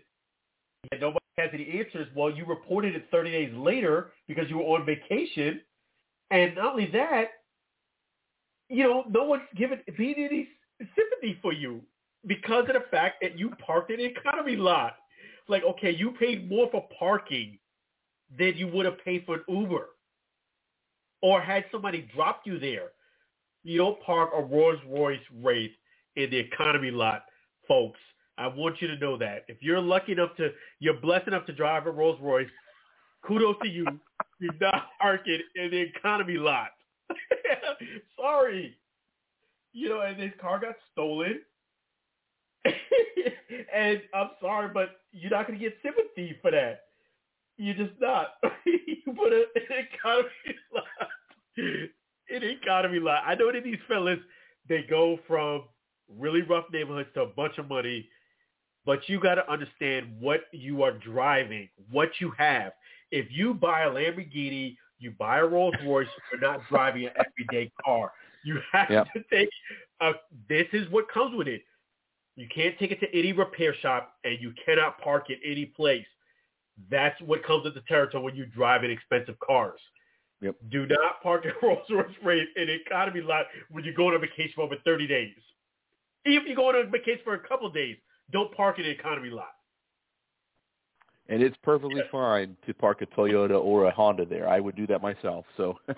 and 0.93 1.01
nobody 1.01 1.25
has 1.39 1.51
any 1.53 1.79
answers. 1.79 2.09
Well, 2.15 2.31
you 2.31 2.45
reported 2.45 2.95
it 2.95 3.07
30 3.11 3.31
days 3.31 3.53
later 3.55 4.13
because 4.29 4.49
you 4.49 4.59
were 4.59 4.65
on 4.65 4.85
vacation. 4.85 5.61
And 6.31 6.55
not 6.55 6.73
only 6.73 6.91
that, 6.93 7.29
you 8.69 8.85
know, 8.85 9.05
no 9.09 9.25
one's 9.25 9.43
given 9.57 9.81
any 9.89 10.49
sympathy 10.79 11.39
for 11.43 11.53
you 11.53 11.81
because 12.27 12.65
of 12.69 12.75
the 12.75 12.85
fact 12.91 13.17
that 13.23 13.39
you 13.39 13.51
parked 13.65 13.91
in 13.91 14.01
an 14.01 14.07
economy 14.07 14.57
lot. 14.57 14.97
Like, 15.49 15.65
okay, 15.65 15.91
you 15.91 16.13
paid 16.13 16.49
more 16.49 16.69
for 16.71 16.87
parking 16.99 17.59
than 18.39 18.55
you 18.57 18.69
would 18.69 18.87
have 18.87 19.03
paid 19.05 19.25
for 19.27 19.37
an 19.37 19.43
Uber. 19.49 19.89
Or 21.23 21.41
had 21.41 21.65
somebody 21.71 22.09
dropped 22.15 22.47
you 22.47 22.59
there. 22.59 22.89
You 23.63 23.79
don't 23.79 24.01
park 24.03 24.31
a 24.35 24.43
Rolls 24.43 24.79
Royce 24.89 25.19
Wraith 25.43 25.73
in 26.17 26.31
the 26.31 26.39
economy 26.39 26.91
lot, 26.91 27.25
folks. 27.69 28.01
I 28.39 28.47
want 28.47 28.81
you 28.81 28.89
to 28.89 28.97
know 28.97 29.19
that. 29.19 29.45
If 29.49 29.59
you're 29.61 29.81
lucky 29.81 30.13
enough 30.13 30.35
to, 30.39 30.51
you're 30.79 30.99
blessed 31.01 31.29
enough 31.29 31.45
to 31.47 31.53
drive 31.53 31.87
a 31.87 31.91
Rolls 31.91 32.19
Royce, 32.23 32.49
kudos 33.23 33.57
to 33.63 33.69
you. 33.69 33.85
Do 34.41 34.49
not 34.61 34.87
park 34.99 35.23
it 35.27 35.43
in 35.57 35.71
the 35.71 35.81
economy 35.81 36.39
lot. 36.39 36.71
Sorry. 38.17 38.77
You 39.73 39.91
know, 39.91 40.01
and 40.01 40.19
his 40.19 40.33
car 40.41 40.59
got 40.59 40.75
stolen. 40.93 41.41
and 43.75 44.01
I'm 44.15 44.31
sorry, 44.41 44.69
but 44.73 45.01
you're 45.13 45.31
not 45.31 45.47
going 45.47 45.59
to 45.59 45.65
get 45.65 45.77
sympathy 45.83 46.37
for 46.43 46.51
that. 46.51 46.83
You're 47.61 47.75
just 47.75 48.01
not. 48.01 48.29
you 48.65 49.13
put 49.15 49.35
it 49.35 49.49
in 49.55 49.63
an 49.77 49.87
economy. 49.93 50.29
In 52.31 52.43
an 52.45 52.57
economy 52.63 53.01
lot. 53.01 53.23
I 53.27 53.35
know 53.35 53.53
that 53.53 53.65
these 53.65 53.77
fellas, 53.87 54.21
they 54.69 54.87
go 54.89 55.19
from 55.27 55.65
really 56.09 56.41
rough 56.43 56.65
neighborhoods 56.73 57.11
to 57.15 57.23
a 57.23 57.27
bunch 57.27 57.59
of 57.59 57.69
money, 57.69 58.09
but 58.87 59.09
you 59.09 59.21
got 59.21 59.35
to 59.35 59.51
understand 59.51 60.07
what 60.21 60.43
you 60.53 60.85
are 60.85 60.93
driving, 60.93 61.69
what 61.91 62.09
you 62.19 62.33
have. 62.39 62.73
If 63.11 63.27
you 63.31 63.53
buy 63.53 63.83
a 63.83 63.91
Lamborghini, 63.91 64.77
you 64.99 65.11
buy 65.19 65.41
a 65.41 65.45
Rolls 65.45 65.75
Royce, 65.85 66.07
you're 66.31 66.41
not 66.41 66.61
driving 66.71 67.07
an 67.07 67.13
everyday 67.19 67.71
car. 67.85 68.13
You 68.45 68.61
have 68.73 68.89
yep. 68.89 69.07
to 69.13 69.23
take. 69.31 69.51
A, 70.01 70.13
this 70.49 70.67
is 70.73 70.91
what 70.91 71.11
comes 71.11 71.37
with 71.37 71.49
it. 71.49 71.63
You 72.37 72.47
can't 72.55 72.79
take 72.79 72.93
it 72.93 73.01
to 73.01 73.13
any 73.13 73.33
repair 73.33 73.75
shop, 73.83 74.15
and 74.25 74.41
you 74.41 74.55
cannot 74.65 74.99
park 75.03 75.29
it 75.29 75.41
any 75.45 75.67
place. 75.67 76.07
That's 76.91 77.21
what 77.21 77.45
comes 77.45 77.65
with 77.65 77.75
the 77.75 77.83
territory 77.83 78.23
when 78.23 78.37
you 78.37 78.47
drive 78.47 78.85
in 78.85 78.91
expensive 78.91 79.39
cars. 79.41 79.81
Yep. 80.41 80.57
Do 80.71 80.87
not 80.87 81.23
park 81.23 81.45
a 81.63 81.67
Rolls 81.67 81.87
Royce 81.91 82.07
Wraith 82.25 82.49
in 82.57 82.69
an 82.69 82.81
economy 82.87 83.21
lot 83.21 83.47
when 83.71 83.85
you 83.85 83.93
go 83.93 84.09
on 84.09 84.15
a 84.15 84.19
vacation 84.19 84.53
for 84.55 84.63
over 84.63 84.77
30 84.85 85.07
days. 85.07 85.35
Even 86.27 86.43
if 86.43 86.49
you 86.49 86.57
go 86.57 86.69
on 86.69 86.77
a 86.77 86.85
vacation 86.85 87.21
for 87.25 87.35
a 87.35 87.49
couple 87.49 87.67
of 87.67 87.75
days, 87.75 87.97
don't 88.31 88.55
park 88.55 88.79
in 88.79 88.85
an 88.85 88.91
economy 88.91 89.31
lot. 89.31 89.53
And 91.29 91.43
it's 91.43 91.57
perfectly 91.63 91.99
yeah. 91.99 92.11
fine 92.11 92.57
to 92.67 92.75
park 92.75 93.03
a 93.03 93.07
Toyota 93.07 93.63
or 93.63 93.87
a 93.87 93.91
Honda 93.93 94.27
there. 94.27 94.49
I 94.49 94.59
would 94.59 94.75
do 94.75 94.87
that 94.89 95.01
myself. 95.01 95.45
So. 95.57 95.79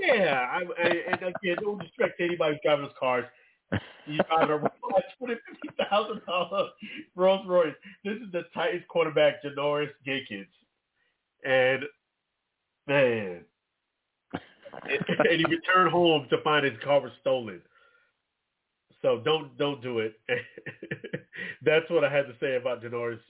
yeah, 0.00 0.48
I, 0.50 0.62
I, 0.82 0.88
and 1.08 1.22
again, 1.22 1.56
no 1.62 1.76
disrespect 1.76 2.18
to 2.18 2.24
anybody 2.24 2.54
who's 2.54 2.60
driving 2.64 2.84
those 2.84 2.94
cars. 2.98 3.24
You 4.06 4.18
got 4.28 4.50
a 4.50 4.58
twenty 5.18 5.34
fifty 5.48 5.84
thousand 5.88 6.22
dollar 6.26 6.68
Rolls 7.14 7.46
Royce. 7.46 7.74
This 8.04 8.14
is 8.14 8.32
the 8.32 8.42
Titans 8.54 8.82
quarterback 8.88 9.42
Janoris 9.44 9.90
Jenkins, 10.04 10.48
and 11.44 11.84
man, 12.88 13.44
and 14.32 15.38
he 15.38 15.44
returned 15.44 15.90
home 15.90 16.26
to 16.30 16.42
find 16.42 16.64
his 16.64 16.74
car 16.82 17.00
was 17.00 17.12
stolen. 17.20 17.60
So 19.02 19.20
don't 19.24 19.56
don't 19.56 19.80
do 19.82 20.00
it. 20.00 20.18
That's 21.62 21.88
what 21.90 22.04
I 22.04 22.10
had 22.10 22.26
to 22.26 22.34
say 22.40 22.56
about 22.56 22.82
Janoris. 22.82 23.20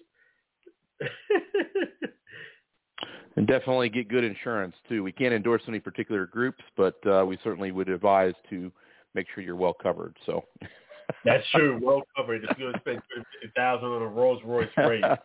and 3.37 3.47
definitely 3.47 3.89
get 3.89 4.09
good 4.09 4.25
insurance 4.25 4.75
too. 4.89 5.03
We 5.03 5.13
can't 5.13 5.35
endorse 5.35 5.63
any 5.69 5.81
particular 5.81 6.27
groups, 6.27 6.63
but 6.77 6.99
uh, 7.07 7.25
we 7.27 7.39
certainly 7.45 7.73
would 7.73 7.89
advise 7.89 8.35
to 8.51 8.73
make 9.15 9.27
sure 9.35 9.43
you're 9.43 9.57
well 9.57 9.75
covered. 9.75 10.17
So 10.27 10.45
that's 11.25 11.45
true, 11.55 11.79
well 11.83 12.03
covered. 12.17 12.45
If 12.45 12.59
you're 12.59 12.73
going 12.73 12.75
to 12.75 12.81
spend 12.81 13.03
fifty 13.15 13.53
thousand 13.57 13.89
on 13.89 14.03
a 14.03 14.07
Rolls 14.07 14.41
Royce 14.45 14.69
Wraith. 14.77 15.05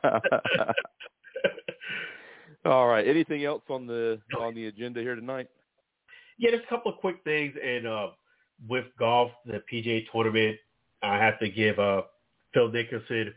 All 2.65 2.87
right. 2.87 3.07
Anything 3.07 3.45
else 3.45 3.61
on 3.69 3.85
the 3.85 4.19
on 4.39 4.55
the 4.55 4.65
agenda 4.67 5.01
here 5.01 5.15
tonight? 5.15 5.47
Yeah, 6.37 6.51
there's 6.51 6.63
a 6.63 6.69
couple 6.69 6.91
of 6.91 6.97
quick 6.97 7.17
things, 7.23 7.53
and 7.63 7.87
uh, 7.87 8.07
with 8.67 8.85
golf, 8.99 9.31
the 9.45 9.61
PGA 9.71 10.05
tournament, 10.11 10.57
I 11.01 11.17
have 11.17 11.39
to 11.39 11.49
give 11.49 11.79
uh, 11.79 12.01
Phil 12.53 12.71
Mickelson, 12.71 13.31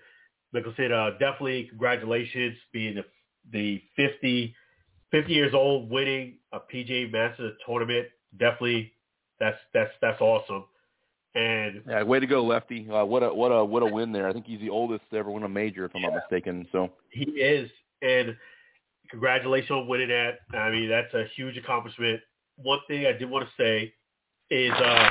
Mickelson, 0.54 0.92
uh, 0.92 1.10
definitely 1.18 1.66
congratulations 1.68 2.56
being 2.72 2.94
the 2.96 3.04
the 3.50 3.82
50, 3.96 4.54
50 5.10 5.32
years 5.32 5.54
old, 5.54 5.90
winning 5.90 6.36
a 6.52 6.58
PGA 6.60 7.10
Masters 7.10 7.54
tournament. 7.64 8.08
Definitely 8.38 8.92
that's 9.40 9.58
that's 9.72 9.92
that's 10.00 10.20
awesome. 10.20 10.64
And 11.34 11.82
yeah, 11.86 12.02
way 12.02 12.20
to 12.20 12.26
go, 12.26 12.44
Lefty! 12.44 12.88
Uh, 12.90 13.04
what 13.04 13.22
a 13.22 13.32
what 13.32 13.48
a 13.48 13.64
what 13.64 13.82
a 13.82 13.86
win 13.86 14.12
there. 14.12 14.28
I 14.28 14.32
think 14.32 14.46
he's 14.46 14.60
the 14.60 14.70
oldest 14.70 15.02
to 15.10 15.18
ever 15.18 15.30
win 15.30 15.42
a 15.42 15.48
major, 15.48 15.84
if 15.84 15.94
I'm 15.94 16.02
yeah, 16.02 16.08
not 16.08 16.22
mistaken. 16.30 16.66
So 16.72 16.90
he 17.10 17.24
is, 17.24 17.70
and 18.02 18.36
congratulations 19.10 19.70
on 19.70 19.86
winning 19.86 20.08
that. 20.08 20.38
I 20.56 20.70
mean, 20.70 20.88
that's 20.88 21.12
a 21.14 21.24
huge 21.36 21.56
accomplishment. 21.56 22.20
One 22.56 22.80
thing 22.88 23.06
I 23.06 23.12
did 23.12 23.30
want 23.30 23.46
to 23.46 23.62
say 23.62 23.92
is, 24.50 24.72
uh, 24.72 25.08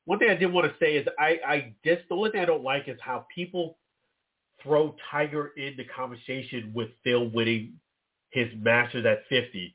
One 0.05 0.19
thing 0.19 0.29
I 0.29 0.35
did 0.35 0.51
want 0.51 0.67
to 0.67 0.73
say 0.79 0.97
is 0.97 1.07
I, 1.17 1.39
I 1.47 1.73
just 1.85 2.01
the 2.09 2.15
only 2.15 2.31
thing 2.31 2.41
I 2.41 2.45
don't 2.45 2.63
like 2.63 2.87
is 2.87 2.97
how 3.01 3.25
people 3.33 3.77
throw 4.63 4.95
Tiger 5.11 5.51
in 5.57 5.75
the 5.77 5.85
conversation 5.85 6.71
with 6.73 6.89
Phil 7.03 7.29
winning 7.29 7.73
his 8.31 8.47
Masters 8.57 9.05
at 9.05 9.23
50. 9.29 9.73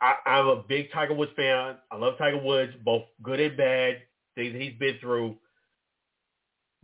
I, 0.00 0.14
I'm 0.24 0.46
a 0.46 0.62
big 0.66 0.90
Tiger 0.92 1.14
Woods 1.14 1.32
fan. 1.36 1.76
I 1.90 1.96
love 1.96 2.16
Tiger 2.16 2.38
Woods, 2.38 2.72
both 2.84 3.02
good 3.22 3.40
and 3.40 3.56
bad 3.56 3.98
things 4.34 4.54
he's 4.54 4.78
been 4.78 4.96
through. 5.00 5.36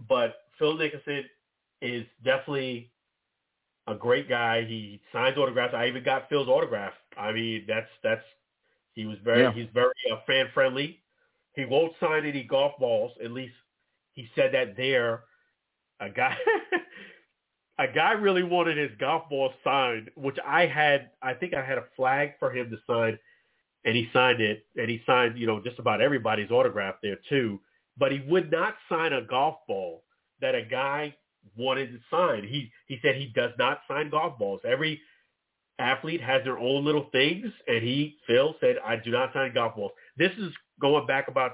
But 0.09 0.37
Phil 0.59 0.77
Mickelson 0.77 1.23
is 1.81 2.05
definitely 2.24 2.91
a 3.87 3.95
great 3.95 4.28
guy. 4.28 4.65
He 4.65 5.01
signs 5.12 5.39
autographs. 5.39 5.74
I 5.74 5.87
even 5.87 6.05
got 6.05 6.28
Phil's 6.28 6.49
autograph. 6.49 6.93
I 7.16 7.33
mean, 7.33 7.65
that's 7.66 7.89
that's 8.03 8.24
he 8.93 9.07
was 9.07 9.16
very 9.24 9.43
yeah. 9.43 9.53
he's 9.53 9.69
very 9.73 9.93
uh, 10.12 10.16
fan 10.27 10.47
friendly. 10.53 11.01
He 11.55 11.65
won't 11.65 11.95
sign 12.01 12.27
any 12.27 12.43
golf 12.43 12.73
balls. 12.78 13.12
At 13.24 13.31
least 13.31 13.55
he 14.12 14.28
said 14.35 14.53
that 14.53 14.77
there. 14.77 15.23
A 16.01 16.10
guy 16.10 16.36
a 17.78 17.86
guy 17.89 18.12
really 18.12 18.43
wanted 18.43 18.77
his 18.77 18.90
golf 18.98 19.28
ball 19.28 19.52
signed, 19.62 20.10
which 20.14 20.36
I 20.47 20.66
had. 20.66 21.10
I 21.23 21.35
think 21.35 21.55
I 21.55 21.64
had 21.64 21.78
a 21.78 21.85
flag 21.97 22.32
for 22.39 22.51
him 22.51 22.70
to 22.70 22.77
sign, 22.86 23.18
and 23.85 23.97
he 23.97 24.09
signed 24.12 24.40
it. 24.40 24.64
And 24.77 24.89
he 24.89 25.02
signed, 25.06 25.39
you 25.39 25.47
know, 25.47 25.62
just 25.62 25.78
about 25.78 26.01
everybody's 26.01 26.51
autograph 26.51 26.97
there 27.02 27.18
too. 27.28 27.60
But 27.98 28.12
he 28.12 28.20
would 28.28 28.51
not 28.51 28.74
sign 28.89 29.12
a 29.12 29.23
golf 29.23 29.56
ball 29.66 30.05
that 30.40 30.55
a 30.55 30.62
guy 30.62 31.14
wanted 31.56 31.93
to 31.93 31.98
sign. 32.10 32.44
He 32.44 32.70
he 32.86 32.98
said 33.02 33.16
he 33.16 33.32
does 33.35 33.52
not 33.59 33.81
sign 33.89 34.10
golf 34.10 34.39
balls. 34.39 34.60
Every 34.66 35.01
athlete 35.78 36.23
has 36.23 36.43
their 36.44 36.59
own 36.59 36.85
little 36.85 37.09
things, 37.12 37.47
and 37.66 37.82
he 37.82 38.16
Phil 38.27 38.55
said 38.60 38.77
I 38.85 38.97
do 38.97 39.10
not 39.10 39.32
sign 39.32 39.52
golf 39.55 39.77
balls. 39.77 39.93
This 40.16 40.32
is 40.39 40.52
going 40.81 41.06
back 41.06 41.28
about 41.28 41.52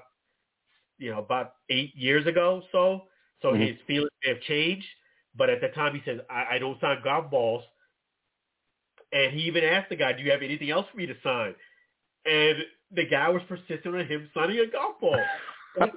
you 0.98 1.10
know 1.10 1.18
about 1.18 1.54
eight 1.68 1.94
years 1.96 2.26
ago, 2.26 2.62
so 2.70 3.02
so 3.42 3.48
mm-hmm. 3.48 3.62
his 3.62 3.76
feelings 3.86 4.10
have 4.24 4.40
changed 4.42 4.86
but 5.36 5.50
at 5.50 5.60
the 5.60 5.68
time, 5.68 5.94
he 5.94 6.02
says, 6.04 6.20
I, 6.30 6.56
I 6.56 6.58
don't 6.58 6.80
sign 6.80 6.98
golf 7.02 7.30
balls. 7.30 7.64
And 9.12 9.32
he 9.32 9.42
even 9.42 9.64
asked 9.64 9.90
the 9.90 9.96
guy, 9.96 10.12
do 10.12 10.22
you 10.22 10.30
have 10.30 10.42
anything 10.42 10.70
else 10.70 10.86
for 10.90 10.96
me 10.96 11.06
to 11.06 11.14
sign? 11.22 11.54
And 12.24 12.58
the 12.94 13.06
guy 13.06 13.28
was 13.28 13.42
persistent 13.48 13.94
on 13.94 14.06
him 14.06 14.28
signing 14.34 14.60
a 14.60 14.66
golf 14.66 15.00
ball. 15.00 15.20
I'm 15.80 15.90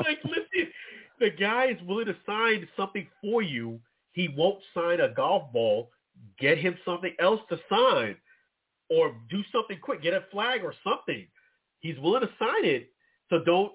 like, 0.00 0.18
listen, 0.24 0.72
the 1.20 1.30
guy 1.30 1.66
is 1.66 1.78
willing 1.86 2.06
to 2.06 2.16
sign 2.26 2.66
something 2.76 3.06
for 3.20 3.42
you. 3.42 3.80
He 4.12 4.28
won't 4.28 4.60
sign 4.74 5.00
a 5.00 5.08
golf 5.08 5.52
ball. 5.52 5.90
Get 6.38 6.58
him 6.58 6.76
something 6.84 7.14
else 7.20 7.40
to 7.50 7.58
sign 7.68 8.16
or 8.90 9.14
do 9.28 9.42
something 9.52 9.78
quick. 9.80 10.02
Get 10.02 10.14
a 10.14 10.24
flag 10.32 10.62
or 10.64 10.74
something. 10.82 11.26
He's 11.80 11.98
willing 11.98 12.22
to 12.22 12.30
sign 12.38 12.64
it. 12.64 12.90
So 13.30 13.40
don't 13.44 13.72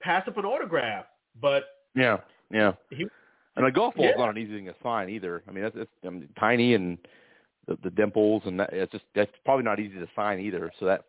pass 0.00 0.26
up 0.26 0.38
an 0.38 0.44
autograph. 0.44 1.06
But 1.40 1.64
yeah, 1.94 2.18
yeah. 2.50 2.72
He, 2.90 3.06
and 3.56 3.66
a 3.66 3.70
golf 3.70 3.94
ball 3.94 4.04
yeah. 4.06 4.12
is 4.12 4.18
not 4.18 4.30
an 4.30 4.38
easy 4.38 4.52
thing 4.52 4.66
to 4.66 4.74
sign 4.82 5.08
either. 5.08 5.42
I 5.48 5.52
mean, 5.52 5.62
that's, 5.62 5.76
that's 5.76 5.90
I 6.04 6.10
mean, 6.10 6.28
tiny 6.38 6.74
and 6.74 6.98
the, 7.66 7.78
the 7.82 7.90
dimples, 7.90 8.42
and 8.46 8.58
that, 8.60 8.72
it's 8.72 8.92
just 8.92 9.04
that's 9.14 9.30
probably 9.44 9.64
not 9.64 9.80
easy 9.80 9.98
to 9.98 10.08
sign 10.16 10.40
either. 10.40 10.72
So 10.80 10.86
that 10.86 11.04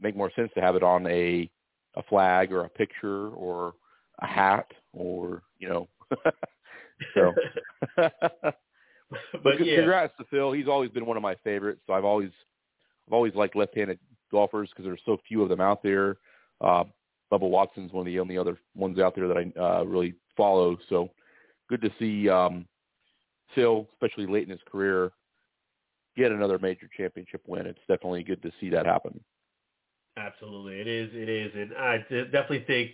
make 0.00 0.16
more 0.16 0.30
sense 0.34 0.50
to 0.54 0.60
have 0.60 0.76
it 0.76 0.82
on 0.82 1.06
a 1.06 1.50
a 1.96 2.02
flag 2.04 2.52
or 2.52 2.64
a 2.64 2.68
picture 2.68 3.28
or 3.30 3.74
a 4.20 4.26
hat 4.26 4.66
or 4.92 5.42
you 5.58 5.68
know. 5.68 5.88
so, 7.14 7.32
but, 7.96 8.56
but 9.42 9.64
yeah. 9.64 9.76
congrats 9.76 10.14
to 10.18 10.24
Phil. 10.30 10.52
He's 10.52 10.68
always 10.68 10.90
been 10.90 11.06
one 11.06 11.16
of 11.16 11.22
my 11.22 11.34
favorites. 11.44 11.80
So 11.86 11.92
I've 11.92 12.04
always 12.04 12.30
I've 13.06 13.12
always 13.12 13.34
liked 13.34 13.56
left-handed 13.56 13.98
golfers 14.30 14.70
because 14.70 14.84
there's 14.84 15.00
so 15.04 15.18
few 15.26 15.42
of 15.42 15.48
them 15.48 15.60
out 15.60 15.82
there. 15.82 16.16
Uh, 16.60 16.84
Bubba 17.30 17.48
Watson's 17.48 17.92
one 17.92 18.06
of 18.06 18.06
the 18.06 18.18
only 18.18 18.36
other 18.36 18.58
ones 18.74 18.98
out 18.98 19.14
there 19.14 19.28
that 19.28 19.36
I 19.36 19.60
uh, 19.60 19.84
really 19.84 20.14
follow. 20.36 20.76
So 20.88 21.10
good 21.68 21.80
to 21.82 21.90
see 21.98 22.28
um, 22.28 22.66
Phil, 23.54 23.86
especially 23.92 24.26
late 24.26 24.44
in 24.44 24.50
his 24.50 24.60
career, 24.70 25.12
get 26.16 26.32
another 26.32 26.58
major 26.58 26.88
championship 26.96 27.42
win. 27.46 27.66
It's 27.66 27.78
definitely 27.88 28.24
good 28.24 28.42
to 28.42 28.50
see 28.60 28.70
that 28.70 28.86
happen. 28.86 29.20
Absolutely, 30.16 30.80
it 30.80 30.86
is. 30.86 31.10
It 31.14 31.28
is, 31.28 31.52
and 31.54 31.74
I 31.76 31.98
definitely 32.08 32.64
think 32.66 32.90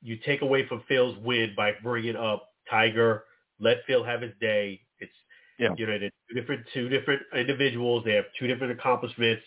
you 0.00 0.16
take 0.24 0.42
away 0.42 0.66
from 0.68 0.82
Phil's 0.88 1.16
win 1.22 1.54
by 1.56 1.72
bringing 1.82 2.16
up 2.16 2.48
Tiger. 2.70 3.24
Let 3.60 3.78
Phil 3.86 4.04
have 4.04 4.22
his 4.22 4.32
day. 4.40 4.80
It's 5.00 5.12
yeah. 5.58 5.70
you 5.76 5.86
know, 5.86 5.98
they're 5.98 6.10
two 6.28 6.40
different 6.40 6.66
two 6.72 6.88
different 6.88 7.22
individuals. 7.36 8.04
They 8.04 8.14
have 8.14 8.24
two 8.38 8.46
different 8.46 8.78
accomplishments. 8.78 9.42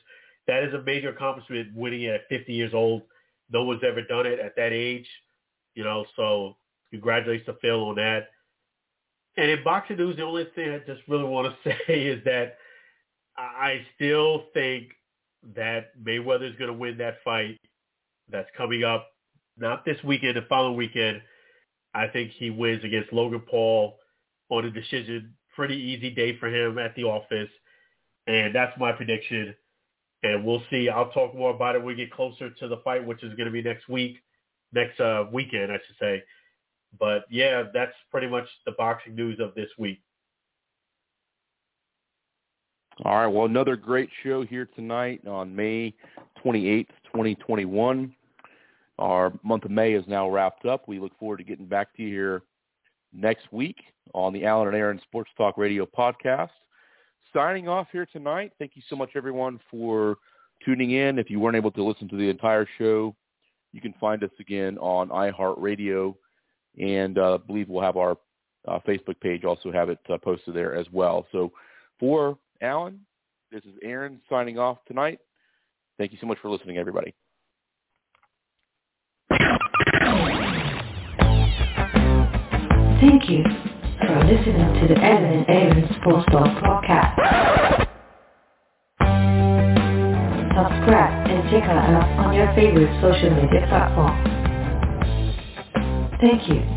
That 0.48 0.64
is 0.64 0.74
a 0.74 0.82
major 0.84 1.10
accomplishment, 1.10 1.70
winning 1.74 2.06
at 2.06 2.22
50 2.30 2.54
years 2.54 2.74
old. 2.74 3.04
No 3.50 3.64
one's 3.64 3.84
ever 3.88 4.02
done 4.02 4.26
it 4.26 4.40
at 4.40 4.56
that 4.56 4.74
age, 4.74 5.08
you 5.74 5.84
know. 5.84 6.06
So 6.16 6.58
congratulations 6.92 7.46
to 7.48 7.56
Phil 7.62 7.84
on 7.84 7.96
that. 7.96 8.28
And 9.38 9.52
in 9.52 9.64
boxing 9.64 9.98
news, 9.98 10.16
the 10.16 10.24
only 10.24 10.48
thing 10.56 10.72
I 10.72 10.80
just 10.80 11.02
really 11.08 11.26
want 11.26 11.54
to 11.64 11.76
say 11.88 12.06
is 12.06 12.24
that 12.26 12.58
I 13.38 13.86
still 13.96 14.46
think 14.54 14.90
that 15.56 15.92
Mayweather 16.02 16.50
is 16.50 16.58
going 16.58 16.72
to 16.72 16.78
win 16.78 16.98
that 16.98 17.18
fight 17.24 17.60
that's 18.30 18.50
coming 18.58 18.84
up, 18.84 19.08
not 19.58 19.86
this 19.86 19.98
weekend, 20.04 20.38
the 20.38 20.46
following 20.48 20.78
weekend. 20.78 21.22
I 21.94 22.08
think 22.08 22.32
he 22.32 22.50
wins 22.50 22.84
against 22.84 23.14
Logan 23.14 23.42
Paul 23.42 23.98
on 24.50 24.66
a 24.66 24.72
decision. 24.72 25.36
Pretty 25.56 25.76
easy 25.76 26.10
day 26.10 26.38
for 26.40 26.48
him 26.48 26.78
at 26.78 26.96
the 26.96 27.04
office. 27.04 27.50
And 28.28 28.56
that's 28.56 28.78
my 28.80 28.92
prediction. 28.92 29.56
And 30.26 30.44
we'll 30.44 30.64
see. 30.72 30.90
I'll 30.90 31.12
talk 31.12 31.36
more 31.36 31.54
about 31.54 31.76
it 31.76 31.80
when 31.80 31.88
we 31.88 31.96
get 31.96 32.12
closer 32.12 32.50
to 32.50 32.68
the 32.68 32.78
fight, 32.78 33.06
which 33.06 33.24
is 33.24 33.36
going 33.36 33.46
to 33.46 33.52
be 33.52 33.62
next 33.62 33.88
week, 33.88 34.18
next 34.74 35.00
uh, 35.00 35.26
weekend, 35.32 35.72
I 35.72 35.76
should 35.76 35.98
say. 36.00 36.24
But 37.00 37.26
yeah, 37.30 37.64
that's 37.72 37.94
pretty 38.10 38.28
much 38.28 38.48
the 38.66 38.72
boxing 38.72 39.14
news 39.16 39.40
of 39.40 39.54
this 39.54 39.70
week. 39.78 40.02
All 43.04 43.18
right. 43.18 43.28
Well, 43.28 43.46
another 43.46 43.76
great 43.76 44.10
show 44.24 44.44
here 44.44 44.68
tonight 44.76 45.28
on 45.28 45.56
May 45.56 45.94
28th, 46.44 46.88
2021. 47.14 48.16
Our 48.98 49.32
month 49.44 49.66
of 49.66 49.72
May 49.72 49.94
is 49.94 50.06
now 50.08 50.28
wrapped 50.28 50.66
up. 50.66 50.88
We 50.88 51.00
look 51.00 51.16
forward 51.20 51.38
to 51.38 51.44
getting 51.44 51.68
back 51.68 51.96
to 51.98 52.02
you 52.02 52.10
here 52.10 52.42
next 53.14 53.52
week 53.52 53.78
on 54.16 54.34
the 54.34 54.46
Alan 54.46 54.70
and 54.70 54.78
Aaron 54.78 55.00
Sports 55.04 55.30
Talk 55.38 55.58
Radio 55.58 55.86
podcast. 55.86 56.50
Signing 57.36 57.68
off 57.68 57.88
here 57.92 58.08
tonight. 58.14 58.54
Thank 58.60 58.78
you 58.78 58.82
so 58.90 58.96
much, 58.96 59.10
everyone, 59.14 59.60
for 59.70 60.16
tuning 60.64 60.92
in. 60.92 61.20
If 61.20 61.30
you 61.30 61.38
weren't 61.38 61.58
able 61.58 61.72
to 61.72 61.84
listen 61.84 62.08
to 62.08 62.16
the 62.16 62.30
entire 62.30 62.66
show, 62.78 63.14
you 63.74 63.82
can 63.82 63.94
find 64.00 64.24
us 64.24 64.30
again 64.40 64.78
on 64.78 65.10
iHeartRadio, 65.10 66.16
and 66.80 67.18
uh, 67.18 67.40
believe 67.46 67.68
we'll 67.68 67.84
have 67.84 67.98
our 67.98 68.18
uh, 68.70 68.80
Facebook 68.88 69.20
page 69.20 69.44
also 69.44 69.70
have 69.70 69.90
it 69.90 70.00
uh, 70.10 70.18
posted 70.18 70.56
there 70.56 70.76
as 70.76 70.88
well. 70.94 71.28
So 71.34 71.52
for 72.00 72.38
Alan, 72.62 73.02
this 73.52 73.64
is 73.66 73.74
Aaron 73.84 74.22
signing 74.30 74.58
off 74.58 74.78
tonight. 74.88 75.20
Thank 75.98 76.14
you 76.14 76.18
so 76.22 76.28
much 76.28 76.38
for 76.42 76.50
listening, 76.50 76.78
everybody. 76.78 77.14
Thank 83.02 83.30
you 83.30 83.44
for 84.08 84.24
listening 84.24 84.82
to 84.82 84.94
the 84.94 85.00
Alan 85.02 85.26
and 85.26 85.50
Aaron 85.50 85.88
Sports 86.00 86.26
Talk 86.32 86.48
podcast. 86.62 87.16
Subscribe 90.54 91.28
and 91.28 91.50
check 91.50 91.64
us 91.64 91.90
out 91.90 92.10
on 92.20 92.34
your 92.34 92.54
favorite 92.54 92.94
social 93.02 93.32
media 93.32 93.66
platform. 93.68 94.14
Thank 96.22 96.48
you. 96.50 96.75